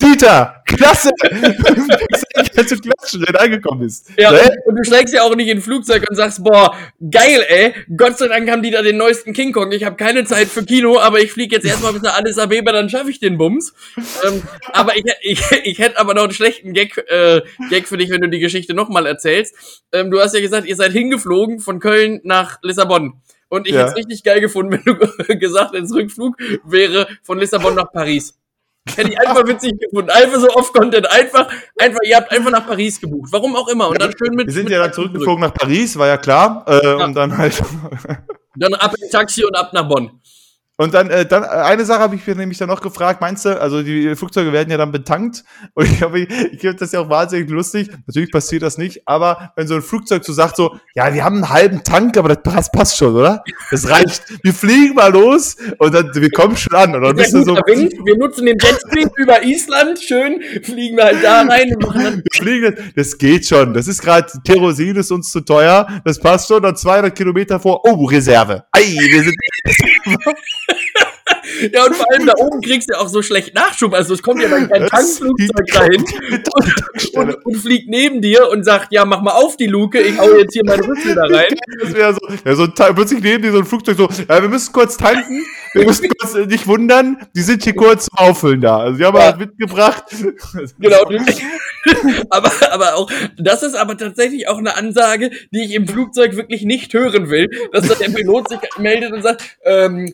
Dieter, 0.00 0.62
klasse! 0.64 1.10
Kannst 2.54 2.70
du 2.70 2.76
klatschen, 2.76 3.24
wenn 3.26 3.36
angekommen 3.36 3.80
bist. 3.80 4.10
Ja, 4.16 4.30
ne? 4.30 4.48
und 4.64 4.76
du 4.76 4.84
steigst 4.84 5.12
ja 5.12 5.22
auch 5.22 5.34
nicht 5.34 5.48
in 5.48 5.58
ein 5.58 5.60
Flugzeug 5.62 6.04
und 6.08 6.14
sagst, 6.14 6.44
boah, 6.44 6.76
geil, 7.10 7.44
ey, 7.48 7.74
Gott 7.96 8.16
sei 8.16 8.28
Dank 8.28 8.48
haben 8.48 8.62
die 8.62 8.70
da 8.70 8.82
den 8.82 8.96
neuesten 8.96 9.32
King 9.32 9.52
Kong. 9.52 9.72
Ich 9.72 9.84
habe 9.84 9.96
keine 9.96 10.24
Zeit 10.24 10.46
für 10.46 10.64
Kino, 10.64 11.00
aber 11.00 11.20
ich 11.20 11.32
fliege 11.32 11.56
jetzt 11.56 11.66
erstmal 11.66 11.92
bis 11.92 12.02
nach 12.02 12.16
Addis 12.16 12.38
Abeba, 12.38 12.70
dann 12.70 12.88
schaffe 12.88 13.10
ich 13.10 13.18
den 13.18 13.38
Bums. 13.38 13.74
Ähm, 14.24 14.42
aber 14.72 14.96
ich, 14.96 15.04
ich, 15.22 15.42
ich 15.64 15.78
hätte 15.80 15.98
aber 15.98 16.14
noch 16.14 16.24
einen 16.24 16.32
schlechten 16.32 16.74
Gag, 16.74 16.96
äh, 17.08 17.42
Gag 17.68 17.88
für 17.88 17.96
dich, 17.96 18.10
wenn 18.10 18.20
du 18.20 18.28
die 18.28 18.38
Geschichte 18.38 18.74
nochmal 18.74 19.06
erzählst. 19.06 19.82
Ähm, 19.92 20.12
du 20.12 20.20
hast 20.20 20.32
ja 20.32 20.40
gesagt, 20.40 20.68
ihr 20.68 20.76
seid 20.76 20.92
hingeflogen 20.92 21.58
von 21.58 21.80
Köln 21.80 22.20
nach 22.22 22.58
Lissabon. 22.62 23.14
Und 23.48 23.66
ich 23.66 23.74
ja. 23.74 23.80
hätte 23.80 23.90
es 23.90 23.96
richtig 23.96 24.22
geil 24.22 24.40
gefunden, 24.40 24.72
wenn 24.84 24.94
du 24.94 25.38
gesagt 25.38 25.74
hättest, 25.74 25.94
Rückflug 25.94 26.36
wäre 26.64 27.08
von 27.22 27.38
Lissabon 27.38 27.74
nach 27.74 27.90
Paris. 27.90 28.38
Hätte 28.96 29.10
ich 29.10 29.20
einfach 29.20 29.46
witzig 29.46 29.78
gefunden. 29.78 30.10
Einfach 30.10 30.40
so 30.40 30.48
Off-Content. 30.50 31.10
Einfach, 31.10 31.48
einfach, 31.78 32.00
ihr 32.04 32.16
habt 32.16 32.30
einfach 32.32 32.50
nach 32.50 32.66
Paris 32.66 33.00
gebucht. 33.00 33.28
Warum 33.32 33.56
auch 33.56 33.68
immer. 33.68 33.88
Und 33.88 34.00
dann 34.00 34.12
schön 34.16 34.34
mit. 34.34 34.46
Wir 34.46 34.54
sind 34.54 34.70
ja 34.70 34.78
dann 34.78 34.92
zurückgeflogen 34.92 35.42
zurück. 35.42 35.54
nach 35.54 35.54
Paris, 35.54 35.98
war 35.98 36.06
ja 36.06 36.16
klar. 36.16 36.64
Äh, 36.66 36.84
ja. 36.84 37.04
Und 37.04 37.14
dann 37.14 37.36
halt. 37.36 37.62
dann 38.56 38.74
ab 38.74 38.94
ins 39.00 39.10
Taxi 39.10 39.44
und 39.44 39.56
ab 39.56 39.72
nach 39.72 39.88
Bonn. 39.88 40.20
Und 40.80 40.94
dann, 40.94 41.10
äh, 41.10 41.26
dann 41.26 41.42
eine 41.42 41.84
Sache 41.84 41.98
habe 41.98 42.14
ich 42.14 42.24
mir 42.24 42.36
nämlich 42.36 42.56
dann 42.56 42.68
noch 42.68 42.80
gefragt, 42.80 43.20
meinst 43.20 43.44
du, 43.44 43.60
also 43.60 43.82
die 43.82 44.14
Flugzeuge 44.14 44.52
werden 44.52 44.70
ja 44.70 44.76
dann 44.76 44.92
betankt 44.92 45.42
und 45.74 45.86
ich 45.86 46.00
ich, 46.00 46.52
ich 46.52 46.60
finde 46.60 46.76
das 46.76 46.92
ja 46.92 47.00
auch 47.00 47.10
wahnsinnig 47.10 47.50
lustig. 47.50 47.90
Natürlich 48.06 48.30
passiert 48.30 48.62
das 48.62 48.78
nicht, 48.78 49.02
aber 49.04 49.52
wenn 49.56 49.66
so 49.66 49.74
ein 49.74 49.82
Flugzeug 49.82 50.24
so 50.24 50.32
sagt 50.32 50.54
so, 50.54 50.78
ja, 50.94 51.12
wir 51.12 51.24
haben 51.24 51.36
einen 51.36 51.48
halben 51.50 51.82
Tank, 51.82 52.16
aber 52.16 52.28
das 52.28 52.70
passt, 52.70 52.96
schon, 52.96 53.16
oder? 53.16 53.42
Das 53.72 53.90
reicht. 53.90 54.22
Wir 54.44 54.54
fliegen 54.54 54.94
mal 54.94 55.12
los 55.12 55.56
und 55.78 55.92
dann 55.92 56.14
wir 56.14 56.30
kommen 56.30 56.56
schon 56.56 56.74
an. 56.74 56.94
Und 56.94 57.02
dann 57.02 57.16
bist 57.16 57.34
du 57.34 57.42
so, 57.42 57.56
Wind. 57.56 57.92
Wir 58.04 58.16
nutzen 58.16 58.46
den 58.46 58.56
Jetstream 58.56 59.10
über 59.16 59.42
Island, 59.42 59.98
schön, 59.98 60.40
fliegen 60.62 60.96
wir 60.96 61.04
halt 61.06 61.24
da 61.24 61.42
rein. 61.42 61.74
Und 61.74 61.86
machen 61.86 62.04
dann 62.04 62.16
wir 62.18 62.36
fliegen, 62.36 62.92
das 62.94 63.18
geht 63.18 63.46
schon. 63.46 63.74
Das 63.74 63.88
ist 63.88 64.00
gerade 64.00 64.28
Kerosin 64.46 64.94
ist 64.94 65.10
uns 65.10 65.32
zu 65.32 65.40
teuer. 65.40 65.88
Das 66.04 66.20
passt 66.20 66.46
schon. 66.46 66.62
Dann 66.62 66.76
200 66.76 67.14
Kilometer 67.16 67.58
vor. 67.58 67.80
Oh, 67.84 68.04
Reserve. 68.04 68.64
Ei, 68.70 68.96
wir 68.96 69.24
sind 69.24 69.36
ja, 71.72 71.84
und 71.84 71.94
vor 71.94 72.06
allem 72.12 72.26
da 72.26 72.34
oben 72.36 72.60
kriegst 72.60 72.90
du 72.90 72.98
auch 72.98 73.08
so 73.08 73.22
schlecht 73.22 73.54
Nachschub. 73.54 73.94
Also 73.94 74.14
es 74.14 74.22
kommt 74.22 74.42
ja 74.42 74.48
dann 74.48 74.68
kein 74.68 74.86
Tankflugzeug 74.86 75.66
dahin 75.72 76.04
und, 77.14 77.46
und, 77.46 77.56
fliegt 77.56 77.88
neben 77.88 78.20
dir 78.20 78.48
und 78.50 78.64
sagt, 78.64 78.92
ja, 78.92 79.04
mach 79.04 79.22
mal 79.22 79.32
auf 79.32 79.56
die 79.56 79.66
Luke, 79.66 80.00
ich 80.00 80.18
hau 80.18 80.30
jetzt 80.36 80.52
hier 80.52 80.62
meine 80.64 80.86
Rüssel 80.86 81.14
da 81.14 81.22
rein. 81.24 81.46
Das 81.80 81.94
wäre 81.94 82.12
so, 82.14 82.18
ja, 82.44 82.54
so 82.54 82.66
plötzlich 82.94 83.22
neben 83.22 83.42
dir 83.42 83.52
so 83.52 83.58
ein 83.58 83.64
Flugzeug 83.64 83.96
so, 83.96 84.08
ja, 84.28 84.42
wir 84.42 84.48
müssen 84.48 84.72
kurz 84.72 84.96
tanken, 84.96 85.44
wir 85.74 85.84
müssen 85.84 86.08
kurz 86.08 86.34
äh, 86.34 86.46
nicht 86.46 86.66
wundern, 86.66 87.18
die 87.36 87.42
sind 87.42 87.62
hier 87.62 87.74
kurz 87.74 88.06
zum 88.06 88.18
Auffüllen 88.18 88.60
da. 88.60 88.78
Also 88.78 88.98
die 88.98 89.04
haben 89.04 89.16
ja. 89.16 89.32
was 89.32 89.38
mitgebracht. 89.38 90.04
Genau. 90.78 91.08
aber, 92.30 92.50
aber 92.70 92.94
auch, 92.96 93.10
das 93.36 93.62
ist 93.62 93.76
aber 93.76 93.96
tatsächlich 93.96 94.48
auch 94.48 94.58
eine 94.58 94.76
Ansage, 94.76 95.30
die 95.52 95.64
ich 95.64 95.74
im 95.74 95.86
Flugzeug 95.86 96.36
wirklich 96.36 96.62
nicht 96.62 96.92
hören 96.94 97.30
will, 97.30 97.48
dass 97.72 97.86
da 97.86 97.94
der 97.94 98.10
Pilot 98.10 98.48
sich 98.48 98.58
meldet 98.78 99.12
und 99.12 99.22
sagt, 99.22 99.58
ähm, 99.64 100.06
äh, 100.06 100.12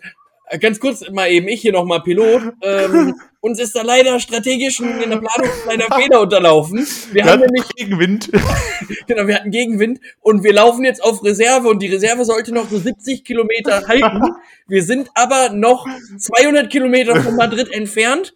ganz 0.61 0.81
kurz 0.81 1.09
mal 1.11 1.31
eben, 1.31 1.49
ich 1.49 1.61
hier 1.61 1.73
nochmal 1.73 2.03
Pilot. 2.03 2.43
Ähm, 2.63 3.15
uns 3.41 3.59
ist 3.59 3.75
da 3.77 3.83
leider 3.83 4.19
strategisch 4.21 4.81
in 4.81 5.11
der 5.11 5.19
Planung 5.19 5.51
leider 5.67 5.87
Fehler 5.95 6.21
unterlaufen. 6.21 6.87
Wir, 7.13 7.25
wir 7.25 7.33
haben 7.33 7.41
nämlich 7.41 7.69
Gegenwind. 7.75 8.31
genau, 9.07 9.27
wir 9.27 9.37
hatten 9.37 9.51
Gegenwind 9.51 10.01
und 10.21 10.45
wir 10.45 10.53
laufen 10.53 10.85
jetzt 10.85 11.03
auf 11.03 11.23
Reserve 11.23 11.69
und 11.69 11.81
die 11.81 11.89
Reserve 11.89 12.25
sollte 12.25 12.53
noch 12.53 12.69
so 12.69 12.79
70 12.79 13.25
Kilometer 13.25 13.87
halten. 13.87 14.23
Wir 14.67 14.83
sind 14.83 15.09
aber 15.15 15.51
noch 15.51 15.87
200 16.19 16.71
Kilometer 16.71 17.21
von 17.23 17.37
Madrid 17.37 17.73
entfernt. 17.73 18.35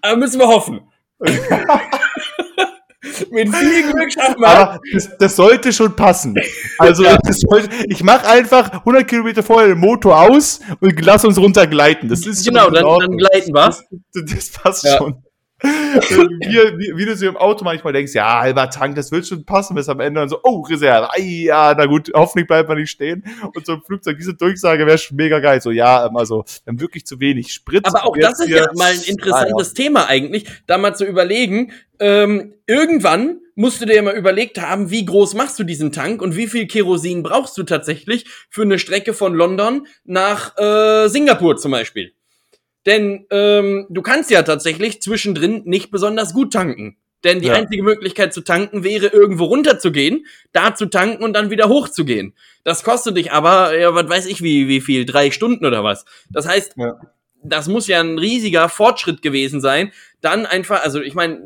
Aber 0.00 0.16
müssen 0.16 0.38
wir 0.38 0.48
hoffen. 0.48 0.80
Mit 3.30 3.54
viel 3.54 3.82
Glück 3.92 4.16
wir. 4.16 4.46
Aber 4.46 4.80
das, 4.92 5.10
das, 5.18 5.36
sollte 5.36 5.72
schon 5.72 5.94
passen. 5.94 6.34
Also 6.78 7.04
ja. 7.04 7.18
sollte, 7.24 7.68
ich 7.88 8.02
mache 8.02 8.26
einfach 8.26 8.72
100 8.72 9.06
Kilometer 9.06 9.42
vorher 9.42 9.68
den 9.68 9.78
Motor 9.78 10.20
aus 10.20 10.60
und 10.80 11.04
lass 11.04 11.24
uns 11.24 11.38
runtergleiten. 11.38 12.08
Das 12.08 12.26
ist 12.26 12.46
genau, 12.46 12.70
dann, 12.70 12.84
dann 12.84 13.16
gleiten 13.16 13.54
wir. 13.54 13.66
Das, 13.66 13.84
das 14.12 14.50
passt 14.50 14.84
ja. 14.84 14.98
schon 14.98 15.23
wie, 16.08 16.56
wie, 16.78 16.96
wie, 16.96 17.04
du 17.06 17.16
so 17.16 17.26
im 17.26 17.36
Auto 17.36 17.64
manchmal 17.64 17.92
denkst, 17.92 18.12
ja, 18.12 18.40
halber 18.40 18.68
Tank, 18.68 18.96
das 18.96 19.10
wird 19.10 19.26
schon 19.26 19.44
passen, 19.44 19.74
bis 19.74 19.88
am 19.88 20.00
Ende 20.00 20.20
dann 20.20 20.28
so, 20.28 20.40
oh, 20.42 20.60
Reserve, 20.60 21.10
ai, 21.10 21.44
ja, 21.46 21.74
na 21.76 21.86
gut, 21.86 22.10
hoffentlich 22.14 22.46
bleibt 22.46 22.68
man 22.68 22.78
nicht 22.78 22.90
stehen. 22.90 23.24
Und 23.54 23.64
so 23.64 23.72
ein 23.72 23.82
Flugzeug, 23.82 24.18
diese 24.18 24.34
Durchsage 24.34 24.86
wäre 24.86 24.98
schon 24.98 25.16
mega 25.16 25.38
geil. 25.38 25.60
So, 25.60 25.70
ja, 25.70 26.06
ähm, 26.06 26.16
also, 26.16 26.44
dann 26.66 26.80
wirklich 26.80 27.06
zu 27.06 27.18
wenig 27.20 27.52
Sprit. 27.52 27.86
Aber 27.86 28.04
auch 28.04 28.16
das 28.16 28.40
ist 28.40 28.48
ja 28.48 28.66
mal 28.74 28.92
ein 28.92 29.00
interessantes 29.06 29.68
ah, 29.68 29.72
ja. 29.76 29.84
Thema 29.84 30.08
eigentlich, 30.08 30.44
da 30.66 30.76
mal 30.76 30.94
zu 30.94 31.06
überlegen, 31.06 31.72
ähm, 31.98 32.54
irgendwann 32.66 33.40
musst 33.54 33.80
du 33.80 33.86
dir 33.86 34.02
mal 34.02 34.14
überlegt 34.14 34.60
haben, 34.60 34.90
wie 34.90 35.04
groß 35.04 35.34
machst 35.34 35.58
du 35.58 35.64
diesen 35.64 35.92
Tank 35.92 36.20
und 36.20 36.36
wie 36.36 36.48
viel 36.48 36.66
Kerosin 36.66 37.22
brauchst 37.22 37.56
du 37.56 37.62
tatsächlich 37.62 38.26
für 38.50 38.62
eine 38.62 38.78
Strecke 38.78 39.14
von 39.14 39.34
London 39.34 39.86
nach 40.04 40.56
äh, 40.58 41.08
Singapur 41.08 41.56
zum 41.56 41.70
Beispiel. 41.70 42.12
Denn 42.86 43.26
ähm, 43.30 43.86
du 43.88 44.02
kannst 44.02 44.30
ja 44.30 44.42
tatsächlich 44.42 45.00
zwischendrin 45.00 45.62
nicht 45.64 45.90
besonders 45.90 46.34
gut 46.34 46.52
tanken. 46.52 46.96
Denn 47.24 47.40
die 47.40 47.48
ja. 47.48 47.54
einzige 47.54 47.82
Möglichkeit 47.82 48.34
zu 48.34 48.42
tanken 48.42 48.84
wäre, 48.84 49.06
irgendwo 49.06 49.44
runterzugehen, 49.44 50.26
da 50.52 50.74
zu 50.74 50.86
tanken 50.86 51.24
und 51.24 51.32
dann 51.32 51.50
wieder 51.50 51.68
hochzugehen. 51.68 52.34
Das 52.64 52.84
kostet 52.84 53.16
dich 53.16 53.32
aber, 53.32 53.76
ja, 53.76 53.94
was 53.94 54.08
weiß 54.08 54.26
ich, 54.26 54.42
wie, 54.42 54.68
wie 54.68 54.82
viel, 54.82 55.06
drei 55.06 55.30
Stunden 55.30 55.64
oder 55.64 55.82
was. 55.82 56.04
Das 56.28 56.46
heißt, 56.46 56.74
ja. 56.76 57.00
das 57.42 57.66
muss 57.66 57.88
ja 57.88 58.00
ein 58.00 58.18
riesiger 58.18 58.68
Fortschritt 58.68 59.22
gewesen 59.22 59.62
sein. 59.62 59.90
Dann 60.20 60.44
einfach, 60.44 60.84
also 60.84 61.00
ich 61.00 61.14
meine, 61.14 61.40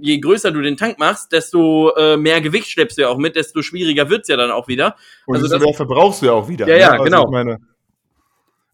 je 0.00 0.18
größer 0.18 0.52
du 0.52 0.62
den 0.62 0.76
Tank 0.76 1.00
machst, 1.00 1.32
desto 1.32 1.92
äh, 1.96 2.16
mehr 2.16 2.40
Gewicht 2.40 2.70
schleppst 2.70 2.96
du 2.96 3.02
ja 3.02 3.08
auch 3.08 3.18
mit, 3.18 3.34
desto 3.34 3.62
schwieriger 3.62 4.08
wird's 4.08 4.28
ja 4.28 4.36
dann 4.36 4.52
auch 4.52 4.68
wieder. 4.68 4.94
Und 5.26 5.36
also 5.36 5.48
desto 5.48 5.64
mehr 5.64 5.74
verbrauchst 5.74 6.22
du 6.22 6.26
ja 6.26 6.32
auch 6.32 6.48
wieder. 6.48 6.68
Ja, 6.68 6.76
ja, 6.76 6.86
ne? 6.92 7.00
also 7.00 7.04
genau. 7.04 7.56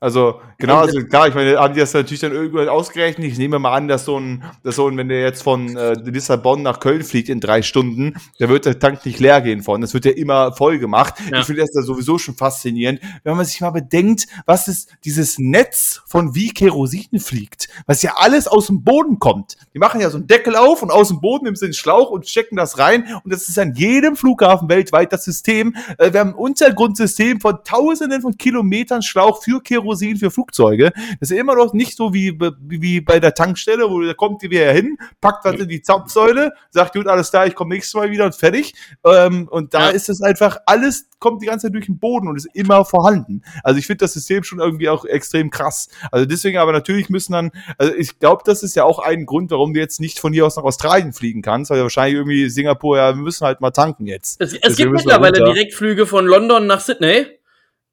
Also, 0.03 0.41
genau, 0.59 0.79
also 0.79 1.01
klar, 1.05 1.29
ich 1.29 1.35
meine, 1.37 1.57
haben 1.59 1.75
die 1.75 1.79
das 1.79 1.95
natürlich 1.95 2.19
dann 2.19 2.33
irgendwann 2.33 2.69
ausgerechnet. 2.69 3.29
Ich 3.29 3.39
nehme 3.39 3.61
mal 3.61 3.73
an, 3.73 3.87
dass 3.87 4.05
so 4.05 4.19
ein, 4.19 4.43
dass 4.65 4.75
so 4.75 4.89
ein, 4.89 4.97
wenn 4.97 5.09
der 5.09 5.21
jetzt 5.21 5.45
von 5.45 5.77
äh, 5.77 5.93
Lissabon 5.93 6.61
nach 6.61 6.81
Köln 6.81 7.05
fliegt 7.05 7.29
in 7.29 7.39
drei 7.39 7.63
Stunden, 7.63 8.15
da 8.41 8.49
wird 8.49 8.67
der 8.67 8.81
Tank 8.81 9.07
nicht 9.07 9.21
leer 9.21 9.41
gehen 9.41 9.63
von. 9.63 9.81
Das 9.81 9.95
wird 9.95 10.05
ja 10.05 10.11
immer 10.11 10.55
voll 10.55 10.81
gemacht. 10.81 11.15
Ja. 11.31 11.39
Ich 11.39 11.47
finde 11.47 11.61
das 11.61 11.71
da 11.71 11.83
sowieso 11.83 12.19
schon 12.19 12.35
faszinierend, 12.35 12.99
wenn 13.23 13.37
man 13.37 13.47
sich 13.47 13.61
mal 13.61 13.71
bedenkt, 13.71 14.27
was 14.45 14.67
ist 14.67 14.91
dieses 15.05 15.39
Netz 15.39 16.03
von 16.05 16.35
wie 16.35 16.49
Kerosin 16.53 17.21
fliegt, 17.21 17.69
was 17.87 18.03
ja 18.03 18.15
alles 18.17 18.49
aus 18.49 18.67
dem 18.67 18.83
Boden 18.83 19.21
kommt. 19.21 19.57
Die 19.73 19.79
machen 19.79 20.01
ja 20.01 20.11
so 20.11 20.17
einen 20.17 20.27
Deckel 20.27 20.57
auf 20.57 20.83
und 20.83 20.91
aus 20.91 21.09
dem 21.09 21.21
Boden 21.21 21.45
nehmen 21.45 21.55
sie 21.55 21.67
den 21.67 21.75
Schlauch 21.75 22.11
und 22.11 22.27
stecken 22.27 22.57
das 22.57 22.77
rein. 22.77 23.07
Und 23.23 23.33
das 23.33 23.49
ist 23.49 23.57
an 23.57 23.75
jedem 23.77 24.17
Flughafen 24.17 24.69
weltweit 24.69 25.13
das 25.13 25.23
System. 25.25 25.77
Äh, 25.97 26.13
wir 26.13 26.19
haben 26.19 26.31
ein 26.31 26.35
Untergrundsystem 26.35 27.41
von 27.41 27.63
tausenden 27.63 28.21
von 28.21 28.37
Kilometern 28.37 29.03
Schlauch 29.03 29.45
für 29.45 29.63
Kerosin 29.63 29.92
Kerosin 29.93 30.17
für 30.17 30.31
Flugzeuge. 30.31 30.93
Das 31.21 31.31
ist 31.31 31.39
immer 31.39 31.55
noch 31.55 31.73
nicht 31.73 31.97
so 31.97 32.13
wie, 32.13 32.39
wie 32.61 33.01
bei 33.01 33.21
der 33.21 33.35
Tankstelle, 33.35 33.89
wo 33.91 34.01
da 34.03 34.15
kommt 34.15 34.43
die 34.43 34.51
wieder 34.51 34.73
hin, 34.73 34.97
packt 35.21 35.45
was 35.45 35.55
in 35.55 35.69
die 35.69 35.83
Zapfsäule, 35.83 36.53
sagt, 36.71 36.95
gut, 36.95 37.07
alles 37.07 37.31
da, 37.31 37.47
ich 37.47 37.55
komme 37.55 37.75
nächstes 37.75 37.95
Mal 37.95 38.11
wieder 38.11 38.25
und 38.25 38.35
fertig. 38.35 38.75
Ähm, 39.05 39.49
und 39.49 39.75
da 39.75 39.89
ja. 39.89 39.91
ist 39.91 40.09
es 40.09 40.23
einfach, 40.23 40.59
alles 40.67 41.09
kommt 41.19 41.43
die 41.43 41.47
ganze 41.47 41.67
Zeit 41.67 41.75
durch 41.75 41.87
den 41.87 41.99
Boden 41.99 42.29
und 42.29 42.37
ist 42.37 42.49
immer 42.55 42.85
vorhanden. 42.85 43.43
Also 43.63 43.79
ich 43.79 43.87
finde 43.87 43.99
das 43.99 44.15
System 44.15 44.43
schon 44.43 44.59
irgendwie 44.59 44.89
auch 44.89 45.05
extrem 45.05 45.51
krass. 45.51 45.89
Also 46.11 46.27
deswegen 46.27 46.59
aber 46.59 46.73
natürlich 46.73 47.09
müssen 47.11 47.33
dann, 47.33 47.51
also 47.79 47.95
ich 47.95 48.19
glaube, 48.19 48.43
das 48.45 48.63
ist 48.63 48.75
ja 48.75 48.85
auch 48.85 48.99
ein 48.99 49.27
Grund, 49.27 49.51
warum 49.51 49.75
du 49.75 49.81
jetzt 49.81 50.01
nicht 50.01 50.19
von 50.19 50.33
hier 50.33 50.47
aus 50.47 50.57
nach 50.57 50.65
Australien 50.65 51.13
fliegen 51.13 51.43
kannst, 51.43 51.71
weil 51.71 51.83
wahrscheinlich 51.83 52.17
irgendwie 52.17 52.49
Singapur, 52.49 52.97
ja, 52.97 53.15
wir 53.15 53.23
müssen 53.23 53.47
halt 53.47 53.61
mal 53.61 53.71
tanken 53.71 54.07
jetzt. 54.07 54.41
Es, 54.41 54.55
es 54.55 54.77
gibt 54.77 54.93
mittlerweile 54.93 55.45
Direktflüge 55.45 56.07
von 56.07 56.27
London 56.27 56.67
nach 56.67 56.81
Sydney. 56.81 57.27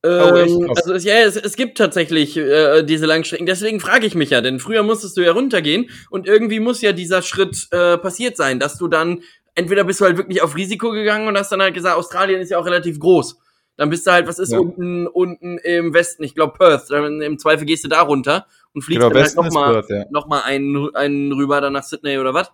Ähm, 0.02 0.68
oh, 0.70 0.74
also 0.74 0.94
es, 0.94 1.04
ja, 1.04 1.16
es, 1.16 1.36
es 1.36 1.56
gibt 1.56 1.78
tatsächlich 1.78 2.38
äh, 2.38 2.84
diese 2.84 3.06
Langstrecken. 3.06 3.46
Deswegen 3.46 3.80
frage 3.80 4.06
ich 4.06 4.16
mich 4.16 4.30
ja, 4.30 4.40
denn 4.40 4.60
früher 4.60 4.84
musstest 4.84 5.18
du 5.18 5.22
ja 5.22 5.34
runtergehen 5.34 5.90
und 6.10 6.26
irgendwie 6.26 6.62
muss 6.62 6.82
ja 6.82 6.94
dieser 6.94 7.22
Schritt 7.22 7.68
äh, 7.72 7.98
passiert 7.98 8.38
sein, 8.38 8.60
dass 8.60 8.78
du 8.78 8.88
dann 8.88 9.24
entweder 9.56 9.84
bist 9.84 10.00
du 10.00 10.06
halt 10.06 10.18
wirklich 10.18 10.42
auf 10.42 10.56
Risiko 10.56 10.92
gegangen 10.92 11.28
und 11.28 11.38
hast 11.38 11.52
dann 11.52 11.62
halt 11.62 11.74
gesagt, 11.74 11.98
Australien 11.98 12.40
ist 12.40 12.50
ja 12.50 12.58
auch 12.58 12.66
relativ 12.66 13.00
groß. 13.00 13.40
Dann 13.76 13.90
bist 13.90 14.08
du 14.08 14.12
halt, 14.12 14.28
was 14.28 14.40
ist 14.40 14.52
ja. 14.52 14.60
unten 14.60 15.08
unten 15.08 15.58
im 15.58 15.94
Westen? 15.94 16.24
Ich 16.24 16.36
glaube 16.36 16.54
Perth. 16.58 16.90
Dann, 16.90 17.22
Im 17.22 17.38
Zweifel 17.38 17.66
gehst 17.66 17.84
du 17.84 17.90
da 17.90 18.02
runter 18.02 18.46
und 18.74 18.82
fliegst 18.82 19.02
genau, 19.02 19.14
dann 19.14 19.24
halt 19.24 19.36
noch 19.36 19.52
mal, 19.52 19.84
ja. 19.90 20.06
noch 20.12 20.28
mal 20.28 20.42
einen, 20.42 20.96
einen 20.96 21.32
rüber 21.34 21.62
dann 21.62 21.74
nach 21.74 21.84
Sydney 21.84 22.18
oder 22.18 22.34
was. 22.34 22.52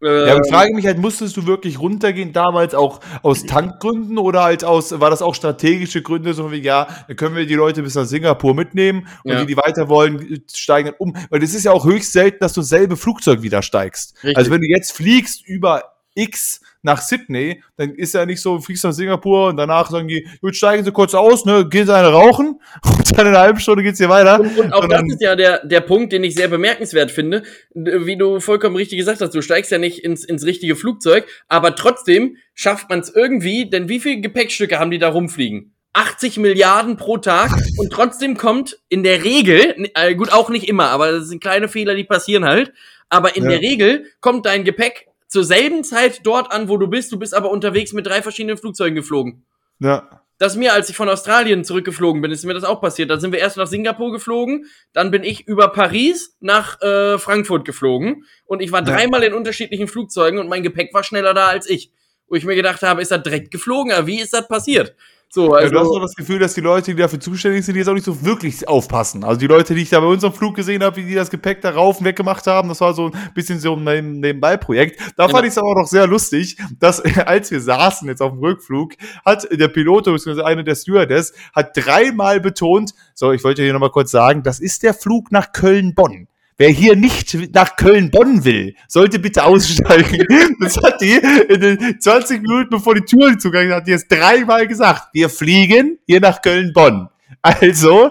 Ja, 0.00 0.38
ich 0.38 0.50
frage 0.50 0.74
mich 0.74 0.86
halt, 0.86 0.98
musstest 0.98 1.36
du 1.36 1.46
wirklich 1.46 1.78
runtergehen 1.78 2.32
damals 2.32 2.74
auch 2.74 3.00
aus 3.22 3.44
Tankgründen 3.44 4.18
oder 4.18 4.42
halt 4.42 4.64
aus, 4.64 4.98
war 5.00 5.10
das 5.10 5.22
auch 5.22 5.34
strategische 5.34 6.02
Gründe, 6.02 6.34
so 6.34 6.52
wie, 6.52 6.58
ja, 6.58 6.86
dann 7.08 7.16
können 7.16 7.36
wir 7.36 7.46
die 7.46 7.54
Leute 7.54 7.82
bis 7.82 7.94
nach 7.94 8.04
Singapur 8.04 8.54
mitnehmen 8.54 9.06
und 9.24 9.32
ja. 9.32 9.40
die, 9.40 9.46
die 9.46 9.56
weiter 9.56 9.88
wollen, 9.88 10.42
steigen 10.52 10.88
dann 10.88 10.96
um. 10.98 11.16
Weil 11.30 11.40
das 11.40 11.54
ist 11.54 11.64
ja 11.64 11.72
auch 11.72 11.84
höchst 11.84 12.12
selten, 12.12 12.38
dass 12.40 12.52
du 12.52 12.62
selbe 12.62 12.96
Flugzeug 12.96 13.42
wieder 13.42 13.62
steigst. 13.62 14.14
Richtig. 14.16 14.36
Also 14.36 14.50
wenn 14.50 14.60
du 14.60 14.68
jetzt 14.68 14.92
fliegst 14.92 15.46
über 15.46 15.95
X 16.16 16.60
nach 16.82 17.02
Sydney, 17.02 17.62
dann 17.76 17.94
ist 17.94 18.14
ja 18.14 18.24
nicht 18.24 18.40
so, 18.40 18.60
fliegst 18.60 18.84
nach 18.84 18.92
Singapur 18.92 19.48
und 19.48 19.56
danach 19.56 19.90
sagen 19.90 20.08
die, 20.08 20.26
gut, 20.40 20.56
steigen 20.56 20.84
Sie 20.84 20.92
kurz 20.92 21.14
aus, 21.14 21.44
ne, 21.44 21.68
gehen 21.68 21.86
Sie 21.86 21.94
eine 21.94 22.08
rauchen 22.08 22.60
und 22.84 23.18
dann 23.18 23.26
in 23.26 23.34
einer 23.34 23.40
halben 23.40 23.60
Stunde 23.60 23.82
geht's 23.82 23.98
hier 23.98 24.08
weiter. 24.08 24.40
Und, 24.40 24.58
und 24.58 24.72
auch 24.72 24.84
und 24.84 24.92
das 24.92 25.02
ist 25.08 25.20
ja 25.20 25.36
der, 25.36 25.66
der 25.66 25.80
Punkt, 25.80 26.12
den 26.12 26.24
ich 26.24 26.34
sehr 26.34 26.48
bemerkenswert 26.48 27.10
finde, 27.10 27.42
wie 27.74 28.16
du 28.16 28.40
vollkommen 28.40 28.76
richtig 28.76 28.98
gesagt 28.98 29.20
hast, 29.20 29.34
du 29.34 29.42
steigst 29.42 29.70
ja 29.70 29.78
nicht 29.78 30.04
ins, 30.04 30.24
ins 30.24 30.44
richtige 30.44 30.76
Flugzeug, 30.76 31.26
aber 31.48 31.74
trotzdem 31.74 32.36
schafft 32.54 32.88
man 32.88 33.00
es 33.00 33.14
irgendwie, 33.14 33.68
denn 33.68 33.88
wie 33.88 34.00
viele 34.00 34.20
Gepäckstücke 34.20 34.78
haben 34.78 34.90
die 34.90 34.98
da 34.98 35.08
rumfliegen? 35.08 35.72
80 35.92 36.36
Milliarden 36.36 36.96
pro 36.98 37.16
Tag 37.16 37.50
und 37.78 37.90
trotzdem 37.90 38.36
kommt 38.36 38.78
in 38.90 39.02
der 39.02 39.24
Regel, 39.24 39.88
äh, 39.94 40.14
gut, 40.14 40.30
auch 40.30 40.50
nicht 40.50 40.68
immer, 40.68 40.90
aber 40.90 41.10
das 41.10 41.28
sind 41.28 41.42
kleine 41.42 41.68
Fehler, 41.68 41.94
die 41.94 42.04
passieren 42.04 42.44
halt, 42.44 42.72
aber 43.08 43.34
in 43.34 43.44
ja. 43.44 43.50
der 43.50 43.60
Regel 43.60 44.06
kommt 44.20 44.44
dein 44.46 44.64
Gepäck 44.64 45.08
zur 45.28 45.44
selben 45.44 45.84
Zeit 45.84 46.20
dort 46.24 46.52
an, 46.52 46.68
wo 46.68 46.76
du 46.76 46.86
bist. 46.86 47.12
Du 47.12 47.18
bist 47.18 47.34
aber 47.34 47.50
unterwegs 47.50 47.92
mit 47.92 48.06
drei 48.06 48.22
verschiedenen 48.22 48.56
Flugzeugen 48.56 48.94
geflogen. 48.94 49.44
Ja. 49.78 50.22
Das 50.38 50.54
mir, 50.54 50.74
als 50.74 50.90
ich 50.90 50.96
von 50.96 51.08
Australien 51.08 51.64
zurückgeflogen 51.64 52.20
bin, 52.20 52.30
ist 52.30 52.44
mir 52.44 52.52
das 52.52 52.64
auch 52.64 52.80
passiert. 52.82 53.08
Da 53.08 53.18
sind 53.18 53.32
wir 53.32 53.38
erst 53.38 53.56
nach 53.56 53.66
Singapur 53.66 54.12
geflogen, 54.12 54.66
dann 54.92 55.10
bin 55.10 55.24
ich 55.24 55.48
über 55.48 55.68
Paris 55.68 56.36
nach 56.40 56.80
äh, 56.82 57.18
Frankfurt 57.18 57.64
geflogen 57.64 58.24
und 58.44 58.60
ich 58.60 58.70
war 58.70 58.86
ja. 58.86 58.94
dreimal 58.94 59.22
in 59.22 59.32
unterschiedlichen 59.32 59.88
Flugzeugen 59.88 60.38
und 60.38 60.48
mein 60.48 60.62
Gepäck 60.62 60.92
war 60.92 61.04
schneller 61.04 61.32
da 61.32 61.46
als 61.46 61.68
ich. 61.68 61.90
Wo 62.28 62.34
ich 62.34 62.44
mir 62.44 62.56
gedacht 62.56 62.82
habe, 62.82 63.00
ist 63.00 63.12
er 63.12 63.18
direkt 63.18 63.50
geflogen? 63.50 63.92
Aber 63.92 64.06
wie 64.06 64.20
ist 64.20 64.34
das 64.34 64.46
passiert? 64.46 64.94
So, 65.28 65.52
also, 65.52 65.66
ja, 65.66 65.70
du 65.70 65.80
hast 65.80 65.94
doch 65.94 66.00
das 66.00 66.14
Gefühl, 66.14 66.38
dass 66.38 66.54
die 66.54 66.60
Leute, 66.60 66.94
die 66.94 67.00
dafür 67.00 67.20
zuständig 67.20 67.64
sind, 67.64 67.76
jetzt 67.76 67.88
auch 67.88 67.94
nicht 67.94 68.04
so 68.04 68.24
wirklich 68.24 68.66
aufpassen. 68.66 69.24
Also 69.24 69.38
die 69.38 69.46
Leute, 69.46 69.74
die 69.74 69.82
ich 69.82 69.90
da 69.90 70.00
bei 70.00 70.06
unserem 70.06 70.32
Flug 70.32 70.54
gesehen 70.54 70.82
habe, 70.82 70.96
wie 70.96 71.04
die 71.04 71.14
das 71.14 71.30
Gepäck 71.30 71.60
da 71.60 71.70
rauf 71.70 71.98
und 71.98 72.06
weggemacht 72.06 72.46
haben, 72.46 72.68
das 72.68 72.80
war 72.80 72.94
so 72.94 73.06
ein 73.06 73.32
bisschen 73.34 73.58
so 73.58 73.74
ein 73.74 74.20
Nebenbei-Projekt. 74.20 75.00
Da 75.16 75.26
genau. 75.26 75.36
fand 75.36 75.46
ich 75.46 75.52
es 75.52 75.58
aber 75.58 75.74
noch 75.74 75.88
sehr 75.88 76.06
lustig, 76.06 76.56
dass 76.78 77.00
als 77.26 77.50
wir 77.50 77.60
saßen 77.60 78.08
jetzt 78.08 78.22
auf 78.22 78.32
dem 78.32 78.40
Rückflug, 78.40 78.94
hat 79.24 79.46
der 79.50 79.68
Pilot, 79.68 80.04
beziehungsweise 80.04 80.46
eine 80.46 80.64
der 80.64 80.74
Stewardess, 80.74 81.34
hat 81.54 81.76
dreimal 81.76 82.40
betont, 82.40 82.94
so, 83.14 83.32
ich 83.32 83.42
wollte 83.44 83.62
hier 83.62 83.72
nochmal 83.72 83.90
kurz 83.90 84.10
sagen, 84.10 84.42
das 84.42 84.60
ist 84.60 84.84
der 84.84 84.94
Flug 84.94 85.32
nach 85.32 85.52
Köln-Bonn. 85.52 86.28
Wer 86.58 86.70
hier 86.70 86.96
nicht 86.96 87.54
nach 87.54 87.76
Köln-Bonn 87.76 88.44
will, 88.44 88.74
sollte 88.88 89.18
bitte 89.18 89.44
aussteigen. 89.44 90.26
Das 90.58 90.78
hat 90.78 91.02
die 91.02 91.20
in 91.48 91.60
den 91.60 92.00
20 92.00 92.40
Minuten, 92.40 92.70
bevor 92.70 92.94
die 92.94 93.02
Tür 93.02 93.38
zugegangen 93.38 93.74
hat, 93.74 93.86
die 93.86 93.90
jetzt 93.90 94.10
dreimal 94.10 94.66
gesagt. 94.66 95.08
Wir 95.12 95.28
fliegen 95.28 95.98
hier 96.06 96.20
nach 96.20 96.40
Köln-Bonn. 96.40 97.10
Also, 97.42 98.10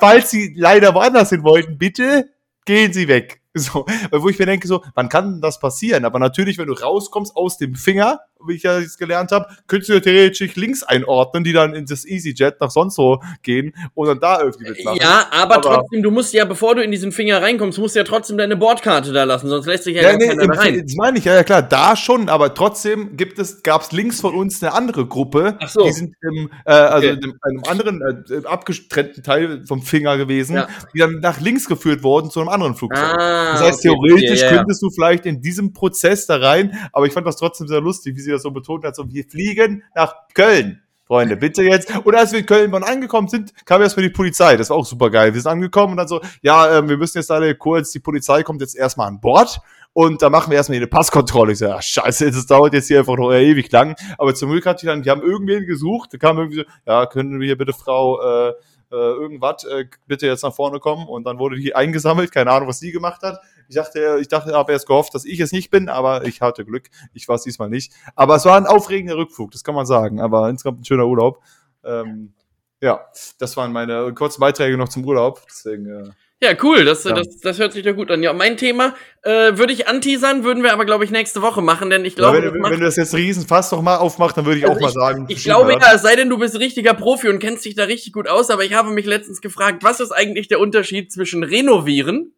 falls 0.00 0.30
Sie 0.30 0.54
leider 0.56 0.92
woanders 0.94 1.30
hin 1.30 1.44
wollten, 1.44 1.78
bitte 1.78 2.30
gehen 2.64 2.92
Sie 2.92 3.06
weg. 3.06 3.40
So, 3.56 3.86
wo 4.10 4.28
ich 4.28 4.38
mir 4.40 4.46
denke, 4.46 4.66
so, 4.66 4.82
wann 4.94 5.08
kann 5.08 5.40
das 5.40 5.60
passieren? 5.60 6.04
Aber 6.04 6.18
natürlich, 6.18 6.58
wenn 6.58 6.66
du 6.66 6.72
rauskommst 6.72 7.36
aus 7.36 7.56
dem 7.56 7.76
Finger, 7.76 8.18
wie 8.46 8.54
ich 8.54 8.62
ja 8.62 8.78
jetzt 8.78 8.98
gelernt 8.98 9.32
habe, 9.32 9.46
könntest 9.66 9.88
du 9.88 9.94
ja 9.94 10.00
theoretisch 10.00 10.54
links 10.56 10.82
einordnen, 10.82 11.44
die 11.44 11.52
dann 11.52 11.74
in 11.74 11.86
das 11.86 12.06
EasyJet 12.06 12.60
nach 12.60 12.70
sonst 12.70 12.98
wo 12.98 13.20
gehen 13.42 13.74
und 13.94 14.08
dann 14.08 14.20
da 14.20 14.40
irgendwie 14.40 14.70
mitmachen. 14.70 14.98
Ja, 15.00 15.26
aber, 15.30 15.56
aber, 15.56 15.62
trotzdem, 15.62 16.02
du 16.02 16.10
musst 16.10 16.32
ja, 16.32 16.44
bevor 16.44 16.74
du 16.74 16.82
in 16.82 16.90
diesen 16.90 17.12
Finger 17.12 17.42
reinkommst, 17.42 17.78
musst 17.78 17.94
du 17.94 18.00
ja 18.00 18.04
trotzdem 18.04 18.38
deine 18.38 18.56
Bordkarte 18.56 19.12
da 19.12 19.24
lassen, 19.24 19.48
sonst 19.48 19.66
lässt 19.66 19.84
sich 19.84 19.96
ja, 19.96 20.02
ja 20.02 20.16
nee, 20.16 20.28
keiner 20.28 20.58
rein. 20.58 20.82
Das 20.84 20.94
meine 20.96 21.18
ich, 21.18 21.24
ja, 21.24 21.34
ja 21.34 21.44
klar, 21.44 21.62
da 21.62 21.96
schon, 21.96 22.28
aber 22.28 22.54
trotzdem 22.54 23.16
gibt 23.16 23.38
es, 23.38 23.62
gab 23.62 23.82
es 23.82 23.92
links 23.92 24.20
von 24.20 24.34
uns 24.34 24.62
eine 24.62 24.72
andere 24.72 25.06
Gruppe, 25.06 25.58
so. 25.66 25.84
die 25.84 25.92
sind 25.92 26.14
im, 26.22 26.50
äh, 26.64 26.72
also 26.72 27.08
okay. 27.08 27.20
in 27.22 27.38
einem 27.42 27.62
anderen, 27.66 28.24
äh, 28.30 28.46
abgetrennten 28.46 29.22
Teil 29.22 29.64
vom 29.66 29.82
Finger 29.82 30.16
gewesen, 30.16 30.56
ja. 30.56 30.68
die 30.94 30.98
dann 30.98 31.20
nach 31.20 31.40
links 31.40 31.66
geführt 31.66 32.02
wurden 32.02 32.30
zu 32.30 32.40
einem 32.40 32.48
anderen 32.48 32.74
Flugzeug. 32.74 33.04
Ah, 33.04 33.52
das 33.52 33.62
heißt, 33.62 33.86
okay, 33.86 33.96
theoretisch 33.98 34.42
okay, 34.42 34.54
ja, 34.54 34.56
könntest 34.58 34.82
du 34.82 34.90
vielleicht 34.90 35.26
in 35.26 35.40
diesem 35.40 35.72
Prozess 35.72 36.26
da 36.26 36.36
rein, 36.36 36.78
aber 36.92 37.06
ich 37.06 37.12
fand 37.12 37.26
das 37.26 37.36
trotzdem 37.36 37.68
sehr 37.68 37.80
lustig, 37.80 38.16
wie 38.16 38.20
sie 38.20 38.30
das 38.34 38.42
so 38.42 38.50
betont 38.50 38.84
hat, 38.84 38.96
so 38.96 39.10
wir 39.10 39.24
fliegen 39.24 39.82
nach 39.94 40.14
Köln. 40.34 40.80
Freunde, 41.06 41.36
bitte 41.36 41.62
jetzt. 41.62 41.94
Und 42.04 42.14
als 42.14 42.32
wir 42.32 42.40
in 42.40 42.46
Köln 42.46 42.72
angekommen 42.74 43.28
sind, 43.28 43.52
kam 43.66 43.82
erstmal 43.82 44.04
die 44.06 44.12
Polizei. 44.12 44.56
Das 44.56 44.70
war 44.70 44.78
auch 44.78 44.86
super 44.86 45.10
geil. 45.10 45.34
Wir 45.34 45.40
sind 45.40 45.50
angekommen 45.50 45.92
und 45.92 45.96
dann 45.98 46.08
so, 46.08 46.20
ja, 46.40 46.78
äh, 46.78 46.88
wir 46.88 46.96
müssen 46.96 47.18
jetzt 47.18 47.30
alle 47.30 47.54
kurz, 47.54 47.90
die 47.90 47.98
Polizei 47.98 48.42
kommt 48.42 48.62
jetzt 48.62 48.74
erstmal 48.74 49.08
an 49.08 49.20
Bord 49.20 49.60
und 49.92 50.22
da 50.22 50.30
machen 50.30 50.50
wir 50.50 50.56
erstmal 50.56 50.76
eine 50.76 50.86
Passkontrolle. 50.86 51.52
Ich 51.52 51.58
so, 51.58 51.68
ach, 51.68 51.82
scheiße, 51.82 52.30
das 52.30 52.46
dauert 52.46 52.72
jetzt 52.72 52.88
hier 52.88 53.00
einfach 53.00 53.16
noch 53.16 53.32
ewig 53.32 53.70
lang. 53.70 53.96
Aber 54.18 54.34
zum 54.34 54.50
Glück 54.50 54.64
hat 54.64 54.80
die 54.80 54.86
dann, 54.86 55.02
die 55.02 55.10
haben 55.10 55.22
irgendwen 55.22 55.66
gesucht, 55.66 56.14
da 56.14 56.18
kam 56.18 56.38
irgendwie 56.38 56.58
so, 56.58 56.64
ja, 56.86 57.04
können 57.06 57.38
wir 57.38 57.46
hier 57.46 57.58
bitte 57.58 57.74
Frau, 57.74 58.20
äh, 58.20 58.48
äh, 58.48 58.54
irgendwas, 58.90 59.64
äh, 59.64 59.84
bitte 60.06 60.26
jetzt 60.26 60.42
nach 60.42 60.54
vorne 60.54 60.80
kommen. 60.80 61.06
Und 61.06 61.24
dann 61.24 61.38
wurde 61.38 61.56
die 61.56 61.74
eingesammelt, 61.74 62.32
keine 62.32 62.50
Ahnung, 62.50 62.68
was 62.68 62.80
sie 62.80 62.92
gemacht 62.92 63.22
hat. 63.22 63.40
Ich 63.68 63.76
dachte, 63.76 64.18
ich 64.20 64.28
dachte, 64.28 64.52
habe 64.52 64.72
erst 64.72 64.86
gehofft, 64.86 65.14
dass 65.14 65.24
ich 65.24 65.40
es 65.40 65.52
nicht 65.52 65.70
bin, 65.70 65.88
aber 65.88 66.24
ich 66.24 66.40
hatte 66.40 66.64
Glück. 66.64 66.88
Ich 67.12 67.28
war 67.28 67.36
es 67.36 67.42
diesmal 67.42 67.70
nicht. 67.70 67.92
Aber 68.14 68.36
es 68.36 68.44
war 68.44 68.56
ein 68.56 68.66
aufregender 68.66 69.16
Rückflug, 69.16 69.50
das 69.50 69.64
kann 69.64 69.74
man 69.74 69.86
sagen. 69.86 70.20
Aber 70.20 70.48
insgesamt 70.48 70.80
ein 70.80 70.84
schöner 70.84 71.06
Urlaub. 71.06 71.40
Ähm, 71.84 72.34
ja, 72.80 73.00
das 73.38 73.56
waren 73.56 73.72
meine 73.72 74.12
kurzen 74.14 74.40
Beiträge 74.40 74.76
noch 74.76 74.88
zum 74.88 75.04
Urlaub. 75.04 75.42
Deswegen, 75.48 75.86
äh, 75.86 76.10
ja, 76.44 76.52
cool, 76.62 76.84
das, 76.84 77.04
ja. 77.04 77.14
Das, 77.14 77.40
das 77.40 77.58
hört 77.58 77.72
sich 77.72 77.84
doch 77.84 77.94
gut 77.94 78.10
an. 78.10 78.22
Ja, 78.22 78.34
mein 78.34 78.58
Thema 78.58 78.94
äh, 79.22 79.56
würde 79.56 79.72
ich 79.72 79.88
anteasern, 79.88 80.44
würden 80.44 80.62
wir 80.62 80.74
aber, 80.74 80.84
glaube 80.84 81.04
ich, 81.04 81.10
nächste 81.10 81.40
Woche 81.40 81.62
machen, 81.62 81.88
denn 81.88 82.04
ich 82.04 82.16
glaube. 82.16 82.36
Ja, 82.38 82.52
wenn, 82.52 82.62
wenn, 82.62 82.80
du 82.80 82.84
das 82.84 82.96
jetzt 82.96 83.14
riesen 83.14 83.46
fast 83.46 83.72
noch 83.72 83.80
mal 83.80 83.96
aufmachst, 83.96 84.36
dann 84.36 84.44
würde 84.44 84.58
ich 84.58 84.68
also 84.68 84.76
auch 84.76 84.82
mal 84.82 84.92
sagen. 84.92 85.24
Ich 85.28 85.42
glaube 85.42 85.72
ja, 85.72 85.94
es 85.94 86.02
sei 86.02 86.16
denn, 86.16 86.28
du 86.28 86.36
bist 86.36 86.58
richtiger 86.58 86.92
Profi 86.92 87.28
und 87.28 87.38
kennst 87.38 87.64
dich 87.64 87.76
da 87.76 87.84
richtig 87.84 88.12
gut 88.12 88.28
aus, 88.28 88.50
aber 88.50 88.64
ich 88.64 88.74
habe 88.74 88.90
mich 88.90 89.06
letztens 89.06 89.40
gefragt, 89.40 89.82
was 89.82 90.00
ist 90.00 90.12
eigentlich 90.12 90.48
der 90.48 90.60
Unterschied 90.60 91.10
zwischen 91.10 91.44
renovieren 91.44 92.34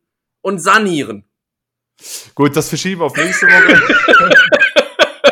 und 0.47 0.60
sanieren? 0.60 1.24
Gut, 2.36 2.55
das 2.55 2.68
verschieben 2.68 3.01
wir 3.01 3.06
auf 3.06 3.16
nächste 3.16 3.47
Woche. 3.47 3.82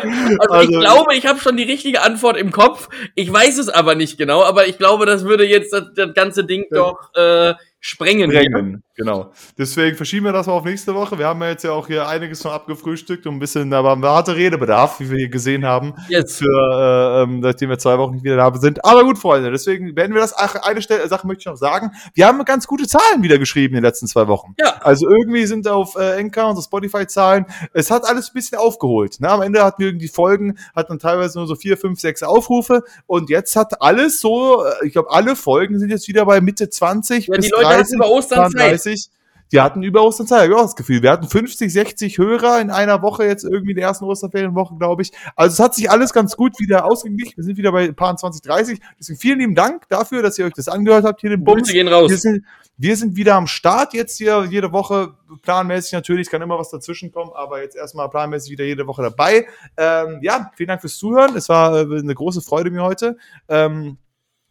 Also, 0.01 0.39
also, 0.39 0.69
ich 0.69 0.77
glaube, 0.77 1.15
ich 1.15 1.25
habe 1.25 1.39
schon 1.39 1.55
die 1.55 1.63
richtige 1.63 2.01
Antwort 2.01 2.35
im 2.35 2.51
Kopf. 2.51 2.89
Ich 3.15 3.31
weiß 3.31 3.57
es 3.59 3.69
aber 3.69 3.95
nicht 3.95 4.17
genau, 4.17 4.43
aber 4.43 4.67
ich 4.67 4.77
glaube, 4.77 5.05
das 5.05 5.23
würde 5.23 5.45
jetzt 5.45 5.71
das, 5.71 5.85
das 5.95 6.13
ganze 6.13 6.43
Ding 6.43 6.65
doch 6.69 7.15
äh, 7.15 7.53
sprengen. 7.85 8.31
Sprengen, 8.31 8.83
genau. 8.95 9.31
Deswegen 9.59 9.95
verschieben 9.95 10.25
wir 10.25 10.33
das 10.33 10.47
mal 10.47 10.53
auf 10.53 10.65
nächste 10.65 10.95
Woche. 10.95 11.19
Wir 11.19 11.27
haben 11.27 11.39
ja 11.41 11.49
jetzt 11.49 11.63
ja 11.63 11.71
auch 11.71 11.85
hier 11.85 12.07
einiges 12.07 12.43
noch 12.43 12.51
abgefrühstückt 12.51 13.27
und 13.27 13.35
ein 13.35 13.39
bisschen, 13.39 13.69
da 13.69 13.83
war 13.83 14.01
harter 14.01 14.35
Redebedarf, 14.35 14.99
wie 14.99 15.11
wir 15.11 15.17
hier 15.17 15.29
gesehen 15.29 15.65
haben, 15.65 15.93
yes. 16.09 16.37
für, 16.37 16.45
äh, 16.45 17.23
ähm, 17.23 17.43
seitdem 17.43 17.69
wir 17.69 17.77
zwei 17.77 17.99
Wochen 17.99 18.15
nicht 18.15 18.23
wieder 18.23 18.37
da 18.37 18.51
sind. 18.59 18.83
Aber 18.83 19.03
gut, 19.03 19.19
Freunde, 19.19 19.51
deswegen 19.51 19.95
werden 19.95 20.15
wir 20.15 20.21
das. 20.21 20.33
Ach, 20.35 20.55
eine 20.55 20.81
Stelle, 20.81 21.07
Sache 21.07 21.27
möchte 21.27 21.41
ich 21.41 21.45
noch 21.45 21.57
sagen. 21.57 21.91
Wir 22.15 22.25
haben 22.25 22.43
ganz 22.43 22.65
gute 22.65 22.87
Zahlen 22.87 23.21
wieder 23.21 23.37
geschrieben 23.37 23.75
in 23.75 23.81
den 23.81 23.83
letzten 23.83 24.07
zwei 24.07 24.27
Wochen. 24.27 24.55
Ja. 24.59 24.77
Also 24.81 25.07
irgendwie 25.07 25.45
sind 25.45 25.67
auf 25.67 25.95
äh, 25.95 26.17
Enka 26.17 26.45
unsere 26.45 26.63
Spotify-Zahlen, 26.63 27.45
es 27.73 27.91
hat 27.91 28.05
alles 28.05 28.29
ein 28.29 28.33
bisschen 28.33 28.57
aufgeholt. 28.57 29.19
Ne? 29.19 29.29
Am 29.29 29.43
Ende 29.43 29.63
hatten 29.63 29.79
wir 29.79 29.89
irgendwie 29.89 30.07
Folgen, 30.07 30.57
hatten 30.75 30.97
teilweise 30.97 31.37
nur 31.37 31.45
so 31.47 31.53
vier, 31.53 31.77
fünf, 31.77 31.99
sechs 31.99 32.23
Aufrufe 32.23 32.83
und 33.05 33.29
jetzt 33.29 33.55
hat 33.55 33.79
alles 33.79 34.19
so, 34.19 34.65
äh, 34.65 34.87
ich 34.87 34.93
glaube, 34.93 35.11
alle 35.11 35.35
Folgen 35.35 35.77
sind 35.77 35.91
jetzt 35.91 36.07
wieder 36.07 36.25
bei 36.25 36.41
Mitte 36.41 36.67
20 36.67 37.27
ja, 37.27 37.35
bis 37.35 37.49
30 37.51 37.74
hatten 37.79 37.95
über 37.95 38.09
Ostern 38.09 38.51
30. 38.51 39.09
Die 39.51 39.61
hatten 39.61 39.83
über 39.83 40.03
Ostern 40.03 40.25
Zeit, 40.25 40.41
habe 40.41 40.51
ich 40.51 40.57
auch 40.57 40.63
das 40.63 40.75
Gefühl. 40.75 41.03
Wir 41.03 41.11
hatten 41.11 41.29
50, 41.29 41.71
60 41.71 42.17
Hörer 42.17 42.59
in 42.61 42.71
einer 42.71 43.01
Woche, 43.03 43.25
jetzt 43.25 43.43
irgendwie 43.43 43.71
in 43.71 43.77
der 43.77 43.85
ersten 43.85 44.05
Osterferienwoche, 44.05 44.75
glaube 44.75 45.03
ich. 45.03 45.11
Also 45.35 45.53
es 45.53 45.59
hat 45.59 45.75
sich 45.75 45.89
alles 45.89 46.13
ganz 46.13 46.35
gut 46.35 46.59
wieder 46.59 46.85
ausgeglichen. 46.85 47.37
Wir 47.37 47.43
sind 47.43 47.57
wieder 47.57 47.71
bei 47.71 47.91
paar 47.91 48.15
20, 48.17 48.41
30. 48.41 48.79
Deswegen 48.99 49.19
vielen 49.19 49.39
lieben 49.39 49.55
Dank 49.55 49.87
dafür, 49.87 50.23
dass 50.23 50.39
ihr 50.39 50.45
euch 50.45 50.53
das 50.53 50.67
angehört 50.67 51.05
habt, 51.05 51.21
hier 51.21 51.29
den 51.29 51.43
Bums. 51.43 51.71
gehen 51.71 51.87
raus. 51.87 52.09
Wir 52.09 52.17
sind, 52.17 52.43
wir 52.77 52.97
sind 52.97 53.15
wieder 53.15 53.35
am 53.35 53.45
Start 53.45 53.93
jetzt 53.93 54.17
hier 54.17 54.47
jede 54.49 54.71
Woche, 54.71 55.13
planmäßig 55.43 55.93
natürlich, 55.93 56.29
kann 56.29 56.41
immer 56.41 56.57
was 56.57 56.71
dazwischen 56.71 57.11
kommen, 57.11 57.31
aber 57.35 57.61
jetzt 57.61 57.75
erstmal 57.75 58.09
planmäßig 58.09 58.51
wieder 58.51 58.65
jede 58.65 58.87
Woche 58.87 59.03
dabei. 59.03 59.47
Ähm, 59.77 60.19
ja, 60.21 60.51
vielen 60.55 60.69
Dank 60.69 60.81
fürs 60.81 60.97
Zuhören. 60.97 61.35
Es 61.35 61.49
war 61.49 61.75
äh, 61.75 61.99
eine 61.99 62.15
große 62.15 62.41
Freude 62.41 62.71
mir 62.71 62.83
heute. 62.83 63.17
Ähm, 63.47 63.97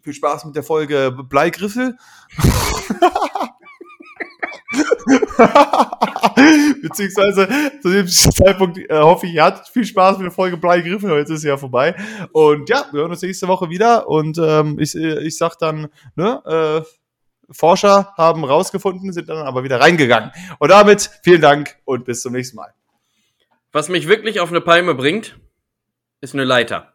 viel 0.05 0.15
Spaß 0.15 0.45
mit 0.45 0.55
der 0.55 0.63
Folge 0.63 1.11
Bleigriffel. 1.29 1.97
Beziehungsweise 6.83 7.49
zu 7.81 7.91
dem 7.91 8.07
Zeitpunkt 8.07 8.79
äh, 8.79 8.99
hoffe 8.99 9.27
ich, 9.27 9.35
ihr 9.35 9.45
hattet 9.45 9.67
viel 9.69 9.85
Spaß 9.85 10.19
mit 10.19 10.27
der 10.27 10.33
Folge 10.33 10.59
Bleigriffel. 10.59 11.19
Jetzt 11.19 11.31
ist 11.31 11.41
sie 11.41 11.49
ja 11.49 11.57
vorbei. 11.57 11.97
Und 12.33 12.69
ja, 12.69 12.87
wir 12.93 13.01
hören 13.01 13.11
uns 13.11 13.23
nächste 13.23 13.49
Woche 13.49 13.71
wieder. 13.71 14.09
Und 14.09 14.39
ähm, 14.39 14.79
ich, 14.79 14.95
ich 14.95 15.39
sag 15.39 15.57
dann, 15.57 15.89
ne, 16.17 16.43
äh, 16.45 16.83
Forscher 17.51 18.13
haben 18.17 18.45
rausgefunden, 18.45 19.13
sind 19.13 19.29
dann 19.29 19.39
aber 19.39 19.65
wieder 19.65 19.81
reingegangen. 19.81 20.31
Und 20.59 20.71
damit 20.71 21.11
vielen 21.23 21.41
Dank 21.41 21.77
und 21.85 22.05
bis 22.05 22.23
zum 22.23 22.33
nächsten 22.33 22.57
Mal. 22.57 22.73
Was 23.73 23.89
mich 23.89 24.07
wirklich 24.07 24.41
auf 24.41 24.51
eine 24.51 24.61
Palme 24.61 24.95
bringt, 24.95 25.39
ist 26.21 26.35
eine 26.35 26.45
Leiter. 26.45 26.95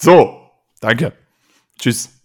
So, 0.00 0.50
danke. 0.80 1.12
Tschüss. 1.82 2.21